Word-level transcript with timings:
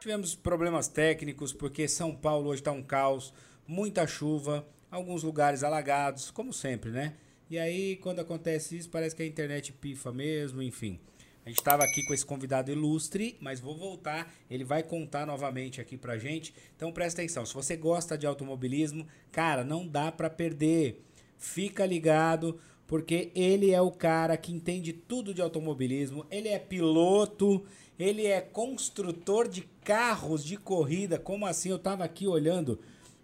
Tivemos 0.00 0.34
problemas 0.34 0.88
técnicos 0.88 1.52
porque 1.52 1.86
São 1.86 2.14
Paulo 2.14 2.50
hoje 2.50 2.60
está 2.60 2.72
um 2.72 2.82
caos, 2.82 3.34
muita 3.66 4.06
chuva, 4.06 4.66
alguns 4.90 5.22
lugares 5.22 5.62
alagados, 5.62 6.30
como 6.30 6.52
sempre, 6.52 6.90
né? 6.90 7.16
E 7.50 7.58
aí, 7.58 7.96
quando 7.96 8.20
acontece 8.20 8.76
isso, 8.76 8.88
parece 8.88 9.14
que 9.14 9.22
a 9.22 9.26
internet 9.26 9.72
pifa 9.72 10.12
mesmo, 10.12 10.62
enfim. 10.62 11.00
A 11.44 11.48
gente 11.48 11.58
estava 11.58 11.82
aqui 11.82 12.06
com 12.06 12.14
esse 12.14 12.24
convidado 12.24 12.70
ilustre, 12.70 13.36
mas 13.40 13.60
vou 13.60 13.76
voltar. 13.76 14.32
Ele 14.48 14.62
vai 14.62 14.82
contar 14.82 15.26
novamente 15.26 15.80
aqui 15.80 15.96
pra 15.96 16.18
gente. 16.18 16.54
Então 16.76 16.92
presta 16.92 17.22
atenção. 17.22 17.44
Se 17.44 17.54
você 17.54 17.76
gosta 17.76 18.16
de 18.16 18.26
automobilismo, 18.26 19.06
cara, 19.32 19.64
não 19.64 19.86
dá 19.86 20.12
para 20.12 20.30
perder. 20.30 21.02
Fica 21.40 21.86
ligado, 21.86 22.60
porque 22.86 23.32
ele 23.34 23.70
é 23.70 23.80
o 23.80 23.90
cara 23.90 24.36
que 24.36 24.52
entende 24.52 24.92
tudo 24.92 25.32
de 25.32 25.40
automobilismo. 25.40 26.26
Ele 26.30 26.48
é 26.48 26.58
piloto, 26.58 27.64
ele 27.98 28.26
é 28.26 28.42
construtor 28.42 29.48
de 29.48 29.62
carros 29.82 30.44
de 30.44 30.58
corrida. 30.58 31.18
Como 31.18 31.46
assim? 31.46 31.70
Eu 31.70 31.78
tava 31.78 32.04
aqui 32.04 32.26
olhando 32.26 32.78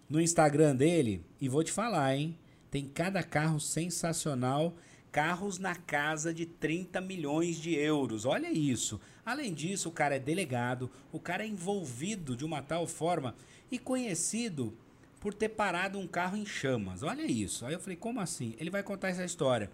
no 0.09 0.19
Instagram 0.19 0.75
dele 0.75 1.23
e 1.39 1.47
vou 1.47 1.63
te 1.63 1.71
falar, 1.71 2.15
hein? 2.17 2.35
Tem 2.71 2.87
cada 2.87 3.21
carro 3.21 3.59
sensacional. 3.59 4.75
Carros 5.11 5.59
na 5.59 5.75
casa 5.75 6.33
de 6.33 6.47
30 6.47 6.99
milhões 6.99 7.57
de 7.57 7.75
euros. 7.75 8.25
Olha 8.25 8.51
isso. 8.51 8.99
Além 9.23 9.53
disso, 9.53 9.89
o 9.89 9.91
cara 9.91 10.15
é 10.15 10.19
delegado, 10.19 10.89
o 11.11 11.19
cara 11.19 11.43
é 11.43 11.47
envolvido 11.47 12.35
de 12.35 12.43
uma 12.43 12.63
tal 12.63 12.87
forma 12.87 13.35
e 13.71 13.77
conhecido 13.77 14.73
por 15.19 15.33
ter 15.33 15.49
parado 15.49 15.97
um 15.97 16.07
carro 16.07 16.37
em 16.37 16.45
chamas. 16.45 17.03
Olha 17.03 17.23
isso. 17.23 17.65
Aí 17.65 17.73
eu 17.73 17.79
falei, 17.79 17.97
como 17.97 18.19
assim? 18.19 18.55
Ele 18.59 18.69
vai 18.69 18.83
contar 18.83 19.09
essa 19.09 19.23
história. 19.23 19.69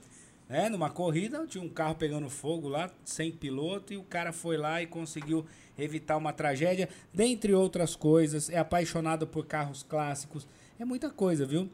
É, 0.49 0.69
numa 0.69 0.89
corrida, 0.89 1.45
tinha 1.47 1.63
um 1.63 1.69
carro 1.69 1.95
pegando 1.95 2.29
fogo 2.29 2.67
lá, 2.67 2.91
sem 3.03 3.31
piloto, 3.31 3.93
e 3.93 3.97
o 3.97 4.03
cara 4.03 4.31
foi 4.31 4.57
lá 4.57 4.81
e 4.81 4.87
conseguiu 4.87 5.45
evitar 5.77 6.17
uma 6.17 6.33
tragédia, 6.33 6.89
dentre 7.13 7.53
outras 7.53 7.95
coisas. 7.95 8.49
É 8.49 8.57
apaixonado 8.57 9.25
por 9.25 9.45
carros 9.45 9.83
clássicos. 9.83 10.47
É 10.77 10.85
muita 10.85 11.09
coisa, 11.09 11.45
viu? 11.45 11.69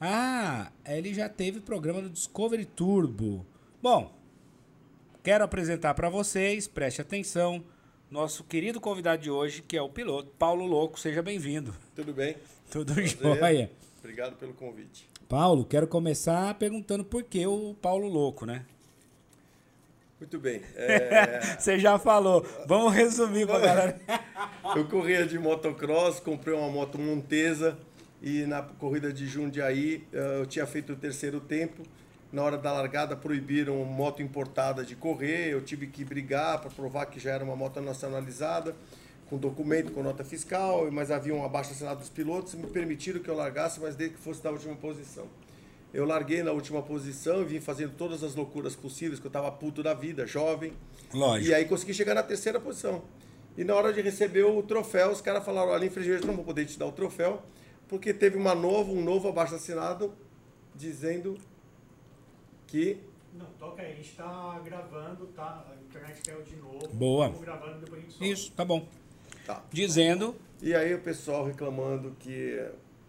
Ah, 0.00 0.72
ele 0.84 1.14
já 1.14 1.28
teve 1.28 1.60
programa 1.60 2.00
no 2.00 2.10
Discovery 2.10 2.64
Turbo. 2.64 3.46
Bom, 3.82 4.12
quero 5.22 5.44
apresentar 5.44 5.94
para 5.94 6.08
vocês, 6.08 6.66
preste 6.66 7.00
atenção, 7.00 7.62
nosso 8.10 8.44
querido 8.44 8.80
convidado 8.80 9.22
de 9.22 9.30
hoje, 9.30 9.62
que 9.62 9.76
é 9.76 9.82
o 9.82 9.88
piloto 9.88 10.30
Paulo 10.38 10.66
Louco. 10.66 10.98
Seja 10.98 11.22
bem-vindo. 11.22 11.74
Tudo 11.94 12.12
bem? 12.12 12.36
Tudo 12.70 12.94
jóia. 13.06 13.70
Obrigado 13.98 14.36
pelo 14.36 14.52
convite. 14.52 15.08
Paulo, 15.28 15.64
quero 15.64 15.86
começar 15.86 16.54
perguntando 16.54 17.04
por 17.04 17.22
que 17.22 17.46
o 17.46 17.74
Paulo 17.80 18.08
Louco, 18.08 18.44
né? 18.44 18.64
Muito 20.20 20.38
bem. 20.38 20.62
É... 20.76 21.56
Você 21.58 21.78
já 21.78 21.98
falou. 21.98 22.46
Vamos 22.66 22.94
resumir 22.94 23.46
pra 23.46 23.58
galera. 23.58 24.00
eu 24.76 24.86
corria 24.86 25.26
de 25.26 25.38
motocross, 25.38 26.20
comprei 26.20 26.54
uma 26.54 26.68
moto 26.68 26.98
Montesa 26.98 27.76
e 28.22 28.46
na 28.46 28.62
corrida 28.62 29.12
de 29.12 29.26
Jundiaí 29.26 30.02
eh, 30.12 30.38
eu 30.40 30.46
tinha 30.46 30.66
feito 30.66 30.94
o 30.94 30.96
terceiro 30.96 31.40
tempo. 31.40 31.82
Na 32.32 32.42
hora 32.42 32.56
da 32.56 32.72
largada 32.72 33.14
proibiram 33.14 33.84
moto 33.84 34.22
importada 34.22 34.82
de 34.82 34.96
correr, 34.96 35.50
eu 35.50 35.60
tive 35.60 35.86
que 35.86 36.04
brigar 36.04 36.58
para 36.60 36.70
provar 36.70 37.06
que 37.06 37.20
já 37.20 37.32
era 37.32 37.44
uma 37.44 37.54
moto 37.54 37.80
nacionalizada, 37.80 38.74
com 39.28 39.38
documento, 39.38 39.92
com 39.92 40.02
nota 40.02 40.22
fiscal, 40.24 40.90
mas 40.90 41.10
havia 41.10 41.34
um 41.34 41.44
abaixo 41.44 41.72
assinado 41.72 42.00
dos 42.00 42.08
pilotos, 42.08 42.54
me 42.54 42.66
permitiram 42.66 43.20
que 43.20 43.28
eu 43.28 43.34
largasse, 43.34 43.80
mas 43.80 43.96
desde 43.96 44.16
que 44.16 44.22
fosse 44.22 44.42
da 44.42 44.50
última 44.50 44.74
posição. 44.76 45.26
Eu 45.92 46.04
larguei 46.04 46.42
na 46.42 46.50
última 46.50 46.82
posição 46.82 47.42
e 47.42 47.44
vim 47.44 47.60
fazendo 47.60 47.94
todas 47.96 48.22
as 48.24 48.34
loucuras 48.34 48.74
possíveis, 48.74 49.20
que 49.20 49.26
eu 49.26 49.28
estava 49.28 49.50
puto 49.52 49.82
da 49.82 49.94
vida, 49.94 50.26
jovem. 50.26 50.72
Lógico. 51.12 51.50
E 51.50 51.54
aí 51.54 51.64
consegui 51.66 51.94
chegar 51.94 52.14
na 52.14 52.22
terceira 52.22 52.58
posição. 52.58 53.02
E 53.56 53.62
na 53.62 53.74
hora 53.76 53.92
de 53.92 54.00
receber 54.00 54.42
o 54.42 54.60
troféu, 54.62 55.12
os 55.12 55.20
caras 55.20 55.44
falaram, 55.44 55.70
olha, 55.70 55.86
infelizmente 55.86 56.26
não 56.26 56.34
vou 56.34 56.44
poder 56.44 56.66
te 56.66 56.76
dar 56.76 56.86
o 56.86 56.92
troféu, 56.92 57.40
porque 57.88 58.12
teve 58.12 58.36
uma 58.36 58.54
nova, 58.54 58.90
um 58.90 59.02
novo 59.02 59.28
abaixo 59.28 59.54
assinado 59.54 60.12
dizendo 60.74 61.38
que 62.66 62.98
Não, 63.32 63.46
toca 63.58 63.82
aí, 63.82 63.92
a 63.92 63.94
gente 63.94 64.16
tá 64.16 64.60
gravando, 64.64 65.26
tá? 65.28 65.64
A 65.70 65.80
internet 65.80 66.20
caiu 66.22 66.42
de 66.42 66.56
novo. 66.56 66.88
Boa. 66.88 67.26
Estamos 67.26 67.46
gravando, 67.46 67.78
depois 67.78 68.00
a 68.00 68.02
gente 68.02 68.12
solta. 68.12 68.26
Isso, 68.26 68.52
tá 68.52 68.64
bom. 68.64 68.88
Tá. 69.46 69.62
Dizendo. 69.70 70.34
E 70.62 70.74
aí 70.74 70.94
o 70.94 70.98
pessoal 71.00 71.44
reclamando 71.44 72.16
que, 72.20 72.58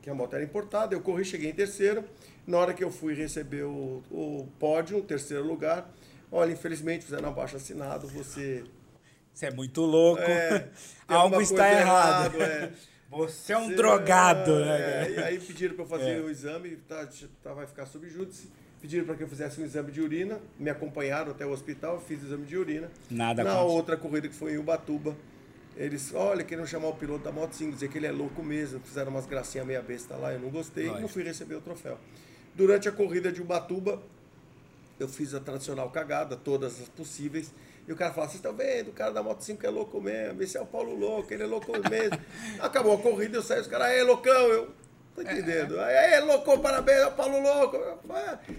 que 0.01 0.09
a 0.09 0.13
moto 0.13 0.33
era 0.35 0.43
importada, 0.43 0.93
eu 0.95 1.01
corri, 1.01 1.23
cheguei 1.25 1.49
em 1.49 1.53
terceiro. 1.53 2.03
Na 2.45 2.57
hora 2.57 2.73
que 2.73 2.83
eu 2.83 2.91
fui 2.91 3.13
receber 3.13 3.63
o, 3.63 4.03
o 4.11 4.47
pódio, 4.59 5.01
terceiro 5.01 5.43
lugar, 5.43 5.89
olha, 6.31 6.51
infelizmente 6.51 7.05
fizeram 7.05 7.29
abaixo 7.29 7.55
assinado, 7.55 8.07
você 8.07 8.63
Você 9.33 9.47
é 9.47 9.51
muito 9.51 9.81
louco. 9.81 10.21
É, 10.21 10.67
Algo 11.07 11.41
está 11.41 11.63
coisa 11.65 11.79
errado. 11.81 12.41
é. 12.41 12.71
Você 13.07 13.53
é 13.53 13.57
um 13.57 13.67
Você- 13.67 13.75
drogado, 13.75 14.51
é, 14.59 14.65
né? 14.65 15.11
E 15.11 15.19
aí 15.19 15.39
pediram 15.39 15.75
para 15.75 15.85
eu 15.85 15.87
fazer 15.87 16.17
É. 16.17 16.19
o 16.21 16.29
exame, 16.29 16.75
tá, 16.87 17.07
tá, 17.41 17.53
vai 17.53 17.65
ficar 17.65 17.85
sob 17.85 18.09
júdice. 18.09 18.49
Pediram 18.81 19.05
para 19.05 19.15
que 19.15 19.23
eu 19.23 19.27
fizesse 19.27 19.61
um 19.61 19.63
exame 19.63 19.91
de 19.91 20.01
urina, 20.01 20.39
me 20.59 20.69
acompanharam 20.69 21.31
até 21.31 21.45
o 21.45 21.51
hospital, 21.51 22.01
fiz 22.01 22.21
o 22.23 22.25
exame 22.25 22.45
de 22.45 22.57
urina. 22.57 22.89
Nada 23.09 23.43
Na 23.43 23.51
contra. 23.51 23.63
outra 23.65 23.95
corrida 23.97 24.27
que 24.27 24.33
foi 24.35 24.53
em 24.53 24.57
Ubatuba, 24.57 25.15
eles, 25.77 26.13
olha, 26.13 26.43
queriam 26.43 26.65
chamar 26.65 26.87
o 26.87 26.95
piloto 26.95 27.23
da 27.23 27.31
moto 27.31 27.53
5, 27.53 27.71
dizer 27.73 27.89
que 27.89 27.97
ele 27.97 28.07
é 28.07 28.11
louco 28.11 28.41
mesmo, 28.41 28.79
fizeram 28.79 29.11
umas 29.11 29.25
gracinhas 29.25 29.67
meia 29.67 29.81
besta 29.81 30.15
lá, 30.15 30.31
eu 30.31 30.39
não 30.39 30.49
gostei, 30.49 30.87
e 30.87 31.01
não 31.01 31.07
fui 31.07 31.23
receber 31.23 31.55
o 31.55 31.61
troféu. 31.61 31.97
Durante 32.53 32.87
a 32.87 32.91
corrida 32.91 33.31
de 33.31 33.41
Ubatuba, 33.41 34.01
eu 34.97 35.09
fiz 35.09 35.33
a 35.33 35.39
tradicional 35.39 35.89
cagada, 35.89 36.37
todas 36.37 36.81
as 36.81 36.87
possíveis. 36.87 37.53
E 37.87 37.91
o 37.91 37.95
cara 37.95 38.13
fala, 38.13 38.27
vocês 38.27 38.37
estão 38.37 38.53
vendo, 38.53 38.89
o 38.89 38.93
cara 38.93 39.11
da 39.11 39.21
Moto 39.21 39.41
5 39.41 39.65
é 39.65 39.69
louco 39.69 40.01
mesmo, 40.01 40.41
esse 40.41 40.57
é 40.57 40.61
o 40.61 40.65
Paulo 40.65 40.95
Louco, 40.95 41.31
ele 41.33 41.43
é 41.43 41.45
louco 41.45 41.71
mesmo. 41.89 42.19
Acabou 42.59 42.93
a 42.95 42.97
corrida, 42.97 43.37
eu 43.37 43.43
saí, 43.43 43.59
os 43.59 43.67
caras, 43.67 43.87
aí, 43.87 44.01
loucão, 44.01 44.47
eu... 44.47 44.84
Tô 45.15 45.21
entendendo. 45.21 45.79
Aí, 45.79 46.19
louco, 46.19 46.59
parabéns, 46.59 46.99
é 46.99 47.07
o 47.07 47.11
Paulo 47.11 47.39
Louco. 47.39 47.77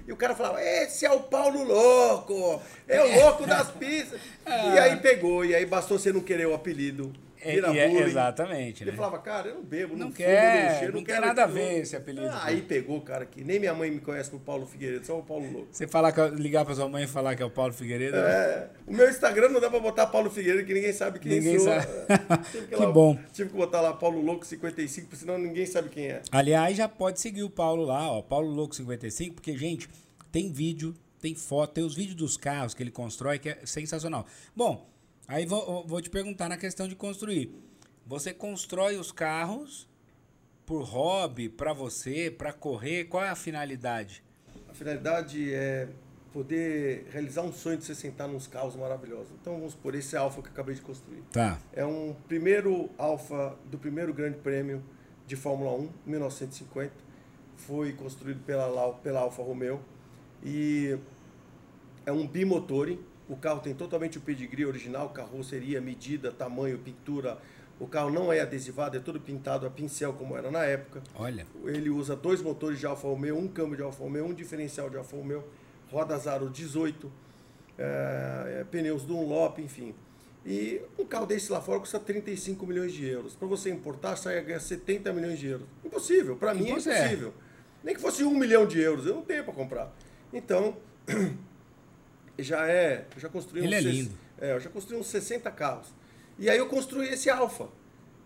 E 0.06 0.12
o 0.12 0.16
cara 0.16 0.34
falava, 0.34 0.62
esse 0.62 1.04
é 1.04 1.10
o 1.10 1.20
Paulo 1.20 1.62
Louco, 1.62 2.62
é 2.88 3.00
o 3.02 3.20
louco 3.20 3.46
das 3.46 3.70
pistas. 3.70 4.18
E 4.46 4.78
aí 4.78 4.96
pegou, 4.96 5.44
e 5.44 5.54
aí 5.54 5.66
bastou 5.66 5.98
você 5.98 6.12
não 6.12 6.20
querer 6.20 6.46
o 6.46 6.54
apelido. 6.54 7.12
É, 7.46 7.52
Vira 7.54 7.72
e 7.74 7.78
é- 7.78 7.88
bullying. 7.88 8.02
exatamente, 8.04 8.82
Ele 8.82 8.90
né? 8.90 8.96
falava, 8.96 9.18
cara, 9.18 9.48
eu 9.48 9.54
não 9.56 9.62
bebo, 9.64 9.96
Não 9.96 10.06
não, 10.06 10.12
quer, 10.12 10.52
fumo, 10.56 10.68
não 10.72 10.78
cheiro, 10.78 10.92
não 10.94 11.04
tem 11.04 11.14
quero 11.14 11.26
nada 11.26 11.44
a 11.44 11.46
ver 11.46 11.78
esse 11.80 11.96
apelido. 11.96 12.26
Ah, 12.28 12.40
aí 12.44 12.62
pegou, 12.62 13.00
cara, 13.00 13.24
que 13.26 13.44
nem 13.44 13.58
minha 13.60 13.72
mãe 13.74 13.90
me 13.90 14.00
conhece 14.00 14.30
por 14.30 14.40
Paulo 14.40 14.66
Figueiredo, 14.66 15.06
só 15.06 15.18
o 15.18 15.22
Paulo 15.22 15.50
Louco. 15.52 15.68
Você 15.70 15.86
falar 15.86 16.12
que, 16.12 16.20
ligar 16.40 16.64
pra 16.64 16.74
sua 16.74 16.88
mãe 16.88 17.04
e 17.04 17.06
falar 17.06 17.36
que 17.36 17.42
é 17.42 17.46
o 17.46 17.50
Paulo 17.50 17.72
Figueiredo. 17.72 18.16
É, 18.16 18.68
o 18.86 18.92
meu 18.92 19.08
Instagram 19.08 19.48
não 19.50 19.60
dá 19.60 19.70
pra 19.70 19.78
botar 19.80 20.06
Paulo 20.06 20.30
Figueiredo, 20.30 20.66
que 20.66 20.74
ninguém 20.74 20.92
sabe 20.92 21.18
quem 21.18 21.32
Ninguém 21.32 21.58
sou. 21.58 21.68
sabe. 21.68 21.86
Tive 22.50 22.66
Que 22.68 22.76
lá- 22.76 22.90
bom. 22.92 23.18
Tive 23.32 23.50
que 23.50 23.56
botar 23.56 23.80
lá 23.80 23.92
Paulo 23.92 24.20
Louco 24.20 24.44
55, 24.46 25.06
porque 25.08 25.20
senão 25.24 25.38
ninguém 25.38 25.66
sabe 25.66 25.88
quem 25.88 26.06
é. 26.08 26.22
Aliás, 26.32 26.76
já 26.76 26.88
pode 26.88 27.20
seguir 27.20 27.42
o 27.42 27.50
Paulo 27.50 27.84
lá, 27.84 28.10
ó, 28.10 28.22
Paulo 28.22 28.48
Louco 28.50 28.74
55, 28.74 29.34
porque, 29.36 29.56
gente, 29.56 29.88
tem 30.32 30.50
vídeo, 30.52 30.94
tem 31.20 31.34
foto, 31.34 31.72
tem 31.72 31.84
os 31.84 31.94
vídeos 31.94 32.14
dos 32.16 32.36
carros 32.36 32.74
que 32.74 32.82
ele 32.82 32.90
constrói, 32.90 33.38
que 33.38 33.48
é 33.50 33.58
sensacional. 33.64 34.26
Bom, 34.54 34.86
aí 35.26 35.46
vou, 35.46 35.86
vou 35.86 36.00
te 36.00 36.10
perguntar 36.10 36.48
na 36.48 36.56
questão 36.56 36.86
de 36.88 36.94
construir. 36.94 37.52
Você 38.06 38.32
constrói 38.32 38.96
os 38.96 39.10
carros 39.10 39.88
por 40.64 40.82
hobby, 40.82 41.48
pra 41.48 41.72
você, 41.72 42.30
pra 42.30 42.52
correr, 42.52 43.04
qual 43.04 43.24
é 43.24 43.28
a 43.28 43.36
finalidade? 43.36 44.22
A 44.68 44.74
finalidade 44.74 45.52
é 45.54 45.88
poder 46.32 47.06
realizar 47.10 47.42
um 47.42 47.52
sonho 47.52 47.78
de 47.78 47.84
você 47.84 47.94
sentar 47.94 48.28
nos 48.28 48.46
carros 48.46 48.76
maravilhosos. 48.76 49.32
Então 49.40 49.54
vamos 49.54 49.74
por 49.74 49.94
esse 49.94 50.16
Alfa 50.16 50.42
que 50.42 50.48
eu 50.48 50.52
acabei 50.52 50.74
de 50.74 50.82
construir. 50.82 51.22
Tá. 51.32 51.58
É 51.72 51.84
um 51.84 52.14
primeiro 52.28 52.90
Alfa 52.98 53.56
do 53.70 53.78
primeiro 53.78 54.12
grande 54.12 54.36
prêmio 54.38 54.82
de 55.26 55.34
Fórmula 55.34 55.72
1, 55.72 55.88
1950. 56.04 56.92
Foi 57.56 57.92
construído 57.94 58.44
pela, 58.44 58.92
pela 58.94 59.20
Alfa 59.20 59.42
Romeo. 59.42 59.80
E 60.44 60.98
é 62.04 62.12
um 62.12 62.26
bimotore. 62.26 63.00
O 63.28 63.36
carro 63.36 63.60
tem 63.60 63.74
totalmente 63.74 64.18
o 64.18 64.20
pedigree 64.20 64.64
original, 64.64 65.08
carroceria, 65.10 65.80
medida, 65.80 66.30
tamanho, 66.30 66.78
pintura. 66.78 67.38
O 67.78 67.86
carro 67.86 68.10
não 68.10 68.32
é 68.32 68.40
adesivado, 68.40 68.96
é 68.96 69.00
todo 69.00 69.20
pintado 69.20 69.66
a 69.66 69.70
pincel 69.70 70.12
como 70.14 70.36
era 70.36 70.50
na 70.50 70.64
época. 70.64 71.02
Olha, 71.14 71.46
Ele 71.64 71.90
usa 71.90 72.14
dois 72.16 72.40
motores 72.40 72.78
de 72.78 72.86
Alfa 72.86 73.06
Romeo, 73.08 73.36
um 73.36 73.48
câmbio 73.48 73.76
de 73.76 73.82
Alfa 73.82 74.02
Romeo, 74.02 74.24
um 74.24 74.32
diferencial 74.32 74.88
de 74.88 74.96
Alfa 74.96 75.16
Romeo, 75.16 75.44
rodas 75.90 76.26
aro 76.26 76.48
18, 76.48 77.10
é, 77.78 78.58
é, 78.60 78.64
pneus 78.70 79.02
Dunlop, 79.02 79.58
enfim. 79.58 79.94
E 80.44 80.80
um 80.96 81.04
carro 81.04 81.26
desse 81.26 81.50
lá 81.50 81.60
fora 81.60 81.80
custa 81.80 81.98
35 81.98 82.64
milhões 82.66 82.92
de 82.92 83.04
euros. 83.04 83.34
Para 83.34 83.48
você 83.48 83.68
importar, 83.68 84.14
sai 84.16 84.38
a 84.38 84.42
ganhar 84.42 84.60
70 84.60 85.12
milhões 85.12 85.38
de 85.40 85.48
euros. 85.48 85.66
Impossível, 85.84 86.36
para 86.36 86.54
mim 86.54 86.68
é 86.68 86.72
Pois 86.72 86.86
é. 86.86 86.98
impossível. 87.00 87.34
Nem 87.82 87.94
que 87.94 88.00
fosse 88.00 88.22
um 88.24 88.30
milhão 88.38 88.66
de 88.66 88.80
euros, 88.80 89.04
eu 89.06 89.16
não 89.16 89.22
tenho 89.22 89.44
para 89.44 89.52
comprar. 89.52 89.92
Então, 90.32 90.76
já 92.38 92.66
é, 92.68 93.06
eu 93.14 93.20
já 93.20 93.28
construí 93.28 93.62
Ele 93.64 93.68
uns 93.68 93.74
é 93.74 93.80
lindo. 93.80 94.14
é, 94.40 94.52
eu 94.52 94.60
já 94.60 94.70
construí 94.70 94.98
uns 94.98 95.06
60 95.08 95.50
carros. 95.50 95.88
E 96.38 96.50
aí 96.50 96.58
eu 96.58 96.66
construí 96.66 97.08
esse 97.08 97.30
Alfa. 97.30 97.68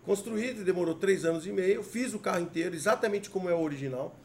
Construí, 0.03 0.53
demorou 0.53 0.95
três 0.95 1.23
anos 1.25 1.45
e 1.45 1.51
meio, 1.51 1.83
fiz 1.83 2.13
o 2.13 2.19
carro 2.19 2.41
inteiro, 2.41 2.73
exatamente 2.75 3.29
como 3.29 3.49
é 3.49 3.53
o 3.53 3.59
original. 3.61 4.15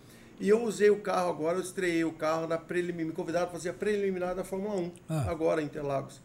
E 0.41 0.49
eu 0.49 0.62
usei 0.62 0.91
o 0.91 1.00
carro 1.00 1.29
agora, 1.31 1.59
eu 1.59 1.62
estreiei 1.62 2.05
o 2.05 2.12
carro 2.12 2.47
na 2.47 2.59
preliminar, 2.59 3.06
me 3.06 3.12
convidaram 3.12 3.47
para 3.47 3.55
fazer 3.56 3.71
a 3.71 3.73
preliminar 3.75 4.35
da 4.35 4.43
Fórmula 4.44 4.75
1, 4.77 4.93
Ah. 5.09 5.31
agora 5.31 5.62
em 5.62 5.67
Interlagos. 5.67 6.21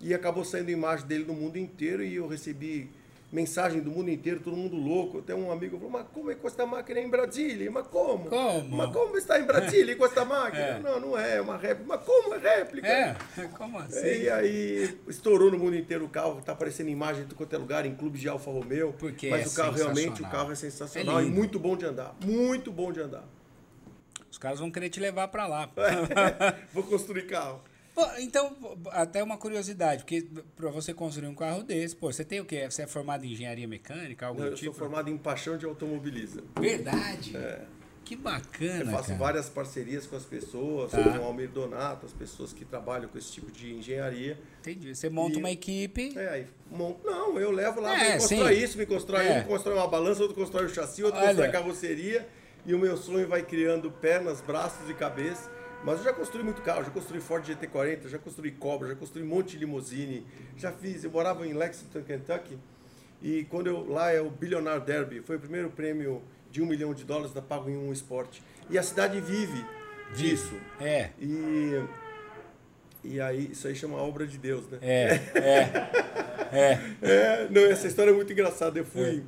E 0.00 0.12
acabou 0.14 0.44
saindo 0.44 0.70
imagem 0.70 1.06
dele 1.06 1.24
no 1.24 1.34
mundo 1.34 1.56
inteiro 1.58 2.02
e 2.02 2.14
eu 2.16 2.26
recebi 2.26 2.90
mensagem 3.32 3.80
do 3.80 3.90
mundo 3.90 4.10
inteiro, 4.10 4.40
todo 4.40 4.54
mundo 4.54 4.76
louco. 4.76 5.20
Até 5.20 5.34
um 5.34 5.50
amigo 5.50 5.78
falou, 5.78 5.90
mas 5.90 6.06
como 6.12 6.30
é 6.30 6.34
que 6.34 6.46
esta 6.46 6.66
máquina 6.66 7.00
é 7.00 7.02
em 7.02 7.08
Brasília? 7.08 7.70
Mas 7.70 7.86
como? 7.86 8.26
Como? 8.28 8.76
Mas 8.76 8.92
como 8.92 9.16
está 9.16 9.40
em 9.40 9.44
Brasília 9.44 9.96
com 9.96 10.04
esta 10.04 10.24
máquina? 10.24 10.62
É. 10.62 10.78
Não, 10.80 11.00
não 11.00 11.18
é, 11.18 11.36
é 11.36 11.40
uma 11.40 11.56
réplica. 11.56 11.84
Mas 11.88 12.04
como 12.04 12.34
é 12.34 12.38
réplica? 12.38 12.86
É, 12.86 13.16
como 13.56 13.78
assim? 13.78 14.06
E 14.06 14.28
aí 14.28 14.98
estourou 15.08 15.50
no 15.50 15.58
mundo 15.58 15.74
inteiro 15.74 16.04
o 16.04 16.08
carro, 16.08 16.42
tá 16.42 16.52
aparecendo 16.52 16.90
imagem 16.90 17.24
de 17.24 17.34
quanto 17.34 17.54
é 17.54 17.58
lugar, 17.58 17.86
em 17.86 17.94
clubes 17.94 18.20
de 18.20 18.28
Alfa 18.28 18.50
Romeo. 18.50 18.94
Porque 18.98 19.30
mas 19.30 19.46
é 19.46 19.48
o 19.48 19.64
carro 19.64 19.76
realmente, 19.76 20.22
o 20.22 20.28
carro 20.28 20.52
é 20.52 20.54
sensacional 20.54 21.20
É 21.20 21.24
e 21.24 21.30
muito 21.30 21.58
bom 21.58 21.74
de 21.74 21.86
andar. 21.86 22.14
Muito 22.22 22.70
bom 22.70 22.92
de 22.92 23.00
andar. 23.00 23.24
Os 24.30 24.36
caras 24.36 24.60
vão 24.60 24.70
querer 24.70 24.90
te 24.90 25.00
levar 25.00 25.28
pra 25.28 25.46
lá. 25.46 25.70
Vou 26.72 26.82
construir 26.82 27.26
carro. 27.26 27.62
Pô, 27.94 28.06
então, 28.18 28.56
até 28.90 29.22
uma 29.22 29.36
curiosidade, 29.36 30.02
porque 30.04 30.26
pra 30.56 30.70
você 30.70 30.94
construir 30.94 31.26
um 31.28 31.34
carro 31.34 31.62
desse, 31.62 31.94
pô, 31.94 32.10
você 32.10 32.24
tem 32.24 32.40
o 32.40 32.44
quê? 32.44 32.68
Você 32.70 32.82
é 32.82 32.86
formado 32.86 33.24
em 33.26 33.32
engenharia 33.32 33.68
mecânica, 33.68 34.26
algo 34.26 34.40
Não, 34.40 34.46
eu 34.48 34.54
tipo? 34.54 34.72
sou 34.72 34.74
formado 34.74 35.10
em 35.10 35.18
paixão 35.18 35.58
de 35.58 35.66
automobilismo. 35.66 36.42
Verdade. 36.58 37.36
Que 38.04 38.16
bacana, 38.16 38.80
Eu 38.84 38.86
faço 38.96 39.08
cara. 39.08 39.18
várias 39.18 39.48
parcerias 39.48 40.06
com 40.06 40.16
as 40.16 40.24
pessoas, 40.24 40.90
Tá. 40.90 41.02
com 41.02 41.18
o 41.18 41.24
Almir 41.24 41.48
Donato, 41.50 42.04
as 42.06 42.12
pessoas 42.12 42.52
que 42.52 42.64
trabalham 42.64 43.08
com 43.08 43.16
esse 43.16 43.30
tipo 43.30 43.50
de 43.52 43.74
engenharia. 43.74 44.38
Entendi. 44.60 44.94
Você 44.94 45.08
monta 45.08 45.36
E- 45.36 45.38
uma 45.38 45.50
equipe. 45.50 46.12
É, 46.18 46.28
aí, 46.28 46.46
não, 46.70 47.38
eu 47.38 47.50
levo 47.52 47.80
lá, 47.80 47.94
É, 47.94 48.14
me 48.14 48.18
constrói 48.20 48.56
sim. 48.56 48.64
isso, 48.64 48.78
me 48.78 48.86
constrói 48.86 49.26
É. 49.26 49.40
um, 49.40 49.44
constrói 49.44 49.76
uma 49.76 49.86
balança, 49.86 50.20
outro 50.22 50.34
constrói 50.36 50.64
o 50.66 50.68
chassi, 50.68 51.04
outro 51.04 51.18
Olha. 51.20 51.28
constrói 51.28 51.48
a 51.48 51.52
carroceria. 51.52 52.26
E 52.66 52.74
o 52.74 52.78
meu 52.78 52.96
sonho 52.96 53.26
vai 53.28 53.42
criando 53.42 53.90
pernas, 53.90 54.40
braços 54.40 54.88
e 54.90 54.94
cabeça. 54.94 55.50
Mas 55.84 55.98
eu 55.98 56.04
já 56.04 56.12
construí 56.12 56.44
muito 56.44 56.62
carro, 56.62 56.84
já 56.84 56.90
construí 56.90 57.20
Ford 57.20 57.44
GT40, 57.44 58.08
já 58.08 58.18
construí 58.18 58.52
Cobra, 58.52 58.88
já 58.88 58.94
construí 58.94 59.24
um 59.24 59.28
monte 59.28 59.52
de 59.52 59.58
limousine. 59.58 60.26
Já 60.56 60.70
fiz, 60.72 61.04
eu 61.04 61.10
morava 61.10 61.46
em 61.46 61.52
Lexington, 61.52 62.02
Kentucky. 62.02 62.58
E 63.20 63.44
quando 63.44 63.66
eu, 63.66 63.88
lá 63.88 64.10
é 64.10 64.20
o 64.20 64.30
Billionaire 64.30 64.80
Derby, 64.80 65.20
foi 65.20 65.36
o 65.36 65.40
primeiro 65.40 65.70
prêmio 65.70 66.22
de 66.50 66.62
um 66.62 66.66
milhão 66.66 66.92
de 66.92 67.04
dólares 67.04 67.32
da 67.32 67.42
Pago 67.42 67.70
em 67.70 67.76
um 67.76 67.92
esporte. 67.92 68.42
E 68.68 68.78
a 68.78 68.82
cidade 68.82 69.20
vive 69.20 69.64
disso. 70.14 70.54
É. 70.80 71.10
E, 71.20 71.84
e 73.04 73.20
aí, 73.20 73.50
isso 73.52 73.66
aí 73.66 73.74
chama 73.74 73.96
obra 73.96 74.26
de 74.26 74.38
Deus, 74.38 74.68
né? 74.68 74.78
É, 74.82 75.20
é, 75.34 76.78
É, 77.02 77.48
não, 77.50 77.62
essa 77.62 77.88
história 77.88 78.10
é 78.10 78.14
muito 78.14 78.32
engraçada. 78.32 78.78
Eu 78.78 78.84
fui, 78.84 79.24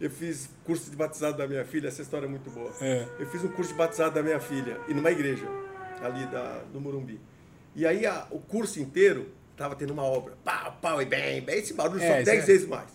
eu 0.00 0.08
fiz 0.08 0.48
curso 0.64 0.88
de 0.90 0.96
batizado 0.96 1.36
da 1.36 1.46
minha 1.46 1.64
filha, 1.64 1.88
essa 1.88 2.00
história 2.00 2.26
é 2.26 2.28
muito 2.28 2.48
boa. 2.50 2.72
É. 2.80 3.06
Eu 3.18 3.26
fiz 3.26 3.42
um 3.42 3.48
curso 3.48 3.72
de 3.72 3.76
batizado 3.76 4.14
da 4.14 4.22
minha 4.22 4.38
filha, 4.38 4.78
e 4.88 4.94
numa 4.94 5.10
igreja, 5.10 5.46
ali 6.02 6.26
da, 6.26 6.62
do 6.72 6.80
Morumbi. 6.80 7.20
E 7.74 7.86
aí 7.86 8.06
a- 8.06 8.26
o 8.30 8.38
curso 8.38 8.80
inteiro 8.80 9.28
tava 9.56 9.74
tendo 9.74 9.92
uma 9.92 10.02
obra. 10.04 10.34
Pau, 10.44 10.78
pau, 10.80 11.02
e 11.02 11.04
bem, 11.04 11.40
bem, 11.42 11.58
esse 11.58 11.74
barulho 11.74 12.02
É, 12.02 12.06
só 12.08 12.16
isso 12.16 12.24
dez 12.24 12.42
é. 12.42 12.46
vezes 12.46 12.68
mais. 12.68 12.88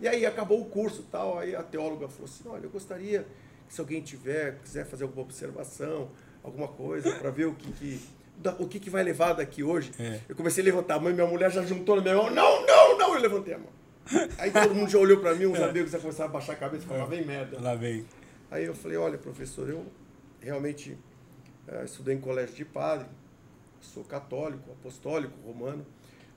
E 0.00 0.08
aí 0.08 0.26
acabou 0.26 0.60
o 0.60 0.64
curso 0.66 1.00
e 1.02 1.10
tal, 1.10 1.38
aí 1.38 1.54
a 1.54 1.62
teóloga 1.62 2.08
falou 2.08 2.24
assim, 2.26 2.42
olha, 2.46 2.64
eu 2.64 2.70
gostaria 2.70 3.26
que 3.68 3.74
se 3.74 3.80
alguém 3.80 4.02
tiver, 4.02 4.58
quiser 4.62 4.84
fazer 4.84 5.04
alguma 5.04 5.22
observação, 5.22 6.10
alguma 6.42 6.68
coisa, 6.68 7.12
para 7.16 7.30
ver 7.30 7.46
o 7.46 7.54
que 7.54 7.72
que... 7.72 8.00
O 8.58 8.66
que, 8.66 8.80
que 8.80 8.90
vai 8.90 9.04
levar 9.04 9.32
daqui 9.32 9.62
hoje? 9.62 9.92
É. 9.96 10.18
Eu 10.28 10.34
comecei 10.34 10.60
a 10.60 10.64
levantar 10.64 10.96
a 10.96 10.98
mão 10.98 11.08
e 11.08 11.14
minha 11.14 11.26
mulher 11.26 11.52
já 11.52 11.62
juntou 11.62 11.94
na 11.94 12.02
minha 12.02 12.16
mão. 12.16 12.30
Não, 12.30 12.66
não, 12.66 12.98
não! 12.98 13.14
Eu 13.14 13.20
levantei 13.20 13.54
a 13.54 13.58
mão. 13.58 13.68
Aí 14.36 14.50
todo 14.50 14.74
mundo 14.74 14.90
já 14.90 14.98
olhou 14.98 15.20
para 15.20 15.36
mim, 15.36 15.46
uns 15.46 15.58
amigos 15.62 15.92
já 15.92 16.00
começaram 16.00 16.30
a 16.30 16.32
baixar 16.32 16.54
a 16.54 16.56
cabeça 16.56 16.82
e 16.84 16.86
falaram, 16.88 17.06
vem 17.06 17.24
merda. 17.24 17.60
lá 17.60 17.76
vem. 17.76 18.04
Aí 18.50 18.64
eu 18.64 18.74
falei, 18.74 18.96
olha, 18.98 19.16
professor, 19.16 19.68
eu 19.70 19.86
realmente 20.40 20.98
estudei 21.84 22.14
em 22.14 22.20
colégio 22.20 22.54
de 22.54 22.64
padre, 22.64 23.06
sou 23.80 24.04
católico, 24.04 24.70
apostólico, 24.72 25.34
romano, 25.44 25.86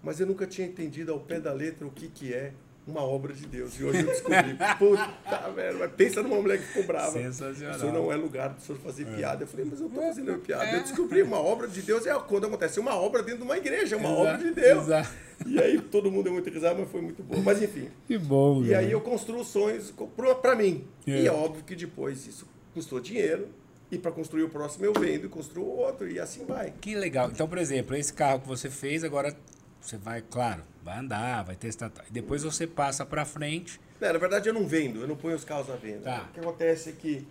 mas 0.01 0.19
eu 0.19 0.27
nunca 0.27 0.45
tinha 0.45 0.67
entendido 0.67 1.11
ao 1.11 1.19
pé 1.19 1.39
da 1.39 1.53
letra 1.53 1.85
o 1.85 1.91
que, 1.91 2.07
que 2.07 2.33
é 2.33 2.53
uma 2.87 3.01
obra 3.01 3.33
de 3.33 3.45
Deus. 3.45 3.77
E 3.79 3.83
hoje 3.83 3.99
eu 3.99 4.07
descobri. 4.07 4.57
Puta 4.79 5.51
merda, 5.53 5.79
mas 5.79 5.91
pensa 5.91 6.23
numa 6.23 6.41
mulher 6.41 6.57
que 6.57 6.65
ficou 6.67 6.83
brava. 6.83 7.11
Sensacional. 7.11 7.75
Isso 7.75 7.85
não 7.87 8.11
é 8.11 8.15
lugar 8.15 8.49
do 8.49 8.61
senhor 8.61 8.79
fazer 8.79 9.05
piada. 9.05 9.43
Eu 9.43 9.47
falei, 9.47 9.65
mas 9.69 9.81
eu 9.81 9.89
tô 9.89 10.01
fazendo 10.01 10.39
piada. 10.39 10.71
Eu 10.71 10.81
descobri 10.81 11.21
uma 11.21 11.39
obra 11.39 11.67
de 11.67 11.81
Deus 11.81 12.05
é 12.07 12.13
quando 12.19 12.47
acontece 12.47 12.79
uma 12.79 12.95
obra 12.95 13.21
dentro 13.21 13.39
de 13.39 13.43
uma 13.43 13.57
igreja, 13.57 13.95
é 13.95 13.99
uma 13.99 14.09
obra 14.09 14.37
de 14.37 14.51
Deus. 14.51 14.83
Exato. 14.85 15.09
E 15.45 15.59
aí 15.59 15.79
todo 15.81 16.09
mundo 16.09 16.23
deu 16.23 16.33
muito 16.33 16.49
risada, 16.49 16.79
mas 16.79 16.89
foi 16.89 17.01
muito 17.01 17.21
bom. 17.21 17.41
Mas 17.41 17.61
enfim. 17.61 17.89
Que 18.07 18.17
bom, 18.17 18.63
E 18.63 18.73
aí 18.73 18.91
eu 18.91 19.01
construo 19.01 19.43
sonhos 19.43 19.93
para 20.41 20.55
mim. 20.55 20.87
É. 21.05 21.21
E 21.21 21.27
é 21.27 21.31
óbvio 21.31 21.63
que 21.63 21.75
depois 21.75 22.25
isso 22.25 22.47
custou 22.73 22.99
dinheiro. 22.99 23.49
E 23.91 23.97
para 23.97 24.11
construir 24.11 24.43
o 24.43 24.49
próximo 24.49 24.85
eu 24.85 24.93
vendo 24.93 25.25
e 25.25 25.29
construo 25.29 25.65
outro. 25.65 26.09
E 26.09 26.19
assim 26.19 26.45
vai. 26.45 26.73
Que 26.81 26.95
legal. 26.95 27.29
Então, 27.31 27.47
por 27.47 27.57
exemplo, 27.57 27.95
esse 27.95 28.11
carro 28.13 28.41
que 28.41 28.47
você 28.47 28.69
fez, 28.69 29.03
agora 29.03 29.35
você 29.79 29.97
vai, 29.97 30.21
claro, 30.21 30.63
vai 30.83 30.99
andar, 30.99 31.43
vai 31.45 31.55
testar. 31.55 31.91
E 32.09 32.11
depois 32.11 32.43
você 32.43 32.67
passa 32.67 33.05
pra 33.05 33.23
frente. 33.23 33.79
É, 34.01 34.11
na 34.11 34.19
verdade 34.19 34.49
eu 34.49 34.53
não 34.53 34.67
vendo, 34.67 35.01
eu 35.01 35.07
não 35.07 35.15
ponho 35.15 35.35
os 35.35 35.43
carros 35.45 35.69
à 35.69 35.75
venda. 35.75 36.01
Tá. 36.01 36.27
O 36.29 36.33
que 36.33 36.39
acontece 36.41 36.89
é 36.89 36.91
que 36.91 37.27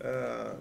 ah, 0.00 0.56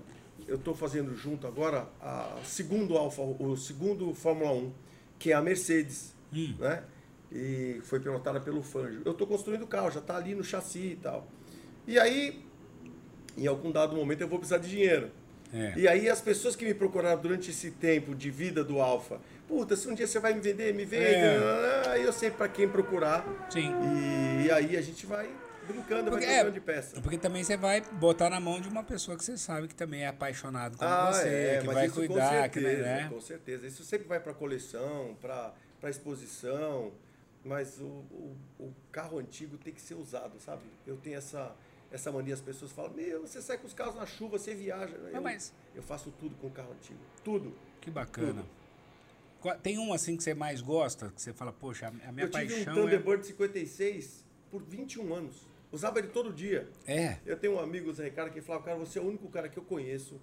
eu 0.47 0.55
estou 0.55 0.75
fazendo 0.75 1.15
junto 1.15 1.47
agora 1.47 1.87
a 2.01 2.37
segundo 2.43 2.97
Alfa, 2.97 3.21
o 3.21 3.55
segundo 3.55 4.13
Fórmula 4.13 4.51
1, 4.51 4.73
que 5.17 5.31
é 5.31 5.35
a 5.35 5.41
Mercedes, 5.41 6.13
Hum. 6.33 6.55
né? 6.59 6.83
E 7.31 7.79
foi 7.83 7.99
pilotada 7.99 8.39
pelo 8.39 8.61
Fangio. 8.61 9.01
Eu 9.05 9.11
estou 9.13 9.25
construindo 9.27 9.63
o 9.63 9.67
carro, 9.67 9.89
já 9.91 9.99
está 9.99 10.15
ali 10.17 10.35
no 10.35 10.43
chassi 10.43 10.91
e 10.91 10.95
tal. 10.95 11.27
E 11.85 11.97
aí, 11.97 12.45
em 13.37 13.47
algum 13.47 13.71
dado 13.71 13.95
momento, 13.95 14.21
eu 14.21 14.27
vou 14.27 14.39
precisar 14.39 14.57
de 14.59 14.69
dinheiro. 14.69 15.09
É. 15.53 15.73
E 15.77 15.87
aí 15.87 16.09
as 16.09 16.19
pessoas 16.21 16.55
que 16.55 16.65
me 16.65 16.73
procuraram 16.73 17.21
durante 17.21 17.51
esse 17.51 17.71
tempo 17.71 18.13
de 18.13 18.29
vida 18.29 18.63
do 18.63 18.81
Alfa, 18.81 19.19
puta, 19.47 19.75
se 19.75 19.87
um 19.87 19.93
dia 19.93 20.05
você 20.07 20.19
vai 20.19 20.33
me 20.33 20.41
vender, 20.41 20.73
me 20.73 20.85
vende. 20.85 21.03
É. 21.05 21.97
Eu 22.03 22.11
sei 22.11 22.29
para 22.31 22.47
quem 22.49 22.67
procurar. 22.67 23.23
Sim. 23.49 23.71
E 24.45 24.51
aí 24.51 24.75
a 24.75 24.81
gente 24.81 25.05
vai 25.05 25.29
brincando, 25.67 26.09
Porque, 26.11 26.25
vai 26.25 26.33
é, 26.35 26.37
trocando 26.43 26.53
de 26.53 26.61
peça. 26.61 27.01
porque 27.01 27.17
também 27.17 27.43
você 27.43 27.57
vai 27.57 27.81
botar 27.81 28.29
na 28.29 28.39
mão 28.39 28.61
de 28.61 28.69
uma 28.69 28.83
pessoa 28.83 29.17
que 29.17 29.23
você 29.23 29.37
sabe 29.37 29.67
que 29.67 29.75
também 29.75 30.03
é 30.03 30.07
apaixonado 30.07 30.77
como 30.77 30.89
Ah, 30.89 31.11
você, 31.11 31.27
é, 31.27 31.59
que 31.61 31.67
vai 31.67 31.89
cuidar, 31.89 32.43
com 32.43 32.49
que 32.53 32.61
certeza, 32.61 32.83
né? 32.83 33.07
com 33.09 33.21
certeza. 33.21 33.67
Isso 33.67 33.83
sempre 33.83 34.07
vai 34.07 34.17
para 34.19 34.33
coleção, 34.33 35.17
para 35.21 35.53
exposição, 35.89 36.93
mas 37.43 37.79
o, 37.79 37.83
o, 37.83 38.37
o 38.59 38.73
carro 38.93 39.19
antigo 39.19 39.57
tem 39.57 39.73
que 39.73 39.81
ser 39.81 39.95
usado, 39.95 40.39
sabe? 40.39 40.61
Eu 40.85 40.95
tenho 40.97 41.17
essa 41.17 41.53
essa 41.91 42.11
mania, 42.11 42.33
as 42.33 42.41
pessoas 42.41 42.71
falam, 42.71 42.91
meu, 42.93 43.21
você 43.21 43.41
sai 43.41 43.57
com 43.57 43.67
os 43.67 43.73
carros 43.73 43.95
na 43.95 44.05
chuva, 44.05 44.37
você 44.37 44.53
viaja. 44.53 44.95
Eu, 44.95 45.21
mas- 45.21 45.53
eu 45.75 45.81
faço 45.83 46.11
tudo 46.19 46.35
com 46.35 46.47
o 46.47 46.51
carro 46.51 46.71
antigo, 46.73 46.99
tudo. 47.23 47.53
Que 47.81 47.89
bacana. 47.89 48.45
Qual- 49.39 49.57
Tem 49.57 49.77
um 49.77 49.93
assim 49.93 50.17
que 50.17 50.23
você 50.23 50.33
mais 50.33 50.61
gosta, 50.61 51.09
que 51.15 51.21
você 51.21 51.31
fala, 51.33 51.53
poxa, 51.53 51.87
a 51.87 52.11
minha 52.11 52.25
eu 52.25 52.29
tive 52.29 52.45
um 52.53 52.65
paixão 52.65 52.73
Thunderbird 52.75 53.25
56 53.25 54.25
por 54.51 54.61
21 54.63 55.13
anos. 55.13 55.47
Usava 55.71 55.99
ele 55.99 56.07
todo 56.07 56.31
dia. 56.33 56.67
é... 56.85 57.03
É, 57.03 57.19
Eu 57.25 57.37
tenho 57.37 57.53
um 57.55 57.59
amigo, 57.59 57.91
Zé 57.93 58.05
Ricardo, 58.05 58.31
que 58.31 58.41
falava, 58.41 58.63
cara, 58.65 58.77
você 58.77 58.97
é 58.99 59.01
o 59.01 59.05
único 59.05 59.27
cara 59.29 59.47
que 59.49 59.57
eu 59.57 59.63
conheço 59.63 60.19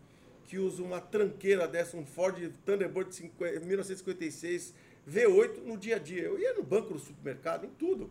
que 0.47 0.59
usa 0.59 0.83
uma 0.83 1.00
tranqueira 1.00 1.66
dessa, 1.68 1.97
um 1.97 2.04
Ford 2.04 2.37
Thunderbird 2.66 3.14
50 3.14 3.61
1956 3.61 4.75
V8 5.09 5.62
no 5.64 5.76
dia 5.78 5.97
a 5.97 5.99
dia. 5.99 6.23
Eu 6.23 6.38
ia 6.38 6.52
no 6.54 6.62
banco 6.62 6.92
do 6.94 6.99
supermercado, 6.99 7.64
em 7.66 7.71
tudo. 7.71 8.11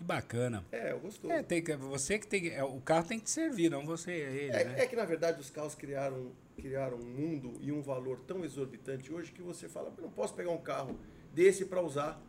Que 0.00 0.04
bacana. 0.04 0.64
É, 0.72 0.92
eu 0.92 0.98
gostoso. 0.98 1.32
É, 1.32 1.42
tem 1.42 1.62
que, 1.62 1.76
você 1.76 2.18
que 2.18 2.26
tem 2.26 2.48
é, 2.48 2.64
o 2.64 2.80
carro 2.80 3.06
tem 3.06 3.20
que 3.20 3.30
servir, 3.30 3.70
não 3.70 3.84
você, 3.84 4.10
é 4.12 4.14
ele, 4.16 4.56
É, 4.56 4.64
né? 4.64 4.74
é 4.82 4.86
que, 4.86 4.96
na 4.96 5.04
verdade, 5.04 5.40
os 5.40 5.50
carros 5.50 5.74
criaram, 5.74 6.32
criaram 6.56 6.96
um 6.96 7.04
mundo 7.04 7.52
e 7.60 7.70
um 7.70 7.82
valor 7.82 8.18
tão 8.26 8.44
exorbitante 8.44 9.12
hoje 9.12 9.30
que 9.30 9.42
você 9.42 9.68
fala, 9.68 9.92
eu 9.96 10.02
não 10.02 10.10
posso 10.10 10.34
pegar 10.34 10.50
um 10.50 10.58
carro 10.58 10.98
desse 11.34 11.64
para 11.66 11.80
usar. 11.82 12.20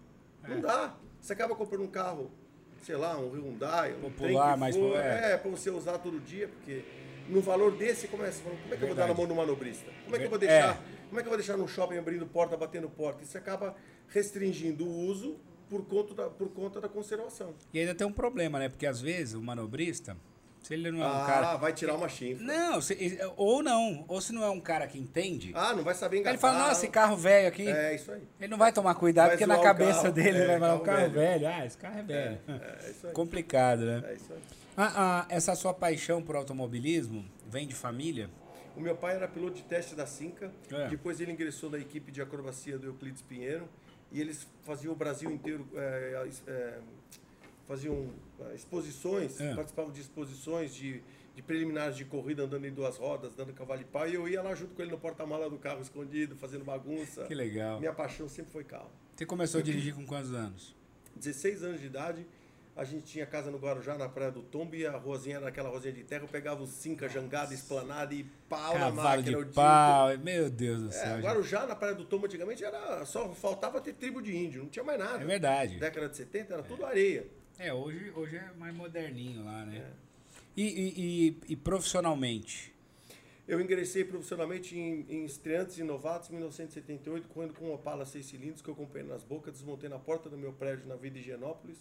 É. 0.44 0.50
Não 0.50 0.62
dá. 0.62 0.98
Você 1.20 1.34
acaba 1.34 1.56
comprando 1.56 1.82
um 1.84 1.88
carro, 1.88 2.32
sei 2.84 2.96
lá, 2.96 3.18
um 3.18 3.30
Hyundai, 3.32 3.94
um 3.96 4.01
Popular, 4.12 4.58
mas, 4.58 4.75
for, 4.75 4.98
é. 4.98 5.34
é, 5.34 5.38
para 5.38 5.50
você 5.50 5.70
usar 5.70 5.98
todo 6.00 6.20
dia, 6.20 6.48
porque 6.50 6.84
no 7.30 7.40
valor 7.42 7.72
desse 7.78 8.08
começa 8.08 8.42
falando, 8.44 8.60
como 8.63 8.74
é 8.74 8.78
que 8.78 8.84
eu 8.84 8.88
vou 8.88 8.96
dar 8.98 9.08
na 9.08 9.13
Verdade. 9.13 9.20
mão 9.20 9.28
do 9.28 9.36
manobrista? 9.36 9.90
Como 10.04 10.16
é 10.16 10.20
que 10.20 10.25
eu 10.25 10.30
vou 10.30 10.38
É. 10.38 10.48
deixar, 10.48 10.84
como 11.08 11.20
é 11.20 11.24
que 11.24 11.28
eu 11.28 11.32
vou 11.32 11.38
deixar 11.38 11.56
no 11.58 11.68
shopping 11.68 11.98
abrindo 11.98 12.25
porta, 12.25 12.58
batendo 12.58 12.90
porta? 12.90 13.24
Isso 13.24 13.38
acaba 13.38 13.75
restringindo 14.08 14.86
o 14.86 14.90
uso 15.06 15.40
por 15.72 15.86
conta 15.86 16.13
da, 16.13 16.30
por 16.30 16.50
conta 16.50 16.82
da 16.82 16.90
conservação. 16.90 17.54
E 17.74 17.80
ainda 17.80 17.96
tem 17.96 18.06
um 18.06 18.12
problema, 18.12 18.60
né? 18.60 18.68
Porque 18.68 18.86
às 18.86 19.00
vezes 19.00 19.36
o 19.36 19.42
manobrista, 19.42 20.18
se 20.62 20.74
ele 20.74 20.92
não 20.92 21.01
é 21.01 21.08
um 21.08 21.10
ah, 21.24 21.25
cara. 21.25 21.56
vai 21.56 21.72
tirar 21.72 21.96
uma 21.96 22.10
chifre. 22.10 22.44
Não, 22.44 22.82
se- 22.82 23.18
ou 23.38 23.63
não, 23.63 24.04
ou 24.06 24.20
se 24.20 24.34
não 24.34 24.44
é 24.44 24.50
um 24.50 24.60
cara 24.60 24.86
que 24.86 25.00
entende, 25.00 25.54
Ah, 25.56 25.74
não 25.74 25.82
vai 25.82 25.96
saber 25.96 26.18
engatar. 26.18 26.34
ele 26.34 26.42
fala, 26.42 26.60
nossa, 26.60 26.84
esse 26.84 26.90
carro 26.90 27.16
velho 27.16 27.48
aqui. 27.48 27.66
É, 27.70 27.96
isso 27.96 28.12
aí. 28.12 28.22
Ele 28.38 28.50
não 28.50 28.58
vai 28.58 28.74
tomar 28.74 28.96
cuidado, 28.96 29.28
Vai 29.30 29.38
porque 29.38 29.46
na 29.48 29.60
cabeça 29.62 30.01
carro. 30.01 30.13
dele 30.13 30.38
É, 30.40 30.48
vai 30.48 30.60
falar, 30.60 30.75
o 30.75 30.80
carro 30.82 30.98
carro 30.98 31.10
velho. 31.13 31.40
velho. 31.40 31.48
Ah, 31.48 31.66
esse 31.66 31.78
carro 31.78 32.00
é 32.00 32.04
velho. 32.04 32.40
É, 32.50 32.51
é 32.88 32.92
isso 32.92 33.08
aí. 33.08 33.13
Complicado, 33.13 33.80
né? 33.86 34.04
É 34.08 34.13
isso 34.13 34.34
aí. 34.34 34.40
Ah, 34.75 34.94
ah, 34.96 35.25
essa 35.30 35.56
sua 35.56 35.74
paixão 35.74 36.22
por 36.22 36.36
automobilismo 36.36 37.24
vem 37.48 37.66
de 37.66 37.74
família? 37.74 38.30
O 38.75 38.82
meu 38.82 38.96
pai 38.96 39.16
era 39.16 39.28
piloto 39.28 39.56
de 39.56 39.63
teste 39.63 39.96
da 39.96 40.06
Cinca, 40.06 40.51
É. 40.72 40.88
depois 40.90 41.20
ele 41.22 41.32
ingressou 41.32 41.70
na 41.70 41.78
equipe 41.78 42.12
de 42.12 42.22
acrobacia 42.22 42.78
do 42.78 42.88
Euclides 42.88 43.22
Pinheiro 43.22 43.68
e 44.12 44.20
eles 44.20 44.48
faziam 44.63 44.94
o 44.94 44.96
Brasil 44.96 45.32
inteiro, 45.32 45.68
é, 45.75 46.27
é, 46.48 46.80
faziam 47.68 48.10
é, 48.39 48.56
exposições, 48.56 49.39
É. 49.39 49.56
participavam 49.56 49.91
de 49.91 50.01
exposições 50.01 50.74
de 50.74 51.01
de 51.36 51.41
preliminares 51.41 51.96
de 51.96 52.06
corrida, 52.06 52.44
andando 52.44 52.65
em 52.65 52.74
duas 52.74 52.98
rodas, 52.98 53.34
dando 53.34 53.53
cavalo 53.53 53.82
e 53.82 53.86
pau, 53.86 54.08
e 54.08 54.13
eu 54.13 54.27
ia 54.27 54.41
lá 54.41 54.53
junto 54.53 54.75
com 54.75 54.82
ele 54.82 54.91
no 54.91 54.98
porta-mala 54.98 55.50
do 55.50 55.58
carro 55.58 55.82
escondido, 55.82 56.36
fazendo 56.36 56.63
bagunça. 56.65 57.24
Que 57.24 57.34
legal. 57.34 57.80
Minha 57.80 57.94
paixão 57.94 58.27
sempre 58.27 58.51
foi 58.51 58.63
carro. 58.63 58.91
Você 59.15 59.25
começou 59.25 59.60
a 59.60 59.63
dirigir 59.63 59.96
com 59.96 60.06
quantos 60.06 60.34
anos? 60.34 60.75
16 61.15 61.63
anos 61.63 61.80
de 61.80 61.88
idade, 61.88 62.25
a 62.75 62.84
gente 62.84 63.04
tinha 63.06 63.25
casa 63.25 63.51
no 63.51 63.58
Guarujá, 63.58 63.98
na 63.98 64.08
Praia 64.08 64.32
do 64.32 64.42
Tombo, 64.42 64.75
e 64.75 64.86
a 64.86 64.96
ruazinha 64.98 65.38
era 65.38 65.48
aquela 65.50 65.70
rosinha 65.70 65.94
de 65.94 66.04
terra, 66.04 66.24
eu 66.24 66.28
pegava 66.28 66.63
o 66.63 66.68
cinca, 66.68 67.08
jangada, 67.10 67.54
esplanada 67.54 68.13
e 68.13 68.24
pau 68.48 68.74
na 68.74 68.80
Cavalo 68.86 69.18
máquina. 69.22 69.44
de 69.46 69.54
pau. 69.54 70.18
Meu 70.20 70.50
Deus 70.50 70.80
do 70.82 70.88
inteiro. 70.88 71.06
céu. 71.06 71.18
É, 71.18 71.22
Guarujá, 71.22 71.66
na 71.68 71.75
Praia 71.75 71.94
do 71.96 72.06
Tombo, 72.06 72.25
antigamente, 72.28 72.63
era 72.63 73.06
só 73.06 73.30
faltava 73.34 73.82
ter 73.82 73.94
tribo 73.94 74.22
de 74.22 74.36
índio, 74.36 74.63
não 74.63 74.70
tinha 74.70 74.84
mais 74.86 74.98
nada. 75.00 75.22
É 75.22 75.25
verdade. 75.25 75.78
Década 75.80 76.08
de 76.10 76.18
70 76.18 76.54
era 76.54 76.63
tudo 76.63 76.86
areia. 76.86 77.25
É, 77.60 77.74
hoje, 77.74 78.12
hoje 78.16 78.38
é 78.38 78.51
mais 78.58 78.74
moderninho 78.74 79.44
lá, 79.44 79.66
né? 79.66 79.78
É. 79.80 79.92
E, 80.58 80.63
e, 80.63 81.28
e- 81.28 81.38
e 81.50 81.56
profissionalmente? 81.56 82.72
Eu 83.48 83.60
ingressei 83.60 84.04
profissionalmente 84.06 84.78
em, 84.78 85.06
em 85.10 85.25
estreantes 85.25 85.78
e 85.78 85.84
novatos 85.84 86.30
em 86.30 86.34
1978, 86.34 87.28
correndo 87.28 87.54
com 87.54 87.66
um 87.66 87.74
Opala 87.74 88.06
6 88.06 88.25
cilindros 88.25 88.62
que 88.62 88.70
eu 88.70 88.75
comprei 88.75 89.04
nas 89.04 89.24
bocas, 89.24 89.54
desmontei 89.54 89.90
na 89.90 90.00
porta 90.00 90.30
do 90.30 90.38
meu 90.38 90.54
prédio 90.54 90.88
na 90.88 90.96
Vida 90.96 91.20
Higienópolis. 91.20 91.78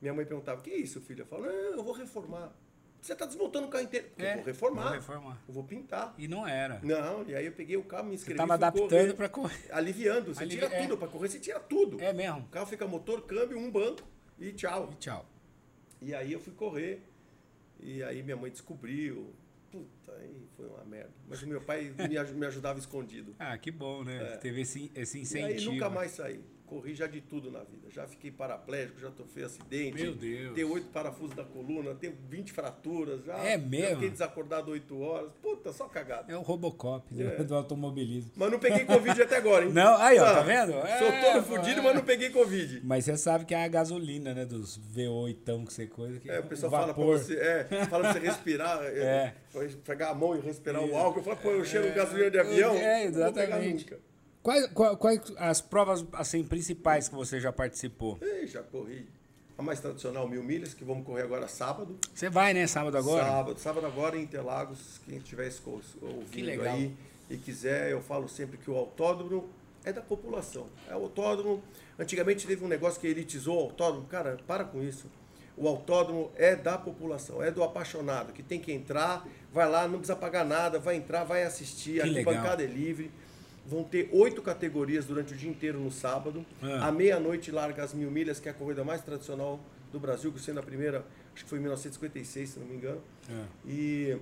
Minha 0.00 0.14
mãe 0.14 0.24
perguntava, 0.24 0.60
que 0.62 0.70
é 0.70 0.76
isso, 0.76 1.00
filha? 1.00 1.22
Eu 1.22 1.26
falo, 1.26 1.46
não, 1.46 1.52
eu 1.52 1.82
vou 1.82 1.92
reformar. 1.92 2.52
Você 3.00 3.12
está 3.12 3.26
desmontando 3.26 3.66
o 3.68 3.70
carro 3.70 3.84
inteiro. 3.84 4.08
É, 4.18 4.32
eu 4.32 4.36
vou 4.36 4.44
reformar. 4.44 4.82
vou 4.84 4.92
reformar. 4.92 5.42
Eu 5.48 5.54
vou 5.54 5.64
pintar. 5.64 6.14
E 6.18 6.26
não 6.26 6.46
era. 6.46 6.80
Não, 6.82 7.24
e 7.28 7.34
aí 7.34 7.46
eu 7.46 7.52
peguei 7.52 7.76
o 7.76 7.84
carro, 7.84 8.04
me 8.04 8.10
Você 8.10 8.22
inscrevi. 8.22 8.36
tava 8.38 8.56
fui 8.58 8.66
adaptando 8.66 9.14
pra 9.14 9.28
correr. 9.28 9.66
Aliviando, 9.70 10.34
você 10.34 10.42
Alivi- 10.42 10.60
tira 10.62 10.74
é. 10.74 10.82
tudo. 10.82 10.98
Para 10.98 11.08
correr, 11.08 11.28
você 11.28 11.38
tira 11.38 11.60
tudo. 11.60 12.00
É 12.00 12.12
mesmo. 12.12 12.40
O 12.40 12.48
carro 12.48 12.66
fica 12.66 12.86
motor, 12.86 13.22
câmbio, 13.22 13.56
um 13.58 13.70
banco 13.70 14.02
e 14.38 14.52
tchau. 14.52 14.90
E 14.92 14.96
tchau. 14.96 15.26
E 16.02 16.14
aí 16.14 16.32
eu 16.32 16.40
fui 16.40 16.52
correr, 16.52 17.02
e 17.80 18.02
aí 18.02 18.22
minha 18.22 18.36
mãe 18.36 18.50
descobriu. 18.50 19.32
Puta, 19.70 20.12
aí 20.12 20.46
foi 20.56 20.66
uma 20.66 20.84
merda. 20.84 21.10
Mas 21.28 21.42
o 21.42 21.46
meu 21.46 21.60
pai 21.60 21.94
me, 22.08 22.16
aj- 22.18 22.32
me 22.32 22.46
ajudava 22.46 22.78
escondido. 22.78 23.34
Ah, 23.38 23.56
que 23.58 23.70
bom, 23.70 24.02
né? 24.02 24.38
Teve 24.38 24.62
esse, 24.62 24.90
esse 24.94 25.18
É. 25.18 25.20
E 25.20 25.22
incentivo. 25.22 25.70
aí 25.70 25.74
nunca 25.76 25.90
mais 25.90 26.12
saí. 26.12 26.40
Corri 26.68 26.94
já 26.94 27.06
de 27.06 27.20
tudo 27.20 27.50
na 27.50 27.60
vida. 27.60 27.88
Já 27.90 28.06
fiquei 28.06 28.30
paraplégico, 28.30 29.00
já 29.00 29.10
sofri 29.10 29.42
acidente. 29.44 30.02
Meu 30.02 30.14
Deus. 30.14 30.54
Tenho 30.54 30.70
oito 30.72 30.88
parafusos 30.88 31.34
da 31.34 31.44
coluna, 31.44 31.94
tenho 31.94 32.14
20 32.28 32.52
fraturas. 32.52 33.24
Já, 33.24 33.38
É 33.38 33.52
já 33.52 33.58
mesmo? 33.58 33.94
fiquei 33.96 34.10
desacordado 34.10 34.70
oito 34.72 35.00
horas. 35.00 35.30
Puta, 35.42 35.72
só 35.72 35.86
cagada. 35.88 36.30
É 36.32 36.36
o 36.36 36.42
Robocop 36.42 37.04
né, 37.14 37.36
É. 37.38 37.42
do 37.42 37.54
automobilismo. 37.54 38.30
Mas 38.36 38.50
não 38.52 38.58
peguei 38.58 38.84
Covid 38.84 39.22
até 39.22 39.36
agora, 39.36 39.64
hein? 39.64 39.72
Não, 39.78 39.96
aí, 39.96 40.18
ó, 40.18 40.24
Ah, 40.26 40.34
tá 40.34 40.40
vendo? 40.42 40.72
Sou 40.72 40.80
É, 41.08 41.32
todo 41.32 41.44
fudido, 41.44 41.80
é. 41.80 41.82
mas 41.82 41.94
não 41.94 42.04
peguei 42.04 42.30
Covid. 42.30 42.80
Mas 42.84 43.04
você 43.04 43.16
sabe 43.16 43.44
que 43.44 43.54
é 43.54 43.64
a 43.64 43.68
gasolina, 43.68 44.34
né? 44.34 44.44
Dos 44.44 44.78
V8 44.78 45.66
que 45.66 45.72
você 45.72 45.86
coisa. 45.86 46.20
Que 46.20 46.30
É, 46.30 46.40
o 46.40 46.44
pessoal 46.44 46.70
vapor. 46.70 46.94
fala 46.94 46.94
pra 46.94 47.04
você, 47.24 47.34
é, 47.38 47.64
fala 47.86 48.04
pra 48.04 48.12
você 48.12 48.18
respirar, 48.18 48.80
é, 48.84 49.34
É. 49.54 49.68
pegar 49.84 50.10
a 50.10 50.14
mão 50.14 50.36
e 50.36 50.40
respirar 50.40 50.82
Isso. 50.84 50.92
o 50.92 50.96
álcool. 50.96 51.20
Eu 51.20 51.24
falo, 51.24 51.36
pô, 51.38 51.50
eu 51.50 51.64
cheiro 51.64 51.88
de 51.88 51.94
gasolina 51.94 52.30
de 52.30 52.38
avião. 52.38 52.74
É, 52.74 53.04
exatamente. 53.04 53.86
Quais, 54.48 54.66
qual- 54.68 54.96
quais 54.96 55.20
as 55.36 55.60
provas 55.60 56.06
assim 56.14 56.42
principais 56.42 57.06
que 57.06 57.14
você 57.14 57.38
já 57.38 57.52
participou? 57.52 58.16
Ei, 58.22 58.46
já 58.46 58.62
corri. 58.62 59.06
A 59.58 59.62
mais 59.62 59.78
tradicional, 59.78 60.26
mil 60.26 60.42
milhas, 60.42 60.72
que 60.72 60.84
vamos 60.84 61.04
correr 61.04 61.20
agora 61.20 61.46
sábado. 61.46 61.98
Você 62.14 62.30
vai, 62.30 62.54
né? 62.54 62.66
Sábado 62.66 62.96
agora? 62.96 63.26
Sábado, 63.26 63.58
sábado 63.60 63.86
agora 63.86 64.16
em 64.16 64.22
Interlagos, 64.22 65.02
quem 65.04 65.18
estiver 65.18 65.52
ouvindo 66.00 66.62
aí 66.62 66.96
e 67.28 67.36
quiser, 67.36 67.90
eu 67.92 68.00
falo 68.00 68.26
sempre 68.26 68.56
que 68.56 68.70
o 68.70 68.76
autódromo 68.76 69.50
é 69.84 69.92
da 69.92 70.00
população. 70.00 70.66
É 70.88 70.96
o 70.96 71.02
autódromo. 71.02 71.62
Antigamente 71.98 72.46
teve 72.46 72.64
um 72.64 72.68
negócio 72.68 72.98
que 72.98 73.06
elitizou 73.06 73.54
o 73.54 73.60
autódromo. 73.64 74.06
Cara, 74.06 74.38
para 74.46 74.64
com 74.64 74.82
isso. 74.82 75.10
O 75.58 75.68
autódromo 75.68 76.30
é 76.36 76.56
da 76.56 76.78
população, 76.78 77.42
é 77.42 77.50
do 77.50 77.62
apaixonado, 77.62 78.32
que 78.32 78.42
tem 78.42 78.58
que 78.58 78.72
entrar, 78.72 79.28
vai 79.52 79.68
lá, 79.68 79.86
não 79.86 79.98
precisa 79.98 80.16
pagar 80.16 80.46
nada, 80.46 80.78
vai 80.78 80.96
entrar, 80.96 81.24
vai 81.24 81.42
assistir, 81.42 81.96
Que 81.96 82.00
a 82.00 82.04
legal. 82.06 82.32
bancada 82.34 82.62
é 82.62 82.66
livre. 82.66 83.10
Vão 83.68 83.84
ter 83.84 84.08
oito 84.12 84.40
categorias 84.40 85.04
durante 85.04 85.34
o 85.34 85.36
dia 85.36 85.50
inteiro 85.50 85.78
no 85.78 85.92
sábado. 85.92 86.44
Ah. 86.62 86.88
À 86.88 86.92
meia-noite 86.92 87.50
larga 87.52 87.84
as 87.84 87.92
mil 87.92 88.10
milhas, 88.10 88.40
que 88.40 88.48
é 88.48 88.50
a 88.50 88.54
corrida 88.54 88.82
mais 88.82 89.02
tradicional 89.02 89.60
do 89.92 90.00
Brasil, 90.00 90.32
que 90.32 90.40
sendo 90.40 90.58
a 90.58 90.62
primeira, 90.62 91.04
acho 91.34 91.44
que 91.44 91.50
foi 91.50 91.58
em 91.58 91.62
1956, 91.62 92.48
se 92.48 92.58
não 92.58 92.66
me 92.66 92.76
engano. 92.76 93.02
É. 93.28 93.44
E 93.66 94.16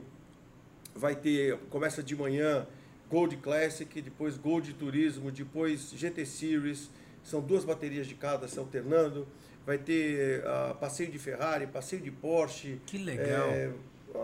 vai 0.96 1.14
ter, 1.14 1.58
começa 1.70 2.02
de 2.02 2.16
manhã 2.16 2.66
Gold 3.08 3.36
Classic, 3.36 4.02
depois 4.02 4.36
Gold 4.36 4.72
Turismo, 4.74 5.30
depois 5.30 5.92
GT 5.92 6.26
Series, 6.26 6.90
são 7.22 7.40
duas 7.40 7.64
baterias 7.64 8.06
de 8.06 8.14
cada 8.14 8.48
se 8.48 8.58
alternando. 8.58 9.28
Vai 9.64 9.78
ter 9.78 10.44
ah, 10.44 10.76
passeio 10.78 11.10
de 11.10 11.18
Ferrari, 11.18 11.66
passeio 11.66 12.02
de 12.02 12.10
Porsche. 12.10 12.80
Que 12.86 12.98
legal. 12.98 13.48
É, 13.50 13.70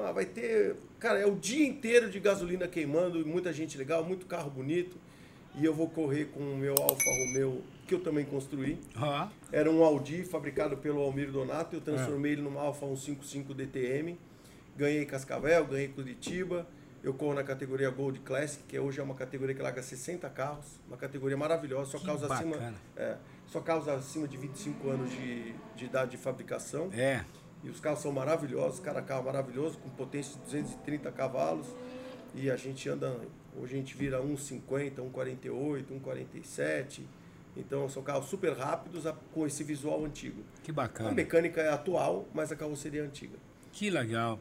ah, 0.04 0.12
vai 0.12 0.24
ter, 0.24 0.76
cara, 0.98 1.18
é 1.18 1.26
o 1.26 1.36
dia 1.36 1.66
inteiro 1.66 2.10
de 2.10 2.18
gasolina 2.18 2.66
queimando, 2.66 3.24
muita 3.26 3.52
gente 3.52 3.76
legal, 3.76 4.04
muito 4.04 4.26
carro 4.26 4.50
bonito. 4.50 4.96
E 5.54 5.64
eu 5.64 5.74
vou 5.74 5.88
correr 5.88 6.26
com 6.26 6.40
o 6.40 6.56
meu 6.56 6.74
Alfa 6.80 7.10
Romeo, 7.10 7.62
que 7.86 7.94
eu 7.94 8.00
também 8.00 8.24
construí. 8.24 8.78
Era 9.50 9.70
um 9.70 9.84
Audi 9.84 10.24
fabricado 10.24 10.76
pelo 10.78 11.00
Almir 11.02 11.30
Donato. 11.30 11.76
Eu 11.76 11.80
É. 11.80 11.82
transformei 11.84 12.32
ele 12.32 12.42
numa 12.42 12.60
Alfa 12.62 12.86
155 12.86 13.52
DTM. 13.54 14.18
Ganhei 14.76 15.04
Cascavel, 15.04 15.66
ganhei 15.66 15.88
Curitiba. 15.88 16.66
Eu 17.02 17.12
corro 17.12 17.34
na 17.34 17.42
categoria 17.42 17.90
Gold 17.90 18.20
Classic, 18.20 18.62
que 18.64 18.78
hoje 18.78 19.00
é 19.00 19.02
uma 19.02 19.14
categoria 19.14 19.54
que 19.54 19.60
larga 19.60 19.82
60 19.82 20.30
carros. 20.30 20.64
Uma 20.86 20.96
categoria 20.96 21.36
maravilhosa, 21.36 21.90
só 21.90 21.98
Que 21.98 22.06
causa 22.06 22.32
acima, 22.32 22.56
é, 22.96 23.16
só 23.46 23.60
causa 23.60 23.92
acima 23.94 24.26
de 24.28 24.36
25 24.36 24.88
anos 24.88 25.10
de, 25.10 25.52
de 25.76 25.84
idade 25.84 26.12
de 26.12 26.16
fabricação. 26.16 26.88
é. 26.92 27.24
E 27.64 27.68
os 27.70 27.78
carros 27.78 28.00
são 28.00 28.10
maravilhosos, 28.10 28.80
cada 28.80 29.00
carro 29.00 29.22
maravilhoso, 29.24 29.78
com 29.78 29.88
potência 29.90 30.32
de 30.34 30.40
230 30.46 31.12
cavalos. 31.12 31.68
E 32.34 32.50
a 32.50 32.56
gente 32.56 32.88
anda, 32.88 33.16
hoje 33.56 33.74
a 33.74 33.76
gente 33.76 33.96
vira 33.96 34.20
1,50, 34.22 34.96
1,48, 35.12 35.84
1,47. 36.02 37.02
Então 37.56 37.88
são 37.88 38.02
carros 38.02 38.26
super 38.26 38.52
rápidos 38.56 39.06
a- 39.06 39.12
com 39.34 39.46
esse 39.46 39.62
visual 39.62 40.04
antigo. 40.04 40.42
Que 40.62 40.70
A 40.70 40.74
bacana. 40.74 41.12
mecânica 41.12 41.60
é 41.60 41.68
atual, 41.68 42.26
mas 42.32 42.50
a 42.50 42.56
carroceria 42.56 43.02
é 43.02 43.04
antiga. 43.04 43.36
Que 43.72 43.90
legal. 43.90 44.38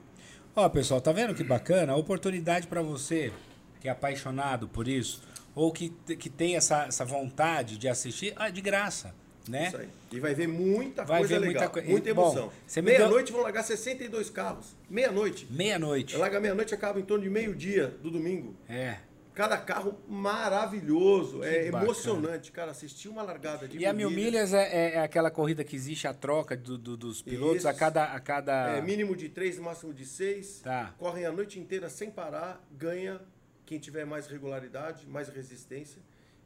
Ó, 0.55 0.67
pessoal, 0.69 1.01
tá 1.01 1.11
vendo 1.11 1.33
que 1.35 1.43
bacana? 1.43 1.93
A 1.93 1.95
oportunidade 1.95 2.67
para 2.67 2.81
você 2.81 3.31
que 3.79 3.87
é 3.87 3.91
apaixonado 3.91 4.67
por 4.67 4.87
isso, 4.87 5.21
ou 5.55 5.71
que, 5.71 5.89
que 6.15 6.29
tem 6.29 6.55
essa, 6.55 6.83
essa 6.85 7.03
vontade 7.03 7.77
de 7.77 7.87
assistir, 7.89 8.31
ah, 8.35 8.49
de 8.49 8.61
graça, 8.61 9.13
né? 9.47 9.67
Isso 9.67 9.77
aí. 9.77 9.89
E 10.11 10.19
vai 10.19 10.33
ver 10.33 10.47
muita 10.47 11.03
Vai 11.03 11.19
coisa 11.19 11.39
ver 11.39 11.45
muita 11.45 11.59
legal, 11.61 11.83
muita 11.91 12.09
e, 12.09 12.13
bom, 12.13 12.21
emoção. 12.31 12.51
você 12.67 12.81
me 12.81 12.89
deu- 12.91 12.99
Meia-noite 12.99 13.31
vão 13.31 13.41
largar 13.41 13.63
62 13.63 14.29
carros. 14.29 14.75
Meia-noite. 14.89 15.47
Meia-noite. 15.49 16.15
Larga 16.17 16.39
meia-noite 16.39 16.73
acaba 16.73 16.99
em 16.99 17.03
torno 17.03 17.23
de 17.23 17.29
meio-dia 17.29 17.87
do 17.87 18.11
domingo. 18.11 18.55
É. 18.69 18.97
Cada 19.33 19.57
carro 19.57 19.97
maravilhoso, 20.07 21.41
é 21.43 21.65
bacana. 21.65 21.83
emocionante. 21.85 22.51
Cara, 22.51 22.71
assistir 22.71 23.07
uma 23.07 23.23
largada 23.23 23.67
de 23.67 23.77
E 23.77 23.85
a 23.85 23.93
Mil 23.93 24.11
Milhas 24.11 24.53
é, 24.53 24.61
é- 24.63 24.95
é 24.95 24.99
aquela 24.99 25.31
corrida 25.31 25.63
que 25.63 25.75
existe 25.75 26.05
a 26.07 26.13
troca 26.13 26.55
do- 26.57 26.77
do- 26.77 26.97
dos 26.97 27.21
pilotos 27.21 27.65
a 27.65 27.71
Isso. 27.71 27.79
cada. 27.79 28.03
A 28.05 28.19
cada... 28.19 28.77
É, 28.77 28.81
mínimo 28.81 29.15
de 29.15 29.29
três, 29.29 29.57
máximo 29.57 29.93
de 29.93 30.05
seis. 30.05 30.59
Tá. 30.61 30.93
Correm 30.97 31.25
a 31.25 31.31
noite 31.31 31.59
inteira 31.59 31.89
sem 31.89 32.11
parar, 32.11 32.61
ganha 32.71 33.21
quem 33.65 33.79
tiver 33.79 34.05
mais 34.05 34.27
regularidade, 34.27 35.07
mais 35.07 35.29
resistência. 35.29 36.01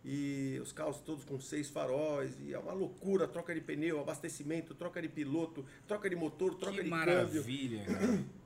E 0.07 0.59
os 0.61 0.71
carros 0.71 0.99
todos 0.99 1.23
com 1.25 1.39
seis 1.39 1.67
faróis, 1.67 2.31
e 2.39 2.53
é 2.53 2.59
uma 2.59 2.73
loucura, 2.73 3.27
troca 3.27 3.55
de 3.55 3.59
pneu, 3.61 3.99
abastecimento, 3.99 4.75
troca 4.75 5.01
de 5.01 5.09
piloto, 5.09 5.65
troca 5.87 6.07
de 6.07 6.15
motor, 6.15 6.53
troca 6.55 6.77
Que 6.77 6.83
de 6.83 6.89
câmbio. 6.91 7.05
maravilha, 7.07 7.85
cara. 7.85 8.19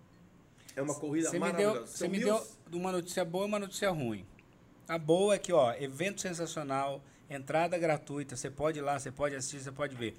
É 0.75 0.81
uma 0.81 0.95
corrida 0.95 1.27
Você 1.27 1.33
me 1.33 1.39
maravilhosa. 1.39 1.77
deu, 1.79 1.87
você 1.87 2.07
me 2.07 2.17
mil- 2.19 2.27
deu 2.69 2.79
uma 2.79 2.91
notícia 2.93 3.25
boa 3.25 3.43
e 3.43 3.47
uma 3.47 3.59
notícia 3.59 3.89
ruim. 3.89 4.25
A 4.87 4.97
boa 4.97 5.35
é 5.35 5.37
que, 5.39 5.51
ó, 5.51 5.73
evento 5.73 6.21
sensacional, 6.21 7.03
entrada 7.29 7.77
gratuita, 7.77 8.37
você 8.37 8.49
pode 8.49 8.79
ir 8.79 8.81
lá, 8.81 8.97
você 8.97 9.11
pode 9.11 9.35
assistir, 9.35 9.59
você 9.59 9.71
pode 9.73 9.93
ver. 9.95 10.15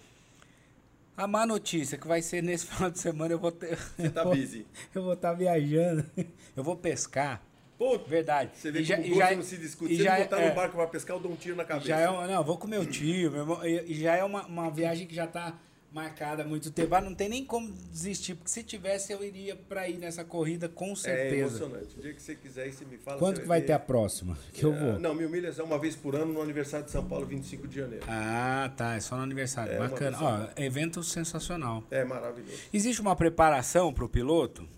A 1.16 1.26
má 1.26 1.46
notícia 1.46 1.96
que 1.96 2.06
vai 2.06 2.20
ser 2.20 2.42
nesse 2.42 2.66
final 2.70 2.90
de 2.90 2.98
semana 2.98 3.32
eu 3.32 3.38
vou 3.38 3.52
ter. 3.52 3.78
Você 3.96 4.10
tá 4.10 4.24
busy. 4.24 4.66
Eu 4.94 5.02
vou 5.04 5.14
estar 5.14 5.32
viajando. 5.32 6.04
Eu 6.54 6.62
vou 6.64 6.76
pescar. 6.76 7.40
Pô, 7.80 7.96
Verdade. 7.98 8.50
você 8.54 8.70
vê 8.70 8.80
E 8.80 8.84
já- 8.84 8.98
e 9.00 9.10
o 9.10 9.14
já- 9.16 9.24
gosto 9.24 9.36
não 9.36 9.42
se 9.42 9.56
discute. 9.56 9.94
e 9.94 9.96
Se 9.96 10.02
já 10.02 10.12
ele 10.16 10.20
é- 10.20 10.24
botar 10.24 10.42
é. 10.42 10.48
no 10.50 10.54
barco 10.54 10.76
pra 10.76 10.86
pescar, 10.86 11.16
eu 11.16 11.20
dou 11.20 11.32
um 11.32 11.36
tiro 11.36 11.56
na 11.56 11.64
cabeça. 11.64 11.88
Já 11.88 11.98
é 11.98 12.06
não, 12.06 12.30
eu 12.30 12.44
vou 12.44 12.58
com 12.58 12.68
meu 12.68 12.84
tio, 12.84 13.30
meu 13.30 13.40
irmão, 13.40 13.64
e, 13.66 13.92
e 13.92 13.94
já 13.94 14.14
é 14.16 14.22
uma, 14.22 14.44
uma 14.46 14.70
viagem 14.70 15.06
que 15.06 15.14
já 15.14 15.26
tá 15.26 15.58
marcada 15.90 16.42
há 16.42 16.46
muito 16.46 16.70
tempo. 16.70 16.94
Ah, 16.94 17.00
não 17.00 17.14
tem 17.14 17.28
nem 17.28 17.42
como 17.44 17.72
desistir, 17.90 18.34
porque 18.34 18.50
se 18.50 18.62
tivesse 18.62 19.12
eu 19.12 19.24
iria 19.24 19.56
pra 19.56 19.88
ir 19.88 19.96
nessa 19.98 20.22
corrida 20.22 20.68
com 20.68 20.92
É 20.92 20.94
certeza. 20.94 21.64
emocionante. 21.64 21.98
O 21.98 22.02
dia 22.02 22.12
que 22.12 22.22
você 22.22 22.34
quiser, 22.34 22.64
aí 22.64 22.72
você 22.72 22.84
me 22.84 22.98
fala. 22.98 23.18
Quando 23.18 23.40
que 23.40 23.46
vai 23.46 23.62
ter 23.62 23.72
a 23.72 23.78
próxima? 23.78 24.36
Que 24.52 24.62
eu 24.62 24.74
É, 24.74 24.78
vou. 24.78 25.00
Não, 25.00 25.14
Mil 25.14 25.30
Milhas 25.30 25.58
é 25.58 25.62
uma 25.62 25.78
vez 25.78 25.96
por 25.96 26.14
ano 26.14 26.34
no 26.34 26.42
aniversário 26.42 26.84
de 26.84 26.92
São 26.92 27.04
Paulo, 27.08 27.24
25 27.24 27.66
de 27.66 27.76
janeiro. 27.80 28.04
Ah, 28.06 28.70
tá. 28.76 28.94
É 28.94 29.00
só 29.00 29.16
no 29.16 29.22
aniversário. 29.22 29.72
É, 29.72 29.78
Bacana. 29.78 30.18
Ó, 30.20 30.60
evento 30.62 31.02
sensacional. 31.02 31.82
É 31.90 32.04
maravilhoso. 32.04 32.56
Existe 32.72 33.00
uma 33.00 33.16
preparação 33.16 33.90
pro 33.92 34.06
piloto? 34.08 34.68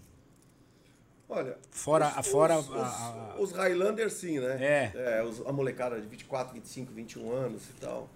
Olha. 1.33 1.57
Fora- 1.71 2.15
os, 2.21 2.27
fora 2.27 2.59
os, 2.59 2.71
a- 2.73 3.35
a- 3.37 3.37
os, 3.41 3.53
Highlanders, 3.53 4.13
sim, 4.15 4.39
né? 4.39 4.93
É. 4.95 5.23
os- 5.25 5.41
a 5.47 5.53
molecada 5.53 6.01
de 6.01 6.07
24, 6.07 6.53
25, 6.55 6.93
21 6.93 7.33
anos 7.33 7.63
e 7.71 7.73
tal. 7.81 8.09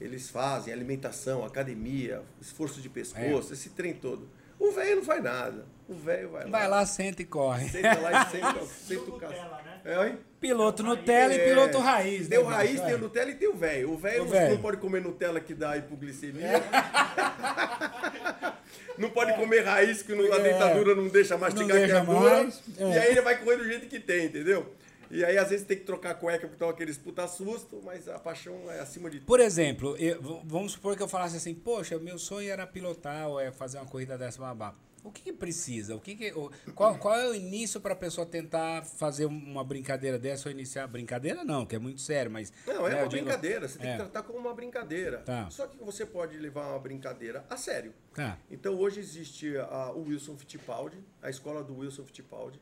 Eles 0.00 0.28
fazem 0.28 0.72
alimentação, 0.72 1.44
academia, 1.44 2.22
esforço 2.40 2.80
de 2.80 2.88
pescoço, 2.88 3.50
É. 3.50 3.54
esse 3.54 3.70
trem 3.70 3.94
todo. 3.94 4.28
O 4.58 4.72
velho 4.72 4.96
não 4.96 5.04
faz 5.04 5.22
nada. 5.22 5.64
O 5.88 5.94
velho 5.94 6.30
vai 6.30 6.44
lá. 6.44 6.50
Vai 6.50 6.68
lá, 6.68 6.86
senta 6.86 7.22
e 7.22 7.24
corre. 7.24 7.68
Senta 7.68 7.98
lá 8.00 8.22
e 8.22 8.26
senta, 8.30 8.66
senta 8.66 9.10
o 9.10 9.18
cacete. 9.18 9.40
Né? 9.84 9.92
É, 9.92 9.98
oi? 9.98 10.18
Piloto 10.40 10.82
Nutella 10.82 11.34
e 11.34 11.38
piloto 11.38 11.78
raiz. 11.78 12.28
Tem 12.28 12.38
né, 12.38 12.44
o 12.44 12.48
raiz, 12.48 12.80
tem 12.80 12.94
o 12.94 12.98
Nutella 12.98 13.30
e 13.30 13.34
tem 13.34 13.48
o 13.48 13.54
velho. 13.54 13.92
O 13.92 13.96
velho 13.96 14.24
não, 14.50 14.58
pode 14.58 14.76
comer 14.78 15.00
Nutella 15.00 15.40
que 15.40 15.54
dá 15.54 15.76
hipoglicemia. 15.76 16.62
não 18.98 19.10
pode 19.10 19.32
comer 19.34 19.60
raiz 19.64 20.02
que 20.02 20.14
não- 20.14 20.32
a 20.32 20.36
É. 20.38 20.42
dentadura 20.42 20.94
não 20.94 21.08
deixa 21.08 21.36
mastigar 21.38 21.68
Não 21.68 21.76
que 21.76 21.82
é 21.82 21.86
deixa 21.86 22.04
dura. 22.04 22.48
é. 22.78 22.94
E 22.94 22.98
aí 22.98 23.10
ele 23.12 23.20
vai 23.22 23.38
correr 23.38 23.56
do 23.56 23.64
jeito 23.64 23.86
que 23.86 23.98
tem, 24.00 24.26
entendeu? 24.26 24.72
E 25.10 25.24
aí 25.24 25.36
às 25.38 25.50
vezes 25.50 25.66
tem 25.66 25.76
que 25.76 25.84
trocar 25.84 26.10
a 26.10 26.14
cueca 26.14 26.46
porque 26.46 26.56
toma 26.58 26.72
aqueles 26.72 26.96
puta 26.98 27.26
susto, 27.28 27.80
mas 27.84 28.08
a 28.08 28.18
paixão 28.18 28.54
é 28.70 28.80
acima 28.80 29.08
de 29.10 29.18
tudo. 29.18 29.26
Por 29.26 29.38
exemplo, 29.40 29.96
eu- 29.98 30.40
vamos 30.44 30.72
supor 30.72 30.96
que 30.96 31.02
eu 31.02 31.08
falasse 31.08 31.36
assim, 31.36 31.54
poxa, 31.54 31.98
meu 31.98 32.18
sonho 32.18 32.50
era 32.50 32.66
pilotar 32.66 33.28
ou 33.28 33.38
é 33.40 33.52
fazer 33.52 33.78
uma 33.78 33.86
corrida 33.86 34.16
dessa 34.18 34.40
babá. 34.40 34.74
O 35.04 35.12
que, 35.12 35.20
que 35.22 35.32
precisa? 35.34 35.94
O 35.94 36.00
que 36.00 36.14
que- 36.16 36.32
o- 36.32 36.50
qual, 36.74 36.96
qual 36.98 37.14
é 37.14 37.28
o 37.28 37.34
início 37.34 37.78
para 37.78 37.92
a 37.92 37.96
pessoa 37.96 38.26
tentar 38.26 38.84
fazer 38.86 39.26
uma 39.26 39.62
brincadeira 39.62 40.18
dessa 40.18 40.48
ou 40.48 40.52
iniciar? 40.52 40.86
Brincadeira 40.86 41.44
não, 41.44 41.66
que 41.66 41.76
é 41.76 41.78
muito 41.78 42.00
sério, 42.00 42.30
mas. 42.30 42.50
Não, 42.66 42.86
é 42.88 42.90
né, 42.94 43.02
uma 43.02 43.08
digo- 43.08 43.22
brincadeira, 43.24 43.68
você 43.68 43.78
tem 43.78 43.90
É. 43.90 43.92
que 43.92 43.98
tratar 43.98 44.22
como 44.22 44.38
uma 44.38 44.54
brincadeira. 44.54 45.18
Tá. 45.18 45.50
Só 45.50 45.66
que 45.66 45.76
você 45.76 46.06
pode 46.06 46.38
levar 46.38 46.68
uma 46.70 46.78
brincadeira 46.78 47.44
a 47.50 47.56
sério. 47.58 47.92
Tá. 48.14 48.38
Então 48.50 48.74
hoje 48.78 48.98
existe 48.98 49.54
a- 49.58 49.92
o 49.94 50.04
Wilson 50.08 50.38
Fittipaldi, 50.38 50.98
a 51.22 51.28
escola 51.28 51.62
do 51.62 51.76
Wilson 51.78 52.04
Fittipaldi, 52.06 52.58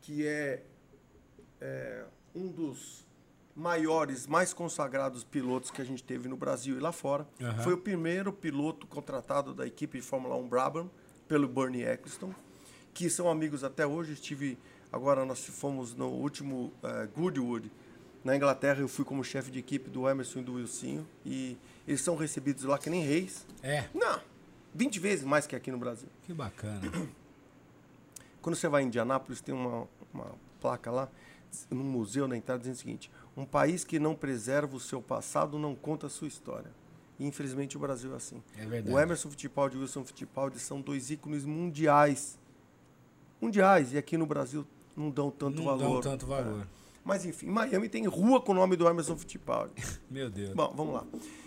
que 0.00 0.26
é, 0.26 0.62
é, 1.60 2.04
um 2.34 2.48
dos 2.48 3.06
maiores, 3.54 4.26
mais 4.26 4.54
consagrados 4.54 5.24
pilotos 5.24 5.70
que 5.70 5.82
a 5.82 5.84
gente 5.84 6.02
teve 6.02 6.26
no 6.26 6.36
Brasil 6.38 6.76
e 6.76 6.80
lá 6.80 6.90
fora. 6.90 7.28
Aham. 7.38 7.62
Foi 7.62 7.74
o 7.74 7.78
primeiro 7.78 8.32
piloto 8.32 8.86
contratado 8.86 9.52
da 9.52 9.66
equipe 9.66 9.98
de 9.98 10.02
Fórmula 10.02 10.34
1 10.36 10.48
Brabham 10.48 10.90
pelo 11.32 11.48
Bernie 11.48 11.82
Eccleston, 11.82 12.34
que 12.92 13.08
são 13.08 13.26
amigos 13.26 13.64
até 13.64 13.86
hoje. 13.86 14.12
Estive 14.12 14.58
agora 14.92 15.24
nós 15.24 15.42
fomos 15.46 15.94
no 15.94 16.08
último 16.08 16.70
eh, 16.82 17.08
Goodwood 17.16 17.72
na 18.22 18.36
Inglaterra. 18.36 18.80
Eu 18.80 18.88
fui 18.88 19.02
como 19.02 19.24
chefe 19.24 19.50
de 19.50 19.58
equipe 19.58 19.88
do 19.88 20.06
Emerson 20.06 20.40
e 20.40 20.42
do 20.42 20.52
Wilsinho 20.56 21.08
e 21.24 21.56
eles 21.88 22.02
são 22.02 22.16
recebidos 22.16 22.64
lá 22.64 22.76
que 22.76 22.90
nem 22.90 23.02
reis. 23.02 23.46
É, 23.62 23.88
Não, 23.94 24.20
20 24.74 25.00
vezes 25.00 25.24
mais 25.24 25.46
que 25.46 25.56
aqui 25.56 25.72
no 25.72 25.78
Brasil. 25.78 26.06
que 26.26 26.34
bacana. 26.34 26.82
Quando 28.42 28.54
você 28.54 28.68
vai 28.68 28.82
em 28.82 28.88
Indianápolis, 28.88 29.40
tem 29.40 29.54
uma, 29.54 29.88
uma 30.12 30.32
placa 30.60 30.90
lá, 30.90 31.08
num 31.70 31.82
museu 31.82 32.28
na 32.28 32.36
entrada, 32.36 32.58
dizendo 32.58 32.74
o 32.74 32.78
seguinte: 32.78 33.10
um 33.34 33.46
país 33.46 33.84
que 33.84 33.98
não 33.98 34.14
preserva 34.14 34.76
o 34.76 34.80
seu 34.80 35.00
passado 35.00 35.58
não 35.58 35.74
conta 35.74 36.08
a 36.08 36.10
sua 36.10 36.28
história. 36.28 36.70
E 37.22 37.26
infelizmente 37.26 37.76
o 37.76 37.80
Brasil 37.80 38.12
é 38.12 38.16
assim. 38.16 38.42
É 38.58 38.66
verdade. 38.66 38.92
O 38.92 38.98
Emerson 38.98 39.30
Fittipaldi 39.30 39.76
e 39.76 39.78
o 39.78 39.82
Wilson 39.82 40.04
Fittipaldi 40.04 40.58
são 40.58 40.80
dois 40.80 41.08
ícones 41.08 41.44
mundiais. 41.44 42.36
Mundiais. 43.40 43.92
E 43.92 43.98
aqui 43.98 44.16
no 44.18 44.26
Brasil 44.26 44.66
não 44.96 45.08
dão 45.08 45.30
tanto 45.30 45.58
Não 45.58 45.64
valor. 45.66 45.78
dão 45.78 46.00
tanto 46.00 46.26
valor. 46.26 46.66
Mas 47.04 47.24
enfim, 47.24 47.46
Miami 47.46 47.88
tem 47.88 48.04
rua 48.06 48.40
com 48.40 48.50
o 48.50 48.54
nome 48.56 48.74
do 48.74 48.88
Emerson 48.88 49.16
Fittipaldi. 49.16 49.72
Meu 50.10 50.28
Deus. 50.28 50.52
Bom, 50.52 50.72
vamos 50.76 50.94
lá. 50.94 51.06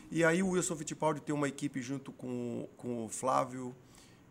E 0.10 0.24
aí 0.24 0.41
o 0.41 0.51
Wilson 0.51 0.77
Fittipaldi 0.77 1.20
tem 1.20 1.36
uma 1.36 1.48
equipe 1.50 1.82
junto 1.82 2.13
com, 2.13 2.70
com 2.77 3.03
o 3.05 3.10
Flávio 3.10 3.75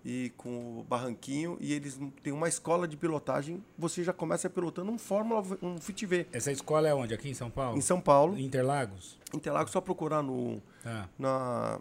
e 0.04 0.30
com 0.36 0.80
o 0.80 0.84
Barranquinho 0.84 1.56
e 1.60 1.72
eles 1.72 1.98
têm 2.22 2.32
uma 2.32 2.46
escola 2.48 2.86
de 2.86 2.96
pilotagem. 2.96 3.64
Você 3.78 4.04
já 4.04 4.12
começa 4.12 4.50
pilotando 4.50 4.90
um 4.92 4.98
Fórmula, 4.98 5.42
um 5.62 5.78
Fit 5.78 6.04
V. 6.04 6.26
Essa 6.32 6.52
escola 6.52 6.86
é 6.88 6.94
onde? 6.94 7.14
Aqui 7.14 7.30
em 7.30 7.34
São 7.34 7.50
Paulo? 7.50 7.78
Em 7.78 7.80
São 7.80 8.00
Paulo, 8.00 8.38
Interlagos? 8.38 9.18
Interlagos, 9.32 9.72
só 9.72 9.80
procurar 9.80 10.22
no, 10.22 10.60
Tá. 10.82 11.08
na, 11.18 11.80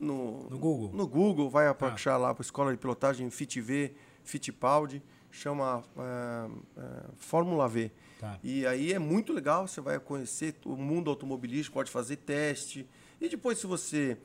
no, 0.00 0.48
No 0.50 0.58
Google? 0.58 0.90
no 0.92 1.06
Google, 1.06 1.48
vai 1.48 1.72
Tá. 1.74 1.86
achar 1.92 2.16
lá 2.16 2.30
a 2.36 2.40
escola 2.40 2.72
de 2.72 2.78
pilotagem 2.78 3.30
Fit 3.30 3.60
V, 3.60 3.94
Fittipaldi, 4.24 5.02
chama 5.30 5.82
é, 5.96 6.48
é, 6.80 7.04
Fórmula 7.16 7.68
V. 7.68 7.90
Tá. 8.18 8.38
E 8.42 8.66
aí 8.66 8.92
é 8.92 8.98
muito 8.98 9.32
legal, 9.32 9.68
você 9.68 9.80
vai 9.80 9.98
conhecer 10.00 10.56
o 10.64 10.76
mundo 10.76 11.08
automobilístico, 11.08 11.74
pode 11.74 11.90
fazer 11.90 12.16
teste. 12.16 12.84
E 13.20 13.28
depois, 13.28 13.58
se 13.58 13.66
você 13.66 14.18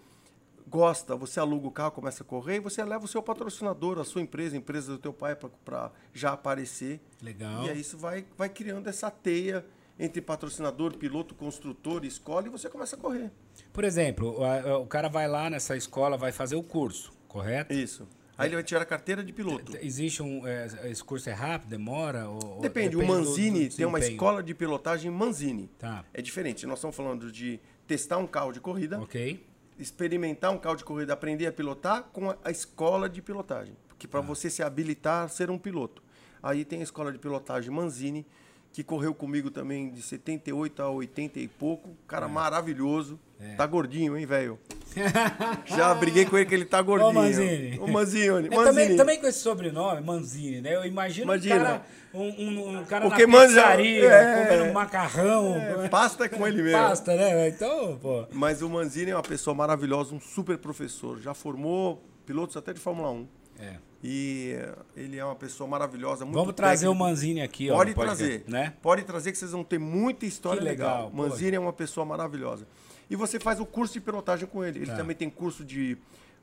gosta, 0.69 1.15
você 1.15 1.39
aluga 1.39 1.67
o 1.67 1.71
carro, 1.71 1.91
começa 1.91 2.23
a 2.23 2.25
correr, 2.25 2.55
e 2.57 2.59
você 2.59 2.83
leva 2.83 3.05
o 3.05 3.07
seu 3.07 3.21
patrocinador, 3.21 3.99
a 3.99 4.03
sua 4.03 4.21
empresa, 4.21 4.55
a 4.55 4.57
empresa 4.59 4.91
do 4.91 4.97
teu 4.97 5.13
pai, 5.13 5.35
para 5.35 5.91
já 6.13 6.33
aparecer. 6.33 6.99
Legal. 7.21 7.65
E 7.65 7.69
aí 7.69 7.79
isso 7.79 7.97
vai, 7.97 8.25
vai 8.37 8.49
criando 8.49 8.87
essa 8.87 9.09
teia 9.11 9.65
entre 9.99 10.21
patrocinador, 10.21 10.97
piloto, 10.97 11.35
construtor, 11.35 12.03
escola, 12.05 12.47
e 12.47 12.49
você 12.49 12.69
começa 12.69 12.95
a 12.95 12.99
correr. 12.99 13.31
Por 13.71 13.83
exemplo, 13.83 14.35
o, 14.39 14.81
o 14.81 14.87
cara 14.87 15.07
vai 15.07 15.27
lá 15.27 15.49
nessa 15.49 15.77
escola, 15.77 16.17
vai 16.17 16.31
fazer 16.31 16.55
o 16.55 16.63
curso, 16.63 17.13
correto? 17.27 17.73
Isso. 17.73 18.07
Aí 18.35 18.47
ele 18.47 18.55
vai 18.55 18.63
tirar 18.63 18.81
a 18.81 18.85
carteira 18.85 19.23
de 19.23 19.31
piloto. 19.31 19.77
Existe 19.79 20.23
um. 20.23 20.45
é, 20.47 20.89
esse 20.89 21.03
curso 21.03 21.29
é 21.29 21.33
rápido, 21.33 21.69
demora? 21.69 22.27
Ou, 22.27 22.55
ou 22.55 22.61
Depende, 22.61 22.97
o 22.97 22.99
do- 23.01 23.05
Manzini 23.05 23.69
do 23.69 23.75
tem 23.75 23.85
uma 23.85 23.99
escola 23.99 24.41
de 24.41 24.55
pilotagem 24.55 25.11
Manzini. 25.11 25.69
Tá. 25.77 26.03
É 26.11 26.19
diferente, 26.19 26.65
nós 26.65 26.79
estamos 26.79 26.95
falando 26.95 27.31
de 27.31 27.59
testar 27.85 28.17
um 28.17 28.25
carro 28.25 28.51
de 28.51 28.59
corrida, 28.59 28.99
Ok. 28.99 29.45
Experimentar 29.77 30.51
um 30.51 30.57
carro 30.57 30.75
de 30.75 30.83
corrida, 30.83 31.13
aprender 31.13 31.47
a 31.47 31.51
pilotar 31.51 32.03
com 32.13 32.29
a, 32.43 32.51
escola 32.51 33.09
de 33.09 33.21
pilotagem. 33.21 33.75
Porque 33.87 34.07
para 34.07 34.21
você 34.21 34.49
se 34.49 34.61
habilitar 34.63 35.25
a 35.25 35.27
ser 35.27 35.49
um 35.49 35.57
piloto. 35.57 36.01
Aí 36.41 36.65
tem 36.65 36.81
a 36.81 36.83
escola 36.83 37.11
de 37.11 37.19
pilotagem 37.19 37.71
Manzini, 37.71 38.25
que 38.71 38.83
correu 38.83 39.13
comigo 39.13 39.51
também 39.51 39.91
de 39.91 40.01
78 40.01 40.81
a 40.81 40.89
80 40.89 41.39
e 41.39 41.47
pouco. 41.47 41.95
Cara 42.07 42.27
maravilhoso. 42.27 43.19
Tá 43.55 43.65
gordinho, 43.65 44.17
hein, 44.17 44.25
velho? 44.25 44.59
Já 45.65 45.93
briguei 45.95 46.25
com 46.25 46.37
ele 46.37 46.45
que 46.45 46.53
ele 46.53 46.65
tá 46.65 46.81
gordinho. 46.81 47.09
Ô, 47.09 47.13
Manzini. 47.13 47.79
Ô, 47.79 47.87
Manzini. 47.87 48.25
É, 48.27 48.31
Manzini. 48.31 48.63
também, 48.63 48.95
também 48.95 49.19
com 49.19 49.27
esse 49.27 49.39
sobrenome, 49.39 50.01
Manzini, 50.01 50.61
né? 50.61 50.75
Eu 50.75 50.85
imagino 50.85 51.25
Imagina. 51.25 51.55
um 51.55 51.59
cara, 51.59 51.85
um, 52.13 52.21
um, 52.21 52.79
um 52.79 52.85
cara 52.85 53.09
Porque 53.09 53.25
na 53.25 53.41
pizzaria, 53.41 54.07
é. 54.11 54.45
comendo 54.45 54.73
macarrão, 54.73 55.55
É, 55.55 55.89
pasta 55.89 56.25
é 56.25 56.29
com 56.29 56.47
ele 56.47 56.61
mesmo. 56.61 56.77
pasta, 56.77 57.15
né? 57.15 57.47
Então, 57.49 57.97
pô... 58.01 58.25
Mas 58.31 58.61
o 58.61 58.69
Manzini 58.69 59.11
é 59.11 59.15
uma 59.15 59.23
pessoa 59.23 59.55
maravilhosa, 59.55 60.13
um 60.13 60.19
super 60.19 60.57
professor. 60.57 61.19
Já 61.19 61.33
formou 61.33 62.03
pilotos 62.25 62.55
até 62.55 62.71
de 62.71 62.79
Fórmula 62.79 63.11
1. 63.11 63.27
É. 63.59 63.73
E 64.03 64.55
eh, 64.57 64.75
ele 64.97 65.17
é 65.17 65.23
uma 65.23 65.35
pessoa 65.35 65.67
maravilhosa, 65.67 66.25
muito 66.25 66.35
Vamos 66.35 66.53
trazer 66.53 66.87
o 66.87 66.91
técnico. 66.91 67.09
Manzini 67.09 67.41
aqui, 67.41 67.71
ó. 67.71 67.75
Pode 67.75 67.93
podcast, 67.93 68.23
trazer, 68.23 68.43
Né? 68.47 68.73
Pode 68.81 69.03
trazer 69.03 69.31
que 69.31 69.37
vocês 69.37 69.51
vão 69.51 69.63
ter 69.63 69.79
muita 69.79 70.25
história 70.25 70.59
Que 70.59 70.65
legal, 70.65 71.05
legal. 71.05 71.11
Manzini 71.13 71.55
é 71.55 71.59
uma 71.59 71.71
pessoa 71.71 72.05
maravilhosa. 72.05 72.67
E 73.13 73.15
você 73.15 73.39
faz 73.39 73.59
o 73.59 73.65
curso 73.65 73.93
de 73.93 74.01
pilotagem 74.01 74.47
com 74.47 74.63
ele. 74.63 74.79
Ele 74.79 74.87
Tá. 74.87 74.95
também 74.97 75.15
tem 75.15 75.29
curso 75.29 75.63
de. 75.63 75.95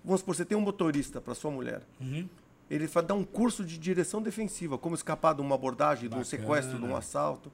Vamos 0.05 0.21
supor, 0.21 0.37
você 0.37 0.45
tem 0.45 0.57
um 0.57 0.61
motorista 0.61 1.21
para 1.21 1.35
sua 1.35 1.51
mulher. 1.51 1.83
Uhum. 2.01 2.29
Ele 2.71 2.87
dar 3.09 3.15
um 3.15 3.25
curso 3.25 3.65
de 3.65 3.77
direção 3.77 4.23
defensiva, 4.23 4.79
como 4.79 4.95
escapar 4.95 5.35
de 5.35 5.41
uma 5.41 5.57
abordagem, 5.57 6.03
de 6.09 6.15
um 6.15 6.19
Bacana. 6.21 6.25
sequestro, 6.25 6.79
de 6.79 6.85
um 6.85 6.95
assalto. 6.95 7.51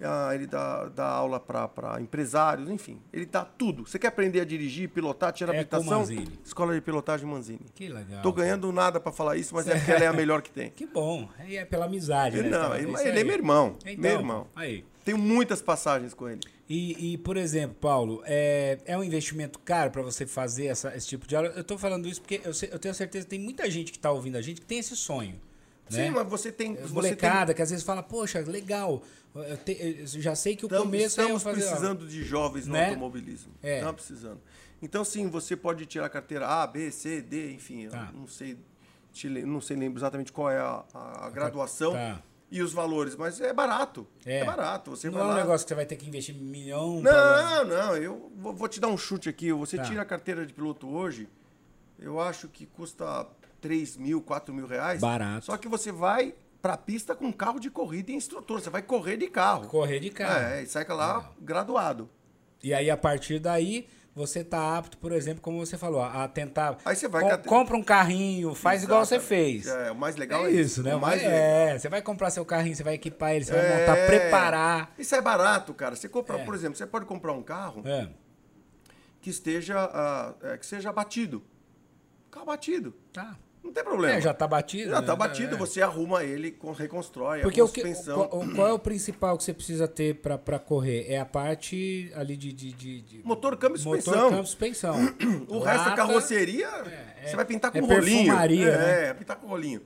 Ah, 0.00 0.30
ele 0.34 0.46
dá, 0.46 0.84
dá 0.88 1.06
aula 1.06 1.40
para 1.40 2.00
empresários, 2.00 2.70
enfim. 2.70 3.00
Ele 3.12 3.26
dá 3.26 3.44
tudo. 3.44 3.86
Você 3.86 3.98
quer 3.98 4.08
aprender 4.08 4.40
a 4.40 4.44
dirigir, 4.44 4.88
pilotar, 4.88 5.32
tirar 5.32 5.52
É 5.54 5.56
habilitação? 5.60 6.04
Escola 6.44 6.74
de 6.74 6.80
pilotagem 6.80 7.26
Manzini. 7.26 7.60
Que 7.74 7.88
legal. 7.88 8.22
Tô 8.22 8.32
ganhando 8.32 8.70
nada 8.72 9.00
para 9.00 9.10
falar 9.12 9.36
isso, 9.36 9.54
mas 9.54 9.66
é 9.66 9.74
porque 9.78 9.90
ela 9.90 10.04
é 10.04 10.06
a 10.06 10.12
melhor 10.12 10.40
que 10.42 10.50
tem. 10.50 10.70
Que 10.70 10.86
bom. 10.86 11.28
É 11.38 11.64
pela 11.64 11.86
amizade, 11.86 12.40
né? 12.40 12.48
não, 12.48 12.74
ele, 12.76 12.92
ele 13.08 13.20
é 13.20 13.24
meu 13.24 13.34
irmão. 13.34 13.76
Então, 13.84 14.00
meu 14.02 14.12
irmão. 14.12 14.46
Aí. 14.54 14.84
Tenho 15.04 15.18
muitas 15.18 15.62
passagens 15.62 16.12
com 16.12 16.28
ele. 16.28 16.40
E, 16.68 17.14
e, 17.14 17.18
por 17.18 17.38
exemplo, 17.38 17.74
Paulo, 17.80 18.22
é, 18.26 18.78
é 18.84 18.96
um 18.98 19.02
investimento 19.02 19.58
caro 19.58 19.90
para 19.90 20.02
você 20.02 20.26
fazer 20.26 20.66
essa- 20.66 20.94
esse 20.94 21.06
tipo 21.08 21.26
de 21.26 21.34
aula? 21.34 21.48
Eu 21.56 21.64
tô 21.64 21.78
falando 21.78 22.06
isso 22.06 22.20
porque 22.20 22.42
eu, 22.44 22.52
eu 22.70 22.78
tenho 22.78 22.94
certeza 22.94 23.24
que 23.24 23.30
tem 23.30 23.38
muita 23.40 23.70
gente 23.70 23.90
que 23.90 23.98
tá 23.98 24.12
ouvindo 24.12 24.36
a 24.36 24.42
gente 24.42 24.60
que 24.60 24.66
tem 24.66 24.78
esse 24.78 24.94
sonho. 24.94 25.40
Né? 25.90 26.04
Sim, 26.06 26.10
mas 26.10 26.28
você 26.28 26.50
tem. 26.52 26.74
Você 26.74 26.82
tem 26.84 26.92
Molecada 26.92 27.54
que 27.54 27.62
às 27.62 27.70
vezes 27.70 27.84
fala, 27.84 28.02
poxa, 28.02 28.40
legal, 28.40 29.02
eu, 29.34 29.56
te- 29.56 29.78
eu 30.00 30.06
já 30.20 30.34
sei 30.34 30.54
que 30.56 30.64
o 30.64 30.66
Estamos, 30.66 30.84
começo 30.86 31.20
é 31.20 31.24
estamos 31.24 31.42
fazer... 31.42 31.64
ó, 31.64 31.68
precisando 31.68 32.06
de 32.06 32.24
jovens 32.24 32.66
no 32.66 32.72
Né? 32.74 32.86
automobilismo. 32.88 33.52
É. 33.62 33.76
Estamos 33.78 33.96
precisando. 33.96 34.40
Então, 34.82 35.04
sim, 35.04 35.28
você 35.28 35.56
pode 35.56 35.86
tirar 35.86 36.06
a 36.06 36.08
carteira 36.08 36.46
A, 36.46 36.66
B, 36.66 36.90
C, 36.90 37.20
D, 37.20 37.52
enfim. 37.52 37.88
Tá. 37.88 38.10
não 38.14 38.26
sei, 38.28 38.56
te 39.12 39.28
não 39.28 39.60
sei 39.60 39.76
lembro 39.76 39.98
exatamente 39.98 40.30
qual 40.32 40.50
é 40.50 40.58
a, 40.58 40.84
a- 40.94 41.26
a 41.26 41.30
graduação 41.30 41.92
tá. 41.92 42.22
e 42.50 42.62
os 42.62 42.72
valores, 42.72 43.16
mas 43.16 43.40
é 43.40 43.52
barato. 43.52 44.06
É. 44.24 44.38
É, 44.40 44.44
barato. 44.44 44.90
Você 44.92 45.10
Não 45.10 45.18
é 45.20 45.24
um 45.24 45.26
lá- 45.28 45.34
negócio 45.36 45.64
que 45.66 45.68
você 45.70 45.74
vai 45.74 45.84
ter 45.86 45.96
que 45.96 46.06
investir 46.06 46.34
milhão... 46.34 47.00
pra- 47.02 47.64
Não, 47.64 47.64
não, 47.64 47.96
eu 47.96 48.30
vou, 48.36 48.52
vou 48.54 48.68
te 48.68 48.78
dar 48.78 48.88
um 48.88 48.96
chute 48.96 49.28
aqui. 49.28 49.52
Você 49.52 49.76
Tá. 49.78 49.82
tira 49.84 50.02
a 50.02 50.04
carteira 50.04 50.46
de 50.46 50.52
piloto 50.52 50.88
hoje, 50.88 51.28
eu 51.98 52.20
acho 52.20 52.46
que 52.48 52.64
custa 52.64 53.26
3 53.60 53.96
mil, 53.96 54.20
4 54.22 54.52
mil 54.54 54.66
reais. 54.66 55.00
Barato. 55.00 55.46
Só 55.46 55.56
que 55.56 55.68
você 55.68 55.90
vai 55.92 56.34
pra 56.62 56.76
pista 56.76 57.14
com 57.14 57.32
carro 57.32 57.58
de 57.60 57.70
corrida 57.70 58.10
e 58.10 58.14
instrutor. 58.14 58.60
Você 58.60 58.70
vai 58.70 58.82
correr 58.82 59.16
de 59.16 59.28
carro. 59.28 59.68
Correr 59.68 60.00
de 60.00 60.10
carro. 60.10 60.38
É, 60.54 60.62
e 60.62 60.66
sai 60.66 60.86
lá 60.88 61.32
graduado. 61.40 62.08
E 62.62 62.74
aí, 62.74 62.90
a 62.90 62.96
partir 62.96 63.38
daí, 63.38 63.86
você 64.14 64.42
tá 64.42 64.76
apto, 64.76 64.98
por 64.98 65.12
exemplo, 65.12 65.40
como 65.40 65.64
você 65.64 65.78
falou, 65.78 66.02
a 66.02 66.26
tentar... 66.26 66.76
Aí 66.84 66.96
você 66.96 67.06
vai 67.06 67.22
com- 67.38 67.48
compra 67.48 67.76
um 67.76 67.82
carrinho, 67.84 68.52
faz 68.52 68.82
igual 68.82 69.04
você 69.06 69.20
fez. 69.20 69.68
É, 69.68 69.92
o 69.92 69.94
mais 69.94 70.16
legal 70.16 70.44
É 70.44 70.48
é, 70.50 70.52
isso, 70.54 70.82
né? 70.82 70.96
O 70.96 71.00
mais 71.00 71.22
é, 71.22 71.78
você 71.78 71.88
vai 71.88 72.02
comprar 72.02 72.30
seu 72.30 72.44
carrinho, 72.44 72.74
você 72.74 72.82
vai 72.82 72.94
equipar 72.94 73.32
ele, 73.34 73.44
você 73.44 73.52
vai 73.52 73.64
É. 73.64 73.78
montar, 73.80 74.06
preparar. 74.06 74.92
Isso 74.98 75.14
é 75.14 75.20
barato, 75.20 75.72
cara. 75.72 75.94
Você 75.94 76.08
compra, 76.08 76.38
É. 76.40 76.44
por 76.44 76.52
exemplo, 76.56 76.76
você 76.76 76.84
pode 76.86 77.06
comprar 77.06 77.32
um 77.32 77.42
carro 77.44 77.82
É, 77.86 78.08
que 79.20 79.30
esteja, 79.30 80.34
é, 80.42 80.58
que 80.58 80.66
seja 80.66 80.92
batido. 80.92 81.44
Carro 82.28 82.46
batido. 82.46 82.94
tá. 83.12 83.36
Não 83.68 83.72
tem 83.74 83.84
problema. 83.84 84.14
É, 84.14 84.20
já 84.20 84.32
tá 84.32 84.48
batido. 84.48 84.90
Já 84.90 85.00
né? 85.02 85.06
tá 85.06 85.14
batido, 85.14 85.54
É. 85.54 85.58
você 85.58 85.82
arruma 85.82 86.24
ele, 86.24 86.50
con- 86.52 86.72
reconstrói, 86.72 87.42
Porque 87.42 87.60
a 87.60 87.64
o 87.64 87.68
que, 87.68 87.82
suspensão. 87.82 88.26
qual, 88.56 88.66
é 88.66 88.72
o 88.72 88.78
principal 88.78 89.36
que 89.36 89.44
você 89.44 89.52
precisa 89.52 89.86
ter 89.86 90.14
pra 90.14 90.58
correr? 90.58 91.04
É 91.06 91.18
a 91.20 91.26
parte 91.26 92.10
ali 92.14 92.34
de. 92.34 92.50
de, 92.52 92.72
de, 92.72 93.00
de- 93.02 93.22
Motor, 93.22 93.56
câmbio 93.58 93.78
e 93.80 93.84
motor, 93.84 94.00
suspensão. 94.02 94.30
câmbio, 94.30 94.46
suspensão. 94.46 94.94
O 95.48 95.58
resto 95.60 95.84
da 95.84 95.90
Lata, 95.90 95.96
carroceria, 95.96 96.66
é- 96.66 97.28
você 97.28 97.36
vai 97.36 97.44
pintar 97.44 97.70
com 97.70 97.76
é 97.78 97.80
rolinho. 97.82 98.32
é, 98.32 99.06
né? 99.08 99.14
pintar 99.14 99.36
com 99.36 99.46
rolinho. 99.46 99.82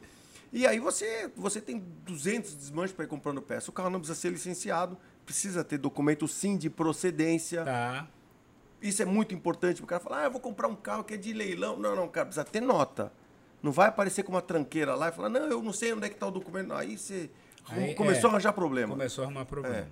E 0.53 0.65
aí 0.67 0.79
você, 0.79 1.29
você 1.35 1.61
tem 1.61 1.83
200 2.05 2.55
desmanches 2.55 2.95
para 2.95 3.05
ir 3.05 3.09
comprando 3.09 3.43
peça. 3.43 3.69
O 3.71 3.73
carro 3.73 3.91
não 3.91 3.99
precisa 3.99 4.21
ser 4.21 4.29
licenciado, 4.31 4.97
precisa 5.27 5.65
ter 5.65 5.77
documento 5.79 6.29
sim 6.29 6.57
de 6.57 6.71
procedência. 6.71 7.65
Tá. 7.65 8.07
Isso 8.81 9.01
é 9.03 9.05
muito 9.05 9.35
importante. 9.35 9.83
O 9.83 9.87
cara 9.87 10.01
fala, 10.01 10.21
ah, 10.21 10.25
eu 10.25 10.31
vou 10.31 10.41
comprar 10.41 10.69
um 10.69 10.77
carro 10.77 11.03
que 11.05 11.15
é 11.15 11.17
de 11.17 11.33
leilão. 11.33 11.77
Não, 11.79 11.97
não, 11.97 12.07
cara, 12.07 12.27
precisa 12.27 12.45
ter 12.45 12.61
nota. 12.61 13.13
Não 13.63 13.71
vai 13.71 13.89
aparecer 13.89 14.23
com 14.25 14.33
uma 14.33 14.43
tranqueira 14.43 14.95
lá 14.95 15.09
e 15.09 15.13
falar, 15.13 15.29
não, 15.29 15.41
eu 15.47 15.63
não 15.63 15.73
sei 15.73 15.93
onde 15.93 16.07
é 16.07 16.09
que 16.09 16.17
está 16.17 16.27
o 16.27 16.31
documento. 16.31 16.73
Aí 16.73 16.99
você 16.99 17.31
Aí, 17.69 17.95
começou 17.95 18.29
é. 18.29 18.33
a 18.33 18.35
arranjar 18.35 18.53
problema. 18.53 18.91
Começou 18.91 19.23
a 19.23 19.27
arrumar 19.27 19.45
problema. 19.45 19.77
É. 19.77 19.87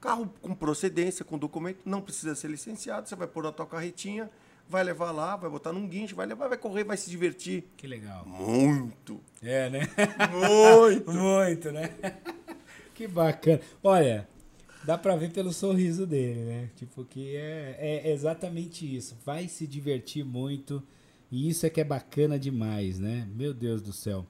Carro 0.00 0.32
com 0.42 0.54
procedência, 0.54 1.24
com 1.24 1.38
documento, 1.38 1.80
não 1.84 2.00
precisa 2.00 2.34
ser 2.34 2.48
licenciado. 2.48 3.08
Você 3.08 3.16
vai 3.16 3.26
pôr 3.26 3.44
na 3.44 3.52
tua 3.52 3.66
carretinha, 3.66 4.30
vai 4.68 4.84
levar 4.84 5.10
lá, 5.10 5.36
vai 5.36 5.48
botar 5.48 5.72
num 5.72 5.88
guincho, 5.88 6.14
vai 6.14 6.26
levar, 6.26 6.48
vai 6.48 6.58
correr, 6.58 6.84
vai 6.84 6.96
se 6.96 7.08
divertir. 7.08 7.64
Que 7.76 7.86
legal. 7.86 8.24
Muito. 8.26 9.20
É, 9.42 9.70
né? 9.70 9.80
Muito. 10.30 11.10
Muito, 11.16 11.72
né? 11.72 11.94
que 12.94 13.08
bacana. 13.08 13.60
Olha, 13.82 14.28
dá 14.84 14.98
pra 14.98 15.16
ver 15.16 15.32
pelo 15.32 15.52
sorriso 15.52 16.06
dele, 16.06 16.40
né? 16.40 16.70
Tipo, 16.76 17.04
que 17.04 17.34
é, 17.34 18.02
é 18.04 18.12
exatamente 18.12 18.94
isso. 18.94 19.16
Vai 19.24 19.48
se 19.48 19.66
divertir 19.66 20.24
muito. 20.24 20.82
E 21.30 21.48
isso 21.48 21.66
é 21.66 21.70
que 21.70 21.80
é 21.80 21.84
bacana 21.84 22.38
demais, 22.38 22.98
né? 22.98 23.28
Meu 23.34 23.52
Deus 23.52 23.82
do 23.82 23.92
céu. 23.92 24.26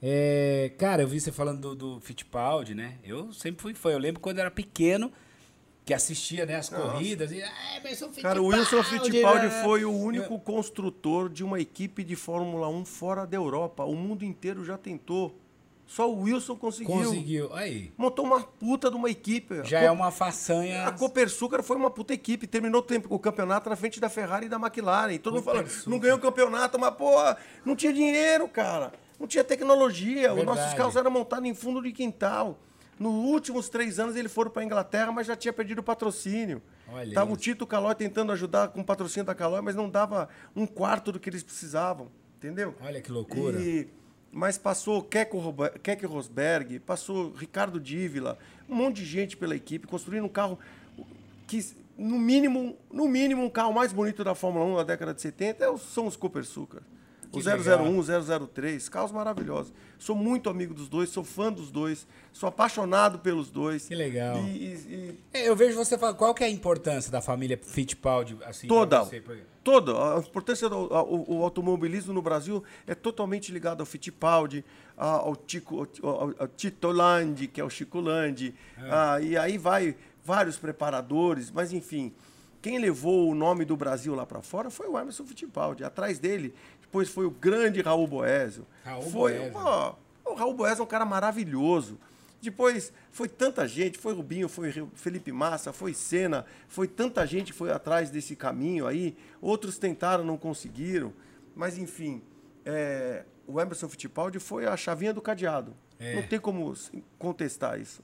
É, 0.00 0.72
cara, 0.78 1.02
eu 1.02 1.08
vi 1.08 1.20
você 1.20 1.30
falando 1.30 1.60
do, 1.60 1.74
do 1.74 2.00
Fittipaldi, 2.00 2.74
né? 2.74 2.98
Eu 3.04 3.32
sempre 3.32 3.62
fui 3.62 3.74
fã. 3.74 3.90
Eu 3.90 3.98
lembro 3.98 4.20
quando 4.20 4.38
eu 4.38 4.42
era 4.42 4.50
pequeno 4.50 5.12
que 5.84 5.92
assistia 5.92 6.46
né, 6.46 6.56
as 6.56 6.68
corridas. 6.68 7.32
E, 7.32 7.42
ah, 7.42 7.76
Emerson 7.76 8.10
Cara, 8.20 8.40
o 8.40 8.46
Wilson 8.46 8.82
Fittipaldi 8.82 9.46
né? 9.46 9.62
foi 9.62 9.84
o 9.84 9.92
único 9.92 10.38
construtor 10.38 11.28
de 11.28 11.42
uma 11.42 11.60
equipe 11.60 12.04
de 12.04 12.14
Fórmula 12.14 12.68
1 12.68 12.84
fora 12.84 13.26
da 13.26 13.36
Europa. 13.36 13.84
O 13.84 13.94
mundo 13.94 14.24
inteiro 14.24 14.64
já 14.64 14.78
tentou. 14.78 15.38
Só 15.92 16.10
o 16.10 16.22
Wilson 16.22 16.56
conseguiu. 16.56 16.94
Conseguiu. 16.94 17.52
Aí. 17.52 17.92
Montou 17.98 18.24
uma 18.24 18.40
puta 18.40 18.88
de 18.90 18.96
uma 18.96 19.10
equipe. 19.10 19.62
Já 19.62 19.80
é 19.80 19.90
uma 19.90 20.10
façanha. 20.10 20.86
A 20.86 20.92
Copersucar 20.92 21.62
foi 21.62 21.76
uma 21.76 21.90
puta 21.90 22.14
equipe. 22.14 22.46
Terminou 22.46 22.80
o, 22.80 22.82
tempo, 22.82 23.14
o 23.14 23.18
campeonato 23.18 23.68
na 23.68 23.76
frente 23.76 24.00
da 24.00 24.08
Ferrari 24.08 24.46
e 24.46 24.48
da 24.48 24.56
McLaren. 24.56 25.18
Todo 25.18 25.34
mundo 25.34 25.44
fala, 25.44 25.58
Copersucar. 25.58 25.90
não 25.90 25.98
ganhou 25.98 26.16
o 26.16 26.20
campeonato, 26.20 26.78
mas, 26.78 26.94
pô, 26.94 27.12
não 27.62 27.76
tinha 27.76 27.92
dinheiro, 27.92 28.48
cara. 28.48 28.90
Não 29.20 29.26
tinha 29.26 29.44
tecnologia. 29.44 30.30
Os 30.30 30.36
Verdade. 30.36 30.58
nossos 30.58 30.74
carros 30.74 30.96
eram 30.96 31.10
montados 31.10 31.46
em 31.46 31.54
fundo 31.54 31.82
de 31.82 31.92
quintal. 31.92 32.58
Nos 32.98 33.12
últimos 33.12 33.68
três 33.68 33.98
anos 33.98 34.16
ele 34.16 34.30
foram 34.30 34.50
para 34.50 34.64
Inglaterra, 34.64 35.12
mas 35.12 35.26
já 35.26 35.36
tinha 35.36 35.52
perdido 35.52 35.80
o 35.80 35.82
patrocínio. 35.82 36.62
Olha 36.90 37.12
Tava 37.12 37.30
o 37.30 37.34
isso. 37.34 37.42
Tito 37.42 37.66
Calói 37.66 37.94
tentando 37.94 38.32
ajudar 38.32 38.68
com 38.68 38.80
o 38.80 38.84
patrocínio 38.84 39.26
da 39.26 39.34
Calói, 39.34 39.60
mas 39.60 39.74
não 39.74 39.90
dava 39.90 40.30
um 40.56 40.66
quarto 40.66 41.12
do 41.12 41.20
que 41.20 41.28
eles 41.28 41.42
precisavam. 41.42 42.08
Entendeu? 42.38 42.74
Olha 42.80 43.00
que 43.02 43.12
loucura. 43.12 43.60
E- 43.60 43.88
mas 44.32 44.56
passou 44.58 45.02
Keck 45.02 45.36
Rosberg, 46.06 46.78
passou 46.80 47.32
Ricardo 47.32 47.78
Dívila, 47.78 48.38
um 48.68 48.74
monte 48.74 48.96
de 48.96 49.04
gente 49.04 49.36
pela 49.36 49.54
equipe, 49.54 49.86
construindo 49.86 50.24
um 50.24 50.28
carro 50.28 50.58
que, 51.46 51.64
no 51.98 52.18
mínimo, 52.18 52.76
no 52.90 53.06
mínimo, 53.06 53.44
um 53.44 53.50
carro 53.50 53.72
mais 53.72 53.92
bonito 53.92 54.24
da 54.24 54.34
Fórmula 54.34 54.64
1 54.64 54.76
da 54.76 54.82
década 54.84 55.12
de 55.14 55.20
70 55.20 55.64
é 55.64 55.68
o- 55.68 55.76
são 55.78 56.06
os 56.06 56.16
Copersucar. 56.16 56.82
O 57.34 57.38
Que 57.38 57.42
001, 57.42 57.98
o 57.98 58.02
003, 58.02 58.88
carros 58.90 59.10
maravilhosos. 59.10 59.72
Sou 59.98 60.14
muito 60.14 60.50
amigo 60.50 60.74
dos 60.74 60.86
dois, 60.88 61.08
sou 61.08 61.24
fã 61.24 61.50
dos 61.50 61.70
dois, 61.70 62.06
sou 62.30 62.46
apaixonado 62.46 63.20
pelos 63.20 63.48
dois. 63.50 63.86
Que 63.88 63.94
legal. 63.94 64.36
E- 64.36 64.40
e- 64.50 64.74
e 64.94 65.18
É, 65.32 65.48
Eu 65.48 65.56
vejo 65.56 65.74
você 65.76 65.96
falar, 65.96 66.12
qual 66.14 66.34
que 66.34 66.44
é 66.44 66.46
a 66.46 66.50
importância 66.50 67.10
da 67.10 67.22
família 67.22 67.58
Fittipaldi? 67.62 68.36
Assim, 68.44 68.66
pra 68.66 68.76
Toda. 68.76 69.04
Toda. 69.64 70.16
A 70.16 70.18
importância 70.18 70.68
do 70.68 70.76
o, 70.76 71.38
o 71.38 71.42
automobilismo 71.44 72.12
no 72.12 72.20
Brasil 72.20 72.62
é 72.86 72.94
totalmente 72.94 73.52
ligado 73.52 73.80
ao 73.80 73.86
Fittipaldi, 73.86 74.64
ao, 74.96 75.36
Tico, 75.36 75.88
ao, 76.02 76.34
ao 76.38 76.48
Tito 76.48 76.90
Landi, 76.90 77.46
que 77.46 77.60
é 77.60 77.64
o 77.64 77.70
Chico 77.70 78.00
Landi. 78.00 78.54
ah, 78.90 79.20
e 79.20 79.36
aí 79.36 79.58
vai 79.58 79.96
vários 80.24 80.56
preparadores, 80.56 81.50
mas 81.50 81.72
enfim. 81.72 82.12
Quem 82.60 82.78
levou 82.78 83.28
o 83.28 83.34
nome 83.34 83.64
do 83.64 83.76
Brasil 83.76 84.14
lá 84.14 84.24
para 84.24 84.40
fora 84.40 84.70
foi 84.70 84.86
o 84.86 84.96
Emerson 84.96 85.26
Fittipaldi. 85.26 85.82
Atrás 85.82 86.20
dele, 86.20 86.54
depois 86.80 87.08
foi 87.08 87.26
o 87.26 87.30
grande 87.30 87.80
Raul 87.80 88.06
Boésio. 88.06 88.64
Raul 88.84 89.02
foi, 89.02 89.32
Boésio. 89.32 89.52
pô, 89.52 90.30
o 90.30 90.34
Raul 90.34 90.54
Boésio 90.54 90.82
é 90.82 90.84
um 90.84 90.88
cara 90.88 91.04
maravilhoso. 91.04 91.98
Depois 92.42 92.92
foi 93.08 93.28
tanta 93.28 93.68
gente, 93.68 93.96
foi 93.96 94.12
Rubinho, 94.12 94.48
foi 94.48 94.72
Felipe 94.94 95.30
Massa, 95.30 95.72
foi 95.72 95.94
Senna, 95.94 96.44
foi 96.66 96.88
tanta 96.88 97.24
gente 97.24 97.52
que 97.52 97.58
foi 97.58 97.70
atrás 97.70 98.10
desse 98.10 98.34
caminho 98.34 98.84
aí. 98.84 99.16
Outros 99.40 99.78
tentaram, 99.78 100.24
não 100.24 100.36
conseguiram. 100.36 101.12
Mas 101.54 101.78
enfim, 101.78 102.20
é, 102.66 103.24
o 103.46 103.60
Emerson 103.60 103.88
Fittipaldi 103.88 104.40
foi 104.40 104.66
a 104.66 104.76
chavinha 104.76 105.14
do 105.14 105.22
cadeado. 105.22 105.72
É. 106.00 106.16
Não 106.16 106.22
tem 106.24 106.40
como 106.40 106.74
contestar 107.16 107.80
isso. 107.80 108.02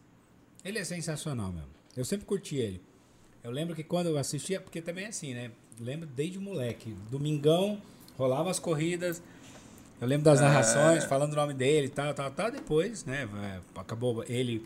Ele 0.64 0.78
é 0.78 0.84
sensacional 0.84 1.52
mesmo. 1.52 1.70
Eu 1.96 2.04
sempre 2.04 2.24
curti 2.24 2.56
ele. 2.56 2.80
Eu 3.42 3.50
lembro 3.50 3.74
que 3.74 3.82
quando 3.82 4.06
eu 4.06 4.18
assistia, 4.18 4.60
porque 4.60 4.80
também 4.80 5.06
é 5.06 5.08
assim, 5.08 5.34
né? 5.34 5.50
Lembro 5.80 6.06
desde 6.06 6.38
moleque. 6.38 6.94
Domingão, 7.10 7.82
rolava 8.16 8.50
as 8.50 8.60
corridas. 8.60 9.20
Eu 10.00 10.06
lembro 10.06 10.24
das 10.24 10.40
narrações, 10.40 11.04
falando 11.04 11.32
o 11.32 11.36
nome 11.36 11.54
dele 11.54 11.86
e 11.86 11.90
tal, 11.90 12.14
tal, 12.14 12.30
tal. 12.30 12.50
Depois, 12.50 13.04
né? 13.04 13.26
vai- 13.26 13.60
Acabou 13.76 14.24
ele 14.28 14.64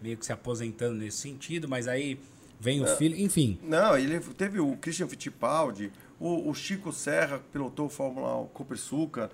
meio 0.00 0.16
que 0.16 0.26
se 0.26 0.32
aposentando 0.32 0.94
nesse 0.96 1.18
sentido, 1.18 1.68
mas 1.68 1.86
aí 1.86 2.18
vem 2.58 2.82
o 2.82 2.86
filho, 2.86 3.18
enfim. 3.18 3.58
Não, 3.62 3.96
ele 3.96 4.18
teve 4.36 4.58
o 4.58 4.76
Christian 4.76 5.06
Fittipaldi, 5.08 5.92
o, 6.18 6.48
o 6.50 6.54
Chico 6.54 6.92
Serra, 6.92 7.38
que 7.38 7.44
pilotou 7.52 7.86
o 7.86 7.88
Fórmula 7.88 8.36
1 8.42 8.46
Copersucar, 8.48 9.30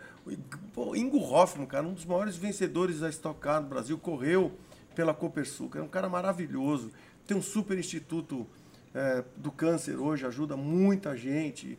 o 0.76 0.94
Ingo 0.96 1.18
Hoffman, 1.18 1.66
cara, 1.66 1.86
um 1.86 1.94
dos 1.94 2.04
maiores 2.04 2.36
vencedores 2.36 3.00
da 3.00 3.08
Stock 3.08 3.38
Car 3.40 3.62
no 3.62 3.68
Brasil, 3.68 3.96
correu 3.98 4.52
pela 4.94 5.14
Copersucar, 5.14 5.80
é 5.80 5.84
um 5.84 5.88
cara 5.88 6.08
maravilhoso. 6.08 6.90
Tem 7.26 7.36
um 7.36 7.42
super 7.42 7.78
instituto 7.78 8.46
é, 8.94 9.24
do 9.36 9.50
câncer 9.50 9.96
hoje, 9.96 10.26
ajuda 10.26 10.56
muita 10.56 11.16
gente. 11.16 11.78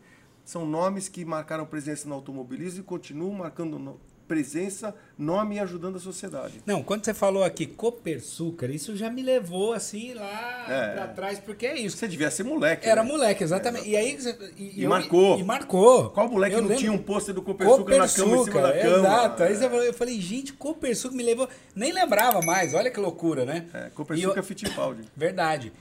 São 0.52 0.66
nomes 0.66 1.08
que 1.08 1.24
marcaram 1.24 1.66
presença 1.66 2.10
no 2.10 2.14
automobilismo 2.14 2.82
e 2.82 2.84
continuam 2.84 3.32
marcando 3.36 3.80
no- 3.80 3.98
presença, 4.28 4.94
nome 5.18 5.56
e 5.56 5.60
ajudando 5.60 5.96
a 5.96 6.00
sociedade. 6.00 6.62
Não, 6.66 6.84
quando 6.84 7.06
você 7.06 7.14
falou 7.14 7.42
aqui 7.42 7.66
Copersucar, 7.66 8.70
isso 8.70 8.96
já 8.98 9.10
me 9.10 9.22
levou 9.22 9.72
assim 9.74 10.14
lá 10.14 10.66
É. 10.70 10.94
pra 10.94 11.08
trás, 11.08 11.40
porque 11.40 11.66
é 11.66 11.78
isso. 11.80 11.96
Você 11.98 12.06
devia 12.08 12.30
ser 12.30 12.44
moleque. 12.44 12.86
Era 12.88 13.02
né? 13.02 13.10
moleque, 13.10 13.44
exatamente. 13.46 13.88
E 13.90 13.96
aí. 13.96 14.16
você- 14.18 14.38
E 14.58 14.84
eu- 14.84 14.90
marcou. 14.90 15.40
E 15.40 15.44
marcou. 15.44 16.10
Qual 16.10 16.30
moleque 16.30 16.56
Eu 16.56 16.62
não 16.62 16.68
lembro. 16.68 16.82
tinha 16.82 16.92
um 16.92 16.98
pôster 16.98 17.34
do 17.34 17.42
Copersucar 17.42 17.98
na 17.98 18.08
cama, 18.10 18.36
em 18.38 18.44
cima 18.44 18.62
da 18.62 18.74
cama? 18.74 18.98
Exato. 19.00 19.44
Aí 19.44 19.54
É. 19.54 19.56
você 19.56 19.70
falou- 19.70 19.84
eu 19.86 19.94
falei, 19.94 20.20
gente, 20.20 20.52
Copersucar 20.54 21.16
me 21.18 21.24
levou. 21.24 21.48
Nem 21.74 21.94
lembrava 21.94 22.42
mais, 22.42 22.74
olha 22.74 22.92
que 22.92 23.00
loucura, 23.00 23.46
né? 23.46 23.68
É, 23.74 23.88
E 23.88 23.92
Copersucar 23.92 24.38
eu- 24.38 24.44
Fittipaldi. 24.44 25.04
Verdade. 25.16 25.72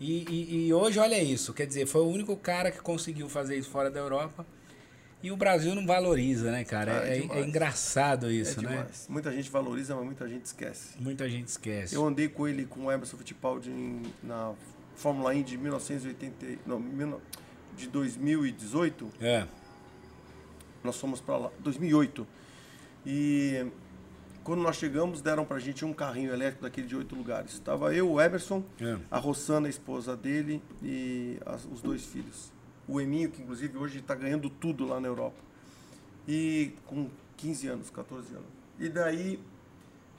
E, 0.00 0.24
e- 0.28 0.66
e 0.68 0.72
hoje, 0.72 0.98
olha 0.98 1.22
isso. 1.22 1.52
Quer 1.52 1.66
dizer, 1.66 1.86
foi 1.86 2.00
o 2.00 2.06
único 2.08 2.34
cara 2.36 2.70
que 2.70 2.80
conseguiu 2.80 3.28
fazer 3.28 3.56
isso 3.56 3.68
fora 3.68 3.90
da 3.90 4.00
Europa. 4.00 4.46
E 5.22 5.30
o 5.30 5.36
Brasil 5.36 5.74
não 5.74 5.86
valoriza, 5.86 6.50
né, 6.50 6.64
cara? 6.64 7.02
Ah, 7.02 7.06
é 7.06 7.18
é, 7.18 7.38
é 7.40 7.46
engraçado 7.46 8.30
isso, 8.30 8.60
é 8.60 8.62
né? 8.62 8.86
Muita 9.06 9.30
gente 9.30 9.50
valoriza, 9.50 9.94
mas 9.94 10.04
muita 10.06 10.26
gente 10.26 10.46
esquece. 10.46 10.94
Muita 10.98 11.28
gente 11.28 11.48
esquece. 11.48 11.94
Eu 11.94 12.06
andei 12.06 12.26
com 12.26 12.48
ele, 12.48 12.64
com 12.64 12.86
o 12.86 12.90
Emerson 12.90 13.18
Fittipaldi, 13.18 13.70
na 14.22 14.54
Fórmula 14.96 15.30
1 15.34 15.42
de 15.42 15.58
1980, 15.58 16.46
não, 16.66 17.20
de 17.76 17.86
2018. 17.88 19.12
É. 19.20 19.46
Nós 20.82 20.96
fomos 20.96 21.20
para 21.20 21.36
lá, 21.36 21.50
2008. 21.58 22.26
E 23.04 23.66
quando 24.44 24.60
nós 24.62 24.76
chegamos, 24.76 25.20
deram 25.20 25.44
pra 25.44 25.58
gente 25.58 25.84
um 25.84 25.92
carrinho 25.92 26.32
elétrico 26.32 26.62
daquele 26.62 26.86
de 26.86 26.96
oito 26.96 27.14
lugares. 27.14 27.52
Estava 27.52 27.94
eu, 27.94 28.10
o 28.10 28.20
Emerson, 28.20 28.62
É. 28.80 28.96
a 29.10 29.18
Rossana, 29.18 29.66
a 29.66 29.70
esposa 29.70 30.16
dele, 30.16 30.62
e 30.82 31.38
as- 31.46 31.66
os 31.66 31.80
dois 31.80 32.04
filhos. 32.04 32.52
O 32.88 33.00
Eminho, 33.00 33.30
que 33.30 33.42
inclusive 33.42 33.76
hoje 33.78 33.98
está 33.98 34.14
ganhando 34.14 34.48
tudo 34.50 34.84
lá 34.86 34.98
na 35.00 35.06
Europa. 35.08 35.36
E 36.26 36.72
com 36.86 37.08
15 37.36 37.68
anos, 37.68 37.90
14 37.90 38.32
anos. 38.34 38.46
E 38.78 38.88
daí 38.88 39.38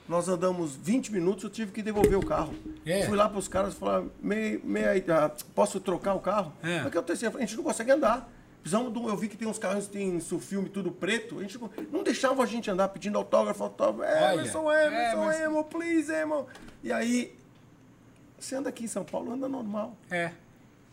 nós 0.08 0.28
andamos 0.28 0.74
20 0.76 1.12
minutos, 1.12 1.44
eu 1.44 1.50
tive 1.50 1.72
que 1.72 1.82
devolver 1.82 2.18
o 2.18 2.24
carro. 2.26 2.54
É. 2.84 3.06
Fui 3.06 3.16
lá 3.16 3.28
para 3.28 3.38
os 3.38 3.48
caras 3.48 3.74
e 3.74 3.76
falaram, 3.76 4.10
"Mei- 4.20 4.60
mei- 4.64 5.04
ah, 5.08 5.30
posso 5.54 5.78
trocar 5.80 6.14
o 6.14 6.20
carro? 6.20 6.52
É. 6.62 6.78
Mas 6.78 6.86
o 6.86 6.90
que 6.90 6.98
aconteceu? 6.98 7.30
A 7.36 7.40
gente 7.40 7.56
não 7.56 7.64
consegue 7.64 7.90
andar. 7.90 8.30
Precisamos 8.62 8.96
um- 8.96 9.08
eu 9.08 9.16
vi 9.16 9.28
que 9.28 9.36
tem 9.36 9.46
uns 9.48 9.58
carros 9.58 9.86
que 9.86 9.92
tem 9.92 10.20
filme 10.20 10.68
tudo 10.68 10.90
preto. 10.92 11.38
A 11.38 11.42
gente 11.42 11.58
não, 11.90 12.02
deixava 12.02 12.42
a 12.42 12.46
gente 12.46 12.70
andar 12.70 12.88
pedindo 12.88 13.18
autógrafo, 13.18 13.62
autógrafo. 13.64 14.10
Olha, 14.12 14.34
Emerson, 14.34 14.72
Emerson, 14.72 15.30
é, 15.32 15.44
Emo, 15.44 15.64
please, 15.64 16.12
Emo. 16.12 16.46
E 16.82 16.92
aí, 16.92 17.36
você 18.38 18.54
anda 18.54 18.68
aqui 18.68 18.84
em 18.84 18.88
São 18.88 19.04
Paulo, 19.04 19.32
anda 19.32 19.48
normal. 19.48 19.96
É. 20.10 20.30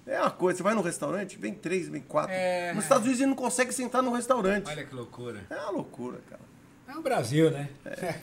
É 0.08 0.20
uma 0.20 0.32
coisa, 0.32 0.58
você 0.58 0.64
vai 0.64 0.74
no 0.74 0.82
restaurante, 0.82 1.38
vem 1.38 1.54
três, 1.54 1.88
vem 1.88 2.02
quatro. 2.02 2.32
É. 2.34 2.74
Nos 2.74 2.84
Estados 2.86 3.04
Unidos 3.04 3.22
ele 3.22 3.30
não 3.30 3.36
consegue 3.36 3.72
sentar 3.72 4.02
no 4.02 4.12
restaurante. 4.12 4.68
Olha 4.68 4.84
que 4.84 4.96
loucura. 4.96 5.46
É 5.50 5.56
uma 5.56 5.70
loucura, 5.70 6.20
cara. 6.28 6.42
É 6.88 6.98
o 6.98 7.02
Brasil, 7.04 7.52
né? 7.52 7.70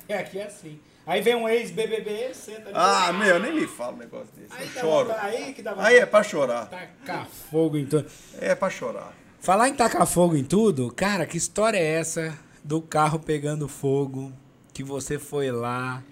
É. 0.08 0.14
Aqui 0.18 0.40
é 0.40 0.46
assim. 0.46 0.80
Aí 1.06 1.20
vem 1.22 1.36
um 1.36 1.48
ex-BBB, 1.48 2.34
senta 2.34 2.62
ali. 2.62 2.72
Ah, 2.74 3.12
meu, 3.12 3.38
nem 3.38 3.54
me 3.54 3.68
fala 3.68 3.92
um 3.92 3.98
negócio 3.98 4.26
desse. 4.36 4.52
Aí 4.52 4.64
eu 4.66 4.80
choro. 4.80 5.08
vontade- 5.10 5.36
aí 5.36 5.54
que 5.54 5.62
dá 5.62 5.74
Aí 5.78 5.96
é 5.98 6.04
pra 6.06 6.24
chorar. 6.24 6.66
Tacar 6.68 7.26
fogo 7.28 7.76
em 7.76 7.86
tudo. 7.86 8.10
É 8.40 8.56
pra 8.56 8.68
chorar. 8.68 9.14
Falar 9.40 9.68
em 9.68 9.74
tacar 9.74 10.06
fogo 10.06 10.36
em 10.36 10.44
tudo, 10.44 10.90
cara, 10.90 11.24
que 11.26 11.36
história 11.36 11.78
é 11.78 11.84
essa 11.84 12.36
do 12.64 12.80
carro 12.80 13.18
pegando 13.18 13.68
fogo? 13.68 14.32
Que 14.72 14.82
você 14.82 15.18
foi 15.18 15.50
lá 15.50 16.02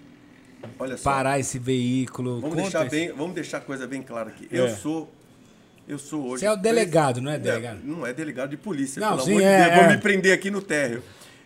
Olha 0.79 0.97
só. 0.97 1.03
parar 1.11 1.39
esse 1.39 1.59
veículo? 1.59 2.39
Vamos 2.41 2.55
deixar, 2.55 2.85
esse- 2.87 2.95
bem, 2.95 3.11
vamos 3.11 3.35
deixar 3.35 3.57
a 3.57 3.61
coisa 3.61 3.85
bem 3.85 4.01
clara 4.01 4.29
aqui. 4.29 4.47
É. 4.51 4.59
Eu 4.59 4.69
sou. 4.75 5.11
Eu 5.87 5.99
sou 5.99 6.23
hoje. 6.29 6.39
Você 6.39 6.45
é 6.47 6.51
o 6.51 6.55
delegado, 6.55 7.21
não 7.21 7.29
é 7.31 7.37
delegado? 7.37 7.79
Não, 7.83 8.05
é 8.07 8.11
delegado 8.11 8.49
de 8.49 8.57
polícia, 8.57 8.99
Não, 8.99 9.09
pelo 9.17 9.21
sim, 9.23 9.31
amor 9.33 9.41
de 9.41 9.47
é, 9.47 9.63
Deus. 9.65 9.75
Vou 9.75 9.83
é. 9.83 9.95
me 9.95 9.97
prender 10.01 10.33
aqui 10.33 10.49
no 10.49 10.61
térreo. 10.61 11.03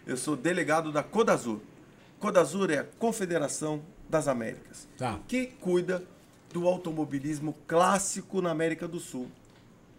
Eu 0.07 0.15
sou 0.15 0.37
delegado 0.37 0.93
da 0.93 1.03
Codazur. 1.03 1.59
Codazur 2.19 2.71
é 2.71 2.77
a 2.79 2.85
Confederação 2.97 3.81
das 4.09 4.29
Américas, 4.29 4.87
Tá. 4.97 5.19
que 5.27 5.47
cuida 5.59 6.01
do 6.53 6.67
automobilismo 6.67 7.53
clássico 7.67 8.41
na 8.41 8.49
América 8.49 8.87
do 8.87 8.99
Sul, 8.99 9.27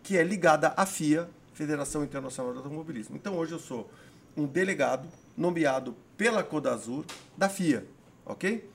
que 0.03 0.17
é 0.17 0.23
ligada 0.25 0.73
à 0.75 0.87
FIA, 0.87 1.29
Federação 1.61 2.03
Internacional 2.03 2.55
do 2.55 2.61
Automobilismo. 2.61 3.17
Então 3.17 3.37
hoje 3.37 3.53
eu 3.53 3.59
sou 3.59 3.91
um 4.35 4.47
delegado 4.47 5.07
nomeado 5.37 5.95
pela 6.17 6.43
Codazur 6.43 7.05
da 7.37 7.51
FIA, 7.51 7.87
ok? 8.25 8.67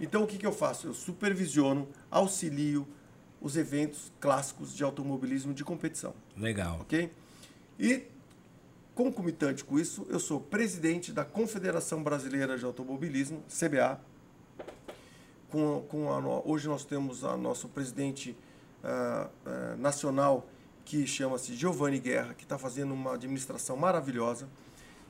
Então 0.00 0.22
o 0.22 0.26
que, 0.26 0.38
que 0.38 0.46
eu 0.46 0.52
faço? 0.52 0.86
Eu 0.86 0.94
supervisiono, 0.94 1.88
auxilio 2.08 2.86
os 3.40 3.56
eventos 3.56 4.12
clássicos 4.20 4.72
de 4.72 4.84
automobilismo 4.84 5.52
de 5.52 5.64
competição 5.64 6.14
Legal. 6.36 6.78
ok? 6.82 7.12
E, 7.76 8.04
concomitante 8.94 9.64
com 9.64 9.76
isso, 9.76 10.06
eu 10.08 10.20
sou 10.20 10.40
presidente 10.40 11.12
da 11.12 11.24
Confederação 11.24 12.04
Brasileira 12.04 12.56
de 12.56 12.64
Automobilismo, 12.64 13.42
CBA. 13.48 14.00
Com, 15.50 15.84
com 15.88 16.12
a 16.12 16.42
hoje 16.46 16.68
nós 16.68 16.84
temos 16.84 17.24
a 17.24 17.36
nosso 17.36 17.68
presidente 17.68 18.36
ah, 18.84 19.28
ah, 19.44 19.76
nacional, 19.76 20.46
que 20.88 21.06
chama-se 21.06 21.54
Giovanni 21.54 21.98
Guerra, 21.98 22.32
que 22.32 22.44
está 22.44 22.56
fazendo 22.56 22.94
uma 22.94 23.12
administração 23.12 23.76
maravilhosa. 23.76 24.48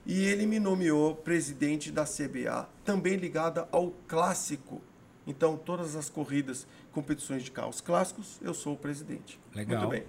E 0.05 0.25
ele 0.25 0.45
me 0.45 0.59
nomeou 0.59 1.15
presidente 1.15 1.93
da 1.93 2.05
CBA, 2.05 2.69
também 2.85 3.15
ligada 3.15 3.69
ao 3.71 3.93
clássico. 4.09 4.83
Então, 5.25 5.57
todas 5.57 5.95
as 5.95 6.09
corridas, 6.09 6.67
competições 6.91 7.45
de 7.45 7.53
carros 7.53 7.81
clássicos, 7.81 8.41
eu 8.43 8.53
sou 8.53 8.75
o 8.75 8.77
presidente. 8.77 9.39
Legal. 9.55 9.79
Muito 9.79 9.91
bem. 9.93 10.05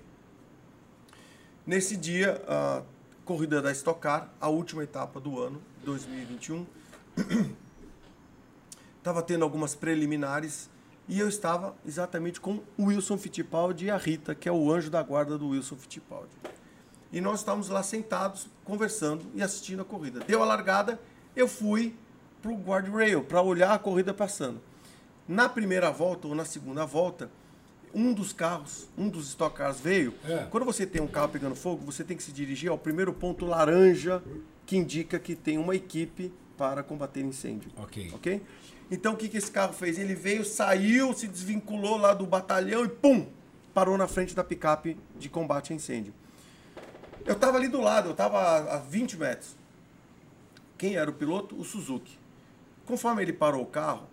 Nesse 1.68 1.96
dia, 1.96 2.42
a 2.48 2.82
corrida 3.24 3.62
da 3.62 3.72
Stock 3.72 4.02
Car, 4.02 4.34
a 4.42 4.50
última 4.50 4.84
etapa 4.84 5.20
do 5.20 5.40
ano, 5.40 5.62
2021, 5.84 6.66
estava 8.98 9.22
tendo 9.22 9.44
algumas 9.44 9.76
preliminares 9.76 10.68
e 11.10 11.20
eu 11.20 11.28
estava 11.28 11.76
exatamente 11.86 12.40
com 12.40 12.60
o 12.78 12.86
Wilson 12.86 13.18
Fittipaldi 13.18 13.86
e 13.86 13.90
a 13.90 13.98
Rita, 13.98 14.36
que 14.36 14.48
é 14.48 14.52
o 14.52 14.72
anjo 14.72 14.92
da 14.92 15.02
guarda 15.02 15.40
do 15.40 15.50
Wilson 15.50 15.76
Fittipaldi. 15.76 16.30
E 17.12 17.20
nós 17.20 17.40
estávamos 17.40 17.68
lá 17.68 17.82
sentados, 17.82 18.48
conversando 18.64 19.26
e 19.34 19.42
assistindo 19.42 19.82
a 19.82 19.86
corrida. 19.86 20.20
Deu 20.20 20.44
a 20.44 20.46
largada, 20.46 21.02
eu 21.36 21.48
fui 21.48 21.96
para 22.44 22.52
o 22.52 22.56
guardrail, 22.56 23.24
para 23.24 23.42
olhar 23.42 23.74
a 23.74 23.80
corrida 23.80 24.14
passando. 24.14 24.62
Na 25.28 25.50
primeira 25.50 25.90
volta 25.90 26.28
ou 26.28 26.36
na 26.36 26.46
segunda 26.46 26.86
volta, 26.86 27.32
um 27.92 28.14
dos 28.14 28.32
carros, 28.32 28.88
um 28.96 29.10
dos 29.10 29.30
Stock 29.30 29.58
Cars 29.58 29.80
veio. 29.80 30.14
É. 30.24 30.46
Quando 30.52 30.64
você 30.64 30.86
tem 30.86 31.02
um 31.02 31.08
carro 31.08 31.30
pegando 31.30 31.56
fogo, 31.56 31.84
você 31.84 32.04
tem 32.04 32.16
que 32.16 32.22
se 32.22 32.32
dirigir 32.32 32.70
ao 32.70 32.78
primeiro 32.78 33.12
ponto 33.12 33.48
laranja, 33.48 34.22
que 34.68 34.78
indica 34.78 35.18
que 35.18 35.36
tem 35.36 35.58
uma 35.58 35.76
equipe 35.76 36.32
para 36.56 36.84
combater 36.84 37.22
incêndio. 37.22 37.72
Ok. 37.78 38.12
Ok? 38.14 38.42
Então 38.92 39.14
o 39.14 39.18
que, 39.18 39.30
que 39.30 39.38
esse 39.38 39.52
carro 39.52 39.74
fez? 39.74 40.00
Ele 40.00 40.16
veio, 40.16 40.44
saiu, 40.44 41.14
se 41.14 41.28
desvinculou 41.28 41.98
lá 41.98 42.14
do 42.14 42.26
batalhão 42.26 42.84
e 42.84 42.90
pum! 42.90 43.28
Parou 43.74 43.98
na 43.98 44.08
frente 44.08 44.36
da 44.36 44.44
picape 44.44 44.98
de 45.18 45.30
combate 45.30 45.72
a 45.72 45.76
incêndio. 45.76 46.14
Eu 47.26 47.34
estava 47.34 47.58
ali 47.58 47.68
do 47.68 47.80
lado, 47.80 48.10
eu 48.10 48.12
estava 48.14 48.40
a, 48.40 48.76
a 48.76 48.78
20 48.80 49.18
metros. 49.18 49.56
Quem 50.78 50.96
era 50.96 51.10
o 51.10 51.14
piloto? 51.14 51.56
O 51.60 51.64
Suzuki. 51.64 52.18
Conforme 52.86 53.22
ele 53.22 53.34
parou 53.34 53.62
o 53.62 53.68
carro, 53.68 54.08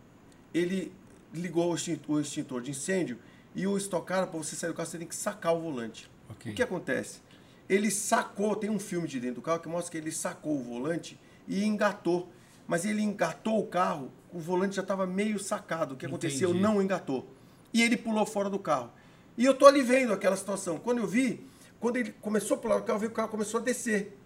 ele 0.52 0.92
ligou 1.32 1.70
o 1.72 1.74
extintor, 1.74 2.60
de 2.60 2.70
incêndio 2.70 3.18
e 3.54 3.66
o 3.66 3.76
estocar, 3.76 4.26
para 4.26 4.38
você 4.38 4.54
sair 4.54 4.70
do 4.70 4.74
carro, 4.74 4.88
você 4.88 4.98
tem 4.98 5.06
que 5.06 5.14
sacar 5.14 5.54
o 5.54 5.60
volante. 5.60 6.10
Ok. 6.28 6.52
O 6.52 6.54
que 6.54 6.62
acontece? 6.62 7.20
Ele 7.68 7.90
sacou, 7.90 8.54
tem 8.54 8.68
um 8.68 8.78
filme 8.78 9.08
de 9.08 9.18
dentro 9.18 9.36
do 9.36 9.42
carro 9.42 9.60
que 9.60 9.68
mostra 9.68 9.90
que 9.90 9.96
ele 9.96 10.12
sacou 10.12 10.58
o 10.58 10.62
volante 10.62 11.18
e 11.48 11.64
engatou. 11.64 12.30
Mas 12.66 12.84
ele 12.84 13.00
engatou 13.00 13.58
o 13.58 13.66
carro, 13.66 14.10
o 14.37 14.38
volante 14.40 14.77
já 14.77 14.83
estava 14.83 15.07
meio 15.07 15.38
sacado. 15.38 15.94
O 15.94 15.96
que 15.96 16.05
aconteceu? 16.05 16.51
Entendi. 16.51 16.62
Não 16.62 16.83
engatou. 16.83 17.27
E 17.72 17.83
ele 17.83 17.96
pulou 17.96 18.27
fora 18.27 18.51
do 18.51 18.59
carro. 18.59 18.90
E 19.37 19.44
eu 19.44 19.55
tô 19.55 19.66
ali 19.66 19.83
vendo 19.83 20.12
aquela 20.12 20.37
situação. 20.37 20.79
Quando 20.79 20.99
eu 20.99 21.07
vi, 21.07 21.40
quando 21.81 21.96
ele 21.96 22.12
começou 22.20 22.57
a 22.57 22.61
pular 22.61 22.77
o 22.77 22.83
carro, 22.83 22.96
eu 22.96 23.01
vi 23.01 23.07
que 23.07 23.12
o 23.12 23.16
carro 23.16 23.29
começou 23.29 23.61
a 23.61 23.62
descer. 23.62 24.16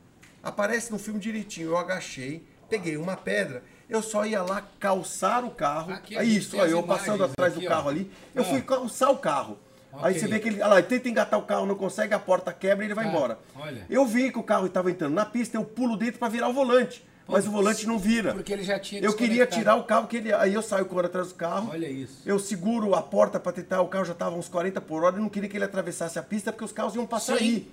Aparece 0.42 0.90
no 0.90 0.98
filme 0.98 1.20
direitinho. 1.20 1.68
Eu 1.70 1.76
agachei, 1.76 2.44
peguei 2.68 2.96
uma 2.96 3.16
pedra, 3.16 3.62
eu 3.88 4.02
só 4.02 4.24
ia 4.26 4.42
lá 4.42 4.66
calçar 4.80 5.44
o 5.44 5.50
carro. 5.50 5.92
Aqui 5.92 6.16
aí 6.16 6.30
gente 6.30 6.38
isso, 6.42 6.60
aí 6.60 6.70
eu 6.72 6.82
passando 6.82 7.22
atrás 7.24 7.52
aqui, 7.52 7.62
do 7.64 7.68
carro 7.68 7.86
ó. 7.86 7.90
ali, 7.90 8.10
eu 8.34 8.42
Ah. 8.42 8.46
fui 8.46 8.62
calçar 8.62 9.10
o 9.10 9.18
carro. 9.18 9.58
Aí 9.92 10.10
Ok. 10.14 10.20
você 10.20 10.26
vê 10.28 10.38
que 10.38 10.48
ele, 10.48 10.56
olha 10.62 10.66
lá, 10.68 10.78
ele 10.78 10.86
tenta 10.86 11.08
engatar 11.08 11.38
o 11.38 11.42
carro, 11.42 11.66
não 11.66 11.74
consegue, 11.74 12.14
a 12.14 12.18
porta 12.18 12.52
quebra 12.52 12.84
e 12.84 12.86
ele 12.86 12.94
vai 12.94 13.04
Ah, 13.06 13.08
embora. 13.08 13.38
olha. 13.56 13.84
Eu 13.90 14.06
vi 14.06 14.30
que 14.30 14.38
o 14.38 14.42
carro 14.42 14.66
estava 14.66 14.90
entrando 14.90 15.14
na 15.14 15.24
pista, 15.26 15.56
eu 15.56 15.64
pulo 15.64 15.96
dentro 15.96 16.18
para 16.20 16.28
virar 16.28 16.48
o 16.48 16.52
volante. 16.52 17.04
Mas 17.30 17.46
o 17.46 17.50
volante 17.50 17.86
não 17.86 17.98
vira. 17.98 18.32
Porque 18.34 18.52
ele 18.52 18.62
já 18.62 18.78
tinha 18.78 19.00
Eu 19.00 19.12
queria 19.14 19.46
tirar 19.46 19.76
o 19.76 19.84
carro, 19.84 20.06
que 20.06 20.16
ele, 20.18 20.32
aí 20.32 20.52
eu 20.54 20.62
saio 20.62 20.84
correndo 20.86 21.06
atrás 21.06 21.28
do 21.28 21.34
carro. 21.34 21.70
Olha 21.70 21.88
isso. 21.88 22.22
Eu 22.26 22.38
seguro 22.38 22.94
a 22.94 23.02
porta 23.02 23.38
para 23.40 23.52
tentar, 23.52 23.80
o 23.80 23.88
carro 23.88 24.04
já 24.04 24.12
estava 24.12 24.36
uns 24.36 24.48
40 24.48 24.80
por 24.80 25.04
hora, 25.04 25.16
eu 25.16 25.22
não 25.22 25.28
queria 25.28 25.48
que 25.48 25.56
ele 25.56 25.64
atravessasse 25.64 26.18
a 26.18 26.22
pista 26.22 26.52
porque 26.52 26.64
os 26.64 26.72
carros 26.72 26.94
iam 26.94 27.06
passar 27.06 27.38
Sim. 27.38 27.44
aí. 27.44 27.70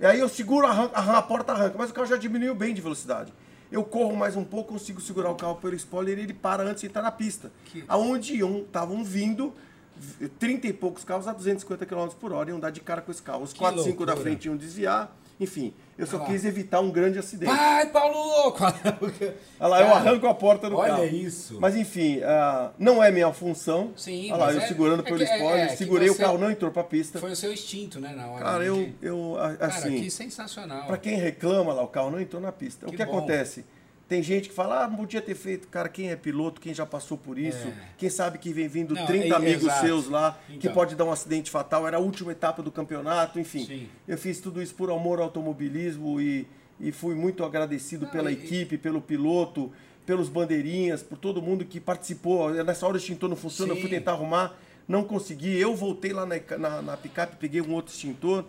E 0.00 0.06
aí 0.06 0.20
eu 0.20 0.28
seguro, 0.28 0.66
arranca, 0.66 0.96
arranca, 0.96 1.18
a 1.18 1.22
porta 1.22 1.52
arranca, 1.52 1.74
mas 1.76 1.90
o 1.90 1.94
carro 1.94 2.06
já 2.06 2.16
diminuiu 2.16 2.54
bem 2.54 2.72
de 2.72 2.80
velocidade. 2.80 3.32
Eu 3.70 3.84
corro 3.84 4.16
mais 4.16 4.36
um 4.36 4.44
pouco, 4.44 4.72
consigo 4.72 5.00
segurar 5.00 5.30
o 5.30 5.34
carro 5.34 5.56
pelo 5.56 5.74
spoiler 5.74 6.18
e 6.18 6.22
ele 6.22 6.32
para 6.32 6.62
antes 6.62 6.80
de 6.80 6.86
entrar 6.86 7.02
na 7.02 7.10
pista. 7.10 7.50
Que- 7.66 7.84
Aonde 7.88 8.38
estavam 8.42 9.04
vindo 9.04 9.52
v- 9.96 10.28
30 10.28 10.68
e 10.68 10.72
poucos 10.72 11.04
carros 11.04 11.26
a 11.28 11.32
250 11.32 11.84
km 11.84 12.08
por 12.18 12.32
hora, 12.32 12.48
iam 12.50 12.58
dar 12.60 12.70
de 12.70 12.80
cara 12.80 13.02
com 13.02 13.10
esse 13.10 13.20
carro. 13.20 13.42
Os 13.42 13.52
Que 13.52 13.58
4, 13.58 13.82
5 13.82 14.06
da 14.06 14.16
frente 14.16 14.46
iam 14.46 14.56
desviar. 14.56 15.14
Enfim, 15.40 15.72
eu 15.96 16.04
só 16.06 16.16
Olha 16.18 16.26
quis 16.26 16.44
evitar 16.44 16.80
um 16.80 16.90
grande 16.90 17.18
acidente. 17.18 17.52
Vai, 17.52 17.86
Paulo 17.90 18.18
Louco! 18.18 18.64
Olha 19.60 19.68
lá, 19.68 19.80
eu 19.80 19.94
arranco 19.94 20.26
a 20.26 20.34
porta 20.34 20.68
do 20.68 20.76
olha 20.76 20.94
carro. 20.94 21.04
isso. 21.04 21.58
Mas 21.60 21.76
enfim, 21.76 22.20
ah, 22.24 22.72
não 22.78 23.02
é 23.02 23.10
minha 23.12 23.32
função. 23.32 23.92
Sim, 23.96 24.32
Olha 24.32 24.44
lá, 24.46 24.52
eu 24.52 24.60
é- 24.60 24.66
segurando 24.66 25.00
é 25.00 25.04
pelo 25.04 25.22
é- 25.22 25.24
spoiler, 25.24 25.64
é 25.64 25.68
que 25.68 25.76
segurei, 25.76 26.10
o 26.10 26.16
carro 26.16 26.38
não 26.38 26.50
entrou 26.50 26.70
pra 26.72 26.82
pista. 26.82 27.18
Foi 27.20 27.30
o 27.32 27.36
seu 27.36 27.52
instinto, 27.52 28.00
né, 28.00 28.12
na 28.16 28.26
hora. 28.26 28.44
Cara, 28.44 28.64
eu, 28.64 28.92
eu 29.00 29.36
a- 29.38 29.54
Cara, 29.56 29.66
assim, 29.72 30.00
que 30.00 30.10
sensacional. 30.10 30.86
pra 30.86 30.96
quem 30.96 31.16
reclama 31.16 31.72
lá, 31.72 31.82
o 31.82 31.88
carro 31.88 32.10
não 32.10 32.20
entrou 32.20 32.42
na 32.42 32.50
pista. 32.52 32.86
Que 32.86 32.94
o 32.94 32.96
que 32.96 33.04
bom. 33.04 33.18
acontece? 33.18 33.64
Tem 34.08 34.22
gente 34.22 34.48
que 34.48 34.54
fala, 34.54 34.84
ah, 34.84 34.88
podia 34.88 35.20
ter 35.20 35.34
feito. 35.34 35.68
Cara, 35.68 35.86
quem 35.88 36.10
é 36.10 36.16
piloto, 36.16 36.60
quem 36.62 36.72
já 36.72 36.86
passou 36.86 37.18
por 37.18 37.38
isso, 37.38 37.68
É. 37.68 37.72
quem 37.98 38.08
sabe 38.08 38.38
que 38.38 38.50
vem 38.54 38.66
vindo 38.66 38.94
Não, 38.94 39.04
30 39.04 39.34
é- 39.34 39.36
amigos 39.36 39.64
exato. 39.64 39.80
seus 39.86 40.08
lá, 40.08 40.38
que 40.48 40.54
Então. 40.56 40.72
pode 40.72 40.94
dar 40.94 41.04
um 41.04 41.12
acidente 41.12 41.50
fatal, 41.50 41.86
era 41.86 41.98
a 41.98 42.00
última 42.00 42.32
etapa 42.32 42.62
do 42.62 42.72
campeonato, 42.72 43.38
enfim. 43.38 43.66
Sim. 43.66 43.88
Eu 44.08 44.16
fiz 44.16 44.40
tudo 44.40 44.62
isso 44.62 44.74
por 44.74 44.90
amor 44.90 45.18
ao 45.18 45.24
automobilismo 45.26 46.18
e, 46.22 46.46
e 46.80 46.90
fui 46.90 47.14
muito 47.14 47.44
agradecido 47.44 48.06
Não, 48.06 48.12
pela 48.12 48.30
e- 48.30 48.34
equipe, 48.34 48.78
pelo 48.78 49.02
piloto, 49.02 49.70
pelos 50.06 50.30
bandeirinhas, 50.30 51.02
por 51.02 51.18
todo 51.18 51.42
mundo 51.42 51.66
que 51.66 51.78
participou. 51.78 52.48
Nessa 52.64 52.86
hora 52.86 52.94
o 52.94 52.98
extintor 52.98 53.28
não 53.28 53.36
funciona, 53.36 53.74
eu 53.74 53.76
fui 53.80 53.90
tentar 53.90 54.12
arrumar, 54.12 54.56
não 54.88 55.04
consegui. 55.04 55.54
Eu 55.60 55.76
voltei 55.76 56.14
lá 56.14 56.24
na, 56.24 56.36
na, 56.58 56.80
na 56.80 56.96
picape, 56.96 57.36
peguei 57.36 57.60
um 57.60 57.72
outro 57.74 57.92
extintor. 57.92 58.42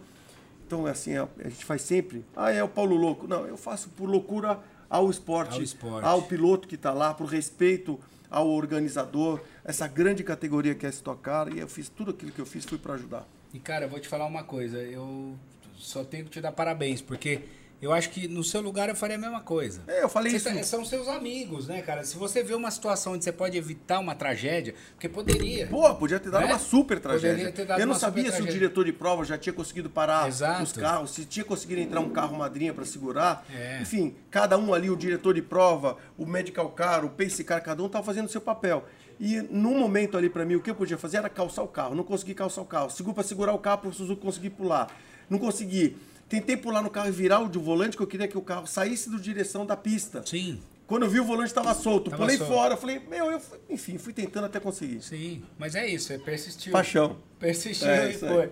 Então, 0.65 0.85
assim, 0.85 1.17
a, 1.17 1.27
a 1.43 1.49
gente 1.49 1.65
faz 1.65 1.81
sempre. 1.81 2.23
Ah, 2.33 2.49
é 2.49 2.63
o 2.63 2.69
Paulo 2.69 2.95
Louco. 2.95 3.27
Não, 3.27 3.45
eu 3.45 3.57
faço 3.57 3.89
por 3.89 4.05
loucura 4.07 4.57
ao 4.89 5.09
esporte, 5.09 5.55
Ao 5.55 5.61
esporte. 5.61 6.05
ao 6.05 6.21
piloto 6.23 6.67
que 6.67 6.75
está 6.75 6.91
lá, 6.91 7.13
por 7.13 7.27
respeito 7.27 7.99
ao 8.29 8.47
organizador, 8.49 9.39
essa 9.63 9.87
grande 9.87 10.23
categoria 10.23 10.75
que 10.75 10.85
é 10.85 10.89
Stock 10.89 11.21
Car. 11.21 11.49
E 11.53 11.59
eu 11.59 11.67
fiz 11.67 11.89
tudo 11.89 12.11
aquilo 12.11 12.31
que 12.31 12.39
eu 12.39 12.45
fiz, 12.45 12.65
fui 12.65 12.77
para 12.77 12.93
ajudar. 12.95 13.27
E 13.53 13.59
cara, 13.59 13.85
eu 13.85 13.89
vou 13.89 13.99
te 13.99 14.07
falar 14.07 14.25
uma 14.25 14.43
coisa, 14.43 14.77
eu 14.77 15.35
só 15.75 16.03
tenho 16.03 16.25
que 16.25 16.31
te 16.31 16.41
dar 16.41 16.51
parabéns, 16.51 17.01
porque 17.01 17.41
eu 17.81 17.93
acho 17.93 18.09
que 18.09 18.27
no 18.27 18.43
seu 18.43 18.61
lugar 18.61 18.89
eu 18.89 18.95
faria 18.95 19.15
a 19.15 19.19
mesma 19.19 19.41
coisa. 19.41 19.81
É, 19.87 20.03
eu 20.03 20.09
falei 20.09 20.31
Você 20.31 20.49
isso. 20.49 20.57
tá- 20.59 20.63
são 20.63 20.83
seus 20.83 21.07
amigos, 21.07 21.67
né, 21.67 21.81
cara? 21.81 22.03
Se 22.03 22.17
você 22.17 22.43
vê 22.43 22.53
uma 22.53 22.69
situação 22.71 23.13
onde 23.13 23.23
você 23.23 23.31
pode 23.31 23.57
evitar 23.57 23.99
uma 23.99 24.13
tragédia, 24.15 24.75
porque 24.95 25.07
poderia. 25.07 25.67
Pô, 25.67 25.93
podia 25.95 26.19
ter 26.19 26.29
dado 26.29 26.41
Né? 26.45 26.47
uma 26.53 26.59
super 26.59 26.99
tragédia. 26.99 27.29
Poderia 27.31 27.51
ter 27.51 27.65
dado 27.65 27.79
eu 27.79 27.87
não 27.87 27.95
sabia 27.95 28.23
se 28.23 28.29
o 28.29 28.31
tragédia. 28.33 28.53
diretor 28.53 28.85
de 28.85 28.91
prova 28.93 29.23
já 29.23 29.37
tinha 29.37 29.53
conseguido 29.53 29.89
parar 29.89 30.27
Exato. 30.27 30.63
os 30.63 30.71
carros, 30.73 31.11
se 31.11 31.25
tinha 31.25 31.45
conseguido 31.45 31.81
entrar 31.81 31.99
um 32.01 32.09
carro 32.09 32.37
madrinha 32.37 32.73
para 32.73 32.85
segurar. 32.85 33.45
É. 33.53 33.79
Enfim, 33.81 34.15
cada 34.29 34.57
um 34.57 34.73
ali, 34.73 34.89
o 34.89 34.95
diretor 34.97 35.33
de 35.33 35.41
prova, 35.41 35.97
o 36.17 36.25
medical 36.25 36.69
car, 36.71 37.05
o 37.05 37.09
pace 37.09 37.43
car, 37.43 37.61
cada 37.63 37.81
um 37.81 37.85
estava 37.85 38.03
fazendo 38.05 38.25
o 38.25 38.29
seu 38.29 38.41
papel. 38.41 38.85
E 39.21 39.41
num 39.49 39.77
momento 39.77 40.17
ali 40.17 40.29
para 40.29 40.45
mim, 40.45 40.55
o 40.55 40.61
que 40.61 40.69
eu 40.69 40.75
podia 40.75 40.97
fazer 40.97 41.17
era 41.17 41.27
calçar 41.29 41.61
o 41.61 41.67
carro. 41.67 41.93
Não 41.93 42.03
consegui 42.05 42.33
calçar 42.33 42.61
o 42.61 42.65
carro. 42.65 42.89
Seguro 42.89 43.13
para 43.15 43.23
segurar 43.23 43.53
o 43.53 43.57
carro 43.59 43.79
para 43.79 43.89
o 43.89 43.93
Suzuki 43.93 44.21
conseguir 44.21 44.49
pular. 44.51 44.87
Não 45.29 45.37
consegui. 45.37 45.97
Tentei 46.29 46.55
pular 46.55 46.81
no 46.83 46.89
carro 46.89 47.07
e 47.07 47.11
virar 47.11 47.39
o 47.39 47.49
de 47.49 47.57
volante, 47.57 47.97
que 47.97 48.03
eu 48.03 48.07
queria 48.07 48.27
que 48.27 48.37
o 48.37 48.41
carro 48.41 48.67
saísse 48.67 49.09
da 49.09 49.17
direção 49.17 49.65
da 49.65 49.75
pista. 49.75 50.21
Sim. 50.25 50.61
Quando 50.85 51.03
eu 51.03 51.09
vi 51.09 51.19
o 51.19 51.23
volante 51.25 51.53
tava 51.53 51.73
solto, 51.75 52.09
Tava 52.09 52.23
pulei 52.23 52.37
solto. 52.37 52.51
fora, 52.53 52.77
falei, 52.77 52.99
meu, 53.09 53.29
eu 53.31 53.39
fui- 53.39 53.59
enfim, 53.69 53.97
fui 53.97 54.13
tentando 54.13 54.45
até 54.45 54.59
conseguir. 54.59 55.01
Sim, 55.01 55.43
mas 55.57 55.75
é 55.75 55.87
isso, 55.87 56.13
é 56.13 56.17
persistiu. 56.17 56.71
Paixão. 56.71 57.17
Persistiu 57.39 57.87
É, 57.87 58.11
e 58.11 58.25
aí. 58.25 58.49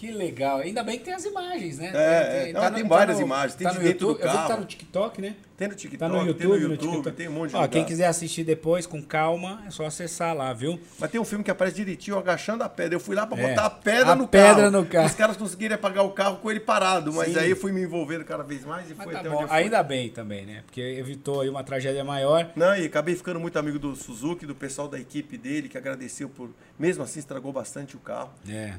Que 0.00 0.10
legal. 0.10 0.60
Ainda 0.60 0.82
bem 0.82 0.96
que 0.98 1.04
tem 1.04 1.12
as 1.12 1.26
imagens, 1.26 1.76
né? 1.78 1.90
É, 1.94 2.48
é, 2.48 2.52
não, 2.54 2.72
tem 2.72 2.88
várias 2.88 3.20
imagens, 3.20 3.54
tem 3.54 3.66
tá 3.66 3.72
de 3.74 3.78
no 3.80 3.84
dentro 3.84 3.98
do 3.98 4.12
YouTube, 4.12 4.22
Eu 4.24 4.30
vi 4.30 4.32
que 4.34 4.42
tá 4.42 4.48
carro. 4.48 4.60
no 4.60 4.66
TikTok, 4.66 5.20
né? 5.20 5.36
Tem 5.58 5.68
no 5.68 5.74
TikTok, 5.74 5.98
Tá 5.98 6.08
no 6.08 6.26
YouTube, 6.26 6.38
tem 6.38 6.48
no 6.48 6.54
no 6.54 6.62
YouTube, 6.72 6.90
TikTok. 6.92 7.16
tem 7.18 7.28
um 7.28 7.32
monte 7.32 7.50
de 7.50 7.56
Ó, 7.56 7.58
lugar. 7.58 7.68
quem 7.68 7.84
quiser 7.84 8.06
assistir 8.06 8.42
depois 8.42 8.86
com 8.86 9.02
calma, 9.02 9.62
é 9.66 9.70
só 9.70 9.84
acessar 9.84 10.34
lá, 10.34 10.54
viu? 10.54 10.80
Mas 10.98 11.10
tem 11.10 11.20
um 11.20 11.24
filme 11.26 11.44
que 11.44 11.50
aparece 11.50 11.76
direitinho 11.76 12.16
agachando 12.16 12.64
a 12.64 12.68
pedra. 12.70 12.94
Eu 12.96 13.00
fui 13.00 13.14
lá 13.14 13.26
pra 13.26 13.38
É. 13.38 13.48
botar 13.50 13.66
a 13.66 13.68
pedra 13.68 14.12
A 14.12 14.16
no 14.16 14.26
pedra 14.26 14.54
carro. 14.54 14.70
no 14.70 14.86
carro. 14.86 15.06
Os 15.06 15.14
caras 15.14 15.36
conseguiram 15.36 15.74
apagar 15.74 16.02
o 16.02 16.12
carro 16.12 16.38
com 16.38 16.50
ele 16.50 16.60
parado, 16.60 17.12
mas 17.12 17.34
Sim. 17.34 17.38
aí 17.38 17.50
eu 17.50 17.56
fui 17.56 17.70
me 17.70 17.82
envolvendo 17.82 18.24
cada 18.24 18.42
vez 18.42 18.64
mais 18.64 18.90
e 18.90 18.94
Mas 18.94 19.04
foi 19.04 19.12
tá 19.12 19.20
até 19.20 19.28
bom. 19.28 19.34
onde 19.34 19.44
eu 19.44 19.48
fui. 19.48 19.56
Ainda 19.58 19.82
bem 19.82 20.08
também, 20.08 20.46
né? 20.46 20.62
Porque 20.64 20.80
evitou 20.80 21.42
aí 21.42 21.50
uma 21.50 21.62
tragédia 21.62 22.02
maior. 22.02 22.48
Não, 22.56 22.74
e 22.74 22.86
acabei 22.86 23.14
ficando 23.14 23.38
muito 23.38 23.58
amigo 23.58 23.78
do 23.78 23.94
Suzuki, 23.94 24.46
do 24.46 24.54
pessoal 24.54 24.88
da 24.88 24.98
equipe 24.98 25.36
dele, 25.36 25.68
que 25.68 25.76
agradeceu 25.76 26.30
por. 26.30 26.48
Mesmo 26.78 27.02
assim, 27.04 27.18
estragou 27.18 27.52
bastante 27.52 27.96
o 27.96 28.00
carro. 28.00 28.30
É. 28.48 28.76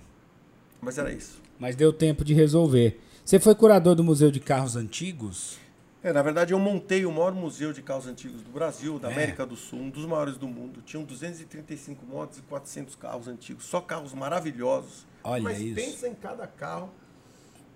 Mas 0.82 0.98
era 0.98 1.12
isso. 1.12 1.42
Mas 1.60 1.76
deu 1.76 1.94
tempo 1.94 2.24
de 2.26 2.34
resolver. 2.34 3.00
Você 3.24 3.40
foi 3.40 3.54
curador 3.56 3.96
do 3.96 4.04
Museu 4.04 4.32
de 4.32 4.40
Carros 4.40 4.76
Antigos? 4.76 5.58
É, 6.04 6.12
na 6.12 6.24
verdade, 6.24 6.52
eu 6.54 6.58
montei 6.58 7.06
o 7.06 7.12
maior 7.12 7.32
museu 7.32 7.72
de 7.72 7.84
carros 7.84 8.08
antigos 8.08 8.42
do 8.42 8.50
Brasil, 8.50 8.98
da 8.98 9.10
É. 9.10 9.14
América 9.14 9.46
do 9.46 9.56
Sul, 9.56 9.78
um 9.82 9.90
dos 9.92 10.04
maiores 10.08 10.36
do 10.36 10.48
mundo. 10.48 10.82
Tinham 10.82 11.04
235 11.04 12.04
motos 12.08 12.40
e 12.40 12.42
400 12.42 12.96
carros 12.96 13.28
antigos, 13.28 13.66
só 13.66 13.80
carros 13.80 14.12
maravilhosos. 14.12 15.06
Olha 15.24 15.44
Mas 15.44 15.60
isso. 15.60 15.76
pensa 15.76 16.08
em 16.08 16.16
cada 16.16 16.48
carro. 16.48 16.90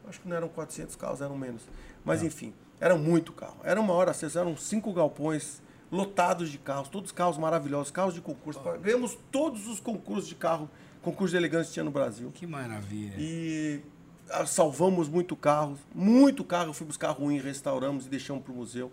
Acho 0.07 0.19
que 0.21 0.27
não 0.27 0.35
eram 0.35 0.47
400 0.47 0.95
carros, 0.95 1.21
eram 1.21 1.37
menos. 1.37 1.61
Mas 2.03 2.23
enfim, 2.23 2.51
era 2.79 2.95
muito 2.95 3.31
carro. 3.31 3.57
Era 3.63 3.79
uma 3.79 3.93
hora, 3.93 4.11
vocês 4.11 4.35
eram 4.35 4.57
cinco 4.57 4.91
galpões 4.91 5.61
lotados 5.91 6.49
de 6.49 6.57
carros, 6.57 6.89
todos 6.89 7.11
carros 7.11 7.37
maravilhosos, 7.37 7.91
carros 7.91 8.15
de 8.15 8.21
concurso. 8.21 8.59
Ganhamos 8.81 9.15
todos 9.31 9.67
os 9.67 9.79
concursos 9.79 10.27
de 10.27 10.33
carro, 10.33 10.67
concurso 11.05 11.31
de 11.31 11.37
elegância 11.37 11.71
tinha 11.71 11.83
no 11.83 11.91
Brasil. 11.91 12.31
Que 12.33 12.47
maravilha. 12.47 13.13
E 13.17 13.79
ah, 14.29 14.45
salvamos 14.45 15.07
muito 15.07 15.35
carro, 15.35 15.77
muito 15.93 16.43
carro. 16.43 16.69
Eu 16.69 16.73
fui 16.73 16.87
buscar 16.87 17.11
ruim, 17.11 17.37
restauramos 17.37 18.07
e 18.07 18.09
deixamos 18.09 18.43
para 18.43 18.51
o 18.51 18.55
museu. 18.55 18.91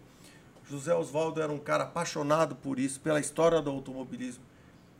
José 0.68 0.94
Oswaldo 0.94 1.40
era 1.40 1.50
um 1.50 1.58
cara 1.58 1.84
apaixonado 1.84 2.54
por 2.54 2.78
isso, 2.78 3.00
pela 3.00 3.18
história 3.18 3.60
do 3.60 3.70
automobilismo. 3.70 4.44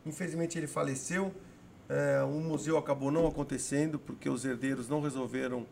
Infelizmente 0.05 0.57
ele 0.57 0.67
faleceu. 0.67 1.31
É, 1.87 2.23
o 2.23 2.39
museu 2.39 2.77
acabou 2.77 3.11
não 3.11 3.27
acontecendo 3.27 3.99
porque 3.99 4.29
os 4.29 4.43
herdeiros 4.43 4.89
não 4.89 5.01
resolveram 5.01 5.65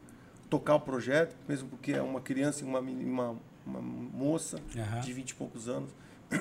tocar 0.49 0.75
o 0.75 0.79
projeto, 0.79 1.35
mesmo 1.47 1.69
porque 1.69 1.93
é 1.93 2.01
uma 2.01 2.21
criança 2.21 2.63
e 2.63 2.67
uma, 2.67 2.79
uma, 2.79 3.37
uma 3.65 3.81
moça 3.81 4.59
Aham. 4.77 4.99
de 4.99 5.13
20 5.13 5.29
e 5.29 5.35
poucos 5.35 5.67
anos. 5.67 5.89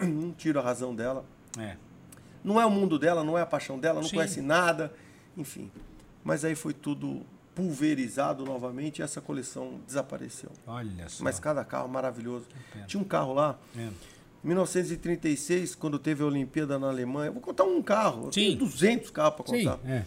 Não 0.03 0.33
tiro 0.37 0.59
a 0.59 0.63
razão 0.63 0.95
dela. 0.95 1.25
É. 1.59 1.77
Não 2.43 2.61
é 2.61 2.65
o 2.67 2.71
mundo 2.71 2.99
dela, 2.99 3.23
não 3.25 3.37
é 3.37 3.43
a 3.43 3.47
paixão 3.47 3.79
dela, 3.79 4.01
não 4.01 4.09
Sim. 4.09 4.17
conhece 4.17 4.41
nada, 4.41 4.93
enfim. 5.37 5.71
Mas 6.25 6.45
aí 6.45 6.55
foi 6.55 6.73
tudo 6.73 7.23
pulverizado 7.55 8.45
novamente 8.45 9.01
e 9.01 9.03
essa 9.03 9.21
coleção 9.21 9.81
desapareceu. 9.87 10.51
Olha 10.67 11.09
só. 11.09 11.23
Mas 11.25 11.39
cada 11.39 11.65
carro 11.65 11.89
maravilhoso. 11.89 12.47
Tinha 12.87 13.01
um 13.01 13.05
carro 13.05 13.35
lá, 13.35 13.59
É. 13.77 13.89
em 14.43 14.49
1936, 14.49 15.75
quando 15.75 15.99
teve 15.99 16.23
a 16.23 16.27
Olimpíada 16.27 16.79
na 16.79 16.89
Alemanha. 16.89 17.29
Eu 17.29 17.33
vou 17.35 17.43
contar 17.43 17.65
um 17.65 17.83
carro, 17.83 18.33
Sim. 18.33 18.57
200 18.57 19.11
carros 19.11 19.35
para 19.37 19.47
Sim, 19.57 19.65
contar. 19.65 19.79
é. 19.91 20.05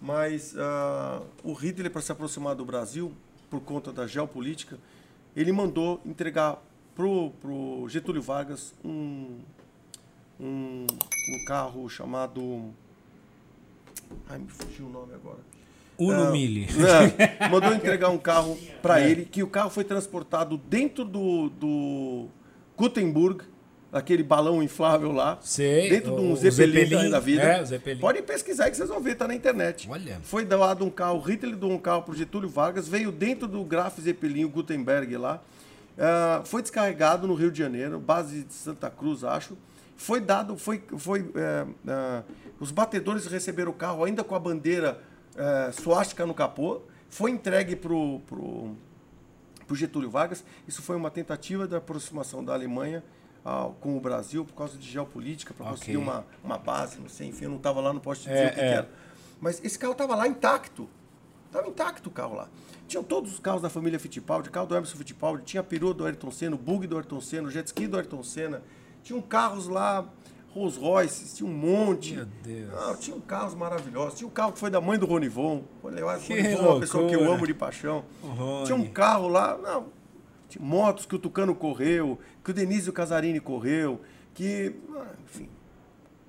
Mas 0.00 0.54
ah, 0.56 1.22
o 1.42 1.52
Hitler, 1.52 1.90
para 1.90 2.00
se 2.02 2.12
aproximar 2.12 2.54
do 2.54 2.64
Brasil, 2.64 3.12
por 3.50 3.60
conta 3.60 3.92
da 3.92 4.06
geopolítica, 4.06 4.78
ele 5.36 5.50
mandou 5.52 6.00
entregar 6.04 6.62
pro, 6.94 7.30
pro 7.40 7.86
Getúlio 7.88 8.20
Vargas 8.22 8.74
um, 8.84 9.38
um, 10.40 10.86
um 11.30 11.44
carro 11.46 11.88
chamado. 11.88 12.70
Ai, 14.28 14.38
me 14.38 14.48
fugiu 14.48 14.86
o 14.86 14.90
nome 14.90 15.14
agora. 15.14 15.38
Uno 15.98 16.32
Mille. 16.32 16.66
não, 16.72 17.50
mandou 17.50 17.72
entregar 17.72 18.08
um 18.08 18.18
carro 18.18 18.58
para 18.82 19.00
É. 19.00 19.08
ele, 19.10 19.24
que 19.24 19.42
o 19.42 19.46
carro 19.46 19.70
foi 19.70 19.84
transportado 19.84 20.56
dentro 20.58 21.04
do, 21.04 21.48
do 21.50 22.26
Gutenberg, 22.76 23.44
aquele 23.92 24.24
balão 24.24 24.60
inflável 24.60 25.12
lá. 25.12 25.38
Sei, 25.40 25.88
Dentro 25.88 26.16
de 26.16 26.20
um 26.20 26.34
Zeppelin, 26.34 26.80
Zeppelin, 26.86 27.10
da 27.10 27.20
vida. 27.20 27.42
é, 27.42 27.64
Zeppelin. 27.64 28.00
Pode 28.00 28.22
pesquisar 28.22 28.68
que 28.70 28.76
vocês 28.76 28.88
vão 28.88 29.00
ver, 29.00 29.14
tá 29.14 29.28
na 29.28 29.36
internet. 29.36 29.88
Olha. 29.88 30.18
Foi 30.24 30.44
doado 30.44 30.84
um 30.84 30.90
carro, 30.90 31.18
o 31.18 31.22
Hitler 31.22 31.54
deu 31.54 31.70
um 31.70 31.78
carro 31.78 32.02
pro 32.02 32.14
Getúlio 32.16 32.48
Vargas, 32.48 32.88
veio 32.88 33.12
dentro 33.12 33.46
do 33.46 33.62
Graf 33.62 33.96
Zeppelin, 34.00 34.44
o 34.44 34.48
Gutenberg 34.48 35.16
lá. 35.16 35.40
Ah, 35.96 36.42
foi 36.44 36.60
descarregado 36.60 37.28
no 37.28 37.34
Rio 37.34 37.52
de 37.52 37.58
Janeiro, 37.60 38.00
base 38.00 38.42
de 38.42 38.52
Santa 38.52 38.90
Cruz, 38.90 39.22
acho. 39.22 39.56
Foi 39.96 40.20
dado, 40.20 40.56
foi, 40.56 40.82
foi 40.98 41.30
é, 41.34 41.66
ah, 41.88 42.22
os 42.60 42.70
batedores 42.70 43.26
receberam 43.26 43.70
o 43.70 43.74
carro 43.74 44.04
ainda 44.04 44.24
com 44.24 44.34
a 44.34 44.38
bandeira 44.38 45.00
é, 45.36 45.70
suástica 45.72 46.26
no 46.26 46.34
capô. 46.34 46.80
Foi 47.08 47.30
entregue 47.30 47.76
pro, 47.76 48.20
pro, 48.26 48.74
pro 49.66 49.76
Getúlio 49.76 50.10
Vargas. 50.10 50.44
Isso 50.66 50.82
foi 50.82 50.96
uma 50.96 51.10
tentativa 51.10 51.66
da 51.66 51.76
aproximação 51.78 52.44
da 52.44 52.52
Alemanha 52.52 53.04
ao- 53.44 53.72
com 53.74 53.96
o 53.96 54.00
Brasil 54.00 54.44
por 54.44 54.54
causa 54.54 54.76
de 54.76 54.88
geopolítica, 54.90 55.54
para 55.54 55.66
Ok. 55.66 55.76
conseguir 55.78 55.96
uma, 55.96 56.24
uma 56.42 56.58
base, 56.58 56.98
não 56.98 57.08
sei, 57.08 57.28
enfim, 57.28 57.44
eu 57.44 57.50
não 57.50 57.58
estava 57.58 57.80
lá, 57.80 57.92
não 57.92 58.00
posso 58.00 58.22
te 58.22 58.28
dizer 58.28 58.40
É, 58.42 58.46
o 58.46 58.54
que, 58.54 58.60
é. 58.60 58.68
que 58.68 58.74
era. 58.78 58.90
Mas 59.40 59.64
esse 59.64 59.78
carro 59.78 59.92
estava 59.92 60.16
lá 60.16 60.26
intacto. 60.26 60.88
Estava 61.46 61.68
intacto 61.68 62.08
o 62.08 62.12
carro 62.12 62.34
lá. 62.34 62.48
Tinham 62.88 63.04
todos 63.04 63.32
os 63.32 63.38
carros 63.38 63.62
da 63.62 63.70
família 63.70 63.98
Fittipaldi, 64.00 64.50
carro 64.50 64.66
do 64.66 64.74
Emerson 64.74 64.96
Fittipaldi, 64.96 65.44
tinha 65.44 65.60
a 65.60 65.64
perua 65.64 65.94
do 65.94 66.04
Ayrton 66.04 66.30
Senna, 66.32 66.56
o 66.56 66.58
bug 66.58 66.86
do 66.88 66.96
Ayrton 66.96 67.20
Senna, 67.20 67.46
o 67.46 67.50
jet 67.50 67.66
ski 67.68 67.86
do 67.86 67.96
Ayrton 67.96 68.22
Senna. 68.24 68.60
Tinham 69.04 69.22
carros 69.22 69.68
lá, 69.68 70.04
Rolls 70.52 70.76
Royces, 70.78 71.36
tinha 71.36 71.48
um 71.48 71.52
monte. 71.52 72.14
Meu 72.14 72.24
Deus. 72.42 72.72
Ah, 72.74 72.96
tinham 72.98 73.20
carros 73.20 73.54
maravilhosos. 73.54 74.18
Tinha 74.18 74.26
um 74.26 74.30
carro 74.30 74.52
que 74.52 74.58
foi 74.58 74.70
da 74.70 74.80
mãe 74.80 74.98
do 74.98 75.06
Ronivon. 75.06 75.62
Olha, 75.82 76.04
o 76.06 76.18
Que 76.20 76.40
Ronivon 76.40 76.64
é 76.64 76.68
uma 76.70 76.80
pessoa 76.80 77.08
que 77.08 77.14
eu 77.14 77.32
amo 77.32 77.46
de 77.46 77.54
paixão. 77.54 78.04
Tinha 78.64 78.74
um 78.76 78.86
carro 78.90 79.28
lá, 79.28 79.56
não, 79.56 79.86
tinha 80.48 80.64
motos 80.64 81.06
que 81.06 81.14
o 81.14 81.18
Tucano 81.18 81.54
correu, 81.54 82.18
que 82.42 82.50
o 82.50 82.54
Denise 82.54 82.90
Casarini 82.90 83.40
correu, 83.40 84.00
que, 84.32 84.74
ah, 84.96 85.06
enfim, 85.24 85.48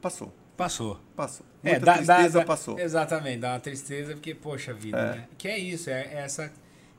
passou, 0.01 0.31
Passou. 0.57 0.99
passou. 1.15 1.45
É, 1.63 1.71
Muita 1.71 1.85
dá, 1.85 1.93
tristeza 1.95 2.39
dá, 2.39 2.45
passou. 2.45 2.79
Exatamente, 2.79 3.39
dá 3.39 3.53
uma 3.53 3.59
tristeza 3.59 4.13
porque, 4.13 4.33
poxa 4.35 4.73
vida, 4.73 4.97
É. 4.97 5.11
né? 5.15 5.27
Que 5.38 5.47
é 5.47 5.57
isso, 5.59 5.89
é 5.89 6.01
é 6.13 6.17
essa, 6.19 6.51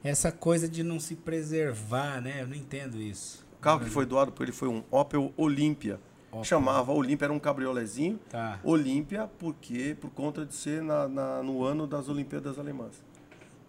essa 0.05 0.31
coisa 0.33 0.69
de 0.69 0.83
não 0.83 1.01
se 1.01 1.15
preservar, 1.17 2.21
né? 2.21 2.43
Eu 2.43 2.49
não 2.49 2.55
entendo 2.55 3.01
isso. 3.01 3.46
O 3.59 3.61
carro 3.61 3.81
que 3.81 3.91
foi 3.91 4.07
doado 4.07 4.31
por 4.33 4.43
ele 4.45 4.53
foi 4.53 4.69
um 4.69 4.83
Opel 4.91 5.33
Olympia. 5.37 5.99
Opel. 6.31 6.45
Chamava 6.45 6.93
Olympia, 6.93 7.27
era 7.27 7.33
um 7.33 7.39
cabriolezinho. 7.39 8.19
Tá. 8.31 8.61
Olympia, 8.63 9.29
porque 9.39 9.97
por 10.01 10.11
conta 10.11 10.45
de 10.45 10.55
ser 10.55 10.83
na, 10.83 11.09
na- 11.09 11.43
no 11.43 11.65
ano 11.65 11.87
das 11.87 12.09
Olimpíadas 12.09 12.59
Alemãs. 12.59 13.03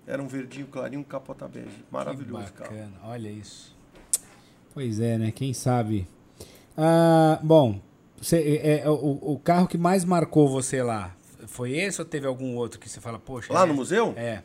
Era 0.05 0.21
um 0.21 0.27
verdinho 0.27 0.67
clarinho, 0.67 1.01
um 1.01 1.03
capota 1.03 1.47
bege. 1.47 1.83
Maravilhoso 1.91 2.45
que 2.45 2.51
carro. 2.53 2.71
bacana, 2.71 2.93
olha 3.03 3.29
isso. 3.29 3.75
Pois 4.73 4.99
é, 4.99 5.17
né? 5.17 5.31
Quem 5.31 5.53
sabe. 5.53 6.07
Ah, 6.77 7.39
bom, 7.43 7.81
você- 8.21 8.59
é, 8.63 8.79
é, 8.81 8.89
o, 8.89 8.93
o 9.33 9.39
carro 9.43 9.67
que 9.67 9.77
mais 9.77 10.05
marcou 10.05 10.47
você 10.47 10.83
lá 10.83 11.15
foi 11.47 11.71
esse 11.71 11.99
ou 12.01 12.05
teve 12.05 12.27
algum 12.27 12.55
outro 12.55 12.79
que 12.79 12.87
você 12.87 12.99
fala, 13.01 13.17
poxa. 13.19 13.51
Lá 13.51 13.63
é- 13.63 13.65
no 13.65 13.73
museu? 13.73 14.13
É. 14.15 14.43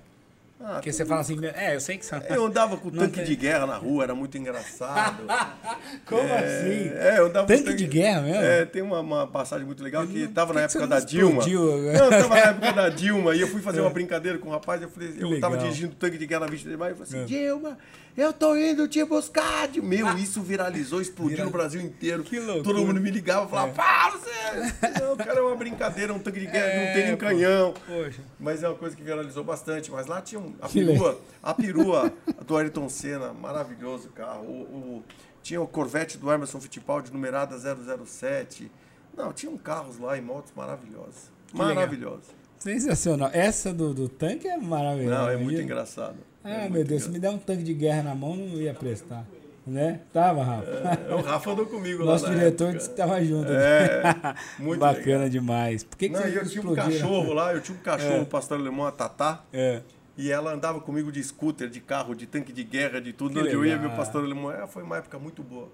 Ah, 0.65 0.75
Porque 0.75 0.93
você 0.93 1.05
fala 1.05 1.21
assim, 1.23 1.39
é, 1.55 1.75
eu 1.75 1.81
sei 1.81 1.99
que 1.99 2.07
são. 2.07 2.21
Eu 2.29 2.47
andava 2.47 2.77
com 2.77 2.89
tanque 2.93 3.17
tem- 3.17 3.25
de 3.25 3.35
guerra 3.37 3.67
na 3.67 3.77
rua, 3.77 4.05
era 4.05 4.15
muito 4.15 4.39
engraçado. 4.39 5.23
Como 6.07 6.23
É, 6.23 6.39
assim? 6.39 6.91
É, 6.97 7.19
eu 7.19 7.27
andava 7.27 7.47
com 7.47 7.53
Tanque 7.57 7.75
de 7.75 7.87
guerra 7.87 8.21
mesmo? 8.23 8.43
É, 8.43 8.65
tem 8.65 8.81
uma, 8.83 9.01
uma 9.01 9.27
passagem 9.27 9.67
muito 9.67 9.83
legal 9.83 10.07
que 10.07 10.29
tava 10.29 10.53
na 10.53 10.61
que 10.61 10.67
época 10.67 10.87
da 10.87 11.01
Dilma. 11.01 11.31
explodiu? 11.41 11.79
Não, 11.93 12.11
tava 12.11 12.29
na 12.29 12.39
época 12.39 12.73
da 12.73 12.89
Dilma 12.89 13.35
e 13.35 13.41
eu 13.41 13.49
fui 13.49 13.61
fazer 13.61 13.81
uma 13.81 13.91
brincadeira 13.91 14.39
com 14.39 14.49
o 14.49 14.53
rapaz. 14.53 14.81
Eu 14.81 14.89
falei, 14.89 15.09
eu 15.19 15.29
legal. 15.31 15.41
tava 15.51 15.59
dirigindo 15.63 15.95
tanque 15.95 16.17
de 16.19 16.27
guerra 16.27 16.41
na 16.41 16.47
23 16.47 16.73
de 16.73 16.79
maio. 16.79 16.93
Eu 16.93 16.97
falei 17.05 17.23
assim, 17.25 17.35
É. 17.35 17.43
Dilma, 17.45 17.79
eu 18.17 18.33
tô 18.33 18.57
indo 18.57 18.87
te 18.89 19.05
buscar. 19.05 19.69
Dilma." 19.69 19.89
Meu, 19.89 20.19
isso 20.19 20.41
viralizou, 20.43 21.01
explodiu 21.01 21.31
Vira- 21.37 21.45
no 21.45 21.51
Brasil 21.51 21.81
inteiro. 21.81 22.23
Que 22.23 22.39
loucura. 22.39 22.63
Todo 22.63 22.87
mundo 22.87 23.01
me 23.01 23.11
ligava 23.11 23.47
e 23.47 23.51
falava, 23.51 23.71
É. 23.71 23.75
fala 23.75 24.19
você! 24.19 25.01
Não, 25.01 25.17
cara, 25.17 25.39
é 25.39 25.43
uma 25.43 25.57
brincadeira, 25.57 26.13
um 26.13 26.19
tanque 26.19 26.41
de 26.41 26.47
guerra 26.47 26.71
que 26.71 26.77
não 26.87 26.93
tem 26.93 27.03
É, 27.03 27.07
nem 27.07 27.17
pô. 27.17 27.27
canhão. 27.27 27.75
Poxa. 27.87 28.21
Mas 28.39 28.63
é 28.63 28.69
uma 28.69 28.77
coisa 28.77 28.95
que 28.97 29.03
viralizou 29.03 29.43
bastante. 29.45 29.91
Mas 29.91 30.07
lá 30.07 30.21
tinha 30.21 30.41
um, 30.41 30.55
a 30.61 30.69
Que 30.69 30.85
perua, 30.85 31.19
a 31.43 31.55
perua 31.55 32.13
do 32.47 32.57
Ayrton 32.57 32.89
Senna, 32.89 33.33
maravilhoso 33.33 34.09
carro. 34.11 34.45
O, 34.45 34.63
o- 34.99 35.05
tinha 35.43 35.61
o 35.61 35.67
Corvette 35.67 36.17
do 36.19 36.31
Emerson 36.31 36.61
Fittipaldi, 36.61 37.13
numerada 37.13 37.57
007. 37.59 38.71
Não, 39.17 39.33
tinham 39.33 39.57
carros 39.59 39.99
lá 39.99 40.17
e 40.17 40.21
motos 40.21 40.53
maravilhosas. 40.57 41.31
Maravilhosas. 41.53 42.27
Sensacional. 42.59 43.29
Essa 43.33 43.75
do, 43.75 43.93
do 43.93 44.09
tanque 44.09 44.47
é 44.47 44.57
maravilhosa. 44.57 45.19
Não, 45.23 45.29
é 45.29 45.37
muito 45.37 45.61
engraçado. 45.61 46.17
Ah, 46.45 46.65
É 46.65 46.69
meu 46.69 46.85
Deus, 46.85 47.05
se 47.05 47.11
me 47.11 47.19
der 47.19 47.31
um 47.31 47.39
tanque 47.39 47.63
de 47.63 47.75
guerra 47.75 48.03
na 48.03 48.15
mão, 48.15 48.35
não 48.37 48.61
ia 48.61 48.75
prestar. 48.75 49.25
Né? 49.65 50.01
Tava, 50.13 50.43
Rafa. 50.43 50.69
engraçado. 50.69 51.11
É, 51.11 51.15
o 51.15 51.21
Rafa 51.21 51.51
andou 51.53 51.67
comigo 51.67 52.05
Nosso 52.05 52.25
lá 52.25 52.31
na 52.31 52.37
diretor 52.37 52.73
disse 52.75 52.91
que 52.91 52.97
tava 52.97 53.25
junto. 53.25 53.49
É, 53.53 54.03
muito 54.59 54.81
Bacana 54.81 55.05
legal. 55.07 55.29
demais. 55.29 55.85
Por 55.85 55.97
que, 55.97 56.09
que 56.09 56.15
Não, 56.15 56.21
eu 56.27 56.49
tinha 56.49 56.69
um 56.69 56.75
cachorro 56.75 57.33
lá, 57.33 57.55
eu 57.55 57.61
tinha 57.61 57.79
um 57.79 57.81
cachorro, 57.85 58.15
É. 58.17 58.21
o 58.23 58.27
pastor 58.27 58.59
alemão, 58.59 58.85
a 58.87 58.91
Tatá. 58.91 59.45
É. 59.53 59.81
E 60.19 60.33
ela 60.33 60.53
andava 60.53 60.81
comigo 60.81 61.13
de 61.13 61.23
scooter, 61.23 61.69
de 61.69 61.81
carro, 61.81 62.13
de 62.15 62.27
tanque 62.27 62.53
de 62.53 62.65
guerra, 62.65 63.01
de 63.01 63.13
tudo. 63.13 63.35
Que 63.35 63.39
Onde 63.41 63.53
eu 63.53 63.65
ia, 63.65 63.79
meu 63.79 63.91
pastor 63.91 64.25
alemão. 64.25 64.51
É, 64.51 64.67
foi 64.67 64.83
uma 64.83 64.97
época 64.97 65.17
muito 65.19 65.45
boa. 65.45 65.69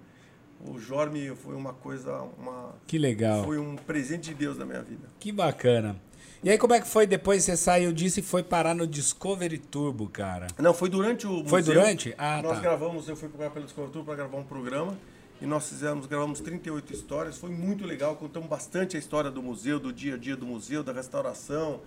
O 0.67 0.79
Jorme 0.79 1.33
foi 1.37 1.55
uma 1.55 1.73
coisa, 1.73 2.13
uma, 2.39 2.75
Que 2.87 2.99
legal. 2.99 3.43
foi 3.45 3.59
um 3.59 3.75
presente 3.75 4.29
de 4.31 4.35
Deus 4.35 4.59
na 4.59 4.67
minha 4.67 4.83
vida. 4.83 5.09
Que 5.19 5.33
bacana. 5.33 5.97
E 6.43 6.51
aí, 6.51 6.57
como 6.59 6.73
é 6.73 6.81
que 6.81 6.87
foi 6.87 7.07
depois 7.07 7.43
você 7.45 7.57
saiu 7.57 7.93
disso 7.93 8.21
e 8.21 8.23
foi 8.23 8.43
parar 8.45 8.75
no 8.75 8.87
Discovery 8.87 9.59
Turbo, 9.59 10.09
cara? 10.09 10.47
Não, 10.59 10.73
foi 10.73 10.89
durante 10.89 11.27
o 11.27 11.45
Foi 11.45 11.61
museu. 11.61 11.75
durante? 11.75 12.15
Ah, 12.17 12.41
nós 12.43 12.55
tá. 12.57 12.61
gravamos, 12.61 13.09
eu 13.09 13.17
fui 13.17 13.29
procurar 13.29 13.51
pelo 13.51 13.65
Discovery 13.65 13.93
Tour 13.93 14.05
para 14.05 14.15
gravar 14.15 14.39
um 14.39 14.45
programa 14.45 14.97
e 15.43 15.47
nós 15.47 15.69
fizemos, 15.69 16.07
gravamos 16.07 16.41
38 16.41 16.93
histórias, 16.93 17.37
foi 17.39 17.51
muito 17.51 17.85
legal, 17.85 18.15
contamos 18.15 18.49
bastante 18.49 18.97
a 18.97 19.01
história 19.01 19.31
do 19.31 19.43
museu, 19.43 19.81
do 19.81 19.93
dia 19.93 20.15
a 20.15 20.17
dia 20.19 20.37
do 20.37 20.47
museu, 20.47 20.83
da 20.85 20.93
restauração, 20.93 21.81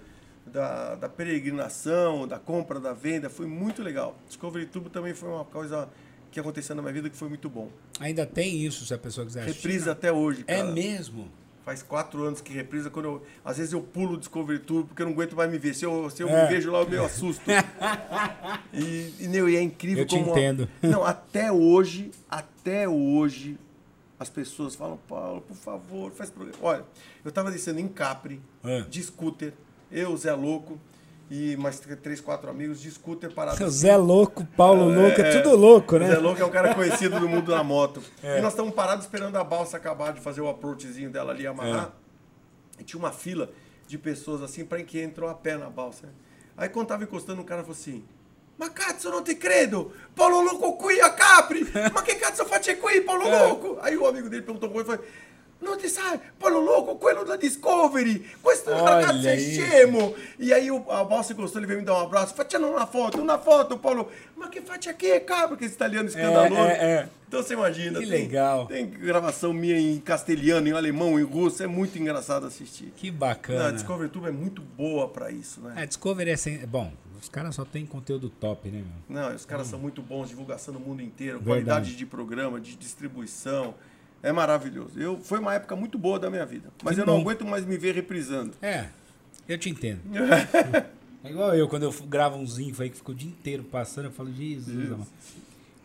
da, 0.45 0.95
da 0.95 1.07
peregrinação, 1.07 2.27
da 2.27 2.37
compra, 2.39 2.77
da 2.79 2.91
venda, 2.93 3.29
foi 3.29 3.45
muito 3.45 3.81
legal. 3.81 4.17
Discovery 4.27 4.65
Turbo 4.65 4.89
também 4.89 5.13
foi 5.13 5.29
uma 5.29 5.45
coisa 5.45 5.87
que 6.29 6.39
aconteceu 6.39 6.75
na 6.75 6.81
minha 6.81 6.93
vida 6.93 7.09
que 7.09 7.15
foi 7.17 7.29
muito 7.29 7.49
bom. 7.49 7.69
Ainda 7.99 8.25
tem 8.25 8.65
isso, 8.65 8.85
se 8.85 8.93
a 8.93 8.97
pessoa 8.97 9.25
quiser 9.25 9.43
assistir. 9.43 9.67
Reprisa 9.67 9.91
até 9.93 10.11
hoje, 10.11 10.43
É 10.47 10.57
cara. 10.57 10.71
mesmo? 10.71 11.29
Faz 11.71 11.81
quatro 11.81 12.23
anos 12.25 12.41
que 12.41 12.51
reprisa. 12.51 12.89
Quando 12.89 13.05
eu, 13.05 13.21
às 13.45 13.55
vezes 13.57 13.71
eu 13.71 13.81
pulo 13.81 14.15
o 14.15 14.17
Discovery 14.17 14.59
Tour 14.59 14.83
porque 14.85 15.01
eu 15.01 15.05
não 15.05 15.13
aguento 15.13 15.37
mais 15.37 15.49
me 15.49 15.57
ver. 15.57 15.73
Se 15.73 15.85
eu, 15.85 16.09
se 16.09 16.21
eu 16.21 16.27
É. 16.27 16.43
me 16.43 16.49
vejo 16.53 16.69
lá, 16.69 16.79
eu 16.81 16.89
meio 16.89 17.05
assusto. 17.05 17.49
e, 18.73 19.13
e, 19.21 19.27
meu, 19.29 19.47
e 19.49 19.55
é 19.55 19.61
incrível 19.61 19.99
Eu 20.03 20.05
te 20.05 20.17
como. 20.17 20.27
a- 20.33 20.37
entendo. 20.37 20.67
não, 20.81 21.05
até 21.05 21.49
hoje, 21.49 22.11
até 22.29 22.89
hoje, 22.89 23.57
as 24.19 24.29
pessoas 24.29 24.75
falam, 24.75 24.99
Paulo, 25.07 25.39
por 25.39 25.55
favor, 25.55 26.11
faz 26.11 26.29
programa. 26.29 26.57
Olha, 26.61 26.83
eu 27.23 27.31
tava 27.31 27.49
descendo 27.49 27.79
em 27.79 27.87
Capri, 27.87 28.41
É. 28.65 28.81
de 28.81 29.01
scooter, 29.01 29.53
eu, 29.89 30.15
Zé 30.17 30.33
Louco, 30.33 30.77
e 31.33 31.55
mais 31.55 31.79
três, 31.79 32.19
quatro 32.19 32.49
amigos 32.49 32.81
de 32.81 32.91
scooter 32.91 33.31
parados. 33.33 33.61
O 33.61 33.69
Zé 33.69 33.95
Louco, 33.95 34.45
Paulo 34.57 34.93
Louco, 34.93 35.21
é 35.21 35.41
tudo 35.41 35.55
louco, 35.55 35.97
né? 35.97 36.07
O 36.07 36.11
Zé 36.11 36.17
Louco 36.17 36.41
é 36.41 36.45
um 36.45 36.49
cara 36.49 36.75
conhecido 36.75 37.17
no 37.21 37.29
mundo 37.29 37.51
da 37.51 37.63
moto. 37.63 38.03
E 38.21 38.41
nós 38.41 38.51
estamos 38.51 38.73
parados 38.73 39.05
esperando 39.05 39.37
a 39.37 39.43
balsa 39.43 39.77
acabar 39.77 40.11
de 40.11 40.19
fazer 40.19 40.41
o 40.41 40.49
approachzinho 40.49 41.09
dela 41.09 41.31
ali, 41.31 41.47
amarrar. 41.47 41.93
E 42.77 42.83
tinha 42.83 42.99
uma 42.99 43.13
fila 43.13 43.49
de 43.87 43.97
pessoas 43.97 44.41
assim 44.41 44.65
para 44.65 44.83
que 44.83 44.99
entrou 45.01 45.29
a 45.29 45.33
pé 45.33 45.55
na 45.55 45.69
balsa. 45.69 46.09
Aí 46.57 46.67
quando 46.67 46.87
tava 46.87 47.03
encostando, 47.03 47.41
o 47.41 47.45
cara 47.45 47.61
falou 47.61 47.77
assim: 47.77 48.03
Ma 48.57 48.69
cazzo, 48.69 49.09
non 49.09 49.23
ti 49.23 49.35
credo! 49.35 49.93
Paulo 50.13 50.41
Louco 50.41 50.73
qui 50.73 50.99
a 50.99 51.11
Capri! 51.11 51.63
Ma 51.93 52.01
che 52.01 52.15
cazzo 52.15 52.43
faccio 52.43 52.75
qui, 52.75 53.01
Paulo 53.01 53.29
Louco? 53.29 53.77
Aí 53.81 53.95
o 53.95 54.05
amigo 54.05 54.29
dele 54.29 54.41
perguntou 54.41 54.69
com 54.69 54.81
ele 54.81 54.83
e 54.83 54.85
falou: 54.85 55.05
Non 55.61 55.77
ti 55.77 55.87
sai, 55.87 56.19
Paulo 56.39 56.59
Louco, 56.59 56.95
quello 56.97 57.23
da 57.23 57.35
Discovery! 57.37 58.25
Questo 58.41 58.71
Olha 58.71 58.81
ragazzo 58.95 59.27
è 59.27 59.33
isso. 59.35 59.61
scemo! 59.61 60.15
E 60.39 60.51
aí 60.53 60.71
o, 60.71 60.83
a 60.89 61.03
balsa 61.03 61.33
encostou, 61.33 61.59
ele 61.61 61.67
veio 61.67 61.79
me 61.79 61.85
dar 61.85 61.93
um 61.93 62.01
abraço. 62.01 62.33
Facciamo 62.33 62.67
uma 62.67 62.87
foto, 62.87 63.21
uma 63.21 63.37
foto, 63.37 63.77
Paulo. 63.77 64.09
Ma 64.35 64.49
che 64.49 64.61
faccia 64.61 64.91
aqui, 64.91 65.19
cabra? 65.19 65.55
Que 65.55 65.65
esse 65.65 65.75
italiano 65.75 66.07
escandaloso. 66.07 66.55
é, 66.61 66.83
é. 67.03 67.09
Então 67.27 67.43
você 67.43 67.53
imagina. 67.53 67.99
Que 67.99 68.07
tem- 68.07 68.21
legal. 68.23 68.65
Tem 68.65 68.89
gravação 68.89 69.53
minha 69.53 69.79
em 69.79 69.99
castelhano, 69.99 70.67
em 70.67 70.71
alemão, 70.71 71.19
em 71.19 71.23
russo. 71.23 71.61
É 71.61 71.67
muito 71.67 71.95
engraçado 71.99 72.47
assistir. 72.47 72.91
Que 72.95 73.11
Não, 73.11 73.17
a 73.17 73.19
bacana. 73.19 73.71
Discovery 73.71 74.09
Tube 74.09 74.27
é 74.29 74.31
muito 74.31 74.63
boa 74.63 75.07
pra 75.09 75.29
isso, 75.29 75.61
né? 75.61 75.75
É, 75.77 75.85
Discovery 75.85 76.31
é 76.31 76.37
sem... 76.37 76.57
Bom, 76.65 76.91
os 77.21 77.29
caras 77.29 77.53
só 77.53 77.63
tem 77.63 77.85
conteúdo 77.85 78.29
top, 78.31 78.67
né, 78.69 78.83
meu? 79.07 79.21
Não, 79.21 79.35
os 79.35 79.45
caras 79.45 79.67
são 79.67 79.77
muito 79.77 80.01
bons, 80.01 80.27
divulgação 80.29 80.73
no 80.73 80.79
mundo 80.79 81.03
inteiro, 81.03 81.37
Hum. 81.37 81.43
Verdade. 81.43 81.65
qualidade 81.65 81.95
de 81.95 82.05
programa, 82.07 82.59
de 82.59 82.75
distribuição. 82.75 83.75
É 84.23 84.31
maravilhoso. 84.31 84.99
Eu, 84.99 85.19
foi 85.19 85.39
uma 85.39 85.53
época 85.55 85.75
muito 85.75 85.97
boa 85.97 86.19
da 86.19 86.29
minha 86.29 86.45
vida. 86.45 86.69
Mas 86.83 86.95
Que 86.95 87.01
eu 87.01 87.05
não 87.05 87.15
bom. 87.15 87.21
aguento 87.21 87.45
mais 87.45 87.65
me 87.65 87.77
ver 87.77 87.95
reprisando. 87.95 88.53
É, 88.61 88.87
eu 89.47 89.57
te 89.57 89.69
entendo. 89.69 90.01
É 91.23 91.29
igual 91.29 91.55
eu, 91.55 91.67
quando 91.67 91.83
eu 91.83 91.91
gravo 92.07 92.35
uns 92.35 92.57
info 92.57 92.81
aí 92.81 92.89
que 92.89 92.97
fica 92.97 93.11
o 93.11 93.13
dia 93.13 93.29
inteiro 93.29 93.63
passando, 93.63 94.05
eu 94.05 94.11
falo, 94.11 94.33
Jesus. 94.33 95.07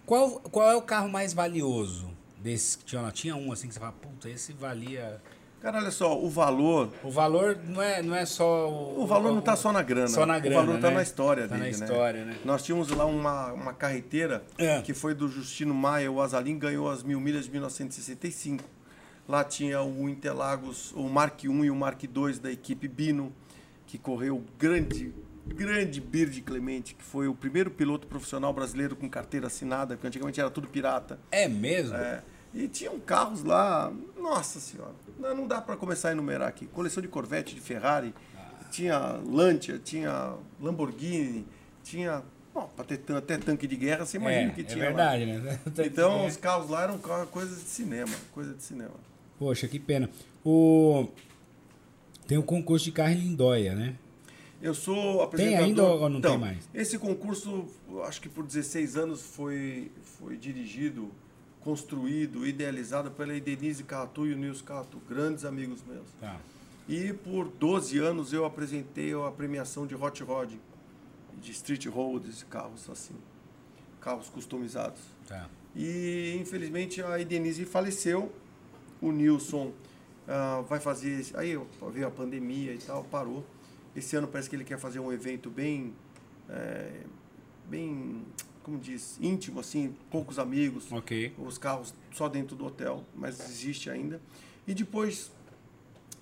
Qual, 0.06 0.40
qual 0.40 0.70
é 0.70 0.74
o 0.74 0.80
carro 0.80 1.10
mais 1.10 1.34
valioso 1.34 2.08
desses 2.42 2.74
que 2.76 2.84
tinha 2.86 3.02
lá? 3.02 3.10
Tinha 3.10 3.36
um 3.36 3.52
assim 3.52 3.68
que 3.68 3.74
você 3.74 3.80
fala, 3.80 3.92
puta, 3.92 4.30
esse 4.30 4.54
valia. 4.54 5.20
Cara, 5.60 5.78
olha 5.78 5.90
só, 5.90 6.16
o 6.18 6.28
valor. 6.28 6.92
O 7.02 7.10
valor 7.10 7.58
não 7.66 7.82
é, 7.82 8.02
não 8.02 8.14
é 8.14 8.24
só. 8.24 8.68
O, 8.68 9.02
O 9.02 9.06
valor 9.06 9.32
não 9.32 9.40
está 9.40 9.56
só 9.56 9.72
na 9.72 9.82
grana. 9.82 10.08
Só 10.08 10.24
na 10.26 10.38
grana. 10.38 10.56
O 10.56 10.60
valor 10.60 10.76
está 10.76 10.88
né? 10.90 10.96
na 10.96 11.02
história 11.02 11.48
tá 11.48 11.56
dele, 11.56 11.70
na 11.72 11.78
né? 11.78 11.84
história, 11.84 12.24
né? 12.24 12.36
Nós 12.44 12.62
tínhamos 12.62 12.88
lá 12.90 13.04
uma, 13.06 13.52
uma 13.52 13.72
carreteira 13.72 14.44
É. 14.58 14.80
que 14.82 14.94
foi 14.94 15.14
do 15.14 15.28
Justino 15.28 15.74
Maia, 15.74 16.10
o 16.12 16.20
Azalim 16.20 16.58
ganhou 16.58 16.88
as 16.90 17.02
mil 17.02 17.20
milhas 17.20 17.46
de 17.46 17.50
1965. 17.50 18.62
Lá 19.28 19.42
tinha 19.42 19.82
o 19.82 20.08
Interlagos, 20.08 20.92
o 20.92 21.08
Mark 21.08 21.42
I 21.42 21.46
e 21.48 21.70
o 21.70 21.74
Mark 21.74 22.00
II 22.04 22.38
da 22.38 22.52
equipe 22.52 22.86
Bino, 22.86 23.32
que 23.86 23.98
correu 23.98 24.36
o 24.36 24.44
grande, 24.56 25.12
grande 25.48 26.00
Bird 26.00 26.40
Clemente, 26.42 26.94
que 26.94 27.02
foi 27.02 27.26
o 27.26 27.34
primeiro 27.34 27.70
piloto 27.70 28.06
profissional 28.06 28.52
brasileiro 28.52 28.94
com 28.94 29.08
carteira 29.10 29.48
assinada, 29.48 29.96
porque 29.96 30.06
antigamente 30.06 30.40
era 30.40 30.48
tudo 30.50 30.68
pirata. 30.68 31.18
É 31.32 31.48
mesmo? 31.48 31.96
É, 31.96 32.22
e 32.56 32.68
tinham 32.68 32.98
carros 33.00 33.42
lá, 33.44 33.92
nossa 34.18 34.58
senhora, 34.58 34.92
não, 35.18 35.46
dá 35.46 35.60
para 35.60 35.76
começar 35.76 36.08
a 36.08 36.12
enumerar 36.12 36.48
aqui. 36.48 36.66
Coleção 36.66 37.02
de 37.02 37.08
Corvette, 37.08 37.54
de 37.54 37.60
Ferrari, 37.60 38.14
tinha 38.70 38.98
Lancia, 39.26 39.78
tinha 39.78 40.34
Lamborghini, 40.60 41.46
tinha, 41.84 42.22
bom, 42.54 42.68
para 42.74 42.84
ter 42.84 43.00
até 43.14 43.36
tanque 43.38 43.66
de 43.66 43.76
guerra, 43.76 44.04
você 44.06 44.16
imagina 44.16 44.48
é, 44.48 44.48
o 44.48 44.54
que 44.54 44.60
é 44.62 44.64
tinha 44.64 44.78
lá. 44.84 44.86
verdade, 44.90 45.26
né? 45.26 45.60
Então, 45.86 46.24
É. 46.24 46.26
os 46.28 46.36
carros 46.36 46.70
lá 46.70 46.82
eram 46.84 46.98
coisas 47.30 47.58
de 47.62 47.68
cinema, 47.68 48.12
coisa 48.32 48.54
de 48.54 48.62
cinema. 48.62 48.94
Poxa, 49.38 49.68
que 49.68 49.78
pena. 49.78 50.08
O... 50.44 51.08
Tem 52.26 52.38
o 52.38 52.42
concurso 52.42 52.84
de 52.86 52.92
carro 52.92 53.12
em 53.12 53.16
Lindóia, 53.20 53.74
né? 53.74 53.94
Eu 54.60 54.74
sou 54.74 55.22
apresentador... 55.22 55.64
ainda 55.66 55.82
ou 55.84 56.08
não 56.08 56.18
Então, 56.18 56.30
tem 56.32 56.40
mais? 56.40 56.68
Esse 56.74 56.98
concurso, 56.98 57.66
acho 58.04 58.20
que 58.20 58.28
por 58.28 58.44
16 58.44 58.96
anos 58.96 59.22
foi, 59.22 59.92
foi 60.18 60.36
dirigido, 60.36 61.10
construído, 61.66 62.46
idealizado 62.46 63.10
pela 63.10 63.38
Denise 63.40 63.82
Carratu 63.82 64.24
e 64.24 64.32
o 64.32 64.36
Nils 64.36 64.62
Carratu, 64.62 65.02
grandes 65.08 65.44
amigos 65.44 65.82
meus. 65.84 66.06
Tá. 66.20 66.38
E 66.88 67.12
por 67.12 67.48
12 67.48 67.98
anos 67.98 68.32
eu 68.32 68.44
apresentei 68.44 69.12
a 69.12 69.32
premiação 69.32 69.84
de 69.84 69.96
Hot 69.96 70.22
Rod, 70.22 70.52
de 71.42 71.50
Street 71.50 71.86
Roads, 71.86 72.44
carros 72.44 72.88
assim, 72.88 73.16
carros 74.00 74.28
customizados. 74.28 75.00
Tá. 75.26 75.50
E 75.74 76.38
infelizmente 76.40 77.02
a 77.02 77.16
Denise 77.16 77.64
faleceu, 77.64 78.32
o 79.00 79.10
Nilson 79.10 79.72
ah, 80.28 80.62
vai 80.68 80.78
fazer, 80.78 81.26
aí 81.34 81.58
veio 81.92 82.06
a 82.06 82.10
pandemia 82.12 82.74
e 82.74 82.78
tal, 82.78 83.02
parou. 83.02 83.44
Esse 83.96 84.14
ano 84.14 84.28
parece 84.28 84.48
que 84.48 84.54
ele 84.54 84.64
quer 84.64 84.78
fazer 84.78 85.00
um 85.00 85.12
evento 85.12 85.50
bem, 85.50 85.92
é, 86.48 87.00
bem, 87.68 88.24
como 88.66 88.80
diz, 88.80 89.16
íntimo 89.20 89.60
assim, 89.60 89.94
poucos 90.10 90.40
amigos, 90.40 90.90
Ok. 90.90 91.32
os 91.38 91.56
carros 91.56 91.94
só 92.12 92.28
dentro 92.28 92.56
do 92.56 92.66
hotel, 92.66 93.04
mas 93.14 93.38
existe 93.38 93.88
ainda. 93.88 94.20
E 94.66 94.74
depois 94.74 95.30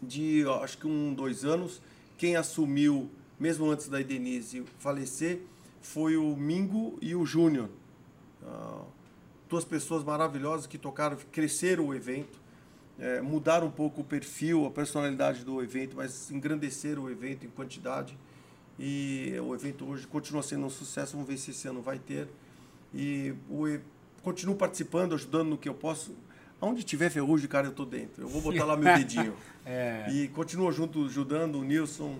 de, 0.02 0.44
ó, 0.44 0.62
acho 0.62 0.76
que 0.76 0.86
um, 0.86 1.14
dois 1.14 1.42
anos, 1.46 1.80
quem 2.18 2.36
assumiu, 2.36 3.08
mesmo 3.40 3.70
antes 3.70 3.88
da 3.88 3.98
Denise 4.02 4.62
falecer, 4.78 5.40
foi 5.80 6.18
o 6.18 6.36
Mingo 6.36 6.98
e 7.00 7.14
o 7.14 7.24
Júnior. 7.24 7.70
Ah, 8.42 8.82
duas 9.48 9.64
pessoas 9.64 10.04
maravilhosas 10.04 10.66
que 10.66 10.76
tocaram, 10.76 11.16
cresceram 11.32 11.86
o 11.86 11.94
evento, 11.94 12.38
eh, 12.98 13.22
mudaram 13.22 13.68
um 13.68 13.70
pouco 13.70 14.02
o 14.02 14.04
perfil, 14.04 14.66
a 14.66 14.70
personalidade 14.70 15.44
do 15.46 15.62
evento, 15.62 15.96
mas 15.96 16.30
engrandeceram 16.30 17.04
o 17.04 17.10
evento 17.10 17.46
em 17.46 17.48
quantidade. 17.48 18.14
E 18.78 19.34
o 19.40 19.54
evento 19.54 19.88
hoje 19.88 20.06
continua 20.06 20.42
sendo 20.42 20.66
um 20.66 20.70
sucesso, 20.70 21.12
vamos 21.12 21.28
ver 21.28 21.38
se 21.38 21.52
esse 21.52 21.68
ano 21.68 21.80
vai 21.80 21.98
ter. 21.98 22.28
E 22.92 23.34
o, 23.48 23.66
continuo 24.22 24.56
participando, 24.56 25.14
ajudando 25.14 25.50
no 25.50 25.58
que 25.58 25.68
eu 25.68 25.74
posso. 25.74 26.14
Aonde 26.60 26.82
tiver 26.82 27.10
ferrugem, 27.10 27.48
cara, 27.48 27.66
eu 27.66 27.72
tô 27.72 27.84
dentro. 27.84 28.22
Eu 28.22 28.28
vou 28.28 28.40
botar 28.40 28.64
lá 28.64 28.76
meu 28.76 28.92
dedinho. 28.96 29.34
É. 29.66 30.06
E 30.10 30.28
continuo 30.28 30.70
junto, 30.72 31.04
ajudando 31.04 31.56
o 31.56 31.64
Nilson. 31.64 32.18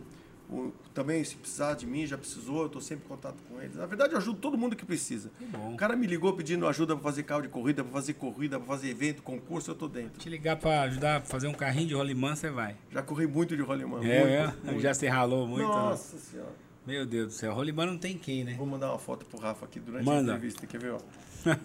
O- 0.50 0.72
também, 0.92 1.22
se 1.24 1.34
precisar 1.36 1.74
de 1.74 1.86
mim, 1.86 2.06
já 2.06 2.16
precisou, 2.18 2.60
eu 2.60 2.66
estou 2.66 2.80
sempre 2.80 3.04
em 3.04 3.08
contato 3.08 3.36
com 3.48 3.60
eles. 3.60 3.76
Na 3.76 3.86
verdade, 3.86 4.12
eu 4.12 4.18
ajudo 4.18 4.38
todo 4.38 4.56
mundo 4.58 4.76
que 4.76 4.84
precisa. 4.84 5.30
Que. 5.38 5.44
O 5.72 5.76
cara 5.76 5.96
me 5.96 6.06
ligou 6.06 6.32
pedindo 6.34 6.66
ajuda 6.66 6.94
para 6.94 7.02
fazer 7.02 7.22
carro 7.22 7.42
de 7.42 7.48
corrida, 7.48 7.82
para 7.82 7.92
fazer 7.92 8.14
corrida, 8.14 8.58
para 8.58 8.66
fazer 8.66 8.88
evento, 8.90 9.22
concurso, 9.22 9.70
eu 9.70 9.74
tô 9.74 9.88
dentro. 9.88 10.18
Te 10.20 10.28
ligar 10.28 10.56
pra 10.56 10.82
ajudar 10.82 11.16
a 11.16 11.20
fazer 11.20 11.48
um 11.48 11.54
carrinho 11.54 11.88
de 11.88 11.94
rolimã, 11.94 12.34
você 12.36 12.50
vai. 12.50 12.76
Já 12.92 13.02
corri 13.02 13.26
muito 13.26 13.56
de 13.56 13.62
rolimã. 13.62 13.98
É, 14.04 14.20
muito, 14.20 14.28
é? 14.28 14.54
muito. 14.70 14.80
Já 14.80 14.94
se 14.94 15.06
ralou 15.06 15.46
muito. 15.46 15.66
né? 15.68 15.74
Nossa 15.74 16.18
senhora. 16.18 16.52
Meu 16.86 17.06
Deus 17.06 17.28
do 17.28 17.32
céu. 17.32 17.54
Rolimã 17.54 17.86
não 17.86 17.96
tem 17.96 18.18
quem, 18.18 18.44
né? 18.44 18.54
Vou 18.58 18.66
mandar 18.66 18.90
uma 18.90 18.98
foto 18.98 19.24
pro 19.24 19.38
Rafa 19.40 19.64
aqui 19.64 19.80
durante 19.80 20.04
Manda. 20.04 20.32
a 20.32 20.34
entrevista, 20.36 20.66
quer 20.66 20.78
ver? 20.78 20.92
Ó. 20.92 20.98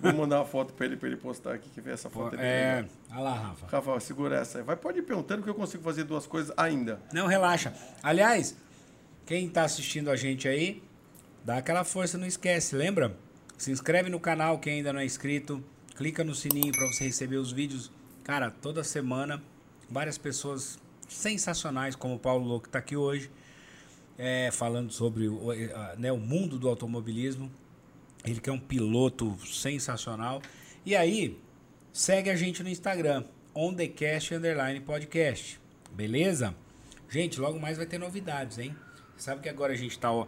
Vou 0.01 0.13
mandar 0.13 0.37
uma 0.39 0.45
foto 0.45 0.73
para 0.73 0.85
ele, 0.85 0.95
para 0.97 1.07
ele 1.09 1.17
postar 1.17 1.53
aqui, 1.55 1.69
quer 1.69 1.81
ver 1.81 1.93
essa 1.93 2.09
foto? 2.09 2.37
bem 2.37 2.45
É. 2.45 2.85
Olha 3.11 3.19
lá, 3.19 3.33
Rafa. 3.33 3.67
Rafa, 3.67 3.99
segura 3.99 4.37
essa 4.37 4.57
aí. 4.59 4.63
Vai, 4.63 4.75
pode 4.77 4.99
ir 4.99 5.01
perguntando 5.01 5.43
que 5.43 5.49
eu 5.49 5.53
consigo 5.55 5.83
fazer 5.83 6.05
duas 6.05 6.25
coisas 6.25 6.53
ainda. 6.57 7.01
Não, 7.13 7.27
relaxa. 7.27 7.73
Aliás, 8.01 8.55
quem 9.29 9.47
tá 9.47 9.63
assistindo 9.63 10.09
a 10.09 10.15
gente 10.15 10.47
aí, 10.47 10.81
dá 11.45 11.57
aquela 11.57 11.83
força, 11.83 12.17
não 12.17 12.25
esquece, 12.25 12.75
lembra? 12.75 13.15
Se 13.59 13.69
inscreve 13.69 14.09
no 14.09 14.19
canal 14.19 14.57
quem 14.57 14.77
ainda 14.77 14.91
não 14.91 14.99
é 14.99 15.05
inscrito, 15.05 15.63
clica 15.95 16.23
no 16.23 16.33
sininho 16.33 16.71
para 16.71 16.87
você 16.87 17.03
receber 17.03 17.35
os 17.35 17.51
vídeos. 17.51 17.91
Cara, 18.23 18.49
toda 18.49 18.83
semana, 18.83 19.39
várias 19.87 20.17
pessoas 20.17 20.79
sensacionais, 21.07 21.95
como 21.95 22.15
o 22.15 22.19
Paulo 22.19 22.43
Louco 22.43 22.65
que 22.65 22.71
tá 22.71 22.79
aqui 22.79 22.95
hoje, 22.95 23.29
é, 24.17 24.49
falando 24.51 24.91
sobre 24.91 25.27
o, 25.27 25.53
né, 25.95 26.11
o 26.11 26.17
mundo 26.17 26.57
do 26.57 26.67
automobilismo. 26.67 27.51
Ele 28.25 28.41
que 28.41 28.49
é 28.49 28.53
um 28.53 28.59
piloto 28.59 29.37
sensacional. 29.45 30.41
E 30.83 30.95
aí, 30.95 31.37
segue 31.93 32.31
a 32.31 32.35
gente 32.35 32.63
no 32.63 32.69
Instagram, 32.69 33.23
podcast. 34.87 35.61
Beleza? 35.91 36.55
Gente, 37.07 37.39
logo 37.39 37.59
mais 37.59 37.77
vai 37.77 37.85
ter 37.85 37.99
novidades, 37.99 38.57
hein? 38.57 38.75
Sabe 39.19 39.41
que 39.41 39.49
agora 39.49 39.73
a 39.73 39.75
gente 39.75 39.99
tá. 39.99 40.11
ó, 40.11 40.25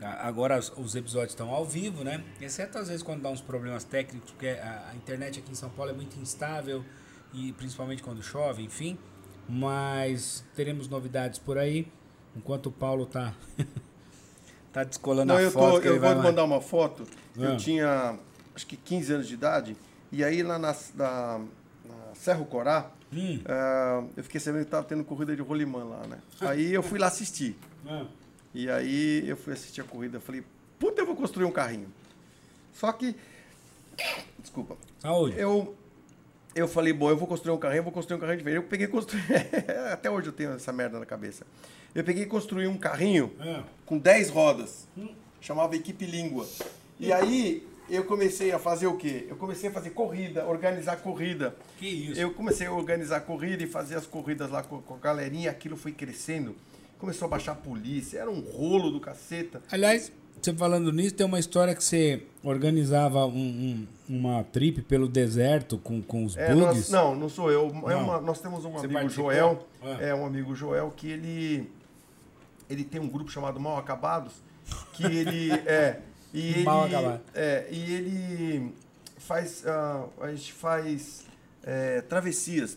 a- 0.00 0.26
Agora 0.28 0.58
os- 0.58 0.72
os 0.76 0.94
episódios 0.94 1.32
estão 1.32 1.50
ao 1.50 1.64
vivo, 1.64 2.02
né? 2.04 2.24
Exceto 2.40 2.78
às 2.78 2.88
vezes 2.88 3.02
quando 3.02 3.20
dá 3.22 3.28
uns 3.28 3.40
problemas 3.40 3.84
técnicos, 3.84 4.30
porque 4.30 4.48
a, 4.48 4.92
internet 4.96 5.40
aqui 5.40 5.50
em 5.50 5.54
São 5.54 5.68
Paulo 5.70 5.90
é 5.90 5.94
muito 5.94 6.18
instável, 6.20 6.84
e 7.34 7.52
principalmente 7.52 8.02
quando 8.02 8.22
chove, 8.22 8.62
enfim. 8.62 8.96
Mas 9.48 10.44
teremos 10.54 10.88
novidades 10.88 11.38
por 11.38 11.58
aí. 11.58 11.86
Enquanto 12.36 12.66
o 12.66 12.72
Paulo 12.72 13.06
tá. 13.06 13.34
tá 14.72 14.84
descolando 14.84 15.32
Não, 15.32 15.36
a 15.36 15.42
eu, 15.42 15.50
foto. 15.50 15.80
tô, 15.82 15.88
eu 15.88 16.00
vou 16.00 16.14
mandar 16.16 16.44
uma 16.44 16.60
foto. 16.60 17.04
Ah. 17.36 17.42
Eu 17.42 17.56
tinha, 17.56 18.18
acho 18.54 18.66
que 18.66 18.76
15 18.76 19.12
anos 19.14 19.26
de 19.28 19.34
idade. 19.34 19.76
E 20.12 20.22
aí 20.22 20.42
lá 20.42 20.58
na, 20.58 20.74
na, 20.94 21.38
na 21.84 22.14
Serra 22.14 22.44
Corá, 22.44 22.90
Hum. 23.10 23.40
ah, 23.46 24.04
eu 24.18 24.22
fiquei 24.22 24.38
sabendo 24.38 24.66
que 24.66 24.70
tava 24.70 24.84
tendo 24.84 25.02
corrida 25.02 25.34
de 25.34 25.40
rolimã 25.40 25.82
lá, 25.82 26.06
né? 26.06 26.18
Aí 26.42 26.74
eu 26.74 26.82
fui 26.82 26.98
lá 26.98 27.06
assistir. 27.06 27.56
Ah, 27.86 28.04
E 28.54 28.68
aí 28.70 29.28
eu 29.28 29.36
fui 29.36 29.52
assistir 29.52 29.80
a 29.80 29.84
corrida. 29.84 30.20
Falei, 30.20 30.42
puta, 30.78 31.00
eu 31.00 31.06
vou 31.06 31.16
construir 31.16 31.44
um 31.44 31.50
carrinho. 31.52 31.88
Só 32.72 32.90
que, 32.92 33.14
desculpa, 34.38 34.76
Saúde. 35.00 35.38
eu, 35.38 35.74
eu 36.54 36.68
falei, 36.68 36.92
bom, 36.92 37.10
eu 37.10 37.16
vou 37.16 37.26
construir 37.26 37.52
um 37.54 37.58
carrinho, 37.58 37.80
eu 37.80 37.84
vou 37.84 37.92
construir 37.92 38.16
um 38.16 38.20
carrinho 38.20 38.38
diferente. 38.38 38.62
Eu 38.62 38.68
peguei 38.68 38.86
e 38.86 38.90
construí, 38.90 39.20
até 39.92 40.10
hoje 40.10 40.28
eu 40.28 40.32
tenho 40.32 40.52
essa 40.52 40.72
merda 40.72 40.98
na 40.98 41.06
cabeça. 41.06 41.46
Eu 41.94 42.04
peguei 42.04 42.22
e 42.24 42.26
construí 42.26 42.66
um 42.66 42.76
carrinho 42.78 43.32
Ah, 43.40 43.64
com 43.84 43.98
10 43.98 44.30
rodas. 44.30 44.86
Chamava 45.40 45.74
Equipe 45.76 46.04
Língua. 46.06 46.46
E 47.00 47.12
aí 47.12 47.66
eu 47.88 48.04
comecei 48.04 48.52
a 48.52 48.58
fazer 48.58 48.86
o 48.86 48.96
quê? 48.96 49.26
Eu 49.28 49.36
comecei 49.36 49.70
a 49.70 49.72
fazer 49.72 49.90
corrida, 49.90 50.44
organizar 50.46 50.96
corrida. 50.96 51.56
que 51.78 51.86
isso? 51.86 52.20
Eu 52.20 52.32
comecei 52.34 52.66
a 52.66 52.72
organizar 52.72 53.20
corrida 53.22 53.62
e 53.62 53.66
fazer 53.66 53.96
as 53.96 54.06
corridas 54.06 54.50
lá 54.50 54.62
com, 54.62 54.80
com 54.82 54.94
a 54.94 54.98
galerinha, 54.98 55.50
aquilo 55.50 55.76
foi 55.76 55.92
crescendo. 55.92 56.54
Começou 56.98 57.26
a 57.26 57.28
baixar 57.28 57.52
a 57.52 57.54
polícia, 57.54 58.18
era 58.18 58.30
um 58.30 58.40
rolo 58.40 58.90
do 58.90 58.98
caceta. 59.00 59.62
Aliás, 59.70 60.10
você 60.40 60.52
falando 60.52 60.92
nisso, 60.92 61.14
tem 61.14 61.24
uma 61.26 61.38
história 61.38 61.74
que 61.74 61.82
você 61.82 62.22
organizava 62.42 63.24
um- 63.26 63.86
um- 64.08 64.16
uma 64.16 64.42
trip 64.44 64.82
pelo 64.82 65.06
deserto 65.08 65.78
com, 65.78 66.02
com 66.02 66.24
os 66.24 66.36
É, 66.36 66.52
bugs. 66.52 66.66
nós- 66.66 66.90
não, 66.90 67.14
não 67.14 67.28
sou 67.28 67.50
eu. 67.52 67.66
É 67.88 67.94
uma- 67.94 68.20
nós 68.20 68.40
temos 68.40 68.64
um 68.64 68.72
Você 68.72 68.86
amigo 68.86 68.94
participou? 68.94 69.32
Joel. 69.32 69.66
Ah. 69.82 69.96
É 70.00 70.14
um 70.14 70.26
amigo 70.26 70.54
Joel 70.54 70.92
que 70.96 71.08
ele 71.08 71.70
ele 72.70 72.84
tem 72.84 73.00
um 73.00 73.08
grupo 73.08 73.30
chamado 73.30 73.58
Mal 73.58 73.78
Acabados 73.78 74.32
que 74.92 75.02
ele 75.02 75.50
é 75.66 76.00
e 76.34 76.48
ele 76.50 76.62
Mal 76.64 76.84
Acabado. 76.84 77.20
é 77.34 77.66
e 77.70 77.92
ele 77.94 78.74
faz 79.16 79.64
ah, 79.66 80.04
a 80.20 80.30
gente 80.30 80.52
faz 80.52 81.24
é, 81.64 82.00
travessias. 82.02 82.76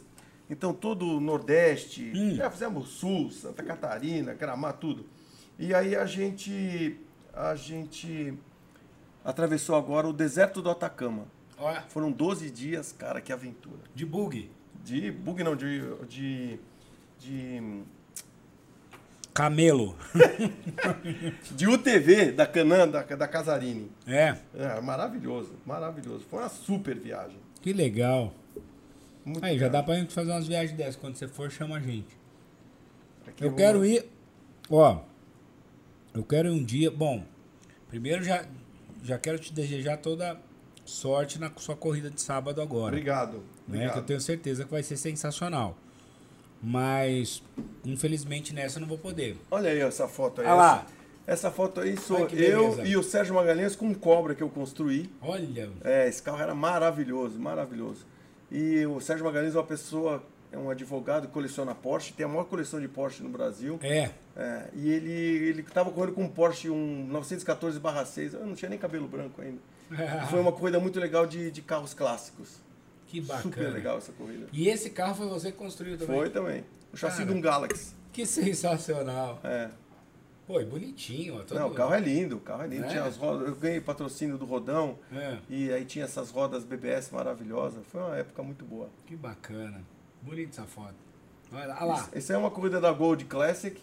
Então 0.52 0.74
todo 0.74 1.08
o 1.08 1.22
Nordeste, 1.22 2.12
Hum. 2.14 2.36
já 2.36 2.52
fizemos 2.52 2.90
Sul, 2.90 3.32
Santa 3.32 3.64
Catarina, 3.64 4.34
Gramado, 4.34 4.78
tudo. 4.80 5.06
E 5.58 5.74
aí 5.74 5.96
a 5.96 6.06
gente 6.06 7.00
a 7.34 7.56
gente 7.56 8.34
atravessou 9.24 9.76
agora 9.78 10.08
o 10.08 10.12
deserto 10.14 10.62
do 10.62 10.70
Atacama. 10.70 11.24
Olha, 11.58 11.82
Foram 11.84 12.12
12 12.12 12.52
dias, 12.52 12.92
cara, 12.92 13.22
que 13.22 13.32
aventura. 13.32 13.80
de 13.96 14.06
bug. 14.06 14.52
De 14.84 15.10
bug 15.10 15.42
não, 15.44 15.56
de. 15.56 15.82
de. 16.10 16.60
de, 17.18 17.84
Camelo. 19.34 19.96
de 21.56 21.66
UTV 21.68 22.34
da 22.34 22.46
Canã, 22.46 22.86
da, 22.88 23.04
da 23.04 23.28
Casarini. 23.28 23.90
É, 24.06 24.36
É, 24.54 24.82
maravilhoso, 24.82 25.54
maravilhoso. 25.66 26.26
Foi 26.30 26.40
uma 26.40 26.50
super 26.50 27.00
viagem. 27.00 27.38
que 27.62 27.72
legal. 27.72 28.34
Muito 29.26 29.44
Aí, 29.46 29.58
já 29.58 29.66
legal. 29.68 29.82
dá 29.82 29.84
pra 29.84 29.96
gente 29.96 30.14
fazer 30.14 30.32
umas 30.32 30.48
viagens 30.48 30.76
dessas. 30.78 30.96
Quando 30.96 31.16
você 31.16 31.28
for, 31.28 31.50
chama 31.52 31.78
a 31.78 31.80
gente. 31.80 32.18
Aqui 33.28 33.44
Eu 33.44 33.50
vou- 33.50 33.58
quero 33.58 33.86
ir. 33.86 34.06
Ó, 34.70 35.00
eu 36.14 36.24
quero 36.24 36.48
ir 36.50 36.52
um 36.52 36.64
dia. 36.64 36.90
Bom, 36.90 37.24
primeiro 37.88 38.24
já, 38.24 38.46
já 39.04 39.18
quero 39.20 39.38
te 39.38 39.54
desejar 39.54 39.98
toda 39.98 40.40
sorte 40.86 41.40
na 41.40 41.52
sua 41.58 41.76
corrida 41.76 42.10
de 42.10 42.20
sábado 42.20 42.62
agora. 42.62 42.88
Obrigado. 42.96 43.38
né? 43.38 43.44
obrigado. 43.68 43.94
Que 43.94 44.00
eu 44.00 44.04
tenho 44.04 44.22
certeza 44.22 44.66
que 44.66 44.72
vai 44.72 44.82
ser 44.84 44.98
sensacional. 44.98 45.78
Mas, 46.64 47.42
infelizmente, 47.86 48.54
nessa 48.54 48.78
eu 48.78 48.82
não 48.82 48.88
vou 48.88 48.98
poder. 48.98 49.38
Olha 49.50 49.70
aí 49.72 49.80
essa 49.80 50.08
foto 50.08 50.42
aí. 50.42 50.48
Olha 50.48 50.56
lá. 50.56 50.88
Essa, 51.26 51.50
foto 51.52 51.80
aí 51.80 51.96
sou 51.98 52.26
que 52.26 52.36
eu 52.36 52.84
e 52.86 52.98
o 52.98 53.04
Sérgio 53.04 53.36
Magalhães 53.36 53.76
com 53.76 53.86
um 53.86 53.94
cobra 53.94 54.36
que 54.36 54.42
eu 54.44 54.50
construí. 54.50 55.10
Olha, 55.22 55.70
É, 55.84 56.08
esse 56.08 56.22
carro 56.22 56.42
era 56.42 56.54
maravilhoso, 56.54 57.40
maravilhoso. 57.40 58.06
E 58.52 58.86
o 58.86 59.00
Sérgio 59.00 59.26
Magalhães 59.26 59.56
é 59.56 59.58
uma 59.58 59.64
pessoa, 59.66 60.22
é 60.52 60.58
um 60.58 60.70
advogado 60.70 61.28
que 61.28 61.34
coleciona 61.34 61.74
Porsche, 61.74 62.12
tem 62.14 62.26
a 62.26 62.30
maior 62.30 62.44
coleção 62.44 62.82
de 62.82 62.88
Porsche 62.88 63.24
no 63.24 63.30
Brasil. 63.30 63.80
é. 63.82 64.12
É, 64.34 64.70
e 64.74 64.90
ele 64.90 65.12
ele 65.12 65.62
estava 65.62 65.92
correndo 65.92 66.14
com 66.14 66.24
um 66.24 66.30
Porsche 66.30 66.70
um 66.70 67.06
914/6. 67.12 68.34
Eu 68.34 68.46
não 68.46 68.56
tinha 68.56 68.70
nem 68.70 68.80
cabelo 68.80 69.06
branco 69.08 69.42
ainda. 69.42 69.60
Foi 70.30 70.40
uma 70.40 70.54
corrida 70.54 70.80
muito 70.80 71.00
legal 71.02 71.28
de, 71.28 71.52
de 71.52 71.62
carros 71.62 71.94
clássicos. 71.94 72.56
Que 73.08 73.20
bacana. 73.20 73.44
Super 73.44 73.74
legal 73.74 73.98
essa 73.98 74.14
corrida. 74.14 74.48
E 74.54 74.70
esse 74.70 74.90
carro 74.90 75.14
foi 75.16 75.28
você 75.28 75.52
que 75.52 75.58
construiu 75.58 75.98
também? 75.98 76.16
Foi 76.16 76.30
também. 76.30 76.64
O 76.94 76.98
chassi 76.98 77.18
Cara. 77.18 77.30
de 77.30 77.38
um 77.38 77.42
Galaxy. 77.42 77.94
Que 78.14 78.26
sensacional. 78.26 79.42
É. 79.44 79.70
Pô, 80.52 80.60
e 80.60 80.66
bonitinho. 80.66 81.36
Ó, 81.36 81.44
todo... 81.44 81.58
Não, 81.58 81.68
o 81.70 81.74
carro 81.74 81.94
é 81.94 82.00
lindo, 82.00 82.36
o 82.36 82.40
carro 82.42 82.64
é 82.64 82.68
lindo. 82.68 82.84
É? 82.86 82.88
Tinha 82.90 83.04
as 83.06 83.16
rodas, 83.16 83.48
eu 83.48 83.56
ganhei 83.56 83.80
patrocínio 83.80 84.38
do 84.38 84.44
Rodão 84.46 84.98
É, 85.14 85.38
e 85.50 85.72
aí 85.72 85.86
tinha 85.86 86.04
essas 86.06 86.30
rodas 86.30 86.64
BBS 86.66 87.10
maravilhosas. 87.12 87.80
Foi 87.88 88.02
uma 88.02 88.18
época 88.18 88.44
muito 88.44 88.66
boa. 88.66 88.90
que 89.06 89.16
bacana. 89.16 89.82
Bonita 90.22 90.50
essa 90.62 90.64
foto. 90.66 90.94
Olha 91.54 91.68
lá. 91.68 91.78
Olha 91.80 91.86
lá. 91.94 92.10
Essa 92.12 92.34
é 92.34 92.38
uma 92.38 92.52
corrida 92.52 92.82
da 92.82 92.92
Gold 92.92 93.24
Classic 93.26 93.80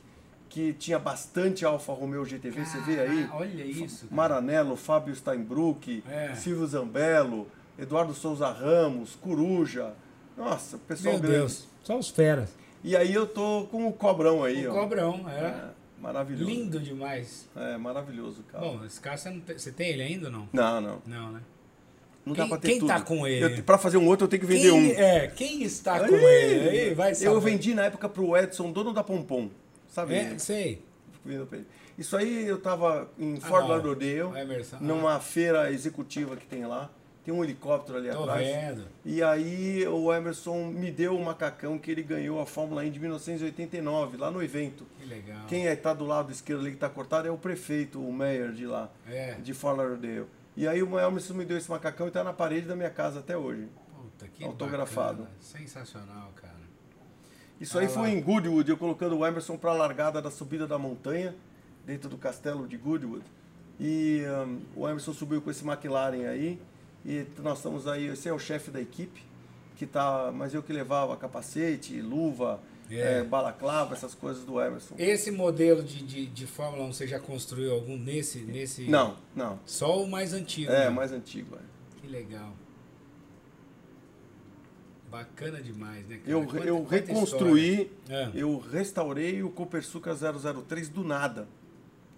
que 0.51 0.73
tinha 0.75 0.99
bastante 0.99 1.65
Alfa 1.65 1.93
Romeo 1.93 2.25
GTV, 2.25 2.65
você 2.65 2.81
vê 2.81 3.01
aí? 3.01 3.17
Caraca, 3.25 3.37
Olha 3.37 3.65
isso. 3.65 4.07
cara. 4.07 4.15
Maranello, 4.17 4.77
Fábio 4.77 5.15
Steinbruck, 5.15 6.03
É. 6.09 6.35
Silvio 6.35 6.67
Zambello, 6.67 7.47
Eduardo 7.79 8.13
Souza 8.15 8.49
Ramos, 8.51 9.15
Coruja. 9.15 9.93
Nossa, 10.37 10.79
pessoal 10.79 11.15
Meu 11.15 11.23
grande. 11.23 11.39
Deus. 11.39 11.69
Só 11.83 11.99
os 11.99 12.09
feras. 12.11 12.51
E 12.85 12.97
aí 12.97 13.13
eu 13.13 13.27
tô 13.27 13.67
com 13.71 13.87
o 13.89 13.93
cobrão 13.93 14.43
aí, 14.45 14.67
O 14.67 14.71
ó. 14.73 14.81
cobrão, 14.81 15.25
é. 15.29 15.41
É, 15.45 15.65
maravilhoso. 16.01 16.45
Lindo 16.51 16.81
demais. 16.81 17.49
É, 17.57 17.77
maravilhoso, 17.77 18.43
cara. 18.51 18.65
Bom, 18.65 18.85
esse 18.85 19.01
carro 19.01 19.19
você, 19.19 19.31
não 19.31 19.41
tem, 19.41 19.59
você 19.59 19.73
tem 19.73 19.89
ele 19.91 20.03
ainda 20.03 20.27
ou 20.27 20.33
não? 20.33 20.49
não, 20.53 20.81
não. 20.81 21.03
Não, 21.07 21.33
né? 21.33 21.41
Não 22.27 22.35
Quem- 22.35 22.45
dá 22.45 22.49
pra 22.49 22.59
ter 22.59 22.69
quem 22.69 22.79
tudo. 22.81 22.89
tá 22.89 23.01
com 23.01 23.27
ele? 23.27 23.59
Eu, 23.61 23.63
pra 23.65 23.79
fazer 23.79 23.97
um 23.97 24.07
outro 24.07 24.25
eu 24.27 24.29
tenho 24.29 24.41
que 24.41 24.47
vender 24.47 24.71
quem, 24.71 24.73
um. 24.73 24.91
É, 24.99 25.27
quem 25.29 25.63
está 25.63 25.95
Aí, 25.95 26.09
com 26.09 26.15
ele? 26.17 26.69
Aí, 26.69 26.95
vai 26.95 27.15
saber. 27.15 27.29
Eu 27.35 27.41
vendi 27.41 27.75
na 27.75 27.85
época 27.87 28.09
pro 28.09 28.37
Edson, 28.37 28.71
dono 28.71 28.93
da 28.93 29.03
Pompom. 29.03 29.49
Sabe? 29.89 30.15
É, 30.15 30.39
sei. 30.39 30.83
Vendo 31.25 31.47
pra 31.47 31.59
ele. 31.59 31.67
Isso 31.97 32.17
aí 32.17 32.47
eu 32.47 32.61
tava 32.61 33.11
em 33.19 33.37
Ah, 33.39 33.41
Fort. 33.41 33.67
Lauderdale, 33.67 34.23
O 34.23 34.83
numa 34.85 35.19
feira 35.21 35.73
executiva 35.73 36.37
que 36.37 36.47
tem 36.47 36.65
lá. 36.67 36.91
Tem 37.29 37.35
um 37.37 37.45
helicóptero 37.45 37.99
ali 37.99 38.09
Tô 38.11 38.23
atrás. 38.23 38.47
vendo. 38.47 38.87
E 39.05 39.23
aí 39.23 39.87
o 39.87 40.11
Emerson 40.15 40.69
me 40.69 40.91
deu 40.91 41.15
o 41.15 41.23
macacão 41.23 41.79
que 41.79 41.91
ele 41.91 42.03
ganhou 42.03 42.41
a 42.41 42.47
Fórmula 42.47 42.81
1 42.81 42.91
de 42.91 42.99
1989, 42.99 44.17
lá 44.17 44.31
no 44.31 44.43
evento. 44.43 44.87
Que 44.99 45.05
legal. 45.05 45.45
Quem 45.47 45.67
está 45.67 45.93
do 45.93 46.07
lado 46.07 46.33
esquerdo 46.33 46.61
ali 46.61 46.71
que 46.71 46.77
está 46.79 46.89
cortado 46.89 47.29
é 47.29 47.31
o 47.31 47.37
prefeito, 47.37 48.01
o 48.01 48.11
mayor 48.11 48.53
de 48.53 48.65
lá, 48.65 48.89
É. 49.07 49.35
de 49.35 49.53
Fort 49.53 49.77
Lauderdale. 49.77 50.25
E 50.57 50.67
aí 50.67 50.83
o 50.83 50.99
Emerson 50.99 51.35
me 51.35 51.45
deu 51.45 51.59
esse 51.59 51.71
macacão 51.71 52.07
e 52.07 52.09
está 52.09 52.25
na 52.25 52.33
parede 52.33 52.67
da 52.67 52.75
minha 52.75 52.89
casa 52.89 53.19
até 53.19 53.37
hoje. 53.37 53.69
Puta, 53.95 54.27
que 54.29 54.43
Autografado. 54.43 55.25
bacana. 55.25 55.37
Sensacional, 55.39 56.33
cara. 56.35 56.55
Isso 57.61 57.79
aí 57.79 57.85
Ah 57.85 57.89
lá. 57.91 57.95
foi 57.95 58.09
em 58.09 58.23
Goodwood, 58.23 58.71
eu 58.71 58.79
colocando 58.79 59.19
o 59.19 59.27
Emerson 59.27 59.59
para 59.59 59.73
a 59.73 59.75
largada 59.75 60.23
da 60.23 60.31
subida 60.31 60.67
da 60.67 60.79
montanha, 60.79 61.35
dentro 61.85 62.09
do 62.09 62.17
castelo 62.17 62.67
de 62.67 62.79
Goodwood. 62.79 63.27
E 63.79 64.23
hum, 64.47 64.61
o 64.75 64.89
Emerson 64.89 65.13
subiu 65.13 65.43
com 65.43 65.51
esse 65.51 65.63
McLaren 65.63 66.27
aí, 66.27 66.59
e 67.05 67.27
nós 67.39 67.59
estamos 67.59 67.87
aí, 67.87 68.07
esse 68.07 68.29
é 68.29 68.33
o 68.33 68.39
chefe 68.39 68.71
da 68.71 68.81
equipe, 68.81 69.23
que 69.77 69.87
tá, 69.87 70.31
mas 70.35 70.55
eu 70.55 70.63
que 70.63 70.73
levava 70.73 71.17
capacete, 71.17 72.01
luva, 72.01 72.61
É. 72.91 73.21
eh, 73.21 73.25
balaclava, 73.25 73.95
essas 73.95 74.15
coisas 74.15 74.45
do 74.45 74.61
Emerson. 74.61 74.95
Esse 74.99 75.31
modelo 75.31 75.83
de, 75.83 76.03
de, 76.05 76.27
de 76.27 76.47
Fórmula 76.47 76.85
1, 76.85 76.93
você 76.93 77.07
já 77.07 77.19
construiu 77.21 77.73
algum 77.73 77.97
nesse? 77.97 78.39
nesse... 78.41 78.89
Não, 78.89 79.17
não. 79.37 79.59
Só 79.67 80.03
o 80.03 80.09
mais 80.11 80.33
antigo. 80.33 80.71
É, 80.73 80.85
né? 80.85 80.91
mais 80.91 81.13
antigo. 81.13 81.55
é. 81.57 81.61
Que 82.01 82.07
legal. 82.09 82.53
Bacana 85.11 85.63
demais, 85.63 86.07
né, 86.07 86.19
cara? 86.19 86.31
Eu, 86.31 86.45
Quanta- 86.45 86.65
eu 86.67 86.79
quanta 86.81 86.95
reconstruí. 86.97 87.91
É. 88.11 88.31
eu 88.35 88.59
restaurei 88.59 89.43
o 89.43 89.49
Copersuca 89.51 90.15
003 90.15 90.89
do 90.91 91.03
nada. 91.03 91.49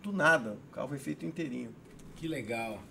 Do 0.03 0.13
nada. 0.13 0.57
O 0.69 0.73
carro 0.75 0.89
foi 0.89 0.99
feito 0.99 1.25
inteirinho. 1.25 1.73
Que 2.17 2.27
legal. 2.27 2.83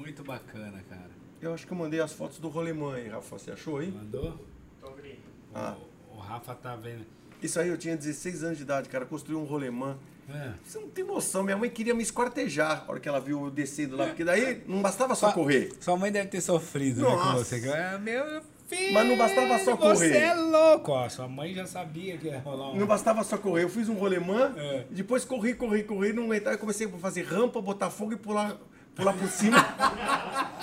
Muito 0.00 0.24
bacana, 0.24 0.82
cara. 0.88 1.10
Eu 1.40 1.54
acho 1.54 1.66
que 1.66 1.72
eu 1.72 1.76
mandei 1.76 2.00
as 2.00 2.12
fotos 2.12 2.38
do 2.38 2.48
rolemã 2.48 2.94
aí, 2.94 3.08
Rafa. 3.08 3.38
Você 3.38 3.50
achou 3.50 3.78
aí? 3.78 3.90
Mandou? 3.90 4.38
Tô 4.80 4.88
abrindo. 4.88 5.18
Ah. 5.54 5.76
O, 6.12 6.16
o 6.16 6.18
Rafa 6.18 6.54
tá 6.54 6.74
vendo. 6.74 7.04
Isso 7.42 7.58
aí 7.60 7.68
eu 7.68 7.76
tinha 7.78 7.96
16 7.96 8.44
anos 8.44 8.56
de 8.58 8.64
idade, 8.64 8.88
cara. 8.88 9.04
Construí 9.06 9.36
um 9.36 9.44
rolemã. 9.44 9.96
É. 10.28 10.52
Você 10.64 10.78
não 10.78 10.88
tem 10.88 11.02
noção, 11.04 11.42
minha 11.42 11.56
mãe 11.56 11.68
queria 11.68 11.92
me 11.94 12.02
esquartejar 12.02 12.84
na 12.84 12.90
hora 12.92 13.00
que 13.00 13.08
ela 13.08 13.20
viu 13.20 13.46
eu 13.46 13.50
descendo 13.50 13.96
lá, 13.96 14.06
porque 14.06 14.22
daí 14.22 14.62
não 14.66 14.80
bastava 14.80 15.14
só 15.16 15.32
correr. 15.32 15.72
Sua 15.80 15.96
mãe 15.96 16.12
deve 16.12 16.28
ter 16.28 16.40
sofrido 16.40 17.00
né, 17.02 17.08
com 17.16 17.32
você. 17.32 17.68
ah, 17.68 17.98
meu 17.98 18.40
filho, 18.68 18.94
Mas 18.94 19.08
não 19.08 19.18
bastava 19.18 19.58
só 19.58 19.74
Você 19.74 20.08
correr. 20.08 20.16
é 20.18 20.34
louco. 20.34 20.92
Ó, 20.92 21.08
sua 21.08 21.26
mãe 21.26 21.52
já 21.52 21.66
sabia 21.66 22.16
que 22.16 22.28
ia 22.28 22.38
rolar 22.38 22.70
um... 22.70 22.76
Não 22.78 22.86
bastava 22.86 23.24
só 23.24 23.36
correr, 23.36 23.64
eu 23.64 23.68
fiz 23.68 23.88
um 23.88 23.94
rolemã, 23.94 24.54
É. 24.56 24.86
depois 24.88 25.24
corri, 25.24 25.52
corri, 25.52 25.82
corri, 25.82 26.12
não 26.12 26.24
aguentava, 26.26 26.56
comecei 26.58 26.86
a 26.86 26.90
fazer 26.90 27.22
rampa, 27.22 27.60
botar 27.60 27.90
fogo 27.90 28.12
e 28.12 28.16
pular, 28.16 28.56
pular 28.94 29.12
por 29.14 29.28
cima. 29.28 29.56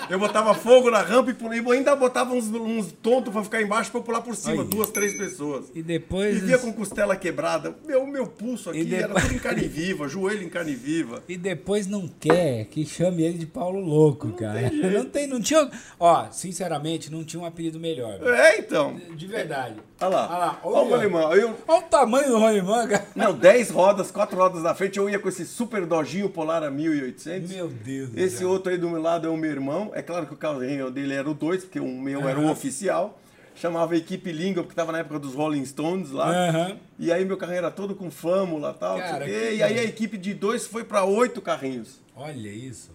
eu 0.10 0.20
botava 0.20 0.54
fogo 0.54 0.90
na 0.92 1.02
rampa 1.02 1.32
e 1.32 1.34
pulei, 1.34 1.60
e 1.60 1.72
ainda 1.72 1.96
botava 1.96 2.34
uns, 2.34 2.48
uns 2.50 2.92
tontos 3.02 3.32
pra 3.34 3.44
ficar 3.44 3.62
embaixo 3.62 3.90
pra 3.92 4.00
eu 4.00 4.04
pular 4.04 4.22
por 4.22 4.36
cima, 4.36 4.58
Olha. 4.62 4.64
duas, 4.64 4.90
três 4.92 5.18
pessoas. 5.18 5.66
E 5.74 5.82
depois... 5.82 6.40
Vivia 6.40 6.58
com 6.60 6.72
costela 6.72 7.16
quebrada, 7.16 7.76
meu, 7.86 8.06
meu 8.06 8.28
pulso 8.28 8.70
aqui 8.70 8.84
E 8.84 8.96
era 8.96 9.08
depois- 9.08 9.24
tudo 9.26 9.36
em 9.36 9.40
carne 9.40 9.68
viva, 9.68 10.08
joelho 10.08 10.44
em 10.44 10.50
carne 10.50 10.76
viva. 10.76 11.24
E 11.28 11.36
depois 11.38 11.88
não 11.88 12.08
quer 12.08 12.66
que 12.66 12.86
chame 12.86 13.24
ele 13.24 13.38
de 13.38 13.46
Paulo 13.46 13.80
Louco, 13.80 14.32
cara. 14.34 14.70
não 14.72 15.06
tem, 15.06 15.28
não 15.28 15.42
tinha. 15.42 15.70
Ó, 16.00 16.30
sinceramente, 16.32 17.12
não 17.12 17.24
tinha 17.24 17.42
um 17.42 17.46
apelido 17.46 17.80
melhor. 17.80 18.20
É, 18.28 18.60
então. 18.60 18.96
De 19.16 19.28
verdade. 19.28 19.76
Olha 20.00 20.10
lá. 20.10 20.28
Olha 20.30 20.38
lá, 20.38 20.60
Olha 20.64 20.76
o 20.76 20.78
olha. 20.78 20.90
rolemã. 20.90 21.20
Eu, 21.36 21.56
Olha 21.68 21.80
o 21.80 21.90
tamanho 21.90 22.28
do 22.30 22.38
rolimã, 22.38 22.88
cara. 22.88 23.08
não, 23.16 23.34
10 23.34 23.70
rodas, 23.72 24.12
4 24.12 24.38
rodas 24.38 24.62
na 24.62 24.76
frente, 24.76 24.98
eu 25.00 25.10
ia 25.10 25.18
com 25.18 25.28
esse 25.28 25.46
super 25.46 25.86
dojinho 25.86 26.30
Polar 26.30 26.64
a 26.64 26.70
1800. 26.70 27.50
Meu 27.50 27.68
Deus 27.68 28.12
Esse 28.16 28.38
céu. 28.38 28.50
outro 28.50 28.72
aí 28.72 28.78
do 28.78 28.90
meu 28.90 29.02
lado 29.02 29.26
é 29.26 29.30
o 29.30 29.36
meu 29.38 29.50
irmão. 29.50 29.92
É 29.96 30.02
claro 30.04 30.28
que 30.28 30.34
o 30.34 30.38
carrinho 30.38 30.92
dele 30.92 31.14
era 31.14 31.30
o 31.30 31.34
2, 31.34 31.64
porque 31.66 31.80
o 31.80 31.88
meu 31.88 32.28
era 32.30 32.40
o 32.40 32.50
oficial. 32.52 33.20
Chamava 33.56 33.98
Equipe 33.98 34.32
Língua, 34.32 34.62
porque 34.62 34.76
tava 34.76 34.92
na 34.92 35.00
época 35.00 35.18
dos 35.18 35.34
Rolling 35.34 35.66
Stones 35.66 36.12
lá. 36.12 36.30
Aham. 36.30 36.78
E 37.00 37.12
aí 37.12 37.26
meu 37.26 37.36
carrinho 37.38 37.58
era 37.58 37.72
todo 37.72 37.96
com 37.96 38.12
flâmula 38.12 38.72
e 38.76 38.80
tal. 38.80 38.98
Cara, 39.00 39.26
que 39.26 39.32
E 39.32 39.64
aí 39.64 39.80
a 39.80 39.84
equipe 39.84 40.16
de 40.16 40.36
dois 40.36 40.68
foi 40.68 40.84
para 40.84 41.04
oito 41.06 41.42
carrinhos. 41.42 42.00
Olha 42.16 42.50
isso. 42.50 42.92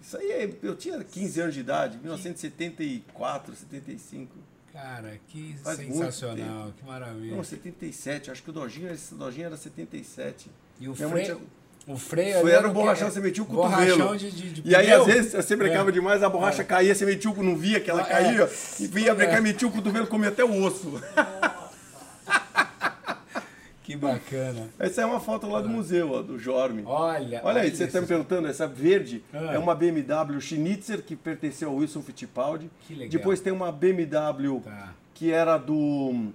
Isso 0.00 0.16
aí, 0.18 0.30
é- 0.30 0.50
eu 0.62 0.76
tinha 0.76 1.02
15 1.02 1.40
anos 1.40 1.54
de 1.54 1.58
idade, 1.62 1.98
1974, 2.00 3.52
75. 3.56 4.36
Cara, 4.76 5.18
que 5.28 5.56
Faz 5.64 5.78
sensacional, 5.78 6.70
que 6.78 6.84
maravilha. 6.84 7.34
Não, 7.34 7.42
77, 7.42 8.30
acho 8.30 8.42
que 8.42 8.50
o 8.50 8.52
Dojinho, 8.52 8.92
esse 8.92 9.14
Dojinho 9.14 9.46
era 9.46 9.56
77. 9.56 10.50
E 10.78 10.86
o 10.86 10.94
freio. 10.94 11.24
tinha- 11.24 11.38
O 11.88 11.96
freio 11.96 12.40
ali 12.40 12.50
era 12.50 12.68
o 12.68 12.72
borrachão, 12.74 13.06
quê? 13.08 13.14
você 13.14 13.20
metia 13.20 13.42
o 13.42 13.46
cotovelo. 13.46 14.18
de, 14.18 14.30
de, 14.30 14.52
de 14.60 14.68
e 14.70 14.74
aí, 14.76 14.92
às 14.92 15.06
vezes, 15.06 15.32
você 15.32 15.56
brecava 15.56 15.88
É. 15.88 15.92
demais, 15.92 16.22
a 16.22 16.28
borracha 16.28 16.62
caía, 16.62 16.94
você 16.94 17.06
metia 17.06 17.30
o, 17.30 17.42
não 17.42 17.56
via 17.56 17.80
que 17.80 17.90
ela 17.90 18.02
É. 18.02 18.04
caía, 18.04 18.50
e 18.78 18.86
vinha 18.86 19.14
brecar, 19.14 19.40
metia 19.40 19.66
o 19.66 19.70
cotovelo, 19.70 20.06
comia 20.08 20.28
até 20.28 20.44
o 20.44 20.62
osso. 20.62 21.00
Que 23.86 23.96
bacana. 23.96 24.68
Essa 24.80 25.02
é 25.02 25.06
uma 25.06 25.20
foto 25.20 25.46
lá 25.48 25.60
do 25.60 25.68
museu, 25.68 26.10
ó, 26.10 26.20
do 26.20 26.36
Jorme. 26.38 26.82
Olha. 26.84 27.40
Olha 27.44 27.62
aí, 27.62 27.70
você 27.70 27.84
está 27.84 28.00
me 28.00 28.06
perguntando, 28.08 28.48
essa 28.48 28.66
verde 28.66 29.22
Ah. 29.32 29.54
é 29.54 29.58
uma 29.58 29.76
BMW 29.76 30.40
Schnitzer, 30.40 31.02
que 31.04 31.14
pertenceu 31.14 31.70
ao 31.70 31.76
Wilson 31.76 32.02
Fittipaldi. 32.02 32.68
Que 32.80 32.94
legal. 32.94 33.10
Depois 33.10 33.38
tem 33.40 33.52
uma 33.52 33.70
BMW 33.70 34.60
Tá. 34.64 34.92
que 35.14 35.30
era 35.30 35.56
do 35.56 36.30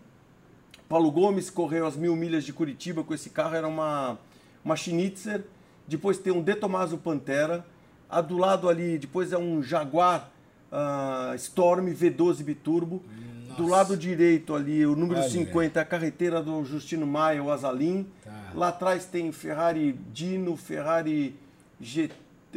Paulo 0.88 1.12
Gomes, 1.12 1.50
correu 1.50 1.86
as 1.86 1.98
mil 1.98 2.16
milhas 2.16 2.46
de 2.46 2.54
Curitiba 2.54 3.04
com 3.04 3.14
esse 3.14 3.30
carro, 3.30 3.54
era 3.56 3.68
uma, 3.68 4.18
uma 4.64 4.78
Schnitzer. 4.78 5.44
Depois 5.86 6.18
tem 6.18 6.32
um 6.32 6.42
De 6.42 6.56
Tomaso 6.56 6.98
Pantera. 6.98 7.66
A 8.10 8.22
do 8.22 8.38
lado 8.38 8.70
ali, 8.70 8.98
depois 8.98 9.34
é 9.34 9.38
um 9.38 9.62
Jaguar 9.62 10.30
ah, 10.72 11.34
Storm 11.36 11.88
V12 11.94 12.44
Biturbo. 12.44 13.04
Do 13.06 13.31
Nossa. 13.60 13.72
lado 13.72 13.98
direito 13.98 14.54
ali, 14.54 14.86
o 14.86 14.96
número 14.96 15.20
Olha. 15.20 15.30
50, 15.30 15.80
é 15.80 15.82
a 15.82 15.86
carreteira 15.86 16.42
do 16.42 16.64
Justino 16.64 17.06
Maia, 17.06 17.44
o 17.44 17.52
Azalim. 17.52 18.08
Tá. 18.24 18.52
Lá 18.54 18.68
atrás 18.70 19.06
tem 19.06 19.32
Ferrari 19.32 19.94
Dino, 20.14 20.56
Ferrari 20.56 21.36
GT, 21.80 22.14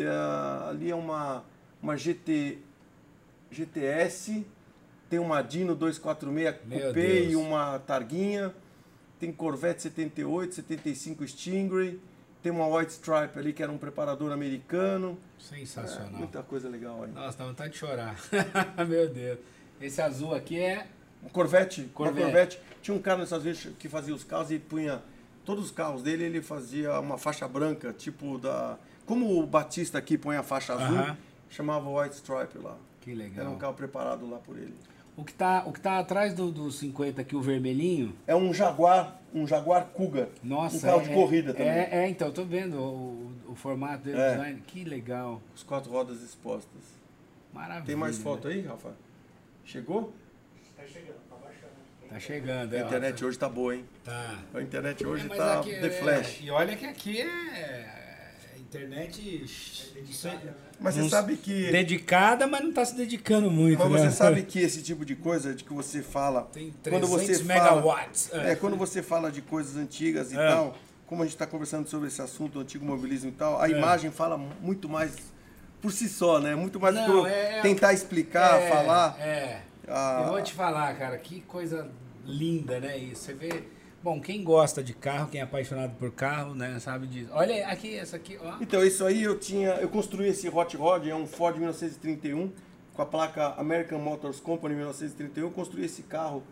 ah, 0.06 0.68
ali 0.70 0.90
é 0.90 0.94
uma, 0.94 1.44
uma 1.82 1.96
GT, 1.96 2.58
GTS, 3.50 4.44
tem 5.08 5.18
uma 5.18 5.42
Dino 5.42 5.74
246 5.74 6.66
Meu 6.66 6.80
Coupé 6.80 7.00
Deus. 7.00 7.32
e 7.32 7.36
uma 7.36 7.78
Targuinha, 7.78 8.54
tem 9.18 9.32
Corvette 9.32 9.82
78, 9.82 10.54
75 10.54 11.24
Stingray, 11.24 12.00
tem 12.42 12.52
uma 12.52 12.66
White 12.66 12.92
Stripe 12.92 13.38
ali 13.38 13.52
que 13.54 13.62
era 13.62 13.72
um 13.72 13.78
preparador 13.78 14.30
americano. 14.30 15.16
É, 15.38 15.42
Sensacional. 15.42 16.12
muita 16.12 16.42
coisa 16.42 16.68
legal 16.68 17.02
aí. 17.02 17.10
Nossa, 17.10 17.38
dá 17.38 17.46
vontade 17.46 17.72
de 17.72 17.78
chorar. 17.78 18.16
Meu 18.86 19.08
Deus. 19.08 19.38
Esse 19.80 20.00
azul 20.00 20.34
aqui 20.34 20.58
é. 20.58 20.86
Um 21.24 21.28
Corvette, 21.28 21.82
uma 21.82 21.88
Corvette. 21.90 22.22
Corvette. 22.22 22.60
Tinha 22.82 22.94
um 22.96 23.00
cara 23.00 23.18
nos 23.18 23.26
Estados 23.26 23.44
Unidos 23.46 23.68
que 23.78 23.88
fazia 23.88 24.14
os 24.14 24.24
carros 24.24 24.50
e 24.50 24.58
punha 24.58 25.02
todos 25.44 25.66
os 25.66 25.70
carros 25.70 26.02
dele, 26.02 26.24
ele 26.24 26.42
fazia 26.42 26.98
uma 27.00 27.18
faixa 27.18 27.46
branca, 27.46 27.92
tipo 27.92 28.38
da 28.38 28.78
como 29.06 29.38
o 29.38 29.46
Batista 29.46 29.98
aqui 29.98 30.16
põe 30.16 30.36
a 30.36 30.42
faixa 30.42 30.72
azul, 30.74 30.96
Aham. 30.96 31.16
chamava 31.50 31.88
White 31.90 32.16
Stripe 32.16 32.58
lá. 32.58 32.76
Que 33.02 33.10
Era 33.10 33.18
legal. 33.18 33.52
um 33.52 33.58
carro 33.58 33.74
preparado 33.74 34.28
lá 34.28 34.38
por 34.38 34.56
ele. 34.56 34.74
O 35.16 35.22
que 35.22 35.32
tá, 35.32 35.62
o 35.66 35.72
que 35.72 35.80
tá 35.80 35.98
atrás 35.98 36.34
do, 36.34 36.50
do 36.50 36.70
50 36.72 37.20
aqui, 37.20 37.36
o 37.36 37.42
vermelhinho. 37.42 38.14
É 38.26 38.34
um 38.34 38.52
Jaguar, 38.52 39.20
um 39.32 39.46
Jaguar 39.46 39.84
Cougar. 39.92 40.28
Nossa, 40.42 40.78
um 40.78 40.80
carro 40.80 41.00
é, 41.00 41.04
de 41.04 41.14
corrida 41.14 41.52
também. 41.52 41.68
É, 41.68 41.88
é, 41.92 42.08
então, 42.08 42.32
tô 42.32 42.44
vendo 42.44 42.78
o, 42.80 43.32
o 43.48 43.54
formato 43.54 44.04
dele, 44.04 44.16
o 44.16 44.20
É. 44.20 44.30
design. 44.30 44.62
Que 44.66 44.84
legal. 44.84 45.40
Os 45.54 45.62
quatro 45.62 45.92
rodas 45.92 46.22
expostas. 46.22 46.82
Maravilha. 47.52 47.84
Tem 47.84 47.94
mais 47.94 48.16
né? 48.18 48.24
foto 48.24 48.48
aí, 48.48 48.62
Rafa? 48.62 48.90
Chegou? 49.64 50.12
Tá 50.76 50.82
chegando, 50.86 51.16
tá 51.28 51.36
baixando. 51.36 52.08
Tá 52.08 52.20
chegando, 52.20 52.74
A 52.74 52.78
é, 52.78 52.82
ó, 52.82 52.86
internet 52.86 53.24
hoje 53.24 53.38
tá 53.38 53.48
boa, 53.48 53.74
hein? 53.74 53.84
Tá. 54.04 54.38
A 54.54 54.60
internet 54.62 55.06
hoje 55.06 55.26
É, 55.30 55.36
tá 55.36 55.60
aqui 55.60 55.70
The 55.70 55.86
é- 55.86 55.90
Flash. 55.90 56.40
E 56.42 56.50
olha 56.50 56.76
que 56.76 56.86
aqui 56.86 57.20
é 57.20 57.94
internet 58.74 59.44
Mas 60.80 60.94
você 60.96 61.08
sabe 61.08 61.36
que. 61.36 61.70
dedicada, 61.70 62.46
mas 62.46 62.62
não 62.62 62.72
tá 62.72 62.84
se 62.84 62.96
dedicando 62.96 63.50
muito. 63.50 63.78
Mas 63.78 64.02
né? 64.02 64.10
você 64.10 64.16
sabe 64.16 64.42
que 64.44 64.58
esse 64.58 64.82
tipo 64.82 65.04
de 65.04 65.14
coisa 65.14 65.54
de 65.54 65.62
que 65.64 65.72
você 65.72 66.02
fala. 66.02 66.42
Tem 66.52 66.74
quando 66.82 67.06
300 67.08 67.08
você 67.38 67.44
megawatts. 67.44 68.28
Fala, 68.28 68.48
é, 68.48 68.56
quando 68.56 68.76
você 68.76 69.02
fala 69.02 69.30
de 69.30 69.40
coisas 69.42 69.76
antigas 69.76 70.32
e 70.32 70.36
É. 70.36 70.48
tal, 70.48 70.76
como 71.06 71.22
a 71.22 71.24
gente 71.24 71.34
está 71.34 71.46
conversando 71.46 71.88
sobre 71.88 72.08
esse 72.08 72.20
assunto, 72.20 72.58
o 72.58 72.62
antigo 72.62 72.84
mobilismo 72.84 73.30
e 73.30 73.32
tal, 73.32 73.60
a 73.60 73.68
É. 73.68 73.70
imagem 73.72 74.10
fala 74.10 74.36
muito 74.36 74.88
mais 74.88 75.16
por 75.84 75.92
si 75.92 76.08
só, 76.08 76.40
né? 76.40 76.54
Muito 76.54 76.80
mais 76.80 76.94
do 76.94 77.04
que 77.04 77.10
eu 77.10 77.26
é- 77.26 77.58
é- 77.58 77.60
tentar 77.60 77.92
explicar, 77.92 78.58
É, 78.58 78.70
falar. 78.70 79.20
É. 79.20 79.60
Ah. 79.86 80.22
Eu 80.24 80.32
vou 80.32 80.42
te 80.42 80.54
falar, 80.54 80.96
cara, 80.96 81.18
que 81.18 81.42
coisa 81.42 81.90
linda, 82.24 82.80
né? 82.80 82.96
Isso. 82.96 83.24
Você 83.24 83.34
vê. 83.34 83.64
Bom, 84.02 84.18
quem 84.18 84.42
gosta 84.42 84.82
de 84.82 84.94
carro, 84.94 85.28
quem 85.28 85.42
é 85.42 85.44
apaixonado 85.44 85.94
por 85.98 86.10
carro, 86.10 86.54
né, 86.54 86.78
sabe 86.80 87.06
disso. 87.06 87.28
Olha 87.34 87.68
aqui, 87.68 87.98
essa 87.98 88.16
aqui, 88.16 88.38
ó. 88.42 88.54
Então, 88.62 88.82
isso 88.82 89.04
aí 89.04 89.22
eu 89.22 89.38
tinha. 89.38 89.72
Eu 89.72 89.90
construí 89.90 90.28
esse 90.28 90.48
Hot 90.48 90.74
Rod, 90.74 91.06
é 91.06 91.14
um 91.14 91.26
Ford 91.26 91.56
1931, 91.58 92.50
com 92.94 93.02
a 93.02 93.06
placa 93.06 93.48
American 93.58 93.98
Motors 93.98 94.40
Company 94.40 94.74
1931. 94.74 95.48
Eu 95.48 95.50
construí 95.50 95.84
esse 95.84 96.02
carro 96.04 96.42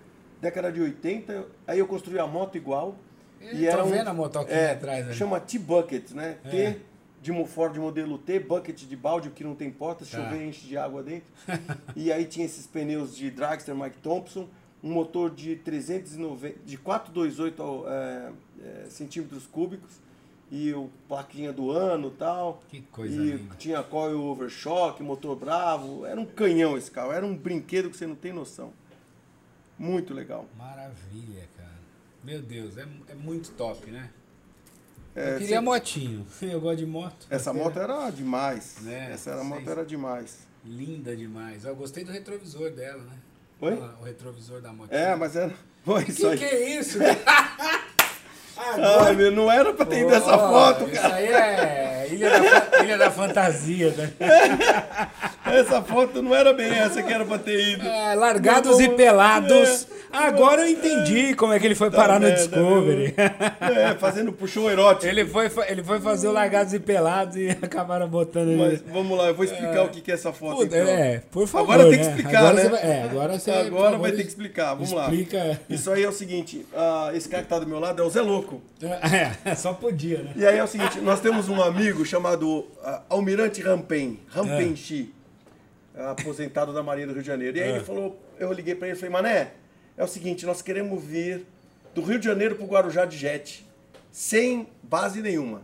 década 0.43 0.70
de 0.70 0.83
80. 0.83 1.47
Aí 1.66 1.78
eu 1.78 1.87
construí 1.87 2.18
a 2.18 2.26
moto 2.26 2.57
igual. 2.59 2.97
Eu 3.41 3.78
tô 3.78 3.85
vendo 3.85 4.09
a 4.09 4.14
motoquinha 4.14 4.59
é, 4.59 4.72
atrás 4.72 5.07
ali. 5.07 5.14
Chama 5.14 5.41
T-Bucket, 5.41 6.11
né? 6.11 6.37
É. 6.45 6.51
T 6.51 6.80
de 7.22 7.32
Ford 7.46 7.76
modelo 7.78 8.18
T, 8.18 8.40
bucket 8.40 8.82
de 8.84 8.96
balde, 8.96 9.30
que 9.30 9.44
não 9.44 9.54
tem 9.54 9.70
porta, 9.70 10.04
Tá. 10.04 10.10
chover 10.10 10.44
enche 10.44 10.66
de 10.66 10.76
água 10.76 11.04
dentro. 11.04 11.30
e 11.94 12.12
aí 12.12 12.24
tinha 12.24 12.44
esses 12.44 12.66
pneus 12.66 13.16
de 13.16 13.30
Dragster 13.30 13.76
Mike 13.76 13.98
Thompson, 13.98 14.48
um 14.82 14.92
motor 14.92 15.30
de 15.30 15.54
390, 15.54 16.58
de 16.66 16.76
428 16.76 17.62
ao, 17.62 17.88
é, 17.88 18.32
é, 18.60 18.86
centímetros 18.90 19.46
cúbicos 19.46 20.00
e 20.50 20.74
o 20.74 20.90
plaquinha 21.06 21.52
do 21.52 21.70
ano 21.70 22.08
e 22.08 22.18
tal. 22.18 22.60
Que 22.68 22.80
coisa 22.82 23.14
e 23.14 23.36
linda. 23.36 23.54
tinha 23.54 23.80
coil 23.84 24.20
overshock, 24.24 25.00
motor 25.00 25.36
bravo, 25.36 26.04
era 26.04 26.20
um 26.20 26.26
canhão 26.26 26.76
esse 26.76 26.90
carro, 26.90 27.12
era 27.12 27.24
um 27.24 27.36
brinquedo 27.36 27.88
que 27.88 27.96
você 27.96 28.06
não 28.06 28.16
tem 28.16 28.32
noção. 28.32 28.72
Muito 29.78 30.12
legal. 30.12 30.46
Maravilha, 30.58 31.48
cara. 31.56 31.70
Meu 32.24 32.42
Deus, 32.42 32.76
é, 32.76 32.86
é 33.08 33.14
muito 33.14 33.52
top, 33.52 33.88
né? 33.92 34.10
É, 35.14 35.34
eu 35.34 35.38
queria 35.38 35.56
você- 35.56 35.60
motinho. 35.64 36.26
Eu 36.42 36.60
gosto 36.60 36.78
de 36.78 36.86
moto. 36.86 37.26
essa 37.30 37.52
moto 37.52 37.78
era 37.78 38.10
demais. 38.10 38.76
Né? 38.80 39.10
Essa 39.12 39.30
era, 39.32 39.44
moto 39.44 39.68
era 39.70 39.84
demais. 39.84 40.38
Linda 40.64 41.14
demais. 41.16 41.64
Eu 41.64 41.74
gostei 41.76 42.04
do 42.04 42.12
retrovisor 42.12 42.70
dela, 42.70 43.02
né? 43.02 43.16
Oi? 43.60 43.74
O 44.00 44.04
retrovisor 44.04 44.60
da 44.60 44.72
moto. 44.72 44.92
É, 44.92 45.14
mas 45.14 45.36
era. 45.36 45.52
Foi 45.84 46.04
Que 46.04 46.12
isso 46.12 46.26
aí. 46.28 46.38
que 46.38 46.44
é 46.44 46.78
isso? 46.78 46.98
Ai, 48.56 49.14
meu, 49.16 49.32
não 49.32 49.50
era 49.50 49.72
pra 49.72 49.84
ter 49.84 50.02
ido 50.02 50.14
essa 50.14 50.36
Pô, 50.38 50.48
foto, 50.48 50.84
Isso 50.84 51.00
cara. 51.02 51.14
aí 51.16 51.26
é 51.26 52.06
Ilha 52.10 52.30
da, 52.30 52.84
Ilha 52.84 52.98
da 52.98 53.10
Fantasia, 53.10 53.90
né? 53.92 54.12
Essa 55.46 55.82
foto 55.82 56.22
não 56.22 56.34
era 56.34 56.52
bem 56.52 56.70
essa 56.72 57.02
que 57.02 57.12
era 57.12 57.24
pra 57.24 57.38
ter 57.38 57.72
ido. 57.74 57.86
É, 57.88 58.14
largados 58.14 58.78
Não, 58.78 58.84
e 58.84 58.88
pelados, 58.90 59.86
Agora 60.12 60.62
eu 60.62 60.68
entendi 60.68 61.34
como 61.34 61.52
é 61.52 61.58
que 61.58 61.66
ele 61.66 61.74
foi 61.74 61.90
parar 61.90 62.20
no 62.20 62.26
merda, 62.26 62.36
Discovery. 62.36 63.14
É, 63.16 63.94
fazendo 63.94 64.32
puxão 64.32 64.70
erótico. 64.70 65.06
Ele 65.06 65.24
foi, 65.26 65.50
ele 65.68 65.82
foi 65.82 66.00
fazer 66.00 66.28
o 66.28 66.32
Largados 66.32 66.74
e 66.74 66.78
Pelados 66.78 67.36
e 67.36 67.48
acabaram 67.62 68.06
botando 68.08 68.48
ele. 68.48 68.62
Mas 68.62 68.82
vamos 68.92 69.16
lá, 69.16 69.28
eu 69.28 69.34
vou 69.34 69.44
explicar 69.44 69.84
o 69.84 69.88
que 69.88 70.10
é 70.10 70.14
essa 70.14 70.32
foto. 70.32 70.56
Puta, 70.58 70.76
então. 70.76 70.88
é, 70.88 71.22
por 71.30 71.46
favor. 71.46 71.72
Agora 71.72 71.88
tem 71.88 71.98
que 71.98 72.04
né? 72.04 72.10
explicar, 72.10 72.38
agora 72.38 72.54
né? 72.54 72.68
Vai, 72.68 72.82
é, 72.82 73.02
agora 73.02 73.38
você 73.38 73.50
Agora 73.50 73.90
favor, 73.92 73.98
vai 74.00 74.12
ter 74.12 74.22
que 74.22 74.28
explicar, 74.28 74.74
vamos 74.74 74.92
lá. 74.92 75.04
Explica. 75.04 75.60
Isso 75.68 75.90
aí 75.90 76.02
é 76.02 76.08
o 76.08 76.12
seguinte, 76.12 76.66
ah, 76.74 77.10
esse 77.14 77.28
cara 77.28 77.42
que 77.42 77.48
tá 77.48 77.58
do 77.58 77.66
meu 77.66 77.80
lado 77.80 78.02
é 78.02 78.04
o 78.04 78.10
Zé 78.10 78.20
Louco. 78.20 78.60
É, 79.44 79.54
só 79.56 79.72
podia, 79.72 80.18
né? 80.18 80.32
E 80.36 80.46
aí 80.46 80.58
é 80.58 80.62
o 80.64 80.66
seguinte, 80.66 81.00
nós 81.00 81.20
temos 81.20 81.48
um 81.48 81.62
amigo 81.62 82.04
chamado 82.04 82.66
ah, 82.84 83.02
Almirante 83.08 83.62
Rampen, 83.62 84.20
Rampenchi, 84.28 85.12
aposentado 85.96 86.72
da 86.72 86.82
Marinha 86.82 87.06
do 87.06 87.12
Rio 87.12 87.22
de 87.22 87.28
Janeiro. 87.28 87.56
E 87.56 87.62
aí 87.62 87.68
É. 87.70 87.72
ele 87.76 87.84
falou, 87.84 88.18
eu 88.38 88.52
liguei 88.52 88.74
pra 88.74 88.88
ele 88.88 88.96
e 88.96 88.98
falei, 88.98 89.12
Mané, 89.12 89.48
é 89.97 90.05
o 90.05 90.09
seguinte, 90.09 90.47
nós 90.47 90.62
queremos 90.62 91.03
vir 91.03 91.47
do 91.95 92.03
Rio 92.03 92.18
de 92.18 92.24
Janeiro 92.24 92.57
pro 92.57 92.66
Guarujá 92.66 93.05
de 93.05 93.16
jet, 93.16 93.66
sem 94.11 94.66
base 94.82 95.20
nenhuma. 95.20 95.62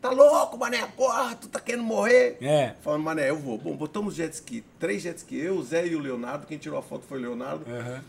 Tá 0.00 0.10
louco, 0.10 0.56
Mané? 0.56 0.86
Porra, 0.96 1.34
tu 1.34 1.48
tá 1.48 1.60
querendo 1.60 1.84
morrer? 1.84 2.38
É. 2.40 2.74
Falando, 2.80 3.02
Mané, 3.02 3.28
eu 3.28 3.36
vou. 3.36 3.58
Bom, 3.58 3.76
botamos 3.76 4.14
jet 4.14 4.32
ski, 4.32 4.64
três 4.78 5.02
jet 5.02 5.18
ski, 5.18 5.38
eu, 5.38 5.56
o 5.56 5.62
Zé 5.62 5.86
e 5.86 5.94
o 5.94 6.00
Leonardo, 6.00 6.46
quem 6.46 6.56
tirou 6.56 6.78
a 6.78 6.82
foto 6.82 7.04
foi 7.06 7.18
o 7.18 7.22
Leonardo. 7.22 7.70
Aham. 7.70 8.02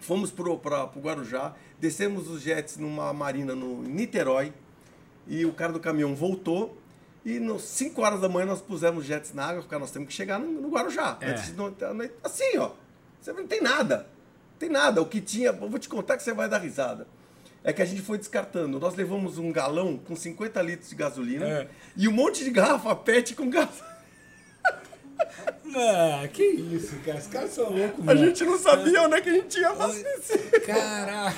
Fomos 0.00 0.30
pro, 0.30 0.56
pra, 0.56 0.86
pro 0.86 1.00
Guarujá, 1.00 1.54
descemos 1.78 2.28
os 2.28 2.40
jets 2.40 2.76
numa 2.78 3.12
marina 3.12 3.54
no 3.54 3.82
Niterói 3.82 4.52
e 5.26 5.44
o 5.44 5.52
cara 5.52 5.72
do 5.72 5.80
caminhão 5.80 6.14
voltou 6.14 6.76
e 7.24 7.38
nos 7.38 7.62
5 7.62 8.00
horas 8.00 8.20
da 8.20 8.28
manhã 8.28 8.46
nós 8.46 8.62
pusemos 8.62 9.04
jets 9.04 9.34
na 9.34 9.46
água, 9.46 9.62
porque 9.62 9.76
nós 9.76 9.90
temos 9.90 10.08
que 10.08 10.14
chegar 10.14 10.38
no, 10.38 10.46
no 10.62 10.68
Guarujá. 10.70 11.18
É. 11.20 11.30
Antes 11.30 11.54
de 11.54 12.10
Assim, 12.24 12.56
ó, 12.56 12.70
você 13.20 13.32
não 13.32 13.46
tem 13.46 13.60
nada, 13.60 14.06
tem 14.60 14.68
nada. 14.68 15.02
O 15.02 15.06
que 15.06 15.20
tinha, 15.20 15.50
vou 15.52 15.78
te 15.78 15.88
contar 15.88 16.16
que 16.16 16.22
você 16.22 16.32
vai 16.32 16.48
dar 16.48 16.58
risada. 16.58 17.06
É 17.64 17.72
que 17.72 17.82
a 17.82 17.84
gente 17.84 18.00
foi 18.00 18.16
descartando. 18.16 18.78
Nós 18.78 18.94
levamos 18.94 19.36
um 19.38 19.50
galão 19.52 19.98
com 19.98 20.14
50 20.14 20.62
litros 20.62 20.88
de 20.90 20.94
gasolina 20.94 21.44
É. 21.46 21.68
e 21.96 22.06
um 22.06 22.12
monte 22.12 22.44
de 22.44 22.50
garrafa 22.50 22.94
PET 22.94 23.34
com 23.34 23.50
gasolina. 23.50 23.90
Mano, 25.64 26.28
que 26.28 26.42
isso, 26.42 26.96
cara? 27.04 27.18
Os 27.18 27.26
caras 27.28 27.50
são 27.50 27.70
loucos, 27.70 28.00
A 28.00 28.02
mano. 28.14 28.24
gente 28.26 28.42
não 28.44 28.58
sabia 28.58 29.02
onde 29.02 29.14
é 29.16 29.20
que 29.20 29.28
a 29.28 29.32
gente 29.34 29.60
ia 29.60 29.68
abastecer. 29.68 30.66
Caraca. 30.66 31.36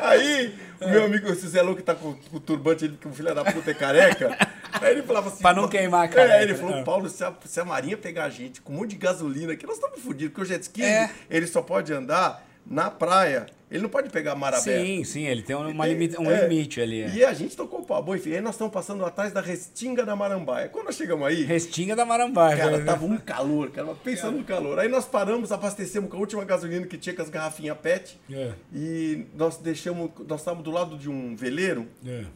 Aí, 0.00 0.54
o 0.80 0.88
meu 0.88 1.04
amigo, 1.04 1.28
esse 1.28 1.46
Zé 1.48 1.60
Louco 1.60 1.78
que 1.80 1.82
tá 1.82 1.94
com, 1.94 2.14
com 2.14 2.36
o 2.36 2.40
turbante, 2.40 2.84
ele, 2.86 2.96
que 2.96 3.06
o 3.06 3.12
filho 3.12 3.34
da 3.34 3.44
puta 3.44 3.70
é 3.72 3.74
careca. 3.74 4.38
Aí 4.80 4.92
ele 4.92 5.02
falava 5.02 5.28
assim. 5.28 5.42
Pra 5.42 5.52
não 5.52 5.64
"Pa- 5.64 5.68
queimar 5.70 6.04
a 6.04 6.08
careca, 6.08 6.34
É, 6.38 6.42
ele 6.44 6.54
falou, 6.54 6.76
né? 6.76 6.84
Paulo, 6.84 7.08
se 7.10 7.22
a, 7.24 7.34
se 7.44 7.60
a 7.60 7.64
Marinha 7.64 7.96
pegar 7.98 8.24
a 8.24 8.30
gente 8.30 8.62
com 8.62 8.72
um 8.72 8.76
monte 8.76 8.90
de 8.90 8.96
gasolina 8.96 9.52
aqui, 9.52 9.66
nós 9.66 9.76
estamos 9.76 10.00
fodidos, 10.00 10.32
porque 10.32 10.42
o 10.42 10.44
jet 10.46 10.62
ski, 10.62 10.82
É. 10.82 11.10
ele 11.28 11.46
só 11.46 11.60
pode 11.60 11.92
andar 11.92 12.42
na 12.66 12.90
praia. 12.90 13.46
Ele 13.70 13.82
não 13.82 13.88
pode 13.88 14.08
pegar 14.08 14.36
mar 14.36 14.54
aberto. 14.54 14.86
Sim, 14.86 15.02
sim, 15.02 15.26
ele 15.26 15.42
tem 15.42 15.56
uma 15.56 15.84
limite, 15.86 16.16
um 16.20 16.30
é. 16.30 16.46
limite 16.46 16.80
ali. 16.80 17.02
é. 17.02 17.08
E 17.08 17.24
a 17.24 17.32
gente 17.32 17.56
tocou 17.56 17.80
o 17.80 17.84
pau. 17.84 18.00
Bom, 18.00 18.14
enfim, 18.14 18.32
aí 18.34 18.40
nós 18.40 18.54
estamos 18.54 18.72
passando 18.72 19.04
atrás 19.04 19.32
da 19.32 19.40
Restinga 19.40 20.04
da 20.06 20.14
Marambaia. 20.14 20.68
Quando 20.68 20.86
nós 20.86 20.94
chegamos 20.94 21.26
aí, 21.26 21.42
Restinga 21.42 21.96
da 21.96 22.04
Marambaia. 22.04 22.56
Cara, 22.56 22.78
né? 22.78 22.84
tava 22.84 23.04
um 23.04 23.16
calor, 23.16 23.70
cara, 23.72 23.92
pensando 23.96 24.38
no 24.38 24.44
calor. 24.44 24.78
Aí 24.78 24.88
nós 24.88 25.06
paramos, 25.06 25.50
abastecemos 25.50 26.08
com 26.08 26.16
a 26.16 26.20
última 26.20 26.44
gasolina 26.44 26.86
que 26.86 26.96
tinha 26.96 27.16
com 27.16 27.22
as 27.22 27.28
garrafinhas 27.30 27.76
PET. 27.78 28.20
É. 28.30 28.52
E 28.72 29.26
nós 29.34 29.56
deixamos, 29.56 30.10
nós 30.28 30.40
estávamos 30.40 30.62
do 30.64 30.70
lado 30.70 30.96
de 30.96 31.10
um 31.10 31.34
veleiro 31.34 31.88
É. 32.06 32.26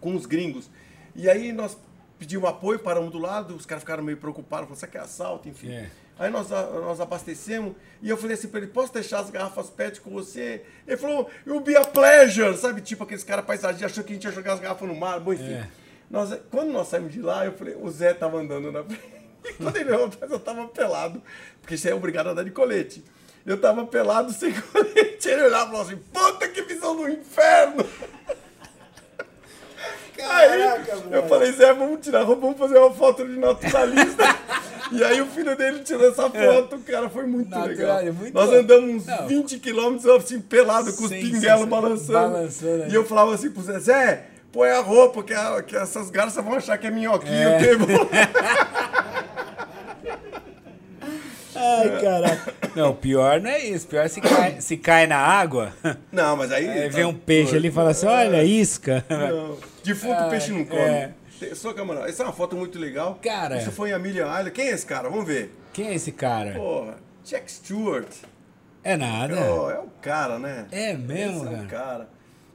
com 0.00 0.16
os 0.16 0.26
gringos. 0.26 0.68
E 1.14 1.28
aí 1.30 1.52
nós 1.52 1.78
pedimos 2.18 2.48
apoio, 2.48 2.80
paramos 2.80 3.12
do 3.12 3.18
lado, 3.18 3.54
os 3.54 3.66
caras 3.66 3.82
ficaram 3.82 4.02
meio 4.02 4.16
preocupados, 4.16 4.66
falaram, 4.66 4.74
isso 4.74 4.84
aqui 4.84 4.96
é 4.96 5.00
assalto, 5.00 5.48
enfim. 5.48 5.68
Aí 6.22 6.30
nós, 6.30 6.50
nós 6.50 7.00
abastecemos 7.00 7.74
e 8.00 8.08
eu 8.08 8.16
falei 8.16 8.36
assim 8.36 8.46
pra 8.46 8.60
ele, 8.60 8.68
posso 8.68 8.92
deixar 8.94 9.18
as 9.18 9.28
garrafas 9.28 9.68
PET 9.68 10.00
com 10.00 10.10
você? 10.10 10.62
Ele 10.86 10.96
falou, 10.96 11.28
will 11.44 11.58
be 11.58 11.74
a 11.74 11.84
pleasure, 11.84 12.56
sabe? 12.56 12.80
Tipo 12.80 13.02
aqueles 13.02 13.24
caras 13.24 13.44
paisagistas, 13.44 13.90
achou 13.90 14.04
que 14.04 14.12
a 14.12 14.14
gente 14.14 14.24
ia 14.26 14.30
jogar 14.30 14.52
as 14.52 14.60
garrafas 14.60 14.86
no 14.86 14.94
mar, 14.94 15.18
bom, 15.18 15.32
enfim. 15.32 15.54
É. 15.54 15.66
Nós, 16.08 16.32
quando 16.48 16.70
nós 16.70 16.86
saímos 16.86 17.12
de 17.12 17.20
lá, 17.20 17.44
eu 17.44 17.54
falei, 17.54 17.74
o 17.74 17.90
Zé 17.90 18.14
tava 18.14 18.38
andando 18.38 18.70
na 18.70 18.84
frente. 18.86 19.02
E 19.44 19.52
quando 19.54 19.76
ele 19.76 19.90
olhou 19.90 20.06
atrás, 20.06 20.30
eu 20.30 20.38
tava 20.38 20.68
pelado, 20.68 21.20
porque 21.60 21.76
você 21.76 21.90
é 21.90 21.94
obrigado 21.94 22.28
a 22.28 22.30
andar 22.30 22.44
de 22.44 22.52
colete. 22.52 23.04
Eu 23.44 23.60
tava 23.60 23.84
pelado 23.84 24.30
sem 24.32 24.52
colete. 24.52 25.28
Ele 25.28 25.42
olhava 25.42 25.64
e 25.64 25.70
falou 25.70 25.82
assim, 25.82 25.96
puta 26.12 26.46
que 26.46 26.62
visão 26.62 26.94
do 26.94 27.08
inferno! 27.08 27.84
Caraca, 30.16 30.92
aí, 30.92 31.00
mano. 31.00 31.16
eu 31.16 31.28
falei, 31.28 31.50
Zé, 31.50 31.74
vamos 31.74 32.00
tirar 32.00 32.20
a 32.20 32.22
roupa, 32.22 32.42
vamos 32.42 32.58
fazer 32.58 32.78
uma 32.78 32.92
foto 32.92 33.26
de 33.26 33.36
naturalista. 33.40 34.22
e 34.92 35.04
aí 35.04 35.20
o 35.20 35.26
filho 35.26 35.56
dele 35.56 35.80
tirou 35.80 36.08
essa 36.08 36.28
foto, 36.30 36.78
cara, 36.86 37.08
foi 37.08 37.26
muito 37.26 37.48
Natural, 37.50 37.68
legal. 37.68 37.98
é 38.00 38.10
muito 38.12 38.34
Nós 38.34 38.50
andamos 38.52 38.94
uns 39.02 39.06
Não. 39.06 39.26
20 39.28 39.58
quilômetros 39.58 40.06
assim, 40.24 40.40
pelado, 40.40 40.92
com 40.92 41.04
os 41.04 41.08
Sim, 41.10 41.20
pinguelos 41.20 41.58
sim, 41.60 41.64
sim. 41.64 41.66
balançando. 41.70 42.12
Balançando, 42.32 42.84
e 42.88 42.94
eu 42.94 43.04
falava 43.04 43.34
assim 43.34 43.50
pro 43.50 43.62
Zé, 43.62 43.78
Zé, 43.80 44.24
põe 44.52 44.68
a 44.70 44.80
roupa, 44.80 45.22
que, 45.22 45.32
a- 45.34 45.62
que 45.62 45.76
essas 45.76 46.10
garças 46.10 46.44
vão 46.44 46.54
achar 46.54 46.76
que 46.78 46.86
é 46.86 46.90
minhoquinho. 46.90 47.48
É. 47.48 47.58
que 47.58 47.64
é 47.70 47.76
bom." 47.76 48.08
Ai, 51.54 52.00
caraca. 52.00 52.54
Não, 52.74 52.90
o 52.90 52.94
pior 52.94 53.40
não 53.40 53.50
é 53.50 53.58
isso. 53.64 53.86
Pior 53.86 54.04
é 54.04 54.08
se 54.08 54.20
cai, 54.20 54.56
se 54.60 54.76
cai 54.76 55.06
na 55.06 55.18
água. 55.18 55.72
Não, 56.10 56.34
mas 56.36 56.50
aí... 56.50 56.66
Aí 56.68 56.88
tá 56.90 56.96
vem 56.96 57.04
um 57.04 57.12
peixe 57.14 57.54
ali 57.54 57.68
e 57.68 57.70
fala 57.70 57.90
assim: 57.90 58.06
olha, 58.06 58.42
isca. 58.42 59.04
Não. 59.08 59.56
Defunto 59.84 60.14
Ai, 60.22 60.30
peixe 60.30 60.50
não 60.50 60.64
come. 60.64 60.80
é. 60.80 61.10
Só 61.54 61.72
camarão. 61.72 62.04
Essa 62.04 62.22
é 62.22 62.26
uma 62.26 62.32
foto 62.32 62.56
muito 62.56 62.78
legal. 62.78 63.18
Cara. 63.22 63.58
Isso 63.58 63.72
foi 63.72 63.90
em 63.90 63.92
Amelia 63.92 64.24
Island. 64.26 64.50
Quem 64.52 64.68
é 64.68 64.70
esse 64.72 64.86
cara? 64.86 65.08
Vamos 65.08 65.26
ver. 65.26 65.54
Quem 65.72 65.88
é 65.88 65.94
esse 65.94 66.12
cara? 66.12 66.52
Porra, 66.54 66.96
Jack 67.24 67.50
Stewart. 67.50 68.08
É 68.84 68.96
nada. 68.96 69.34
Oh, 69.52 69.70
é 69.70 69.78
o 69.78 69.88
cara, 70.00 70.38
né? 70.38 70.66
É 70.72 70.94
mesmo, 70.94 71.44
Esse 71.44 71.54
é 71.54 71.58
o 71.62 71.66
cara? 71.68 72.08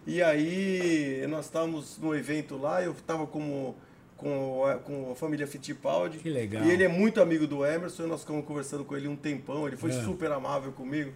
E 0.06 0.22
aí, 0.24 1.26
nós 1.28 1.46
estávamos 1.46 1.98
no 1.98 2.16
evento 2.16 2.58
lá, 2.58 2.82
eu 2.84 2.92
estava 2.94 3.26
com, 3.28 3.74
com, 4.16 4.62
com 4.86 5.12
a 5.12 5.16
família 5.16 5.46
Fittipaldi. 5.48 6.18
Que 6.20 6.30
legal. 6.30 6.64
E 6.64 6.72
ele 6.72 6.84
é 6.84 6.88
muito 6.88 7.22
amigo 7.22 7.46
do 7.48 7.66
Emerson, 7.66 8.04
e 8.04 8.08
nós 8.08 8.22
ficamos 8.22 8.46
conversando 8.46 8.84
com 8.86 8.96
ele 8.96 9.08
um 9.08 9.16
tempão, 9.16 9.68
ele 9.68 9.76
foi 9.78 9.90
É. 9.92 9.94
super 10.04 10.32
amável 10.32 10.72
comigo. 10.72 11.12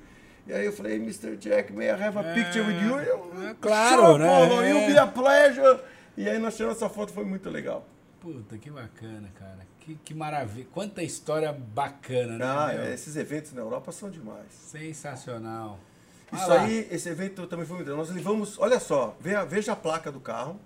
E 0.47 0.53
aí 0.53 0.65
eu 0.65 0.74
falei, 0.74 0.95
Mr. 0.95 1.38
Jack, 1.38 1.72
may 1.72 1.88
I 1.88 1.91
have 1.91 2.17
a 2.17 2.24
picture 2.34 2.61
with 2.65 2.82
you? 2.82 2.99
Eu, 2.99 3.49
é 3.49 3.55
claro, 3.61 4.01
"Sure, 4.07 4.19
né? 4.19 4.28
Paulo, 4.28 4.61
É. 4.61 4.69
you'll 4.72 4.88
be 4.88 4.97
a 4.97 5.07
pleasure. 5.07 5.80
E 6.18 6.28
aí 6.28 6.38
nós 6.39 6.55
tiramos 6.55 6.78
essa 6.78 6.89
foto, 6.89 7.14
foi 7.14 7.24
muito 7.24 7.49
legal. 7.49 7.86
Puta, 8.20 8.57
que 8.57 8.70
bacana, 8.70 9.30
cara. 9.34 9.66
Que, 9.80 9.95
que 9.95 10.14
maravilha. 10.14 10.68
Quanta 10.72 11.01
história 11.01 11.51
bacana, 11.51 12.38
né? 12.38 12.45
Ah, 12.45 12.68
meu? 12.74 12.93
esses 12.93 13.16
eventos 13.16 13.51
na 13.53 13.62
Europa 13.62 13.91
são 13.91 14.09
demais. 14.12 14.51
Sensacional. 14.51 15.80
Isso 16.32 16.51
Ah 16.51 16.62
aí, 16.62 16.88
esse 16.91 17.09
evento 17.09 17.45
também 17.47 17.66
foi 17.66 17.78
muito 17.78 17.88
legal. 17.88 18.05
Nós 18.05 18.14
levamos, 18.14 18.59
olha 18.59 18.80
só, 18.80 19.18
veja, 19.20 19.43
veja 19.43 19.72
a 19.74 19.76
placa 19.76 20.12
do 20.12 20.20
carro, 20.20 20.59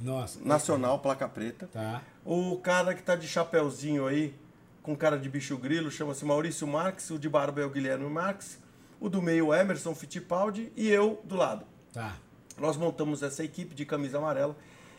Nossa. 0.00 0.38
nacional, 0.42 0.98
placa 1.00 1.28
preta. 1.28 1.68
Tá. 1.72 2.00
O 2.24 2.56
cara 2.58 2.94
que 2.94 3.02
tá 3.02 3.16
de 3.16 3.26
chapéuzinho 3.26 4.06
aí, 4.06 4.34
com 4.82 4.96
cara 4.96 5.18
de 5.18 5.28
bicho 5.28 5.58
grilo, 5.58 5.90
chama-se 5.90 6.24
Maurício 6.24 6.66
Marques, 6.66 7.10
o 7.10 7.18
de 7.18 7.28
barba 7.28 7.60
é 7.60 7.64
o 7.64 7.70
Guilherme 7.70 8.08
Marques, 8.08 8.58
o 9.00 9.08
do 9.08 9.20
meio 9.20 9.48
o 9.48 9.54
Emerson 9.54 9.94
Fittipaldi 9.94 10.72
e 10.74 10.88
eu 10.88 11.20
do 11.24 11.36
lado. 11.36 11.66
Tá. 11.92 12.16
Nós 12.60 12.76
montamos 12.76 13.22
essa 13.22 13.44
equipe 13.44 13.74
de 13.74 13.84
camisa 13.84 14.18
amarela. 14.18 14.56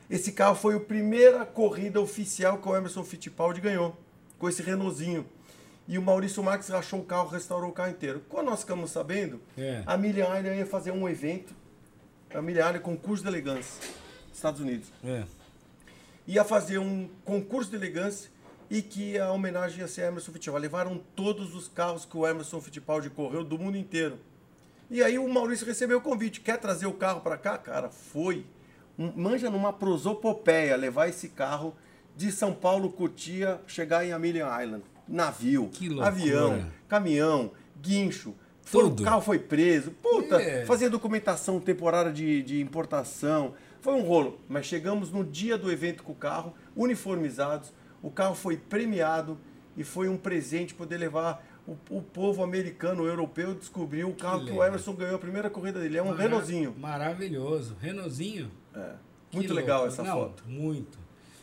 Esse 0.09 0.31
carro 0.31 0.55
foi 0.55 0.75
a 0.75 0.79
primeira 0.79 1.45
corrida 1.45 1.99
oficial 2.01 2.57
que 2.57 2.67
o 2.67 2.75
Emerson 2.75 3.03
Fittipaldi 3.03 3.61
ganhou, 3.61 3.95
com 4.39 4.49
esse 4.49 4.61
Renaultzinho. 4.63 5.25
E 5.87 5.97
o 5.97 6.01
Maurício 6.01 6.41
Marques 6.43 6.69
rachou 6.69 6.99
o 6.99 7.03
carro, 7.03 7.29
restaurou 7.29 7.69
o 7.69 7.73
carro 7.73 7.91
inteiro. 7.91 8.21
Quando 8.29 8.47
nós 8.47 8.61
ficamos 8.61 8.91
sabendo, 8.91 9.39
É. 9.57 9.83
a 9.85 9.95
Island 9.95 10.57
ia 10.57 10.65
fazer 10.65 10.91
um 10.91 11.07
evento, 11.09 11.53
a 12.33 12.39
Island 12.39 12.79
concurso 12.79 13.23
de 13.23 13.29
elegância, 13.29 13.81
Estados 14.33 14.61
Unidos 14.61 14.87
É. 15.03 15.23
ia 16.27 16.43
fazer 16.43 16.77
um 16.79 17.09
concurso 17.25 17.69
de 17.71 17.75
elegância 17.75 18.29
e 18.69 18.81
que 18.83 19.17
a 19.17 19.31
homenagem 19.31 19.79
ia 19.79 19.87
ser 19.87 20.03
a 20.03 20.07
Emerson 20.07 20.31
Fittipaldi. 20.31 20.61
Levaram 20.61 21.01
todos 21.15 21.55
os 21.55 21.67
carros 21.67 22.05
que 22.05 22.15
o 22.15 22.25
Emerson 22.25 22.61
Fittipaldi 22.61 23.09
correu 23.09 23.43
do 23.43 23.57
mundo 23.57 23.75
inteiro. 23.77 24.17
E 24.89 25.03
aí 25.03 25.19
o 25.19 25.27
Maurício 25.27 25.65
recebeu 25.65 25.99
o 25.99 26.01
convite. 26.01 26.41
Quer 26.41 26.57
trazer 26.57 26.85
o 26.87 26.93
carro 26.93 27.21
para 27.21 27.37
cá? 27.37 27.57
Cara, 27.57 27.89
foi. 27.89 28.45
Manja 29.15 29.49
numa 29.49 29.71
prosopopeia 29.71 30.75
levar 30.75 31.07
esse 31.07 31.29
carro 31.29 31.75
de 32.15 32.31
São 32.31 32.53
Paulo, 32.53 32.91
Cotia, 32.91 33.61
chegar 33.67 34.03
em 34.05 34.11
Amelia 34.11 34.47
Island. 34.63 34.83
Navio, 35.07 35.69
avião, 36.01 36.65
caminhão, 36.87 37.51
guincho. 37.81 38.35
Foi- 38.61 38.83
Tudo. 38.83 39.01
O 39.01 39.05
carro 39.05 39.21
foi 39.21 39.39
preso. 39.39 39.91
Puta, 39.91 40.39
É. 40.41 40.65
fazia 40.65 40.89
documentação 40.89 41.59
temporária 41.59 42.11
de, 42.11 42.43
de 42.43 42.61
importação. 42.61 43.53
Foi 43.81 43.93
um 43.93 44.01
rolo. 44.03 44.39
Mas 44.49 44.65
chegamos 44.65 45.11
no 45.11 45.23
dia 45.23 45.57
do 45.57 45.71
evento 45.71 46.03
com 46.03 46.11
o 46.11 46.15
carro, 46.15 46.53
uniformizados. 46.75 47.71
O 48.01 48.11
carro 48.11 48.35
foi 48.35 48.57
premiado 48.57 49.37
e 49.77 49.83
foi 49.83 50.09
um 50.09 50.17
presente 50.17 50.73
poder 50.75 50.97
levar 50.97 51.43
o, 51.89 51.97
o 51.97 52.01
povo 52.01 52.43
americano, 52.43 53.05
europeu, 53.05 53.53
descobrir 53.53 54.03
o 54.05 54.13
carro 54.13 54.39
que, 54.39 54.45
o 54.45 54.53
legal. 54.53 54.67
Emerson 54.67 54.93
ganhou 54.93 55.15
a 55.15 55.19
primeira 55.19 55.49
corrida 55.49 55.79
dele. 55.79 55.97
É 55.97 56.01
um 56.03 56.07
Mara- 56.07 56.21
Renaultzinho. 56.23 56.75
Maravilhoso. 56.77 57.75
Renaultzinho? 57.81 58.51
É. 58.75 58.91
Que 59.29 59.37
Muito 59.37 59.49
louco. 59.53 59.61
legal 59.61 59.87
essa 59.87 60.01
Não, 60.03 60.13
foto. 60.17 60.43
Muito. 60.47 60.97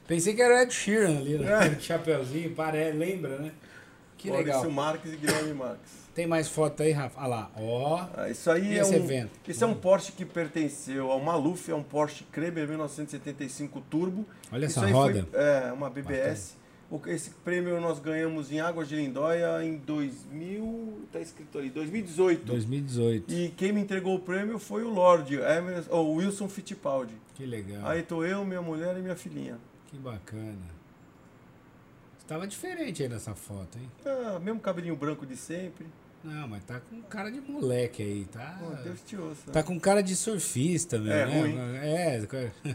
Pensei 0.06 0.34
que 0.34 0.42
era 0.42 0.54
o 0.54 0.58
Ed 0.58 0.72
Sheeran 0.72 1.18
ali, 1.18 1.38
né? 1.38 1.66
É. 1.76 1.80
Chapeuzinho, 1.80 2.54
parece, 2.54 2.96
lembra, 2.96 3.38
né? 3.38 3.52
Que 4.16 4.28
Maurício 4.30 4.54
legal. 4.56 4.70
Marques 4.70 5.12
e 5.12 5.16
Guilherme 5.16 5.52
Marques. 5.54 6.06
Tem 6.14 6.26
mais 6.26 6.48
foto 6.48 6.82
aí, 6.82 6.92
Rafa? 6.92 7.18
Olha 7.20 7.28
lá, 7.28 7.50
ó. 7.56 8.06
Ah, 8.16 8.30
isso 8.30 8.50
aí 8.50 8.72
E 8.72 8.78
é 8.78 8.80
esse 8.80 8.92
um, 8.92 8.96
evento? 8.96 9.30
Esse 9.46 9.62
é 9.62 9.66
um 9.66 9.74
Porsche 9.74 10.12
que 10.12 10.24
pertenceu 10.24 11.10
ao 11.10 11.20
Maluf, 11.20 11.70
é 11.70 11.74
um 11.74 11.82
Porsche 11.82 12.24
Kremer 12.32 12.66
1975 12.66 13.80
Turbo. 13.90 14.24
Olha 14.50 14.64
Isso 14.66 14.78
essa 14.78 14.88
roda. 14.90 15.26
Foi, 15.30 15.40
é, 15.40 15.72
uma 15.72 15.90
BBS. 15.90 16.54
O- 16.62 16.65
Esse 17.06 17.30
prêmio 17.44 17.80
nós 17.80 17.98
ganhamos 17.98 18.52
em 18.52 18.60
Águas 18.60 18.88
de 18.88 18.94
Lindóia 18.94 19.62
em 19.64 19.76
2000, 19.76 21.08
tá 21.12 21.18
escrito 21.20 21.58
ali, 21.58 21.68
2018. 21.68 22.44
2018. 22.44 23.32
E 23.32 23.48
quem 23.50 23.72
me 23.72 23.80
entregou 23.80 24.14
o 24.14 24.20
prêmio 24.20 24.56
foi 24.58 24.84
o 24.84 24.88
Lorde, 24.88 25.34
Emerson, 25.34 25.90
ou 25.90 26.14
Wilson 26.14 26.48
Fittipaldi. 26.48 27.14
Que 27.34 27.44
legal. 27.44 27.84
Aí 27.86 28.02
tô 28.04 28.24
eu, 28.24 28.44
minha 28.44 28.62
mulher 28.62 28.96
e 28.96 29.02
minha 29.02 29.16
filhinha. 29.16 29.58
Que 29.88 29.96
bacana. 29.96 30.76
Estava 32.20 32.46
diferente 32.46 33.02
aí 33.02 33.08
nessa 33.08 33.34
foto, 33.34 33.78
hein? 33.78 33.90
Ah, 34.04 34.38
mesmo 34.38 34.60
cabelinho 34.60 34.96
branco 34.96 35.26
de 35.26 35.36
sempre. 35.36 35.86
Não, 36.22 36.48
mas 36.48 36.64
tá 36.64 36.80
com 36.80 37.00
cara 37.02 37.30
de 37.30 37.40
moleque 37.40 38.02
aí, 38.02 38.24
tá? 38.26 38.58
Pô, 38.60 38.70
Deus 38.82 39.00
te 39.02 39.16
ouça. 39.16 39.50
Tá 39.52 39.62
com 39.62 39.78
cara 39.78 40.02
de 40.02 40.16
surfista, 40.16 40.98
meu, 40.98 41.12
É, 41.12 41.26
né? 41.26 41.40
ruim. 41.40 41.56
É, 41.78 42.26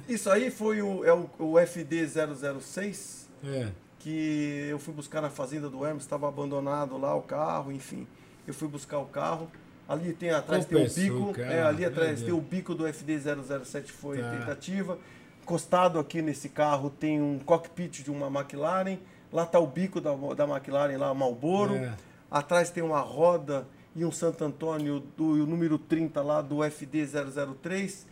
Isso 0.08 0.30
aí 0.30 0.50
foi 0.52 0.82
o, 0.82 1.04
é 1.04 1.14
o, 1.14 1.30
o 1.40 1.54
FD006, 1.54 3.28
é. 3.44 3.72
Que 4.02 4.68
eu 4.70 4.80
fui 4.80 4.94
buscar 4.94 5.22
na 5.22 5.30
fazenda 5.30 5.70
do 5.70 5.86
Hermes, 5.86 6.04
estava 6.04 6.28
abandonado 6.28 6.98
lá 6.98 7.16
o 7.16 7.22
carro, 7.22 7.72
enfim. 7.72 8.08
Eu 8.48 8.54
fui 8.54 8.68
buscar 8.68 8.98
o 8.98 9.06
carro. 9.06 9.48
Ali 9.88 10.14
tem 10.14 10.32
atrás 10.32 10.66
Ô, 10.66 10.68
tem 10.68 10.86
o 10.86 10.90
bico, 10.90 11.34
cara, 11.34 11.54
é, 11.54 11.64
ali 11.64 11.86
atrás 11.86 12.20
Deus. 12.20 12.24
tem 12.24 12.34
o 12.34 12.42
bico 12.42 12.74
do 12.74 12.86
FD007 12.86 13.88
foi 13.88 14.18
Tá. 14.18 14.32
tentativa. 14.32 14.98
Encostado 15.44 16.00
aqui 16.00 16.22
nesse 16.22 16.50
carro 16.50 16.90
tem 16.90 17.22
um 17.22 17.38
cockpit 17.40 18.02
de 18.04 18.10
uma 18.10 18.28
McLaren. 18.28 18.98
Lá 19.32 19.46
tá 19.46 19.60
o 19.60 19.68
bico 19.68 20.02
da, 20.02 20.12
da 20.36 20.46
McLaren 20.48 20.98
lá, 20.98 21.14
Marlboro. 21.14 21.76
É. 21.76 21.94
Atrás 22.30 22.70
tem 22.72 22.82
uma 22.82 23.02
roda 23.02 23.68
e 23.96 24.04
um 24.04 24.12
Santo 24.12 24.44
Antônio 24.44 25.02
do 25.16 25.38
e 25.38 25.42
o 25.42 25.46
número 25.46 25.78
30 25.78 26.22
lá 26.22 26.42
do 26.42 26.58
FD003. 26.58 28.06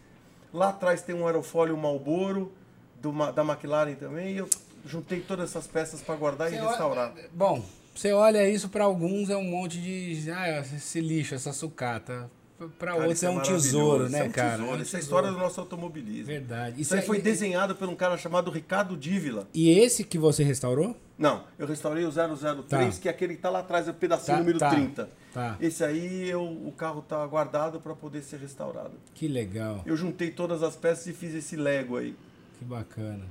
Lá 0.53 0.69
atrás 0.69 1.01
tem 1.01 1.15
um 1.15 1.25
aerofólio 1.25 1.75
Marlboro 1.77 2.51
do, 3.01 3.11
da 3.31 3.43
McLaren 3.43 3.95
também. 3.95 4.33
E 4.33 4.37
eu 4.37 4.49
juntei 4.85 5.19
todas 5.21 5.49
essas 5.49 5.67
peças 5.67 6.01
para 6.01 6.15
guardar 6.15 6.49
Você 6.49 6.55
e 6.55 6.59
olha- 6.59 6.69
restaurar. 6.69 7.13
Bom, 7.33 7.63
você 7.95 8.11
olha 8.13 8.49
isso 8.49 8.69
pra 8.69 8.85
alguns 8.85 9.29
é 9.29 9.37
um 9.37 9.43
monte 9.43 9.79
de. 9.81 10.29
Ah, 10.31 10.59
esse 10.59 10.99
lixo, 11.01 11.35
essa 11.35 11.51
sucata. 11.53 12.29
Pra 12.77 12.91
Cara, 12.91 12.95
outros 13.03 13.13
isso 13.19 13.25
é 13.25 13.29
um 13.29 13.41
tesouro, 13.41 14.03
isso 14.03 14.11
né, 14.11 14.19
é 14.19 14.23
um 14.25 14.31
cara? 14.31 14.49
tesouro, 14.57 14.73
É 14.73 14.77
um 14.79 14.81
Isso 14.81 14.93
é 14.95 14.99
a 14.99 14.99
tesouro. 14.99 15.03
história 15.25 15.31
do 15.31 15.37
nosso 15.37 15.61
automobilismo. 15.61 16.25
Verdade. 16.25 16.81
Isso 16.81 16.93
aí 16.93 17.01
foi 17.01 17.21
desenhado 17.21 17.73
por 17.73 17.87
um 17.87 17.95
cara 17.95 18.17
chamado 18.17 18.51
Ricardo 18.51 18.97
Dívila. 18.97 19.47
E 19.53 19.69
esse 19.69 20.03
que 20.03 20.17
você 20.17 20.43
restaurou? 20.43 20.93
Não, 21.17 21.45
eu 21.57 21.65
restaurei 21.65 22.03
o 22.03 22.11
003, 22.11 22.95
Tá. 22.95 23.01
que 23.01 23.07
é 23.07 23.11
aquele 23.11 23.35
que 23.35 23.41
tá 23.41 23.49
lá 23.49 23.59
atrás, 23.59 23.87
é 23.87 23.91
o 23.91 23.93
pedacinho 23.93 24.35
Tá, 24.35 24.39
número 24.39 24.59
tá, 24.59 24.69
30. 24.71 25.09
tá. 25.33 25.55
Esse 25.61 25.85
aí 25.85 26.29
eu, 26.29 26.43
o 26.43 26.73
carro 26.73 27.01
tá 27.01 27.25
guardado 27.27 27.79
para 27.79 27.95
poder 27.95 28.21
ser 28.23 28.39
restaurado. 28.41 28.91
Que 29.13 29.29
legal, 29.29 29.81
Eu 29.85 29.95
juntei 29.95 30.29
todas 30.29 30.61
as 30.61 30.75
peças 30.75 31.07
e 31.07 31.13
fiz 31.13 31.33
esse 31.33 31.55
Lego 31.55 31.95
aí. 31.95 32.13
que 32.57 32.65
bacana. 32.65 33.23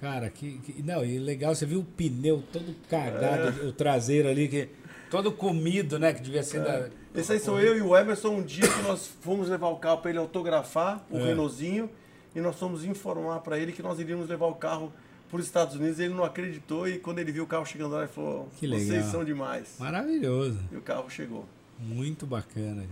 Cara, 0.00 0.30
que, 0.30 0.58
que- 0.58 0.82
Não, 0.82 1.04
e 1.04 1.18
legal, 1.18 1.54
você 1.54 1.66
viu 1.66 1.80
o 1.80 1.84
pneu 1.84 2.42
todo 2.52 2.74
cagado, 2.88 3.62
É. 3.62 3.66
o 3.66 3.72
traseiro 3.72 4.28
ali, 4.28 4.46
que 4.48 4.68
todo 5.10 5.32
comido, 5.32 5.98
né? 5.98 6.12
Que 6.12 6.22
devia 6.22 6.42
ser 6.42 6.62
da. 6.62 6.88
Esse 7.14 7.32
aí 7.32 7.40
sou 7.40 7.58
eu 7.60 7.76
e 7.76 7.80
o 7.82 7.96
Emerson, 7.96 8.28
um 8.36 8.42
dia 8.42 8.68
que 8.68 8.82
nós 8.82 9.06
fomos 9.20 9.48
levar 9.48 9.68
o 9.68 9.76
carro 9.76 9.98
para 9.98 10.10
ele 10.10 10.18
autografar, 10.18 11.04
o 11.10 11.18
É. 11.18 11.24
Renaultzinho, 11.24 11.90
e 12.34 12.40
nós 12.40 12.56
fomos 12.56 12.84
informar 12.84 13.40
para 13.40 13.58
ele 13.58 13.72
que 13.72 13.82
nós 13.82 13.98
iríamos 13.98 14.28
levar 14.28 14.46
o 14.46 14.54
carro 14.54 14.92
para 15.28 15.40
os 15.40 15.44
Estados 15.46 15.74
Unidos. 15.74 15.98
Ele 15.98 16.14
não 16.14 16.22
acreditou 16.24 16.86
e 16.86 16.98
quando 16.98 17.18
ele 17.18 17.32
viu 17.32 17.42
o 17.42 17.46
carro 17.46 17.66
chegando 17.66 17.92
lá, 17.94 18.00
ele 18.04 18.08
falou: 18.12 18.48
Que 18.58 18.68
Vocês 18.68 18.88
legal. 18.88 19.10
são 19.10 19.24
demais. 19.24 19.74
Maravilhoso. 19.80 20.60
E 20.70 20.76
o 20.76 20.80
carro 20.80 21.10
chegou. 21.10 21.44
Muito 21.78 22.24
bacana, 22.26 22.84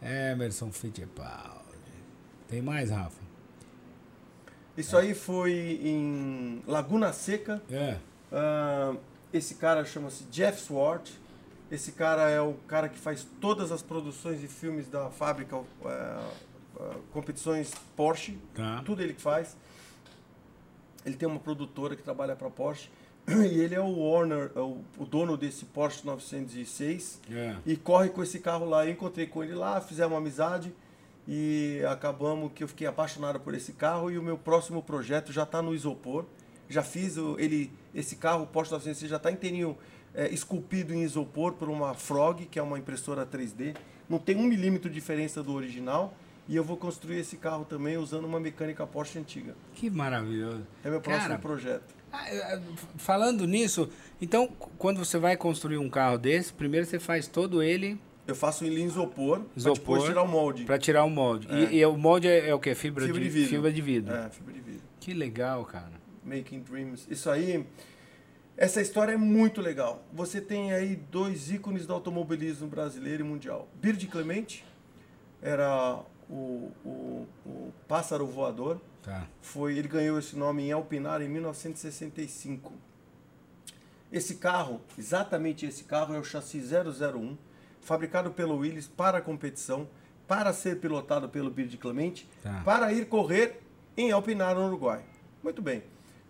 cara. 0.00 0.32
Emerson 0.32 0.70
Fittipaldi. 0.72 1.68
Tem 2.48 2.62
mais, 2.62 2.90
Rafa? 2.90 3.27
Isso 4.78 4.96
aí 4.96 5.12
foi 5.12 5.52
em 5.82 6.62
Laguna 6.64 7.12
Seca. 7.12 7.60
É. 7.68 7.96
Ah, 8.30 8.94
esse 9.32 9.56
cara 9.56 9.84
chama-se 9.84 10.22
Jeff 10.30 10.60
Swart. 10.62 11.10
Esse 11.68 11.90
cara 11.92 12.30
é 12.30 12.40
o 12.40 12.54
cara 12.68 12.88
que 12.88 12.96
faz 12.96 13.26
todas 13.40 13.72
as 13.72 13.82
produções 13.82 14.40
de 14.40 14.46
filmes 14.46 14.88
da 14.88 15.10
fábrica, 15.10 15.60
ah, 15.84 16.30
ah, 16.78 16.94
competições 17.12 17.72
Porsche. 17.96 18.38
Tá. 18.54 18.80
Tudo 18.84 19.02
ele 19.02 19.14
que 19.14 19.20
faz. 19.20 19.56
Ele 21.04 21.16
tem 21.16 21.28
uma 21.28 21.40
produtora 21.40 21.96
que 21.96 22.02
trabalha 22.02 22.36
para 22.36 22.48
Porsche. 22.48 22.88
E 23.28 23.58
ele 23.60 23.74
é 23.74 23.80
o 23.80 23.98
owner, 23.98 24.50
é 24.54 24.60
o, 24.60 24.78
o 24.96 25.04
dono 25.04 25.36
desse 25.36 25.64
Porsche 25.66 26.06
906 26.06 27.20
É. 27.30 27.56
e 27.66 27.76
corre 27.76 28.08
com 28.10 28.22
esse 28.22 28.38
carro 28.38 28.64
lá. 28.64 28.86
Eu 28.86 28.92
encontrei 28.92 29.26
com 29.26 29.42
ele 29.42 29.54
lá, 29.54 29.80
fizemos 29.80 30.12
uma 30.12 30.18
amizade 30.18 30.72
e 31.30 31.82
acabamos 31.86 32.50
que 32.54 32.64
eu 32.64 32.68
fiquei 32.68 32.86
apaixonado 32.86 33.38
por 33.38 33.52
esse 33.52 33.74
carro 33.74 34.10
e 34.10 34.16
o 34.16 34.22
meu 34.22 34.38
próximo 34.38 34.82
projeto 34.82 35.30
já 35.30 35.42
está 35.42 35.60
no 35.60 35.74
isopor. 35.74 36.24
Já 36.70 36.82
fiz 36.82 37.18
o, 37.18 37.38
ele, 37.38 37.70
esse 37.94 38.16
carro, 38.16 38.44
o 38.44 38.46
Porsche 38.46 38.72
906, 38.72 39.10
já 39.10 39.16
está 39.18 39.30
inteirinho 39.30 39.76
é, 40.14 40.32
esculpido 40.32 40.94
em 40.94 41.02
isopor 41.02 41.52
por 41.52 41.68
uma 41.68 41.92
Frog, 41.92 42.46
que 42.46 42.58
é 42.58 42.62
uma 42.62 42.78
impressora 42.78 43.26
3D. 43.26 43.76
Não 44.08 44.18
tem 44.18 44.36
um 44.36 44.44
milímetro 44.44 44.88
de 44.88 44.94
diferença 44.94 45.42
do 45.42 45.52
original. 45.52 46.14
E 46.48 46.56
eu 46.56 46.64
vou 46.64 46.78
construir 46.78 47.18
esse 47.18 47.36
carro 47.36 47.66
também 47.66 47.98
usando 47.98 48.24
uma 48.24 48.40
mecânica 48.40 48.86
Porsche 48.86 49.18
antiga. 49.18 49.54
Que 49.74 49.90
maravilhoso. 49.90 50.66
É 50.82 50.88
meu 50.88 50.98
próximo 50.98 51.28
Cara, 51.28 51.38
projeto. 51.38 51.94
Ah, 52.10 52.26
é, 52.26 52.58
Falando 52.96 53.46
nisso, 53.46 53.90
então, 54.18 54.48
quando 54.78 54.96
você 54.96 55.18
vai 55.18 55.36
construir 55.36 55.76
um 55.76 55.90
carro 55.90 56.16
desse, 56.16 56.54
primeiro 56.54 56.86
você 56.86 56.98
faz 56.98 57.28
todo 57.28 57.62
ele 57.62 58.00
Eu 58.28 58.34
faço 58.34 58.62
ele 58.62 58.82
em 58.82 58.84
isopor, 58.84 59.40
Isopor, 59.56 59.78
depois 59.78 60.04
tirar 60.04 60.22
o 60.22 60.28
molde. 60.28 60.64
para 60.64 60.78
tirar 60.78 61.02
o 61.02 61.08
molde. 61.08 61.48
É. 61.50 61.72
E, 61.72 61.78
e 61.78 61.86
o 61.86 61.96
molde 61.96 62.28
é, 62.28 62.50
é 62.50 62.54
o 62.54 62.60
que? 62.60 62.74
Fibra, 62.74 63.06
Fibra 63.06 63.18
de, 63.18 63.26
de 63.26 63.30
vidro. 63.30 63.48
Fibra 63.48 63.72
de 63.72 63.80
vidro. 63.80 64.14
É, 64.14 64.28
fibra 64.28 64.52
de 64.52 64.60
vidro. 64.60 64.82
Que 65.00 65.14
legal, 65.14 65.64
cara. 65.64 65.92
Making 66.22 66.60
Dreams. 66.60 67.06
Isso 67.08 67.30
aí, 67.30 67.66
essa 68.54 68.82
história 68.82 69.12
é 69.12 69.16
muito 69.16 69.62
legal. 69.62 70.04
Você 70.12 70.42
tem 70.42 70.72
aí 70.74 70.94
dois 70.94 71.50
ícones 71.50 71.86
do 71.86 71.94
automobilismo 71.94 72.68
brasileiro 72.68 73.24
e 73.24 73.26
mundial. 73.26 73.66
Bird 73.80 74.06
Clemente 74.08 74.62
era 75.40 75.98
o, 76.28 76.70
o, 76.84 77.26
o 77.46 77.72
pássaro 77.88 78.26
voador. 78.26 78.78
Tá. 79.02 79.26
Foi, 79.40 79.78
ele 79.78 79.88
ganhou 79.88 80.18
esse 80.18 80.36
nome 80.36 80.64
em 80.64 80.72
Alpinar 80.72 81.22
em 81.22 81.28
1965. 81.30 82.74
Esse 84.12 84.34
carro, 84.34 84.82
exatamente 84.98 85.64
esse 85.64 85.84
carro, 85.84 86.14
é 86.14 86.18
o 86.18 86.24
chassi 86.24 86.60
001, 86.60 87.36
fabricado 87.80 88.30
pelo 88.30 88.56
Willis 88.58 88.86
para 88.88 89.18
a 89.18 89.20
competição, 89.20 89.88
para 90.26 90.52
ser 90.52 90.78
pilotado 90.80 91.28
pelo 91.28 91.50
Bird 91.50 91.76
Clemente, 91.78 92.28
Tá. 92.42 92.62
para 92.64 92.92
ir 92.92 93.06
correr 93.06 93.60
em 93.96 94.10
Alpinar, 94.12 94.54
no 94.54 94.66
Uruguai. 94.66 95.02
Muito 95.42 95.62
bem. 95.62 95.82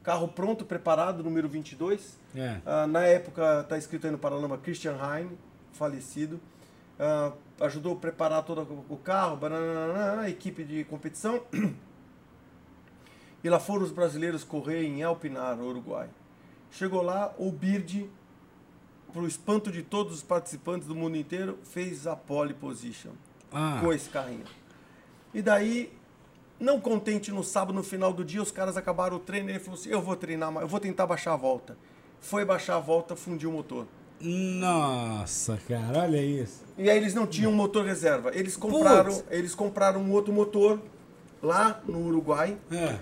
Carro 0.02 0.28
pronto, 0.28 0.64
preparado, 0.64 1.22
número 1.22 1.48
22. 1.48 2.18
É. 2.34 2.60
Ah, 2.64 2.86
na 2.86 3.02
época, 3.02 3.60
está 3.62 3.76
escrito 3.76 4.06
aí 4.06 4.10
no 4.12 4.18
Paralama 4.18 4.56
Christian 4.56 4.96
Heim, 4.96 5.30
falecido. 5.72 6.40
Ah, 6.98 7.32
ajudou 7.60 7.94
a 7.94 7.96
preparar 7.96 8.42
todo 8.44 8.62
o 8.88 8.96
carro, 8.96 9.38
equipe 10.28 10.64
de 10.64 10.84
competição. 10.84 11.42
E 13.42 13.48
lá 13.48 13.60
foram 13.60 13.84
os 13.84 13.92
brasileiros 13.92 14.42
correr 14.42 14.82
em 14.84 15.02
Alpinar, 15.02 15.54
no 15.56 15.68
Uruguai. 15.68 16.08
Chegou 16.72 17.02
lá, 17.02 17.32
o 17.38 17.50
Bird, 17.52 18.10
para 19.12 19.22
o 19.22 19.26
espanto 19.26 19.70
de 19.72 19.82
todos 19.82 20.14
os 20.14 20.22
participantes 20.22 20.86
do 20.86 20.94
mundo 20.94 21.16
inteiro, 21.16 21.58
fez 21.64 22.06
a 22.06 22.14
pole 22.16 22.54
position 22.54 23.10
Ah, 23.52 23.78
com 23.80 23.92
esse 23.92 24.08
carrinho. 24.08 24.44
E 25.34 25.40
daí, 25.42 25.92
não 26.60 26.80
contente 26.80 27.30
no 27.30 27.42
sábado, 27.44 27.74
no 27.74 27.82
final 27.82 28.12
do 28.12 28.24
dia, 28.24 28.42
os 28.42 28.50
caras 28.50 28.76
acabaram 28.76 29.16
o 29.16 29.20
treino 29.20 29.48
e 29.48 29.52
ele 29.52 29.58
falou 29.60 29.78
assim: 29.78 29.90
Eu 29.90 30.00
vou 30.02 30.16
treinar, 30.16 30.52
eu 30.56 30.68
vou 30.68 30.80
tentar 30.80 31.06
baixar 31.06 31.32
a 31.34 31.36
volta. 31.36 31.76
Foi 32.20 32.44
baixar 32.44 32.76
a 32.76 32.80
volta, 32.80 33.14
fundiu 33.14 33.50
o 33.50 33.52
motor. 33.52 33.86
nossa, 34.20 35.58
cara, 35.68 36.00
olha 36.00 36.22
isso. 36.22 36.64
E 36.76 36.88
aí 36.90 36.96
eles 36.96 37.14
não 37.14 37.26
tinham 37.26 37.52
motor 37.52 37.84
reserva. 37.84 38.30
Eles 38.34 38.56
compraram, 38.56 39.12
Putz. 39.12 39.24
eles 39.30 39.54
compraram 39.54 40.00
um 40.00 40.10
outro 40.12 40.32
motor 40.32 40.80
lá 41.42 41.80
no 41.86 42.06
Uruguai. 42.06 42.56
É. 42.70 42.98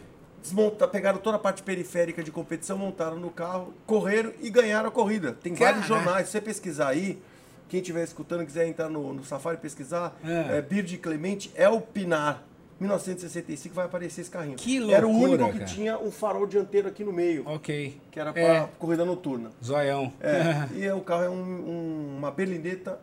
Desmonta, 0.50 0.86
pegaram 0.86 1.18
toda 1.18 1.36
a 1.36 1.40
parte 1.40 1.60
periférica 1.60 2.22
de 2.22 2.30
competição, 2.30 2.78
montaram 2.78 3.18
no 3.18 3.30
carro, 3.30 3.74
correram 3.84 4.32
e 4.40 4.48
ganharam 4.48 4.88
a 4.88 4.92
corrida. 4.92 5.32
Tem 5.32 5.52
vários 5.54 5.86
Caraca. 5.86 6.04
jornais, 6.04 6.26
se 6.26 6.32
você 6.32 6.40
pesquisar 6.40 6.88
aí, 6.88 7.20
quem 7.68 7.80
estiver 7.80 8.04
escutando 8.04 8.44
e 8.44 8.46
quiser 8.46 8.68
entrar 8.68 8.88
no, 8.88 9.12
no 9.12 9.24
Safari 9.24 9.56
e 9.56 9.60
pesquisar, 9.60 10.16
É. 10.24 10.58
é. 10.58 10.62
Bird 10.62 10.96
Clemente 10.98 11.50
é 11.56 11.68
o 11.68 11.80
Pinar. 11.80 12.44
1965 12.78 13.74
vai 13.74 13.86
aparecer 13.86 14.20
esse 14.20 14.30
carrinho. 14.30 14.54
Que 14.56 14.92
Era 14.92 15.04
o 15.06 15.10
loucura, 15.10 15.32
único 15.44 15.52
que 15.52 15.58
cara. 15.60 15.70
tinha 15.70 15.98
um 15.98 16.12
farol 16.12 16.46
dianteiro 16.46 16.86
aqui 16.86 17.02
no 17.02 17.12
meio, 17.12 17.42
Ok. 17.48 17.98
que 18.10 18.20
era 18.20 18.32
para 18.32 18.40
É, 18.42 18.68
corrida 18.78 19.04
noturna. 19.04 19.50
zoião. 19.64 20.12
É, 20.20 20.68
e 20.78 20.88
o 20.92 21.00
carro 21.00 21.24
é 21.24 21.30
um- 21.30 21.34
um- 21.34 22.16
uma 22.18 22.30
berlineta. 22.30 23.00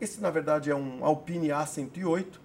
Esse, 0.00 0.20
na 0.22 0.30
verdade, 0.30 0.70
é 0.70 0.74
um 0.74 1.04
Alpine 1.04 1.48
A108, 1.48 2.38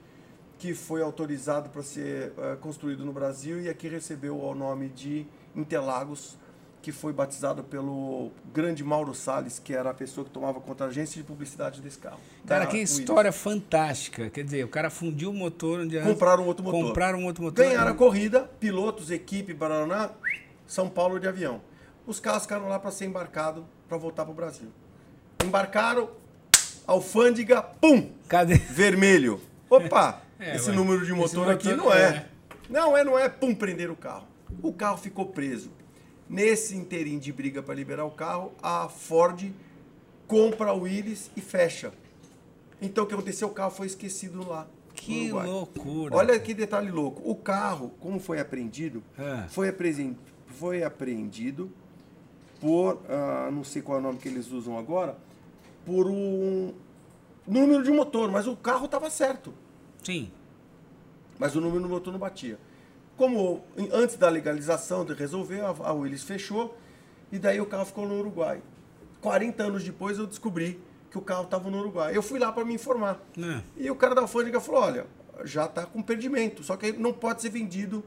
que 0.62 0.76
foi 0.76 1.02
autorizado 1.02 1.70
para 1.72 1.82
ser 1.82 2.34
eh, 2.38 2.56
construído 2.62 3.04
no 3.04 3.12
Brasil 3.12 3.60
e 3.60 3.68
aqui 3.68 3.88
recebeu 3.88 4.40
o 4.40 4.54
nome 4.54 4.90
de 4.90 5.26
Interlagos. 5.56 6.38
que 6.84 6.92
foi 6.92 7.12
batizado 7.14 7.64
pelo 7.64 8.32
grande 8.54 8.84
Mauro 8.84 9.14
Salles, 9.14 9.58
que 9.60 9.72
era 9.74 9.90
a 9.90 9.94
pessoa 9.94 10.24
que 10.26 10.32
tomava 10.32 10.60
conta 10.60 10.84
da 10.84 10.90
agência 10.90 11.20
de 11.22 11.28
publicidade 11.28 11.80
desse 11.82 11.98
carro. 12.00 12.20
Cara, 12.46 12.66
que 12.66 12.74
Williams. 12.74 12.98
história 13.00 13.32
fantástica. 13.32 14.30
Quer 14.30 14.44
dizer, 14.44 14.64
o 14.64 14.68
cara 14.68 14.90
fundiu 14.92 15.32
o 15.32 15.34
motor 15.34 15.80
onde 15.80 16.00
Compraram 16.00 16.44
um 16.44 16.48
outro 16.48 16.64
motor. 16.64 16.88
Compraram 16.88 17.26
outro 17.26 17.44
motor. 17.44 17.66
Ganharam 17.66 17.92
a 17.92 17.96
corrida, 17.96 18.50
pilotos, 18.60 19.10
equipe, 19.12 19.54
Paraná, 19.56 20.12
São 20.68 20.88
Paulo 20.90 21.20
de 21.20 21.28
avião. 21.28 21.62
Os 22.06 22.20
carros 22.20 22.44
ficaram 22.44 22.68
lá 22.68 22.78
para 22.80 22.90
ser 22.92 23.06
embarcado 23.06 23.66
para 23.88 23.98
voltar 23.98 24.26
para 24.26 24.32
o 24.32 24.36
Brasil. 24.36 24.70
Embarcaram, 25.44 26.10
alfândega, 26.88 27.62
pum, 27.64 28.10
Cadê? 28.28 28.56
vermelho. 28.56 29.40
Opa, 29.70 30.22
É, 30.42 30.56
esse 30.56 30.70
ué. 30.70 30.76
número 30.76 31.06
de 31.06 31.14
motor 31.14 31.40
motor 31.48 31.54
aqui 31.54 31.74
não 31.76 31.94
é. 31.94 32.02
é. 32.04 32.30
Não 32.70 32.98
é, 32.98 33.04
não 33.04 33.18
é, 33.20 33.30
pum, 33.30 33.54
prender 33.54 33.90
o 33.92 33.96
carro. 33.96 34.28
O 34.62 34.74
carro 34.74 34.98
ficou 34.98 35.28
preso. 35.28 35.70
Nesse 36.30 36.76
interim 36.76 37.20
de 37.20 37.32
briga 37.32 37.62
para 37.62 37.76
liberar 37.76 38.06
o 38.06 38.12
carro, 38.12 38.54
a 38.64 38.90
Ford 38.90 39.52
compra 40.28 40.74
o 40.74 40.82
Willys 40.82 41.30
e 41.36 41.42
fecha. 41.42 41.94
Então 42.82 43.04
o 43.04 43.08
que 43.08 43.14
aconteceu? 43.14 43.48
O 43.50 43.52
carro 43.52 43.72
foi 43.72 43.88
esquecido 43.88 44.48
lá. 44.48 44.68
Que 44.96 45.32
loucura. 45.32 46.16
Olha 46.16 46.40
que 46.40 46.54
detalhe 46.54 46.90
louco. 46.92 47.22
O 47.30 47.36
carro, 47.36 47.92
como 48.00 48.20
foi 48.20 48.40
apreendido, 48.40 49.04
É. 49.18 49.48
foi, 49.50 49.70
apresen- 49.70 50.18
foi 50.48 50.84
apreendido 50.84 51.72
por, 52.60 53.02
ah, 53.10 53.50
não 53.52 53.64
sei 53.64 53.82
qual 53.82 53.98
é 53.98 54.02
o 54.02 54.04
nome 54.04 54.20
que 54.20 54.28
eles 54.28 54.52
usam 54.52 54.78
agora, 54.78 55.18
por 55.86 56.08
um 56.08 56.74
número 57.48 57.84
de 57.84 57.92
motor, 57.92 58.32
mas 58.32 58.48
o 58.48 58.56
carro 58.56 58.86
estava 58.86 59.10
certo, 59.10 59.54
Sim. 60.04 60.32
mas 61.38 61.56
o 61.56 61.62
número 61.62 61.84
do 61.84 61.90
motor 61.90 62.12
não 62.12 62.20
batia. 62.20 62.60
Como 63.18 63.64
antes 63.92 64.16
da 64.16 64.30
legalização 64.30 65.06
de 65.06 65.14
resolver, 65.14 65.62
a, 65.62 65.70
a 65.70 65.94
Willis 65.94 66.24
fechou 66.24 66.78
e 67.32 67.40
daí 67.40 67.62
o 67.62 67.66
carro 67.66 67.86
ficou 67.86 68.08
no 68.08 68.20
Uruguai. 68.20 68.62
40 69.22 69.64
anos 69.64 69.84
depois 69.84 70.18
eu 70.18 70.26
descobri 70.26 70.80
que 71.10 71.18
o 71.18 71.22
carro 71.22 71.44
estava 71.44 71.70
no 71.70 71.80
Uruguai. 71.80 72.16
Eu 72.16 72.24
fui 72.24 72.40
lá 72.40 72.52
para 72.52 72.66
me 72.66 72.74
informar. 72.74 73.20
É. 73.38 73.62
E 73.78 73.92
o 73.92 73.96
cara 73.96 74.16
da 74.16 74.22
alfândega 74.22 74.60
falou, 74.60 74.82
olha, 74.82 75.06
já 75.44 75.66
está 75.66 75.86
com 75.86 76.02
perdimento, 76.02 76.64
só 76.64 76.78
que 76.78 76.92
não 76.94 77.14
pode 77.14 77.42
ser 77.42 77.50
vendido 77.50 78.04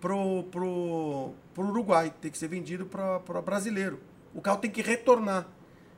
pro, 0.00 0.44
pro, 0.44 1.32
pro 1.54 1.66
Uruguai, 1.68 2.12
tem 2.20 2.30
que 2.30 2.38
ser 2.38 2.48
vendido 2.48 2.86
para 2.86 3.42
brasileiro. 3.42 3.98
O 4.34 4.40
carro 4.40 4.58
tem 4.58 4.70
que 4.70 4.82
retornar. 4.82 5.46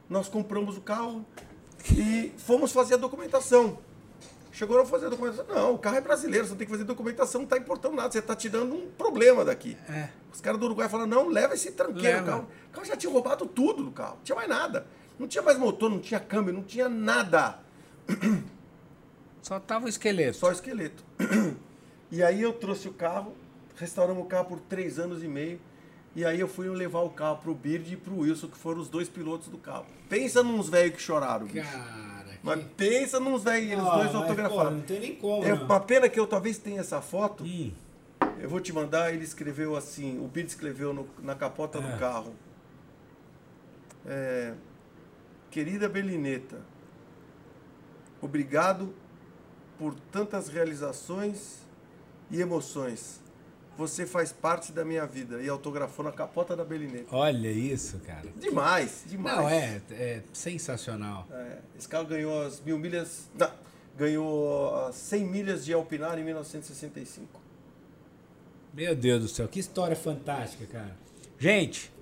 Nós 0.09 0.29
compramos 0.29 0.77
o 0.77 0.81
carro 0.81 1.25
e 1.97 2.33
fomos 2.39 2.73
fazer 2.73 2.95
a 2.95 2.97
documentação. 2.97 3.79
Chegou 4.59 4.81
a 4.81 4.85
fazer 4.85 5.07
a 5.07 5.09
documentação. 5.11 5.55
Não, 5.55 5.75
o 5.75 5.79
carro 5.79 5.99
é 5.99 6.01
brasileiro, 6.01 6.45
você 6.45 6.57
tem 6.57 6.67
que 6.67 6.73
fazer 6.73 6.83
documentação, 6.83 7.43
não 7.43 7.45
está 7.45 7.57
importando 7.57 7.95
nada, 7.95 8.11
você 8.11 8.19
está 8.19 8.35
te 8.35 8.49
dando 8.49 8.75
um 8.75 8.91
problema 8.91 9.45
daqui. 9.45 9.77
É. 9.89 10.09
Os 10.33 10.41
caras 10.41 10.59
do 10.59 10.67
Uruguai 10.67 10.89
falaram, 10.89 11.09
não, 11.09 11.29
leva 11.29 11.55
esse 11.55 11.71
tranqueiro. 11.71 12.03
Leva. 12.03 12.23
O 12.23 12.27
carro, 12.27 12.49
o 12.69 12.73
carro 12.73 12.87
já 12.87 12.97
tinha 12.97 13.13
roubado 13.13 13.47
tudo 13.47 13.85
do 13.85 13.93
carro, 13.93 14.17
não 14.17 14.25
tinha 14.25 14.35
mais 14.35 14.49
nada. 14.49 14.85
Não 15.17 15.29
tinha 15.29 15.43
mais 15.43 15.57
motor, 15.57 15.89
não 15.89 16.01
tinha 16.01 16.19
câmbio, 16.19 16.53
não 16.53 16.65
tinha 16.65 16.89
nada. 16.89 17.61
Só 19.41 19.61
tava 19.61 19.87
o 19.87 19.89
esqueleto. 19.89 20.39
Só 20.39 20.51
esqueleto. 20.51 21.05
E 22.11 22.23
aí 22.23 22.41
eu 22.41 22.55
trouxe 22.55 22.89
o 22.89 22.93
carro, 22.95 23.37
restauramos 23.77 24.25
o 24.25 24.27
carro 24.27 24.47
por 24.47 24.61
três 24.61 24.99
anos 24.99 25.23
e 25.23 25.29
meio. 25.29 25.61
E 26.17 26.25
aí 26.25 26.41
eu 26.41 26.49
fui 26.49 26.67
levar 26.71 27.01
o 27.01 27.11
carro 27.11 27.37
pro 27.37 27.55
Bird 27.55 27.93
e 27.93 27.97
pro 27.99 28.21
Wilson, 28.21 28.49
que 28.49 28.57
foram 28.57 28.81
os 28.81 28.89
dois 28.89 29.11
pilotos 29.11 29.49
do 29.49 29.59
carro. 29.59 29.85
Pensa 30.09 30.43
nos 30.43 30.71
velhos 30.71 30.97
que 30.97 31.03
choraram, 31.03 31.47
bicho. 31.47 31.71
Cara. 31.71 32.18
Mas 32.43 32.63
pensa 32.77 33.19
nos 33.21 33.43
velhos, 33.45 33.73
eles 33.73 33.85
Ah, 33.85 33.97
dois 33.97 34.15
autografaram. 34.15 34.71
não 34.73 34.81
tem 34.83 35.01
nem 35.01 35.15
como, 35.17 35.45
É 35.45 35.55
não. 35.55 35.65
uma 35.65 35.81
pena 35.81 36.09
que 36.09 36.19
eu 36.19 36.27
talvez 36.27 36.59
tenha 36.59 36.81
essa 36.81 37.01
foto. 37.01 37.45
Hum, 37.45 37.73
Eu 38.41 38.49
vou 38.49 38.61
te 38.61 38.73
mandar, 38.73 39.13
ele 39.13 39.25
escreveu 39.25 39.75
assim, 39.77 40.19
o 40.21 40.29
Bird 40.29 40.49
escreveu 40.49 40.93
no- 40.93 41.09
na 41.21 41.35
capota 41.35 41.79
É. 41.79 41.81
do 41.81 41.99
carro. 41.99 42.35
É, 44.07 44.55
Querida 45.51 45.89
Belineta, 45.89 46.61
obrigado 48.21 48.95
por 49.79 49.95
tantas 50.13 50.49
realizações 50.49 51.59
e 52.31 52.41
emoções. 52.41 53.21
Você 53.79 54.05
faz 54.05 54.33
parte 54.33 54.73
da 54.73 54.85
minha 54.85 55.07
vida. 55.07 55.41
E 55.41 55.49
autografou 55.49 56.05
na 56.05 56.11
capota 56.11 56.57
da 56.57 56.65
Belineta. 56.65 57.15
olha 57.15 57.49
isso, 57.49 58.01
cara. 58.01 58.29
Demais, 58.37 59.05
demais. 59.07 59.37
Não, 59.37 59.49
é, 59.49 59.81
é 59.93 60.23
sensacional. 60.33 61.25
É, 61.31 61.59
esse 61.79 61.89
carro 61.89 62.07
ganhou 62.07 62.43
as 62.43 62.61
mil 62.61 62.77
milhas. 62.77 63.31
Não, 63.39 63.49
ganhou 63.97 64.75
as 64.87 64.97
100 64.97 65.25
milhas 65.25 65.65
de 65.65 65.73
Alpinar 65.73 66.19
em 66.19 66.25
1965. 66.25 67.41
Meu 68.75 68.97
Deus 68.97 69.23
do 69.23 69.29
céu, 69.29 69.47
que 69.47 69.61
história 69.61 69.95
fantástica, 69.95 70.67
cara. 70.67 70.97
Gente, 71.39 71.93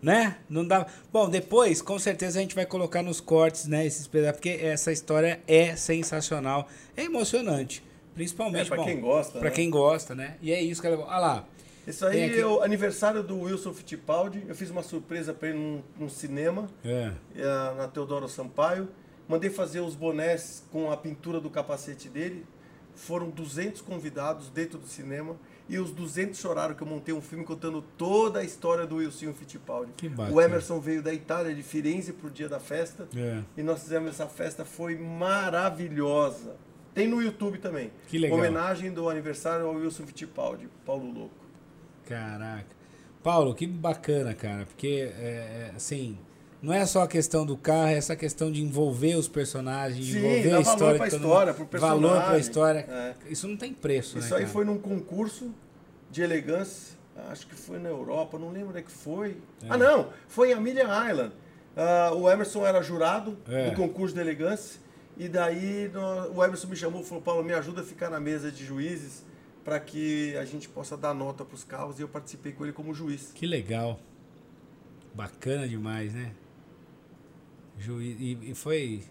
né? 0.00 0.38
Não 0.48 0.64
dá. 0.64 0.86
Bom, 1.12 1.28
depois, 1.28 1.82
com 1.82 1.98
certeza 1.98 2.38
a 2.38 2.42
gente 2.42 2.54
vai 2.54 2.66
colocar 2.66 3.02
nos 3.02 3.20
cortes, 3.20 3.66
né, 3.66 3.84
esses 3.84 4.06
pedaços, 4.06 4.36
porque 4.36 4.60
essa 4.62 4.92
história 4.92 5.40
é 5.48 5.74
sensacional, 5.74 6.68
é 6.96 7.02
emocionante, 7.02 7.82
principalmente 8.16 8.72
É, 8.72 8.76
bom, 8.76 8.84
quem 8.84 9.00
gosta, 9.00 9.38
Pra 9.38 9.48
né? 9.50 9.54
quem 9.54 9.70
gosta, 9.70 10.14
né? 10.14 10.36
E 10.42 10.50
é 10.52 10.60
isso 10.60 10.80
que 10.80 10.86
ela, 10.88 10.98
olha 11.04 11.18
lá. 11.18 11.44
Isso 11.86 12.04
aí 12.04 12.24
aqui- 12.24 12.40
é 12.40 12.46
o 12.46 12.62
aniversário 12.62 13.22
do 13.22 13.42
Wilson 13.42 13.72
Fittipaldi. 13.72 14.42
Eu 14.48 14.54
fiz 14.56 14.70
uma 14.70 14.82
surpresa 14.82 15.32
para 15.32 15.50
ele 15.50 15.58
num, 15.58 15.82
num 16.00 16.08
cinema, 16.08 16.68
É. 16.84 17.12
na 17.76 17.86
Teodoro 17.86 18.28
Sampaio. 18.28 18.88
Mandei 19.28 19.50
fazer 19.50 19.80
os 19.80 19.94
bonés 19.94 20.64
com 20.72 20.90
a 20.90 20.96
pintura 20.96 21.40
do 21.40 21.48
capacete 21.50 22.08
dele. 22.08 22.44
Foram 22.94 23.28
200 23.30 23.82
convidados 23.82 24.48
dentro 24.48 24.78
do 24.78 24.86
cinema. 24.88 25.36
E 25.68 25.78
os 25.78 25.90
200 25.90 26.38
choraram 26.40 26.74
que 26.74 26.82
eu 26.82 26.86
montei 26.86 27.12
um 27.12 27.20
filme 27.20 27.44
contando 27.44 27.82
toda 27.98 28.38
a 28.40 28.44
história 28.44 28.86
do 28.86 28.96
Wilson 28.96 29.32
Fittipaldi. 29.34 29.92
Que 29.96 30.08
bacana. 30.08 30.34
o 30.34 30.40
Emerson 30.40 30.80
veio 30.80 31.02
da 31.02 31.12
Itália, 31.12 31.54
de 31.54 31.62
Firenze, 31.62 32.12
pro 32.12 32.30
dia 32.30 32.48
da 32.48 32.58
festa. 32.60 33.06
É. 33.16 33.42
E 33.56 33.62
nós 33.62 33.82
fizemos 33.82 34.10
essa 34.10 34.26
festa, 34.26 34.64
foi 34.64 34.96
maravilhosa. 34.96 36.56
Tem 36.96 37.06
no 37.06 37.20
YouTube 37.22 37.58
também. 37.58 37.92
Que 38.08 38.16
legal. 38.18 38.38
Homenagem 38.38 38.90
do 38.90 39.08
aniversário 39.10 39.66
ao 39.66 39.74
Wilson 39.74 40.06
Fittipaldi, 40.06 40.66
Paulo 40.86 41.12
Louco. 41.12 41.34
Caraca. 42.06 42.64
Paulo, 43.22 43.54
que 43.54 43.66
bacana, 43.66 44.32
cara, 44.34 44.64
porque 44.64 45.12
é, 45.18 45.68
é, 45.68 45.72
assim, 45.76 46.16
não 46.62 46.72
é 46.72 46.86
só 46.86 47.02
a 47.02 47.08
questão 47.08 47.44
do 47.44 47.54
carro, 47.56 47.88
é 47.88 47.94
essa 47.98 48.16
questão 48.16 48.50
de 48.50 48.62
envolver 48.62 49.14
os 49.16 49.28
personagens, 49.28 50.06
Sim, 50.06 50.18
envolver 50.18 50.52
a 50.52 50.60
valor 50.60 50.72
história. 50.72 50.96
pra 50.98 51.04
de 51.06 51.10
todo 51.10 51.20
história, 51.22 51.52
mundo. 51.52 51.66
pro 51.68 51.80
Valor 51.80 52.00
pra 52.00 52.10
personagem. 52.12 52.40
história. 52.40 52.78
É. 52.88 53.14
Isso 53.28 53.46
não 53.48 53.56
tem 53.58 53.74
preço, 53.74 54.16
Isso 54.18 54.30
né? 54.30 54.36
aí 54.36 54.42
cara? 54.44 54.52
foi 54.54 54.64
num 54.64 54.78
concurso 54.78 55.52
de 56.10 56.22
elegância, 56.22 56.96
acho 57.30 57.46
que 57.46 57.54
foi 57.54 57.78
na 57.78 57.90
Europa, 57.90 58.38
não 58.38 58.50
lembro 58.52 58.70
onde 58.70 58.78
é 58.78 58.82
que 58.82 58.90
foi. 58.90 59.32
É. 59.64 59.66
Ah, 59.68 59.76
não, 59.76 60.08
foi 60.28 60.50
em 60.50 60.54
Amelia 60.54 60.84
Island. 61.10 61.32
Ah, 61.76 62.12
o 62.14 62.30
Emerson 62.30 62.64
era 62.64 62.80
jurado 62.80 63.36
É. 63.48 63.68
do 63.70 63.76
concurso 63.76 64.14
de 64.14 64.20
elegância, 64.20 64.80
e 65.16 65.28
daí 65.28 65.90
o 66.34 66.44
Emerson 66.44 66.68
me 66.68 66.76
chamou 66.76 67.02
e 67.02 67.04
falou: 67.04 67.22
Paulo, 67.22 67.42
me 67.44 67.52
ajuda 67.52 67.80
a 67.80 67.84
ficar 67.84 68.10
na 68.10 68.20
mesa 68.20 68.50
de 68.50 68.64
juízes 68.64 69.24
para 69.64 69.80
que 69.80 70.36
a 70.36 70.44
gente 70.44 70.68
possa 70.68 70.96
dar 70.96 71.12
nota 71.14 71.44
para 71.44 71.54
os 71.54 71.64
carros, 71.64 71.98
e 71.98 72.02
eu 72.02 72.08
participei 72.08 72.52
com 72.52 72.64
ele 72.64 72.72
como 72.72 72.94
juiz. 72.94 73.32
Que 73.34 73.46
legal. 73.46 73.98
Bacana 75.14 75.66
demais, 75.66 76.12
né? 76.14 76.32
Juiz, 77.78 78.16
e, 78.20 78.50
e 78.50 78.54
foi. 78.54 79.02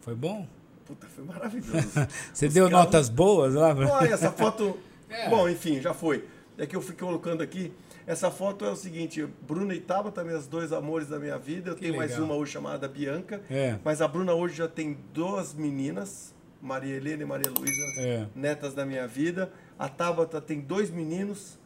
Foi 0.00 0.14
bom? 0.14 0.46
Puta, 0.84 1.06
foi 1.08 1.24
maravilhoso. 1.24 1.72
Você 2.32 2.46
Os 2.46 2.54
deu 2.54 2.70
carros- 2.70 2.84
notas 2.86 3.08
boas 3.08 3.54
lá? 3.54 3.74
Olha, 3.74 4.14
essa 4.14 4.30
foto. 4.32 4.78
É. 5.08 5.28
Bom, 5.30 5.48
enfim, 5.48 5.80
já 5.80 5.94
foi. 5.94 6.24
É 6.58 6.66
que 6.66 6.74
eu 6.74 6.82
fui 6.82 6.92
colocando 6.96 7.40
aqui. 7.40 7.72
Essa 8.06 8.30
foto 8.30 8.64
é 8.64 8.70
o 8.70 8.76
seguinte: 8.76 9.26
Bruna 9.46 9.74
e 9.74 9.80
Tabata, 9.80 10.22
meus 10.22 10.46
dois 10.46 10.72
amores 10.72 11.08
da 11.08 11.18
minha 11.18 11.38
vida. 11.38 11.70
Eu 11.70 11.74
Que 11.74 11.82
tenho 11.82 11.96
mais 11.96 12.12
legal. 12.12 12.24
uma 12.26 12.34
hoje 12.34 12.52
chamada 12.52 12.86
Bianca. 12.86 13.42
É. 13.50 13.78
Mas 13.84 14.00
a 14.00 14.06
Bruna 14.08 14.32
hoje 14.34 14.54
já 14.56 14.68
tem 14.68 14.96
duas 15.12 15.52
meninas, 15.54 16.34
Maria 16.62 16.94
Helena 16.94 17.22
e 17.22 17.26
Maria 17.26 17.50
Luísa, 17.50 18.00
É. 18.00 18.26
netas 18.34 18.74
da 18.74 18.86
minha 18.86 19.06
vida. 19.08 19.52
A 19.78 19.88
Tabata 19.88 20.40
tem 20.40 20.60
dois 20.60 20.90
meninos, 20.90 21.58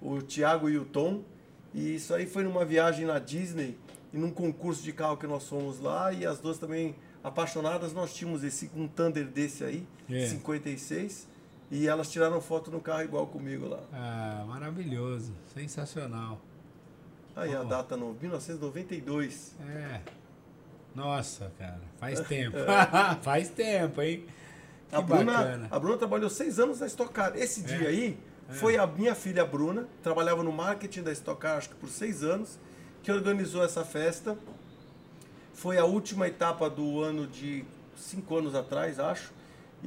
o 0.00 0.20
Tiago 0.20 0.68
e 0.68 0.76
o 0.78 0.84
Tom. 0.84 1.22
E 1.74 1.94
isso 1.96 2.14
aí 2.14 2.26
foi 2.26 2.42
numa 2.44 2.64
viagem 2.64 3.06
na 3.06 3.18
Disney 3.18 3.76
e 4.12 4.18
num 4.18 4.30
concurso 4.30 4.82
de 4.82 4.92
carro 4.92 5.16
que 5.16 5.26
nós 5.26 5.48
fomos 5.48 5.80
lá. 5.80 6.12
E 6.12 6.24
as 6.26 6.38
duas 6.38 6.58
também 6.58 6.94
apaixonadas. 7.24 7.92
Nós 7.94 8.14
tínhamos 8.14 8.44
esse, 8.44 8.70
um 8.76 8.86
Thunder 8.86 9.26
desse 9.26 9.64
aí, 9.64 9.86
É. 10.10 10.26
56. 10.26 11.26
E 11.70 11.88
elas 11.88 12.10
tiraram 12.10 12.40
foto 12.40 12.70
no 12.70 12.80
carro 12.80 13.02
igual 13.02 13.26
comigo 13.26 13.66
lá. 13.68 13.80
Ah, 13.92 14.44
maravilhoso. 14.46 15.32
Sensacional. 15.52 16.40
Aí 17.34 17.54
a 17.54 17.60
Oh. 17.62 17.64
data 17.64 17.96
no 17.96 18.14
1992. 18.14 19.54
É. 19.68 20.00
Nossa, 20.94 21.52
cara. 21.58 21.80
Faz 21.98 22.20
tempo. 22.26 22.56
Faz 23.22 23.48
tempo, 23.48 24.00
hein? 24.00 24.24
Que 24.88 24.94
A 24.96 25.00
Bruna, 25.00 25.32
bacana. 25.32 25.68
a 25.70 25.78
Bruna 25.78 25.98
trabalhou 25.98 26.30
seis 26.30 26.58
anos 26.60 26.80
na 26.80 26.86
Stock 26.86 27.12
Car. 27.12 27.32
Esse 27.36 27.62
dia 27.62 27.88
aí 27.88 28.16
foi 28.48 28.78
a 28.78 28.86
minha 28.86 29.14
filha 29.16 29.44
Bruna, 29.44 29.88
trabalhava 30.02 30.44
no 30.44 30.52
marketing 30.52 31.02
da 31.02 31.10
Stock 31.12 31.40
Car, 31.40 31.58
acho 31.58 31.70
que 31.70 31.74
por 31.74 31.88
seis 31.88 32.22
anos, 32.22 32.56
que 33.02 33.10
organizou 33.10 33.64
essa 33.64 33.84
festa. 33.84 34.38
Foi 35.52 35.76
a 35.78 35.84
última 35.84 36.28
etapa 36.28 36.70
do 36.70 37.02
ano 37.02 37.26
de 37.26 37.64
cinco 37.96 38.36
anos 38.36 38.54
atrás, 38.54 39.00
acho. 39.00 39.32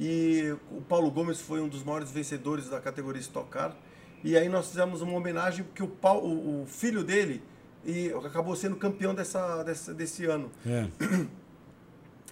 E 0.00 0.56
o 0.70 0.80
Paulo 0.80 1.10
Gomes 1.10 1.42
foi 1.42 1.60
um 1.60 1.68
dos 1.68 1.84
maiores 1.84 2.10
vencedores 2.10 2.70
da 2.70 2.80
categoria 2.80 3.20
Stock 3.20 3.50
Car. 3.50 3.76
E 4.24 4.36
aí 4.36 4.48
nós 4.48 4.68
fizemos 4.68 5.02
uma 5.02 5.12
homenagem 5.12 5.62
porque 5.62 5.82
o, 5.82 5.88
Paulo, 5.88 6.62
o 6.62 6.66
filho 6.66 7.04
dele 7.04 7.42
e 7.84 8.10
acabou 8.24 8.56
sendo 8.56 8.76
campeão 8.76 9.14
dessa, 9.14 9.62
dessa, 9.62 9.92
desse 9.92 10.24
ano. 10.24 10.50
É. 10.66 10.88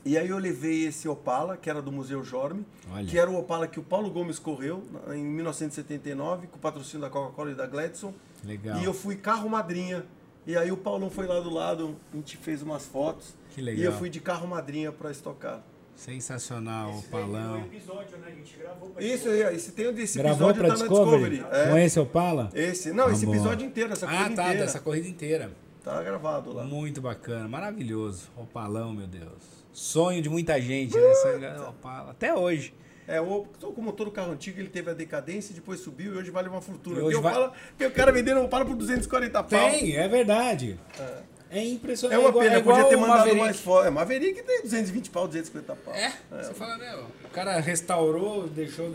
E 0.04 0.16
aí 0.16 0.28
eu 0.28 0.38
levei 0.38 0.86
esse 0.86 1.08
Opala, 1.08 1.56
que 1.56 1.68
era 1.68 1.82
do 1.82 1.92
Museu 1.92 2.22
Jorme, 2.24 2.64
Olha. 2.90 3.04
que 3.04 3.18
era 3.18 3.28
o 3.28 3.36
Opala 3.38 3.66
que 3.66 3.78
o 3.78 3.82
Paulo 3.82 4.10
Gomes 4.10 4.38
correu 4.38 4.82
em 5.12 5.24
1979, 5.24 6.46
com 6.46 6.56
o 6.56 6.58
patrocínio 6.58 7.00
da 7.00 7.10
Coca-Cola 7.10 7.50
e 7.50 7.54
da 7.54 7.66
Gladson. 7.66 8.14
Legal. 8.44 8.78
E 8.78 8.84
eu 8.84 8.94
fui 8.94 9.16
carro 9.16 9.50
madrinha. 9.50 10.06
E 10.46 10.56
aí 10.56 10.72
o 10.72 10.78
Paulão 10.78 11.10
foi 11.10 11.26
lá 11.26 11.40
do 11.40 11.50
lado, 11.50 11.96
a 12.10 12.16
gente 12.16 12.38
fez 12.38 12.62
umas 12.62 12.86
fotos. 12.86 13.34
Que 13.50 13.60
legal. 13.60 13.82
E 13.82 13.84
eu 13.84 13.92
fui 13.92 14.08
de 14.08 14.18
carro 14.18 14.46
madrinha 14.46 14.90
para 14.90 15.10
estocar. 15.10 15.62
Sensacional, 15.98 16.90
o 16.94 16.98
Esse 17.00 17.08
daí 17.10 17.10
palão. 17.10 17.54
um 17.58 17.64
episódio, 17.64 18.18
né? 18.18 18.26
A 18.28 18.30
gente 18.30 18.56
gravou 18.56 18.88
pra 18.90 19.02
Isso 19.02 19.28
aí, 19.28 19.42
esse 19.56 19.72
tem 19.72 19.88
esse 19.98 20.18
Gravou 20.18 20.50
episódio 20.50 20.60
pra 20.60 20.68
tá 20.68 20.74
na 20.84 20.88
Discovery? 20.88 21.38
Com 21.40 21.76
É. 21.76 21.84
esse 21.84 21.98
Opala? 22.00 22.50
Esse, 22.54 22.92
não, 22.92 23.10
esse 23.10 23.20
Tá 23.22 23.26
bom. 23.26 23.34
episódio 23.34 23.66
inteiro, 23.66 23.92
essa 23.92 24.06
Ah, 24.06 24.10
corrida 24.10 24.36
tá, 24.36 24.42
inteira. 24.44 24.64
dessa 24.64 24.78
corrida 24.80 25.08
inteira. 25.08 25.50
Tá 25.82 26.00
gravado 26.02 26.52
lá. 26.52 26.62
Muito 26.62 27.00
bacana, 27.00 27.48
maravilhoso. 27.48 28.28
Opalão, 28.36 28.92
meu 28.92 29.08
Deus. 29.08 29.42
Sonho 29.72 30.22
de 30.22 30.28
muita 30.28 30.60
gente, 30.60 30.96
né? 30.96 31.10
Essa 31.10 31.68
Opala. 31.68 32.12
Até 32.12 32.32
hoje. 32.32 32.72
É, 33.08 33.20
o, 33.20 33.46
como 33.74 33.92
todo 33.92 34.10
carro 34.12 34.30
antigo, 34.32 34.60
ele 34.60 34.68
teve 34.68 34.90
a 34.90 34.94
decadência, 34.94 35.52
depois 35.54 35.80
subiu 35.80 36.14
e 36.14 36.18
hoje 36.18 36.30
vale 36.30 36.48
uma 36.48 36.60
fortuna. 36.60 36.96
E 36.96 37.00
Porque 37.00 37.08
hoje 37.08 37.16
o 37.16 37.22
vai- 37.22 37.32
Opala- 37.32 37.52
porque 37.70 37.86
o 37.86 37.90
cara 37.90 38.12
vendendo 38.12 38.40
um 38.40 38.44
Opala 38.44 38.64
por 38.64 38.76
240 38.76 39.42
pau. 39.42 39.48
Tem, 39.70 39.96
é 39.96 40.06
verdade. 40.06 40.78
É, 40.98 41.18
É 41.50 41.64
impressionante. 41.64 42.18
uma 42.20 42.28
igual- 42.28 42.44
pena, 42.44 42.56
é 42.56 42.58
igual 42.58 42.76
podia 42.76 42.90
ter 42.90 42.96
mandado 42.96 43.18
Maverick. 43.18 43.40
mais 43.40 43.60
forte. 43.60 43.86
É, 43.86 43.90
Maverick 43.90 44.42
tem 44.42 44.62
220 44.62 45.10
pau, 45.10 45.26
250 45.26 45.74
pau. 45.76 45.94
É, 45.94 46.12
você 46.42 46.54
fala, 46.54 46.76
meu, 46.78 47.04
o 47.24 47.28
cara 47.32 47.58
restaurou, 47.60 48.46
deixou... 48.48 48.94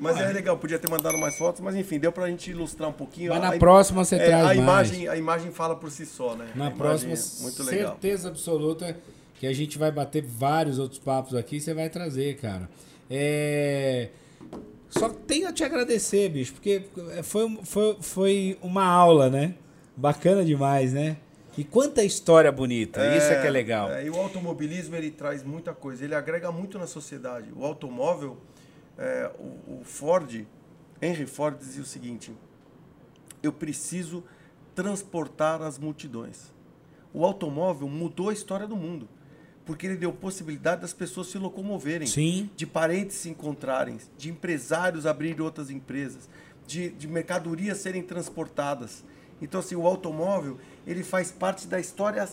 Mas 0.00 0.16
Ah, 0.16 0.22
é 0.22 0.32
legal, 0.32 0.58
podia 0.58 0.80
ter 0.80 0.90
mandado 0.90 1.16
mais 1.16 1.36
fotos, 1.38 1.60
mas 1.60 1.76
enfim, 1.76 1.96
deu 2.00 2.10
pra 2.10 2.26
gente 2.26 2.50
ilustrar 2.50 2.88
um 2.88 2.92
pouquinho. 2.92 3.28
Mas 3.30 3.38
A- 3.38 3.50
na 3.50 3.54
a- 3.54 3.58
próxima 3.58 4.04
você 4.04 4.16
é, 4.16 4.24
traz 4.26 4.42
a 4.42 4.46
mais. 4.46 4.58
imagem, 4.58 5.06
a 5.08 5.16
imagem 5.16 5.52
fala 5.52 5.76
por 5.76 5.92
si 5.92 6.04
só, 6.04 6.34
né? 6.34 6.48
Na 6.56 6.72
próxima, 6.72 7.12
é 7.14 7.42
muito 7.42 7.62
legal. 7.62 7.92
certeza 7.92 8.28
absoluta 8.28 8.96
que 9.38 9.46
a 9.46 9.52
gente 9.52 9.78
vai 9.78 9.92
bater 9.92 10.24
vários 10.24 10.80
outros 10.80 10.98
papos 10.98 11.36
aqui 11.36 11.56
e 11.58 11.60
você 11.60 11.72
vai 11.72 11.88
trazer, 11.88 12.36
cara. 12.38 12.68
É... 13.08 14.08
Só 14.90 15.08
tenho 15.08 15.48
a 15.48 15.52
te 15.52 15.62
agradecer, 15.62 16.28
bicho, 16.28 16.52
porque 16.54 16.82
foi, 17.22 17.58
foi, 17.62 17.96
foi 18.00 18.58
uma 18.60 18.84
aula, 18.84 19.30
né? 19.30 19.54
Bacana 19.96 20.44
demais, 20.44 20.92
né? 20.92 21.16
E 21.56 21.64
quanta 21.64 22.02
história 22.02 22.50
bonita, 22.50 23.04
isso 23.16 23.26
é 23.26 23.40
que 23.40 23.46
é 23.46 23.50
legal. 23.50 23.90
é, 23.90 24.06
e 24.06 24.10
o 24.10 24.16
automobilismo 24.16 24.96
ele 24.96 25.10
traz 25.10 25.44
muita 25.44 25.74
coisa, 25.74 26.04
ele 26.04 26.14
agrega 26.14 26.50
muito 26.50 26.78
na 26.78 26.86
sociedade. 26.86 27.50
O 27.54 27.64
automóvel, 27.64 28.38
é, 28.96 29.30
o, 29.38 29.80
o 29.80 29.84
Ford, 29.84 30.46
Henry 31.00 31.26
Ford 31.26 31.58
dizia 31.58 31.82
o 31.82 31.86
seguinte: 31.86 32.32
eu 33.42 33.52
preciso 33.52 34.24
transportar 34.74 35.60
as 35.62 35.78
multidões. 35.78 36.52
O 37.12 37.24
automóvel 37.24 37.88
mudou 37.88 38.30
a 38.30 38.32
história 38.32 38.66
do 38.66 38.76
mundo, 38.76 39.06
porque 39.66 39.86
ele 39.86 39.96
deu 39.96 40.12
possibilidade 40.12 40.80
das 40.80 40.94
pessoas 40.94 41.26
se 41.26 41.36
locomoverem, 41.36 42.06
Sim. 42.06 42.48
de 42.56 42.66
parentes 42.66 43.16
se 43.16 43.28
encontrarem, 43.28 43.98
de 44.16 44.30
empresários 44.30 45.04
abrirem 45.04 45.42
outras 45.42 45.68
empresas, 45.68 46.28
de, 46.66 46.90
de 46.90 47.06
mercadorias 47.06 47.78
serem 47.78 48.02
transportadas. 48.02 49.04
Então, 49.42 49.60
assim, 49.60 49.74
o 49.74 49.86
automóvel 49.86 50.56
ele 50.86 51.02
faz 51.02 51.30
parte 51.30 51.66
da 51.66 51.78
história, 51.78 52.26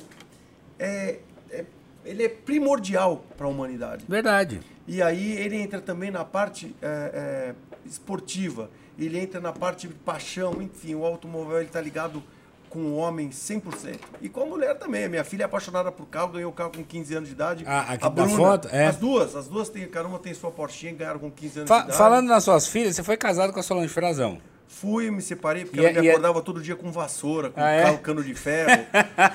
é, 0.78 1.20
é- 1.52 1.66
ele 2.06 2.24
é 2.24 2.30
primordial 2.30 3.24
para 3.38 3.46
a 3.46 3.50
humanidade. 3.50 4.06
Verdade. 4.08 4.62
E 4.88 5.02
aí 5.02 5.34
ele 5.34 5.58
entra 5.58 5.82
também 5.82 6.10
na 6.12 6.24
parte 6.24 6.74
é, 6.82 6.86
é, 6.88 7.56
esportiva, 7.86 8.70
ele 8.98 9.20
entra 9.20 9.40
na 9.40 9.52
parte 9.52 9.88
de 9.88 9.94
paixão, 9.94 10.62
enfim, 10.62 10.96
o 10.96 11.06
automóvel 11.06 11.62
está 11.62 11.82
ligado 11.82 12.22
com 12.70 12.80
o 12.80 12.96
homem 12.98 13.30
100%. 13.32 13.98
E 14.22 14.30
com 14.30 14.42
a 14.44 14.46
mulher 14.46 14.78
também. 14.78 15.08
Minha 15.10 15.24
filha 15.24 15.44
é 15.44 15.46
apaixonada 15.46 15.92
por 15.92 16.06
carro, 16.06 16.34
ganhou 16.34 16.52
o 16.52 16.54
carro 16.54 16.72
com 16.72 16.84
15 16.84 17.16
anos 17.16 17.28
de 17.30 17.34
idade. 17.34 17.64
Ah, 17.66 17.94
aqui 17.94 18.06
a 18.06 18.10
da 18.10 18.28
foto? 18.30 18.68
É. 18.72 18.86
As 18.88 18.98
duas, 18.98 19.36
as 19.36 19.48
duas 19.48 19.70
têm, 19.70 19.88
cada 19.88 20.08
uma 20.08 20.20
tem 20.20 20.34
sua 20.36 20.52
Porsche, 20.52 20.92
ganharam 20.92 21.20
com 21.20 21.32
15 21.32 21.60
anos 21.62 21.68
Fa- 21.68 21.78
de 21.80 21.84
idade. 21.86 21.98
falando 21.98 22.28
nas 22.28 22.44
suas 22.44 22.68
filhas, 22.68 22.96
você 22.96 23.02
foi 23.04 23.18
casado 23.18 23.52
com 23.52 23.60
a 23.60 23.64
Solange 23.64 23.88
Frazão. 23.92 24.40
Fui, 24.72 25.10
me 25.10 25.20
separei, 25.22 25.66
porque 25.66 25.80
E 25.80 25.84
ela 25.86 25.90
é- 25.98 26.00
me 26.00 26.06
e 26.06 26.10
é- 26.10 26.12
acordava 26.12 26.42
todo 26.44 26.62
dia 26.62 26.76
com 26.76 26.92
vassoura, 26.92 27.50
com 27.50 27.60
Ah, 27.60 27.72
é? 27.72 27.84
carro, 27.84 27.98
cano 27.98 28.24
de 28.24 28.36
ferro. 28.36 28.86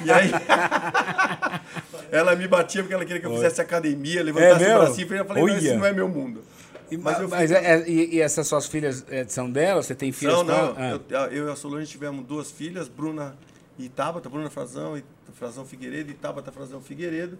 e 0.05 0.11
aí. 0.13 0.31
ela 2.11 2.35
me 2.37 2.47
batia 2.47 2.83
porque 2.83 2.95
ela 2.95 3.05
queria 3.05 3.21
que 3.21 3.27
eu 3.27 3.35
fizesse 3.35 3.61
academia, 3.61 4.23
levantasse 4.23 4.65
É 4.65 4.77
o 4.77 4.81
bracinho. 4.81 5.15
Eu 5.15 5.25
falei, 5.25 5.43
não, 5.43 5.51
Olha. 5.53 5.59
esse 5.59 5.75
não 5.75 5.85
é 5.87 5.93
meu 5.93 6.09
mundo. 6.09 6.43
E, 6.91 6.97
Mas 6.97 7.29
mas 7.29 7.51
é- 7.51 7.75
é- 7.81 7.89
e, 7.89 8.15
e 8.17 8.21
essas 8.21 8.47
suas 8.47 8.67
filhas 8.67 9.05
é, 9.09 9.25
são 9.27 9.51
dela? 9.51 9.83
Você 9.83 9.95
tem 9.95 10.13
filhas 10.13 10.35
Não, 10.37 10.45
não. 10.45 10.75
Ah. 10.77 11.01
Eu, 11.09 11.19
eu 11.31 11.49
e 11.49 11.51
a 11.53 11.57
Solange 11.57 11.91
tivemos 11.91 12.25
duas 12.25 12.51
filhas, 12.51 12.89
Bruna 12.89 13.37
e 13.79 13.89
Tabata, 13.89 14.29
Bruna 14.29 14.51
Frazão 14.51 14.97
e 14.97 15.05
Frazão 15.33 15.65
Figueiredo 15.65 16.11
e 16.11 16.15
Tabata 16.15 16.53
Frazão 16.53 16.81
Figueiredo. 16.81 17.39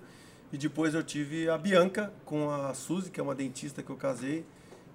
E 0.53 0.59
depois 0.59 0.95
eu 0.95 1.03
tive 1.03 1.49
a 1.49 1.57
Bianca 1.59 2.13
com 2.25 2.51
a 2.51 2.73
Suzy, 2.75 3.11
que 3.11 3.21
é 3.21 3.23
uma 3.23 3.35
dentista 3.35 3.83
que 3.83 3.91
eu 3.91 3.97
casei, 3.97 4.45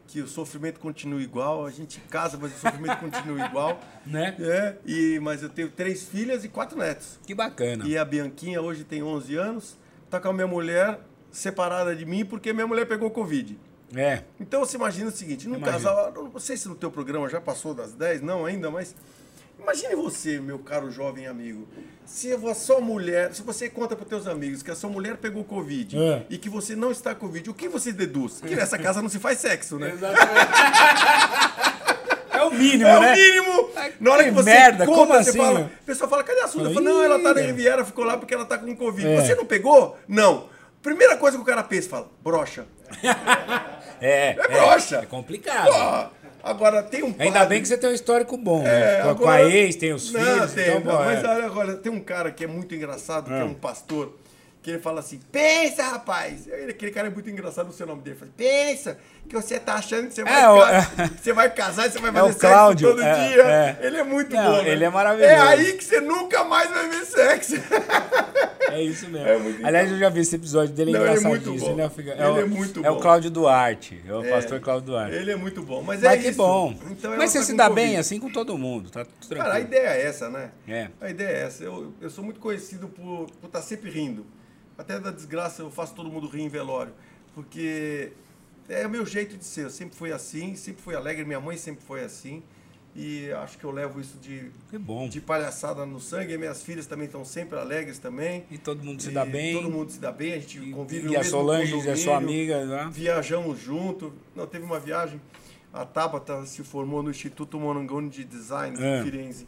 que 0.10 0.22
o 0.22 0.28
sofrimento 0.28 0.80
continua 0.80 1.22
igual, 1.22 1.68
a 1.68 1.70
gente 1.70 1.99
casa, 2.10 2.36
mas 2.41 2.51
o 2.55 2.60
sofrimento 2.60 2.97
continua 2.99 3.45
igual. 3.45 3.80
Né? 4.05 4.36
É, 4.39 4.76
e, 4.84 5.20
mas 5.20 5.43
eu 5.43 5.49
tenho 5.49 5.70
três 5.70 6.03
filhas 6.03 6.43
e 6.43 6.49
quatro 6.49 6.78
netos. 6.78 7.20
Que 7.26 7.36
bacana. 7.36 7.86
E 7.88 7.95
a 7.95 8.03
Bianquinha 8.03 8.60
hoje 8.60 8.84
tem 8.84 9.03
11 9.03 9.36
anos, 9.36 9.78
tá 10.10 10.20
com 10.20 10.30
a 10.30 10.34
minha 10.34 10.47
mulher 10.47 10.99
separada 11.32 11.95
de 11.95 12.05
mim 12.07 12.26
porque 12.26 12.51
minha 12.51 12.66
mulher 12.66 12.88
pegou 12.88 13.12
Covid. 13.12 13.60
É. 13.95 14.24
Então 14.39 14.60
você 14.60 14.78
imagina 14.78 15.10
o 15.10 15.12
seguinte, 15.12 15.47
num 15.47 15.60
casal, 15.60 16.12
não 16.12 16.39
sei 16.39 16.57
se 16.57 16.68
no 16.68 16.76
teu 16.76 16.89
programa 16.89 17.30
já 17.30 17.39
passou 17.39 17.74
das 17.76 17.93
10, 17.93 18.22
não 18.22 18.45
ainda, 18.45 18.72
mas 18.72 18.95
imagine 19.62 19.95
você, 19.95 20.39
meu 20.39 20.60
caro 20.60 20.89
jovem 20.91 21.28
amigo, 21.28 21.68
se 22.05 22.32
a 22.34 22.53
sua 22.55 22.80
mulher, 22.82 23.34
se 23.34 23.41
você 23.43 23.70
conta 23.70 23.95
para 23.95 24.05
teus 24.05 24.26
amigos 24.28 24.64
que 24.64 24.72
a 24.72 24.76
sua 24.76 24.89
mulher 24.89 25.18
pegou 25.18 25.43
Covid 25.43 25.97
É. 25.97 26.24
e 26.30 26.38
que 26.38 26.49
você 26.49 26.76
não 26.76 26.91
está 26.91 27.14
com 27.14 27.28
Covid, 27.28 27.49
o 27.49 27.53
que 27.53 27.68
você 27.68 27.91
deduz? 27.91 28.41
Que 28.41 28.55
nessa 28.55 28.78
casa 28.78 29.01
não 29.01 29.10
se 29.10 29.20
faz 29.20 29.38
sexo, 29.39 29.78
né? 29.78 29.93
É 32.32 32.41
o 32.43 32.51
mínimo, 32.51 32.88
É 32.89 32.99
né? 32.99 33.14
o 33.14 33.18
mínimo! 33.18 33.70
Na 33.99 34.12
hora 34.14 34.24
Que 34.24 34.30
que 34.30 34.36
você 34.36 34.49
merda, 34.49 34.86
conta, 34.86 34.97
como 34.97 35.14
você 35.14 35.30
assim, 35.30 35.38
fala, 35.38 35.60
meu? 35.60 35.68
o 35.68 35.86
pessoal 35.86 36.10
fala, 36.10 36.24
cadê 36.24 36.39
a 36.41 36.47
Suda? 36.47 36.70
Fala, 36.70 36.82
não, 36.82 37.03
ela 37.03 37.20
tá 37.22 37.34
na 37.34 37.41
"Ih, 37.41 37.47
Riviera, 37.47 37.84
ficou 37.84 38.05
lá 38.05 38.18
porque 38.18 38.34
ela 38.34 38.45
tá 38.45 38.57
com 38.57 38.74
Covid. 38.76 39.07
É. 39.07 39.22
Você 39.22 39.36
não 39.36 39.45
pegou? 39.45 39.97
Não. 40.07 40.47
Primeira 40.82 41.18
coisa 41.18 41.36
que 41.38 41.43
o 41.43 41.45
cara 41.45 41.64
pensa, 41.64 41.89
fala, 41.89 42.10
brocha. 42.24 42.66
É. 44.01 44.30
É 44.30 44.47
broxa. 44.47 44.99
É 45.03 45.05
complicado. 45.05 45.66
Pô, 45.66 46.18
agora 46.43 46.83
tem 46.83 47.03
um 47.03 47.13
Ainda 47.19 47.39
padre- 47.39 47.49
bem 47.55 47.61
que 47.61 47.67
você 47.67 47.77
tem 47.77 47.89
um 47.89 47.93
histórico 47.93 48.37
bom. 48.37 48.61
É, 48.65 48.65
né? 48.65 48.95
Com 49.03 49.09
a- 49.09 49.15
Com 49.15 49.23
agora- 49.23 49.43
a 49.43 49.49
ex, 49.49 49.75
tem 49.75 49.93
os 49.93 50.11
Não, 50.11 50.21
filhos. 50.21 50.51
tem, 50.53 50.77
então, 50.77 50.93
não, 50.93 51.05
mas 51.05 51.23
é. 51.23 51.27
olha, 51.27 51.45
agora 51.45 51.75
tem 51.75 51.91
um 51.91 51.99
cara 51.99 52.31
que 52.31 52.43
é 52.43 52.47
muito 52.47 52.73
engraçado, 52.75 53.25
que 53.25 53.33
é 53.33 53.41
Ah. 53.41 53.45
um 53.45 53.53
pastor, 53.53 54.15
que 54.61 54.71
ele 54.71 54.79
fala 54.79 54.99
assim: 54.99 55.19
pensa, 55.31 55.83
rapaz. 55.83 56.47
Ele- 56.47 56.71
Aquele 56.71 56.91
cara 56.91 57.07
é 57.07 57.09
muito 57.11 57.29
engraçado 57.29 57.67
no 57.67 57.73
seu 57.73 57.87
nome 57.87 58.01
dele. 58.01 58.17
Ele 58.19 58.19
fala, 58.19 58.31
pensa 58.35 58.97
que 59.27 59.33
você 59.35 59.59
tá 59.59 59.75
achando 59.75 60.07
que 60.07 60.13
você 60.13 60.23
vai, 60.23 60.41
É, 60.41 60.49
o- 60.49 60.59
ca- 60.59 61.09
que 61.09 61.23
você 61.23 61.33
vai 61.33 61.49
casar 61.49 61.87
e 61.87 61.91
você 61.91 61.99
vai 61.99 62.09
É 62.09 62.13
fazer 62.13 62.29
o 62.29 62.33
sexo 62.39 62.75
todo 62.87 63.01
é, 63.01 63.13
dia. 63.29 63.43
é. 63.43 63.77
Ele 63.81 63.97
é 63.97 64.03
muito 64.03 64.35
Não, 64.35 64.43
bom. 64.57 64.61
né? 64.63 64.69
ele 64.69 64.83
é 64.83 64.89
maravilhoso. 64.89 65.31
É 65.33 65.39
aí 65.39 65.73
que 65.73 65.83
você 65.83 66.01
nunca 66.01 66.43
mais 66.43 66.69
vai 66.69 66.89
ver 66.89 67.05
sexo. 67.05 67.55
É 68.76 68.82
isso 68.84 69.07
mesmo. 69.09 69.28
É 69.28 69.38
muito 69.38 69.65
Aliás, 69.65 69.91
eu 69.91 69.97
já 69.97 70.09
vi 70.09 70.20
esse 70.22 70.36
episódio 70.36 70.74
dele, 70.74 70.91
é 70.91 70.93
Não, 70.93 70.99
ele 71.01 71.09
é 71.09 71.17
engraçadíssimo. 71.17 71.51
muito 71.55 71.65
bom. 71.70 71.76
né? 71.76 71.89
Fica- 71.89 72.11
Ele 72.11 72.24
o, 72.24 72.38
é 72.39 72.45
muito 72.45 72.86
É 72.86 72.91
o. 72.91 72.97
Cláudio 72.99 73.30
Duarte. 73.32 74.01
É 74.07 74.13
o 74.13 74.24
É. 74.24 74.30
pastor 74.30 74.59
Cláudio 74.59 74.86
Duarte. 74.88 75.15
ele 75.15 75.32
é 75.32 75.36
muito 75.36 75.61
bom. 75.61 75.82
Mas, 75.82 76.01
Mas 76.01 76.13
é 76.13 76.17
que 76.22 76.28
isso. 76.30 76.38
bom. 76.38 76.76
Então, 76.91 77.17
Mas 77.17 77.32
você 77.32 77.39
tá 77.39 77.45
se 77.45 77.55
dá 77.55 77.70
bem 77.70 77.97
assim 77.97 78.20
com 78.20 78.30
todo 78.32 78.57
mundo, 78.57 78.89
tá 78.89 79.05
tudo 79.05 79.36
Cara, 79.38 79.49
a 79.49 79.53
tranquilo. 79.55 79.67
ideia 79.67 79.89
é 79.95 80.05
essa, 80.07 80.30
né? 80.30 80.51
É. 80.67 80.89
A 81.01 81.09
ideia 81.09 81.28
é 81.30 81.41
essa. 81.43 81.63
Eu, 81.63 81.93
eu 81.99 82.09
sou 82.09 82.24
muito 82.24 82.39
conhecido 82.39 82.87
por 82.87 83.28
estar 83.43 83.62
sempre 83.62 83.89
rindo. 83.89 84.25
Até 84.78 85.00
da 85.00 85.12
desgraça 85.12 85.62
eu 85.62 85.70
faço 85.71 85.93
todo 85.93 86.09
mundo 86.09 86.28
rir 86.28 86.41
em 86.43 86.50
velório. 86.50 86.93
Porque 87.36 88.12
é 88.67 88.86
o 88.86 88.89
meu 88.89 89.05
jeito 89.05 89.37
de 89.37 89.46
ser. 89.46 89.66
Eu 89.66 89.70
sempre 89.70 89.96
fui 89.97 90.12
assim, 90.12 90.55
sempre 90.55 90.82
fui 90.82 90.96
alegre. 90.96 91.25
Minha 91.25 91.39
mãe 91.39 91.58
sempre 91.58 91.83
foi 91.86 92.04
assim. 92.04 92.43
E 92.95 93.32
acho 93.32 93.57
que 93.57 93.63
eu 93.63 93.71
levo 93.71 94.01
isso 94.01 94.17
de, 94.17 94.49
de 95.09 95.21
palhaçada 95.21 95.86
no 95.86 95.99
sangue. 95.99 96.33
E 96.33 96.37
minhas 96.37 96.63
filhas 96.63 96.86
também 96.86 97.05
estão 97.05 97.24
sempre 97.24 97.57
alegres 97.57 97.99
também. 97.99 98.45
E 98.49 98.57
todo 98.57 98.83
mundo 98.83 99.01
se 99.01 99.09
E 99.09 99.13
dá 99.13 99.24
bem. 99.25 99.53
Todo 99.53 99.70
mundo 99.70 99.91
se 99.91 99.99
dá 99.99 100.11
bem. 100.11 100.33
A 100.33 100.39
gente 100.39 100.59
convive 100.71 101.05
no 101.05 101.13
E 101.13 101.16
a 101.16 101.20
mesmo 101.20 101.32
Solange 101.32 101.87
é 101.89 101.95
sua 101.95 102.17
amiga, 102.17 102.66
né? 102.66 102.89
Viajamos 102.91 103.59
junto. 103.59 104.11
Não, 104.36 104.45
teve 104.47 104.66
uma 104.66 104.79
viagem. 104.79 105.21
A 105.71 105.86
Tabata 105.86 106.45
se 106.47 106.63
formou 106.63 107.03
no 107.03 107.11
Instituto 107.11 107.59
Morangoni 107.59 108.09
de 108.09 108.24
Design 108.24 108.75
É. 108.83 108.99
em 108.99 109.03
Firenze. 109.03 109.47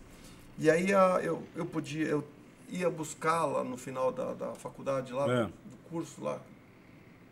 E 0.59 0.69
aí 0.69 0.93
a- 0.93 1.19
eu, 1.23 1.41
eu 1.55 1.65
podia, 1.65 2.05
eu 2.05 2.23
ia 2.69 2.89
buscá-la 2.91 3.63
no 3.63 3.75
final 3.75 4.11
da, 4.11 4.33
da 4.35 4.53
faculdade 4.53 5.11
lá, 5.11 5.25
É. 5.29 5.43
do 5.45 5.77
curso 5.89 6.23
lá. 6.23 6.39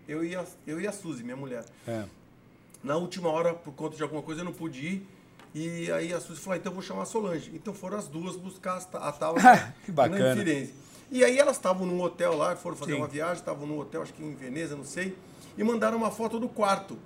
Eu 0.07 0.25
ia, 0.25 0.43
eu 0.65 0.81
e 0.81 0.87
a 0.87 0.91
Suzy, 0.91 1.23
minha 1.23 1.35
mulher. 1.37 1.63
É. 1.87 2.03
Na 2.83 2.97
última 2.97 3.29
hora, 3.29 3.53
por 3.53 3.73
conta 3.75 3.95
de 3.95 4.01
alguma 4.01 4.23
coisa, 4.23 4.41
eu 4.41 4.45
não 4.45 4.53
pude 4.53 4.83
ir. 4.85 5.07
E 5.53 5.91
aí 5.91 6.13
a 6.13 6.19
Suzy 6.19 6.39
falou, 6.39 6.53
ah, 6.53 6.57
então 6.57 6.71
eu 6.71 6.75
vou 6.75 6.83
chamar 6.83 7.03
a 7.03 7.05
Solange. 7.05 7.51
Então 7.53 7.73
foram 7.73 7.97
as 7.97 8.07
duas 8.07 8.35
buscar 8.35 8.77
a 8.93 9.11
Tabata 9.11 9.73
Que 9.85 9.91
bacana. 9.91 10.33
em 10.33 10.37
Firenze. 10.37 10.73
E 11.11 11.23
aí 11.23 11.39
elas 11.39 11.55
estavam 11.55 11.87
num 11.87 11.99
hotel 12.01 12.35
lá, 12.37 12.55
foram 12.55 12.75
fazer 12.75 12.91
Sim. 12.93 12.99
uma 12.99 13.07
viagem, 13.07 13.35
estavam 13.37 13.65
num 13.65 13.79
hotel, 13.79 14.03
acho 14.03 14.13
que 14.13 14.23
em 14.23 14.35
Veneza, 14.35 14.75
não 14.75 14.85
sei, 14.85 15.17
e 15.57 15.63
mandaram 15.63 15.97
uma 15.97 16.11
foto 16.11 16.39
do 16.39 16.47
quarto. 16.47 16.97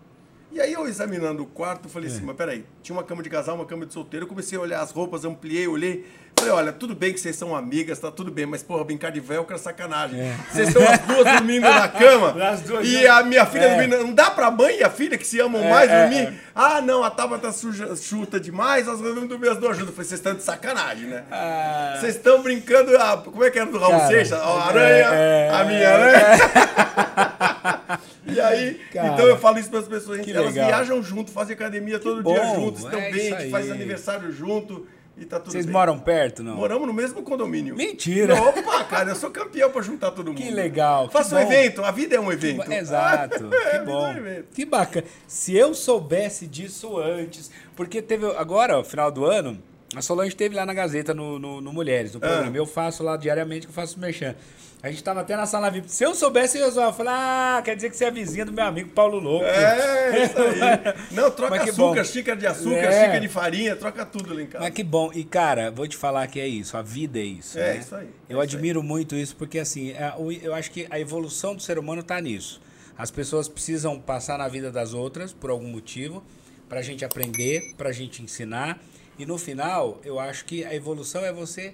E 0.52 0.60
aí 0.60 0.74
eu 0.74 0.86
examinando 0.88 1.42
o 1.42 1.46
quarto, 1.48 1.88
falei 1.88 2.10
assim, 2.10 2.22
mas 2.22 2.36
peraí, 2.36 2.66
tinha 2.84 2.96
uma 2.96 3.04
cama 3.04 3.24
de 3.24 3.30
casal, 3.30 3.56
uma 3.56 3.66
cama 3.66 3.86
de 3.86 3.94
solteiro, 3.94 4.26
eu 4.26 4.30
comecei 4.30 4.58
a 4.58 4.62
olhar 4.62 4.82
as 4.82 4.92
roupas, 4.92 5.24
ampliei, 5.24 5.68
olhei, 5.68 6.06
falei, 6.38 6.52
olha, 6.54 6.72
tudo 6.74 6.94
bem 6.96 7.14
que 7.14 7.20
vocês 7.20 7.36
são 7.36 7.56
amigas, 7.56 8.00
tá 8.00 8.12
tudo 8.12 8.30
bem, 8.32 8.46
mas 8.46 8.62
porra, 8.64 8.84
brincar 8.84 9.12
de 9.12 9.20
velcro 9.20 9.56
é 9.56 9.58
sacanagem. 9.58 10.20
Vocês 10.52 10.68
estão 10.68 10.84
as 10.88 11.00
duas 11.00 11.24
dormindo 11.38 11.62
na 11.70 11.88
cama, 11.90 12.36
As 12.50 12.62
duas 12.62 12.86
e 12.88 13.08
a 13.08 13.24
minha 13.24 13.46
filha 13.46 13.64
É. 13.66 13.70
dormindo, 13.76 14.04
não 14.04 14.14
dá 14.14 14.30
pra 14.30 14.52
mãe 14.52 14.80
e 14.80 14.84
a 14.84 14.90
filha 14.90 15.18
que 15.18 15.26
se 15.26 15.40
amam 15.40 15.64
É, 15.64 15.70
mais 15.70 15.90
é, 15.90 16.02
dormir? 16.02 16.28
é. 16.28 16.34
Ah, 16.56 16.82
não, 16.82 17.04
a 17.04 17.10
Tabata 17.10 17.52
suja, 17.52 17.96
chuta 17.96 18.40
demais, 18.40 18.86
nós 18.88 19.00
vamos 19.00 19.28
dormir 19.28 19.50
as 19.50 19.58
duas 19.58 19.78
juntas. 19.78 19.90
Eu 19.90 19.96
falei, 19.96 20.08
vocês 20.08 20.20
estão 20.20 20.34
de 20.36 20.44
sacanagem, 20.44 21.08
né? 21.08 21.24
Ah, 21.32 21.98
Vocês 22.00 22.16
estão 22.16 22.42
brincando, 22.42 22.96
a, 22.98 23.18
como 23.18 23.44
é 23.44 23.50
que 23.50 23.58
era 23.60 23.70
do 23.72 23.78
Raul 23.80 24.00
Seixas? 24.08 24.34
A 24.40 24.64
aranha, 24.68 25.06
é, 25.14 25.50
a 25.50 25.64
minha 25.64 25.80
é. 25.80 25.86
aranha. 25.86 26.24
e 28.28 28.40
aí, 28.40 28.82
Cara, 28.94 29.08
então 29.10 29.26
eu 29.28 29.38
falo 29.38 29.58
isso 29.60 29.70
para 29.70 29.80
as 29.80 29.88
pessoas. 29.88 30.22
que 30.22 30.32
elas 30.32 30.54
legal. 30.54 30.68
viajam 30.68 31.02
junto, 31.04 31.32
fazem 31.32 31.56
academia 31.56 32.00
todo 32.00 32.22
bom, 32.22 32.34
dia 32.34 32.46
juntos, 32.56 32.84
estão 32.84 33.00
é 33.00 33.12
bem, 33.12 33.26
isso 33.28 33.36
a 33.36 33.40
gente 33.40 33.52
faz 33.52 33.66
aí. 33.66 33.72
aniversário 33.72 34.32
junto 34.32 34.86
e 35.16 35.26
tá 35.26 35.40
tudo 35.40 35.52
vocês 35.52 35.66
bem. 35.66 35.74
moram 35.74 36.00
perto, 36.00 36.42
não? 36.42 36.56
Moramos 36.56 36.88
no 36.88 36.94
mesmo 36.94 37.22
condomínio. 37.22 37.76
Mentira. 37.76 38.34
Opa, 38.42 38.84
cara, 38.86 39.12
eu 39.12 39.16
sou 39.16 39.30
campeão 39.30 39.70
para 39.72 39.82
juntar 39.82 40.12
todo 40.12 40.28
mundo. 40.28 40.38
Que 40.42 40.50
legal, 40.50 41.08
que 41.08 41.14
Faço 41.14 41.36
um 41.36 41.40
bom. 41.44 41.52
evento, 41.52 41.84
a 41.84 41.92
vida 41.92 42.16
é 42.16 42.20
um 42.20 42.32
evento. 42.32 42.72
Exato, 42.72 43.50
É, 43.54 43.70
que 43.72 43.80
me 43.80 43.86
bom. 43.86 44.02
dá 44.02 44.08
um 44.10 44.18
evento. 44.18 44.46
Que 44.54 44.66
bacana. 44.66 45.06
Se 45.28 45.56
eu 45.56 45.74
soubesse 45.74 46.48
disso 46.48 46.98
antes, 46.98 47.52
porque 47.76 48.02
teve 48.02 48.26
agora, 48.36 48.78
no 48.78 48.84
final 48.84 49.12
do 49.12 49.26
ano, 49.26 49.62
a 49.96 50.02
Solange 50.02 50.30
esteve 50.30 50.56
lá 50.56 50.66
na 50.66 50.74
Gazeta 50.74 51.14
no, 51.14 51.38
no, 51.38 51.62
no 51.62 51.72
Mulheres, 51.72 52.14
no 52.16 52.20
programa. 52.20 52.52
Ah. 52.52 52.58
Eu 52.58 52.66
faço 52.66 53.04
lá 53.04 53.16
diariamente 53.16 53.68
que 53.68 53.72
eu 53.72 53.76
faço 53.76 54.00
merchan. 54.00 54.36
A 54.84 54.92
gente 54.92 55.02
tava 55.02 55.22
até 55.22 55.38
na 55.38 55.46
sala 55.46 55.70
VIP. 55.70 55.90
Se 55.90 56.04
eu 56.04 56.14
soubesse, 56.14 56.58
eu 56.58 56.70
ia 56.70 56.92
falar, 56.92 57.58
ah, 57.58 57.62
quer 57.62 57.74
dizer 57.74 57.90
que 57.90 57.96
você 57.96 58.04
é 58.04 58.12
vizinha 58.12 58.46
do 58.46 58.52
meu 58.52 58.66
amigo 58.66 58.90
Paulo 58.90 59.18
Louco. 59.18 59.46
É, 59.46 60.26
isso 60.26 60.38
aí. 60.38 60.94
Não, 61.16 61.32
troca 61.32 61.64
açúcar, 61.64 61.96
bom. 61.96 62.04
xícara 62.04 62.38
de 62.38 62.46
açúcar, 62.46 62.76
É. 62.76 62.92
xícara 63.06 63.20
de 63.22 63.30
farinha, 63.30 63.78
troca 63.78 64.06
tudo 64.06 64.34
lá 64.34 64.42
em 64.42 64.46
casa. 64.46 64.62
Mas 64.66 64.74
que 64.74 64.84
bom. 64.84 65.10
E, 65.14 65.24
cara, 65.24 65.72
vou 65.72 65.88
te 65.88 65.96
falar 65.96 66.28
que 66.28 66.38
é 66.38 66.46
isso. 66.46 66.76
A 66.76 66.82
vida 66.82 67.18
é 67.18 67.24
isso. 67.24 67.58
É 67.58 67.76
né? 67.76 67.78
isso 67.80 67.96
aí, 67.96 68.08
é 68.30 68.34
Eu 68.34 68.44
isso 68.44 68.58
admiro 68.58 68.84
muito 68.84 69.16
isso, 69.16 69.38
porque, 69.38 69.58
assim, 69.58 69.92
é, 69.92 70.14
eu 70.42 70.54
acho 70.54 70.70
que 70.70 70.86
a 70.90 71.00
evolução 71.00 71.56
do 71.56 71.62
ser 71.62 71.80
humano 71.80 72.04
tá 72.04 72.20
nisso. 72.20 72.60
As 72.98 73.10
pessoas 73.10 73.48
precisam 73.48 73.98
passar 73.98 74.38
na 74.38 74.50
vida 74.50 74.70
das 74.70 74.94
outras 74.94 75.32
por 75.32 75.50
algum 75.50 75.70
motivo, 75.70 76.22
pra 76.68 76.82
gente 76.82 77.06
aprender, 77.06 77.74
pra 77.78 77.94
gente 77.94 78.22
ensinar. 78.22 78.84
E 79.18 79.26
no 79.26 79.38
final, 79.38 80.02
eu 80.04 80.20
acho 80.20 80.44
que 80.44 80.66
a 80.66 80.76
evolução 80.76 81.24
é 81.24 81.32
você 81.32 81.74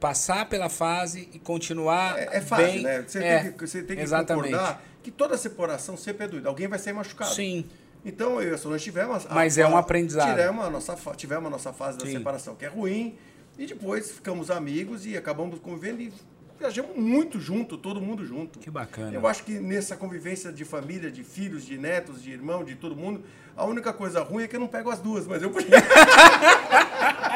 passar 0.00 0.48
pela 0.48 0.68
fase 0.68 1.28
e 1.32 1.38
continuar. 1.38 2.18
É, 2.18 2.38
é 2.38 2.40
fácil, 2.40 2.66
bem. 2.66 2.82
né? 2.82 3.04
Você 3.06 3.18
É, 3.22 3.38
tem 3.42 3.52
que, 3.52 3.66
você 3.66 3.82
tem 3.82 3.96
que 3.96 4.02
exatamente. 4.02 4.44
concordar 4.52 4.82
que 5.02 5.10
toda 5.10 5.36
separação 5.36 5.96
sempre 5.96 6.24
é 6.24 6.28
doida. 6.28 6.48
Alguém 6.48 6.66
vai 6.68 6.78
ser 6.78 6.92
machucado. 6.92 7.34
Sim. 7.34 7.64
Então, 8.04 8.40
eu 8.40 8.52
e 8.52 8.54
a 8.54 8.58
Solange 8.58 8.84
tivemos... 8.84 9.26
a- 9.26 9.34
Mas 9.34 9.58
é 9.58 9.66
um 9.66 9.76
a- 9.76 9.80
aprendizado. 9.80 10.30
Tivemos 10.30 10.64
a 10.64 10.70
nossa, 10.70 10.96
tivemos 11.16 11.46
a 11.46 11.50
nossa 11.50 11.72
fase 11.72 11.98
da 11.98 12.06
Sim. 12.06 12.12
separação, 12.12 12.54
que 12.54 12.64
é 12.64 12.68
ruim. 12.68 13.16
E 13.58 13.66
depois 13.66 14.12
ficamos 14.12 14.50
amigos 14.52 15.04
e 15.04 15.16
acabamos 15.16 15.58
convivendo 15.58 16.00
e 16.00 16.12
viajamos 16.60 16.96
muito 16.96 17.40
junto, 17.40 17.76
todo 17.76 18.00
mundo 18.00 18.24
junto. 18.24 18.60
Que 18.60 18.70
bacana. 18.70 19.12
Eu 19.12 19.26
acho 19.26 19.42
que 19.42 19.58
nessa 19.58 19.96
convivência 19.96 20.52
de 20.52 20.64
família, 20.64 21.10
de 21.10 21.24
filhos, 21.24 21.64
de 21.66 21.76
netos, 21.76 22.22
de 22.22 22.30
irmão, 22.30 22.62
de 22.62 22.76
todo 22.76 22.94
mundo, 22.94 23.24
a 23.56 23.64
única 23.64 23.92
coisa 23.92 24.22
ruim 24.22 24.44
é 24.44 24.48
que 24.48 24.54
eu 24.54 24.60
não 24.60 24.68
pego 24.68 24.90
as 24.90 25.00
duas, 25.00 25.26
mas 25.26 25.42
eu 25.42 25.50
podia. 25.50 25.70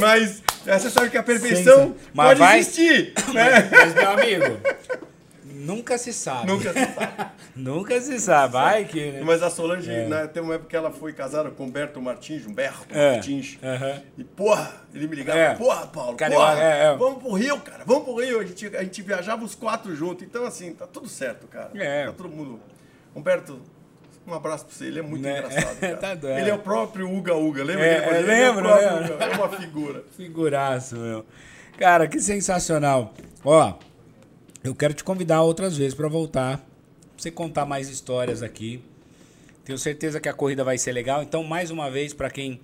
mas 0.00 0.42
é, 0.66 0.78
você 0.78 0.90
sabe 0.90 1.10
que 1.10 1.16
a 1.18 1.22
perfeição 1.22 1.88
Sim, 1.88 1.94
pode 2.14 2.38
vai- 2.40 2.58
existir. 2.58 3.12
Né? 3.32 3.68
Mas, 3.70 3.94
meu 3.94 4.10
amigo, 4.10 4.60
nunca 5.44 5.96
se 5.98 6.12
sabe. 6.12 6.46
Nunca 6.46 6.72
se 6.72 6.94
sabe. 6.94 7.28
Nunca 7.58 8.00
se 8.00 8.20
sabe. 8.20 8.52
Vai 8.52 8.84
que. 8.84 9.10
né? 9.10 9.20
Mas 9.24 9.42
a 9.42 9.50
Solange, 9.50 9.90
né, 9.90 10.28
tem 10.28 10.40
uma 10.40 10.54
época 10.54 10.70
que 10.70 10.76
ela 10.76 10.92
foi 10.92 11.12
casada 11.12 11.50
com 11.50 11.64
Humberto 11.64 12.00
Martins, 12.00 12.46
Humberto 12.46 12.86
É. 12.96 13.14
Martins. 13.14 13.58
Aham. 13.60 14.00
E, 14.16 14.22
porra, 14.22 14.74
ele 14.94 15.08
me 15.08 15.16
ligava, 15.16 15.38
É. 15.40 15.54
porra, 15.56 15.86
Paulo, 15.88 16.16
Carioca, 16.16 16.44
porra, 16.46 16.62
é, 16.62 16.84
é. 16.84 16.96
vamos 16.96 17.20
pro 17.20 17.32
Rio, 17.32 17.58
cara, 17.60 17.82
vamos 17.84 18.04
pro 18.04 18.20
Rio. 18.20 18.38
A 18.38 18.44
gente, 18.44 18.76
a 18.76 18.82
gente 18.84 19.02
viajava 19.02 19.44
os 19.44 19.56
quatro 19.56 19.92
juntos. 19.96 20.22
Então, 20.22 20.44
assim, 20.44 20.72
tá 20.72 20.86
tudo 20.86 21.08
certo, 21.08 21.48
cara. 21.48 21.70
É. 21.74 22.06
Tá 22.06 22.12
todo 22.12 22.28
mundo... 22.28 22.60
Humberto, 23.12 23.60
um 24.28 24.34
abraço 24.34 24.66
pra 24.66 24.74
você. 24.74 24.84
Ele 24.86 24.98
é 24.98 25.02
muito 25.02 25.22
Né? 25.22 25.38
engraçado. 25.38 25.78
Tá 26.00 26.14
doido. 26.14 26.38
ele 26.38 26.50
é 26.50 26.54
o 26.54 26.58
próprio 26.58 27.10
Uga 27.12 27.34
Uga, 27.34 27.64
lembra? 27.64 27.84
É, 27.86 27.94
é, 27.96 28.18
Ele 28.20 28.30
é 28.30 28.34
lembro, 28.46 28.62
próprio 28.64 28.90
lembro. 29.00 29.14
Uga, 29.14 29.24
É 29.24 29.36
uma 29.36 29.48
figura. 29.48 30.04
Figuraço, 30.16 30.96
meu. 30.96 31.24
Cara, 31.78 32.06
que 32.08 32.20
sensacional. 32.20 33.14
Ó, 33.44 33.74
eu 34.64 34.74
quero 34.74 34.92
te 34.94 35.04
convidar 35.04 35.42
outras 35.42 35.76
vezes 35.76 35.94
pra 35.94 36.08
voltar. 36.08 36.58
Pra 36.58 36.66
você 37.16 37.30
contar 37.30 37.64
mais 37.66 37.88
histórias 37.88 38.42
aqui. 38.42 38.82
Tenho 39.64 39.78
certeza 39.78 40.20
que 40.20 40.28
a 40.28 40.32
corrida 40.32 40.64
vai 40.64 40.78
ser 40.78 40.92
legal. 40.92 41.22
Então, 41.22 41.44
mais 41.44 41.70
uma 41.70 41.90
vez, 41.90 42.14
pra 42.14 42.30
quem 42.30 42.60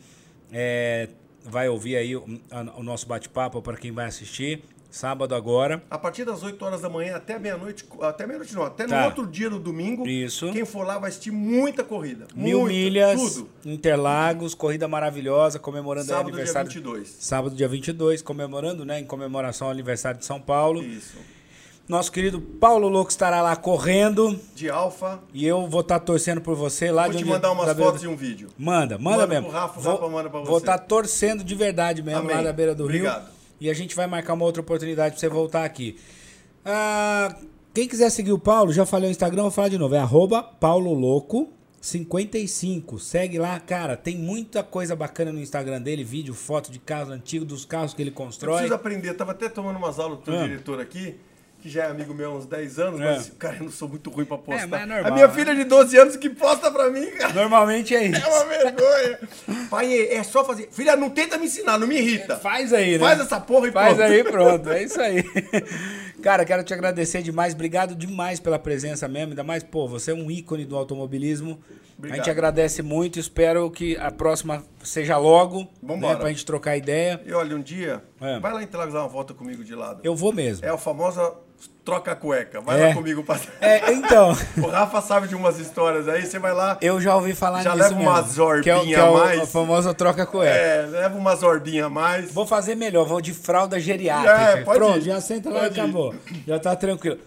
é, 0.52 1.08
vai 1.44 1.68
ouvir 1.68 1.96
aí 1.96 2.16
o, 2.16 2.24
a- 2.50 2.72
o 2.78 2.82
nosso 2.82 3.06
bate-papo, 3.06 3.60
pra 3.60 3.76
quem 3.76 3.92
vai 3.92 4.06
assistir, 4.06 4.62
sábado 4.94 5.34
agora. 5.34 5.82
A 5.90 5.98
partir 5.98 6.24
das 6.24 6.42
8 6.42 6.64
horas 6.64 6.80
da 6.80 6.88
manhã 6.88 7.16
até 7.16 7.38
meia-noite, 7.38 7.84
até 8.00 8.26
meia-noite 8.26 8.54
não, 8.54 8.62
até 8.62 8.86
Tá. 8.86 9.00
no 9.00 9.06
outro 9.06 9.26
dia, 9.26 9.50
no 9.50 9.58
domingo, 9.58 10.06
Isso. 10.06 10.50
quem 10.52 10.64
for 10.64 10.86
lá 10.86 10.98
vai 10.98 11.10
assistir 11.10 11.30
muita 11.32 11.82
corrida. 11.82 12.26
Mil 12.34 12.60
muita, 12.60 12.74
milhas, 12.74 13.20
Tudo. 13.20 13.48
Interlagos, 13.64 14.54
corrida 14.54 14.86
maravilhosa, 14.88 15.58
comemorando 15.58 16.06
o 16.06 16.08
Sábado, 16.08 16.26
dia 16.26 16.34
aniversário. 16.34 16.70
22. 16.70 17.16
Sábado, 17.18 17.54
dia 17.54 17.68
22, 17.68 18.22
comemorando, 18.22 18.84
né? 18.84 19.00
Em 19.00 19.04
comemoração 19.04 19.66
ao 19.66 19.72
aniversário 19.72 20.18
de 20.20 20.24
São 20.26 20.40
Paulo. 20.40 20.82
Isso. 20.82 21.16
Nosso 21.86 22.10
querido 22.10 22.40
Paulo 22.40 22.88
Louco 22.88 23.10
estará 23.10 23.42
lá 23.42 23.54
correndo. 23.56 24.40
De 24.54 24.70
Alfa. 24.70 25.20
E 25.34 25.44
eu 25.46 25.66
vou 25.68 25.82
estar 25.82 25.98
torcendo 26.00 26.40
por 26.40 26.54
você 26.56 26.90
lá 26.90 27.02
Vou 27.02 27.10
de 27.12 27.18
te 27.18 27.24
onde- 27.24 27.32
mandar 27.32 27.52
umas 27.52 27.66
da 27.66 27.74
fotos 27.74 28.00
do- 28.00 28.06
e 28.06 28.08
um 28.08 28.16
vídeo. 28.16 28.48
Manda, 28.56 28.96
manda 28.96 29.18
Manda 29.18 29.26
mesmo. 29.26 29.48
pro 29.50 29.54
Rafa, 29.58 29.78
o 29.78 29.82
vou, 29.82 29.92
Rafa 29.96 30.08
manda 30.08 30.30
pra 30.30 30.40
Vou 30.40 30.46
você. 30.58 30.62
estar 30.62 30.78
torcendo 30.78 31.44
de 31.44 31.54
verdade 31.54 32.02
mesmo 32.02 32.20
Amém. 32.20 32.36
lá 32.36 32.42
da 32.42 32.52
beira 32.54 32.74
do 32.74 32.84
Obrigado. 32.84 33.24
Rio. 33.24 33.33
E 33.60 33.70
a 33.70 33.74
gente 33.74 33.94
vai 33.94 34.06
marcar 34.06 34.34
uma 34.34 34.44
outra 34.44 34.60
oportunidade 34.60 35.12
pra 35.14 35.20
você 35.20 35.28
voltar 35.28 35.64
aqui. 35.64 35.96
Ah, 36.64 37.36
quem 37.72 37.88
quiser 37.88 38.10
seguir 38.10 38.32
o 38.32 38.38
Paulo, 38.38 38.72
já 38.72 38.84
falei 38.86 39.08
no 39.08 39.12
Instagram, 39.12 39.42
vou 39.42 39.50
falar 39.50 39.68
de 39.68 39.78
novo. 39.78 39.94
É 39.94 39.98
arroba 39.98 40.42
Paulo 40.42 40.92
Louco 40.92 41.52
55. 41.80 42.98
Segue 42.98 43.38
lá, 43.38 43.58
cara. 43.60 43.96
Tem 43.96 44.16
muita 44.16 44.62
coisa 44.62 44.96
bacana 44.96 45.32
no 45.32 45.40
Instagram 45.40 45.80
dele, 45.82 46.02
vídeo, 46.04 46.32
foto 46.34 46.70
de 46.72 46.78
carros 46.78 47.10
antigos, 47.10 47.46
dos 47.46 47.64
carros 47.64 47.92
que 47.94 48.02
ele 48.02 48.10
Eu 48.10 48.14
constrói. 48.14 48.54
preciso 48.54 48.74
aprender. 48.74 49.10
Eu 49.10 49.16
tava 49.16 49.32
até 49.32 49.48
tomando 49.48 49.76
umas 49.76 49.98
aulas 49.98 50.18
do 50.18 50.24
teu 50.24 50.34
Ah. 50.34 50.42
diretor 50.46 50.80
aqui, 50.80 51.16
que 51.64 51.70
já 51.70 51.84
é 51.84 51.90
amigo 51.90 52.12
meu 52.12 52.30
há 52.30 52.34
uns 52.34 52.44
10 52.44 52.78
anos, 52.78 53.00
É. 53.00 53.04
mas, 53.14 53.32
cara, 53.38 53.56
eu 53.56 53.64
não 53.64 53.70
sou 53.70 53.88
muito 53.88 54.10
ruim 54.10 54.26
pra 54.26 54.36
postar. 54.36 54.66
mas 54.66 54.82
é 54.82 54.84
normal, 54.84 55.06
a 55.10 55.14
minha 55.14 55.26
né? 55.26 55.32
filha 55.32 55.54
de 55.54 55.64
12 55.64 55.96
anos 55.96 56.14
que 56.18 56.28
posta 56.28 56.70
pra 56.70 56.90
mim, 56.90 57.06
cara. 57.12 57.32
Normalmente 57.32 57.96
é 57.96 58.04
isso. 58.04 58.22
É 58.22 58.28
uma 58.28 58.44
vergonha. 58.44 59.18
Pai, 59.70 59.98
é 60.10 60.22
só 60.22 60.44
fazer. 60.44 60.68
Filha, 60.70 60.94
não 60.94 61.08
tenta 61.08 61.38
me 61.38 61.46
ensinar, 61.46 61.78
não 61.78 61.86
me 61.86 61.96
irrita. 61.96 62.36
Faz 62.36 62.70
aí, 62.70 62.92
né? 62.92 62.98
Faz 62.98 63.18
essa 63.18 63.40
porra 63.40 63.68
e 63.68 63.72
Faz 63.72 63.96
pronto. 63.96 64.12
aí, 64.12 64.24
pronto. 64.24 64.70
É 64.70 64.82
isso 64.82 65.00
aí. 65.00 65.24
Cara, 66.22 66.44
quero 66.44 66.62
te 66.64 66.72
agradecer 66.72 67.22
demais. 67.22 67.54
Obrigado 67.54 67.94
demais 67.94 68.40
pela 68.40 68.58
presença 68.58 69.06
mesmo. 69.08 69.30
Ainda 69.30 69.44
mais, 69.44 69.62
pô, 69.62 69.86
você 69.88 70.10
é 70.12 70.14
um 70.14 70.30
ícone 70.30 70.64
do 70.64 70.76
automobilismo. 70.76 71.58
A 71.70 71.96
Obrigado. 71.98 72.16
gente 72.18 72.30
agradece 72.30 72.82
muito. 72.82 73.18
Espero 73.18 73.70
que 73.70 73.96
a 73.96 74.10
próxima 74.10 74.62
seja 74.82 75.16
logo. 75.18 75.68
Vambora. 75.82 76.14
Né, 76.14 76.20
pra 76.20 76.28
gente 76.30 76.44
trocar 76.46 76.76
ideia. 76.76 77.20
E 77.26 77.32
olha, 77.32 77.56
um 77.56 77.62
dia, 77.62 78.02
É. 78.20 78.38
vai 78.40 78.52
lá 78.52 78.60
em 78.60 78.64
Interlagos 78.64 78.94
dar 78.94 79.00
uma 79.00 79.08
volta 79.08 79.34
comigo 79.34 79.62
de 79.64 79.74
lado. 79.74 80.00
Eu 80.02 80.14
vou 80.14 80.32
mesmo. 80.32 80.64
É 80.64 80.70
a 80.70 80.78
famosa 80.78 81.34
troca 81.84 82.16
cueca. 82.16 82.60
Vai 82.60 82.80
É. 82.82 82.88
lá 82.88 82.94
comigo 82.94 83.22
passar. 83.22 83.52
É, 83.60 83.92
então, 83.92 84.30
O 84.56 84.66
Rafa 84.68 85.00
sabe 85.02 85.28
de 85.28 85.34
umas 85.34 85.58
histórias 85.58 86.08
aí, 86.08 86.24
você 86.24 86.38
vai 86.38 86.52
lá, 86.54 86.78
eu 86.80 87.00
já 87.00 87.14
ouvi 87.14 87.34
falar 87.34 87.62
Já 87.62 87.74
nisso 87.74 87.88
leva 87.90 88.00
uma 88.00 88.22
mesmo. 88.22 88.62
que 88.62 88.70
é, 88.70 88.76
o- 88.76 88.82
que 88.84 88.94
é 88.94 89.02
o- 89.02 89.16
a 89.16 89.24
mais. 89.24 89.40
a 89.42 89.46
famosa 89.46 89.92
troca 89.94 90.24
cueca. 90.24 90.50
é, 90.54 90.86
leva 90.86 91.16
umas 91.18 91.42
ordinhas 91.42 91.86
a 91.86 91.90
mais. 91.90 92.32
Vou 92.32 92.46
fazer 92.46 92.74
melhor, 92.74 93.04
vou 93.06 93.20
de 93.20 93.32
fralda 93.34 93.78
geriátrica. 93.78 94.32
É, 94.58 94.62
pode 94.62 94.78
Pronto, 94.78 94.98
ir. 94.98 95.02
já 95.02 95.20
senta 95.20 95.50
lá 95.50 95.64
e 95.64 95.66
acabou. 95.66 96.14
Já 96.46 96.58
tá 96.58 96.74
tranquilo. 96.74 97.18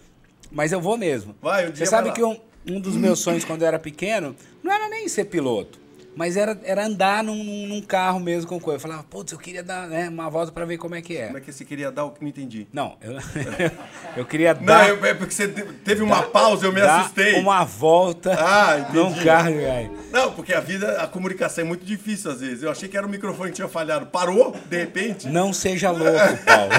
Mas 0.50 0.72
eu 0.72 0.80
vou 0.80 0.96
mesmo. 0.98 1.34
Vai, 1.42 1.68
um 1.68 1.70
dia 1.70 1.84
Você 1.84 1.90
sabe 1.90 2.08
vai 2.08 2.16
que 2.16 2.22
lá. 2.22 2.28
um, 2.28 2.38
um 2.70 2.80
dos 2.80 2.96
meus 2.96 3.18
sonhos 3.20 3.44
quando 3.44 3.62
eu 3.62 3.68
era 3.68 3.78
pequeno 3.78 4.34
não 4.62 4.72
era 4.72 4.88
nem 4.88 5.06
ser 5.08 5.24
piloto. 5.26 5.78
Mas 6.18 6.36
era, 6.36 6.58
era 6.64 6.84
andar 6.84 7.22
num, 7.22 7.44
num- 7.68 7.80
carro 7.80 8.18
mesmo 8.18 8.48
com 8.48 8.58
coisa. 8.58 8.76
Eu 8.78 8.80
falava, 8.80 9.04
putz, 9.04 9.30
eu 9.32 9.38
queria 9.38 9.62
dar 9.62 9.86
né, 9.86 10.08
uma 10.08 10.28
volta 10.28 10.50
pra 10.50 10.64
ver 10.64 10.76
como 10.76 10.96
é 10.96 11.00
que 11.00 11.16
é. 11.16 11.26
Como 11.26 11.38
é 11.38 11.40
que 11.40 11.52
você 11.52 11.64
queria 11.64 11.92
dar 11.92 12.06
o 12.06 12.10
que 12.10 12.20
não 12.22 12.28
entendi? 12.28 12.66
Não, 12.72 12.96
eu, 13.00 13.12
eu 14.18 14.24
queria 14.24 14.52
Não, 14.52 14.64
dar, 14.64 14.88
eu- 14.88 15.04
é 15.04 15.14
porque 15.14 15.32
você 15.32 15.46
te- 15.46 15.62
teve 15.84 16.02
uma 16.02 16.24
pausa, 16.24 16.66
eu 16.66 16.72
me 16.72 16.80
dar 16.80 17.02
assustei. 17.02 17.34
uma 17.40 17.64
volta 17.64 18.34
Ah, 18.34 18.88
num 18.92 19.14
carro, 19.22 19.54
velho. 19.54 19.92
Não, 20.10 20.32
porque 20.32 20.52
a 20.52 20.58
vida, 20.60 21.00
a 21.00 21.06
comunicação 21.06 21.62
é 21.62 21.66
muito 21.68 21.84
difícil 21.86 22.32
às 22.32 22.40
vezes. 22.40 22.64
Eu 22.64 22.70
achei 22.72 22.88
que 22.88 22.96
era 22.96 23.06
o 23.06 23.08
microfone 23.08 23.50
que 23.50 23.56
tinha 23.56 23.68
falhado. 23.68 24.06
Parou, 24.06 24.56
de 24.68 24.76
repente. 24.76 25.28
Não 25.28 25.52
seja 25.52 25.92
louco, 25.92 26.36
Paulo. 26.44 26.72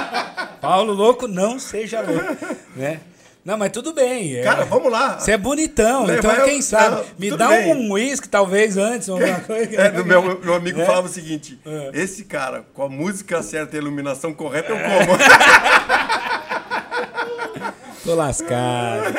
Paulo 0.60 0.92
louco, 0.94 1.28
não 1.28 1.58
seja 1.58 2.00
louco. 2.00 2.46
Né? 2.74 3.00
Não, 3.44 3.56
mas 3.56 3.70
tudo 3.72 3.94
bem. 3.94 4.36
é. 4.36 4.42
Cara, 4.42 4.64
vamos 4.66 4.92
lá. 4.92 5.18
Você 5.18 5.32
é 5.32 5.38
bonitão, 5.38 6.04
Leva 6.04 6.18
então 6.18 6.32
eu- 6.32 6.44
quem 6.44 6.60
sabe? 6.60 6.96
Não, 6.96 7.04
Me 7.18 7.30
dá 7.36 7.48
bem. 7.48 7.74
um 7.74 7.92
uísque, 7.92 8.28
talvez, 8.28 8.76
antes, 8.76 9.08
ou 9.08 9.16
alguma 9.16 9.40
coisa. 9.40 9.80
É, 9.80 9.90
do 9.90 10.04
meu, 10.04 10.38
meu 10.40 10.54
amigo 10.54 10.80
É? 10.80 10.84
falava 10.84 11.06
o 11.06 11.10
seguinte: 11.10 11.58
É. 11.64 11.90
esse 11.94 12.24
cara, 12.24 12.64
com 12.74 12.82
a 12.82 12.88
música 12.88 13.42
certa 13.42 13.76
e 13.76 13.78
a 13.78 13.82
iluminação 13.82 14.34
correta, 14.34 14.72
eu 14.72 14.76
como. 14.76 15.18
Tô 18.04 18.14
lascado. 18.14 19.14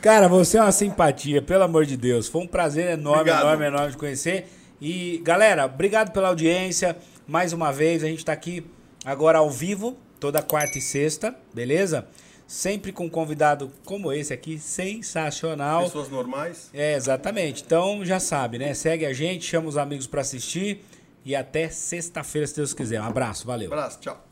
Cara, 0.00 0.28
você 0.28 0.58
é 0.58 0.62
uma 0.62 0.72
simpatia, 0.72 1.42
pelo 1.42 1.64
amor 1.64 1.84
de 1.84 1.96
Deus. 1.96 2.28
Foi 2.28 2.42
um 2.42 2.46
prazer 2.46 2.90
enorme, 2.92 3.20
Obrigado. 3.22 3.42
enorme, 3.42 3.64
enorme 3.66 3.90
de 3.90 3.96
conhecer. 3.96 4.48
E, 4.80 5.20
galera, 5.24 5.64
obrigado 5.66 6.12
pela 6.12 6.28
audiência. 6.28 6.96
Mais 7.26 7.52
uma 7.52 7.72
vez, 7.72 8.04
a 8.04 8.06
gente 8.06 8.24
tá 8.24 8.32
aqui 8.32 8.64
agora 9.04 9.38
ao 9.38 9.50
vivo, 9.50 9.96
toda 10.20 10.40
quarta 10.42 10.78
e 10.78 10.80
sexta, 10.80 11.34
beleza? 11.52 12.06
Sempre 12.46 12.92
com 12.92 13.06
um 13.06 13.10
convidado 13.10 13.72
como 13.84 14.12
esse 14.12 14.32
aqui, 14.32 14.58
sensacional. 14.58 15.84
Pessoas 15.84 16.08
normais. 16.08 16.70
É, 16.72 16.94
exatamente. 16.94 17.62
Então 17.64 18.04
já 18.04 18.20
sabe, 18.20 18.58
né? 18.58 18.72
Segue 18.72 19.04
a 19.04 19.12
gente, 19.12 19.44
chama 19.44 19.68
os 19.68 19.76
amigos 19.76 20.06
pra 20.06 20.20
assistir. 20.20 20.84
E 21.24 21.34
até 21.34 21.68
sexta-feira, 21.68 22.46
se 22.46 22.54
Deus 22.54 22.72
quiser. 22.72 23.00
Um 23.00 23.04
abraço, 23.04 23.44
valeu. 23.46 23.66
Abraço, 23.72 23.98
tchau. 23.98 24.24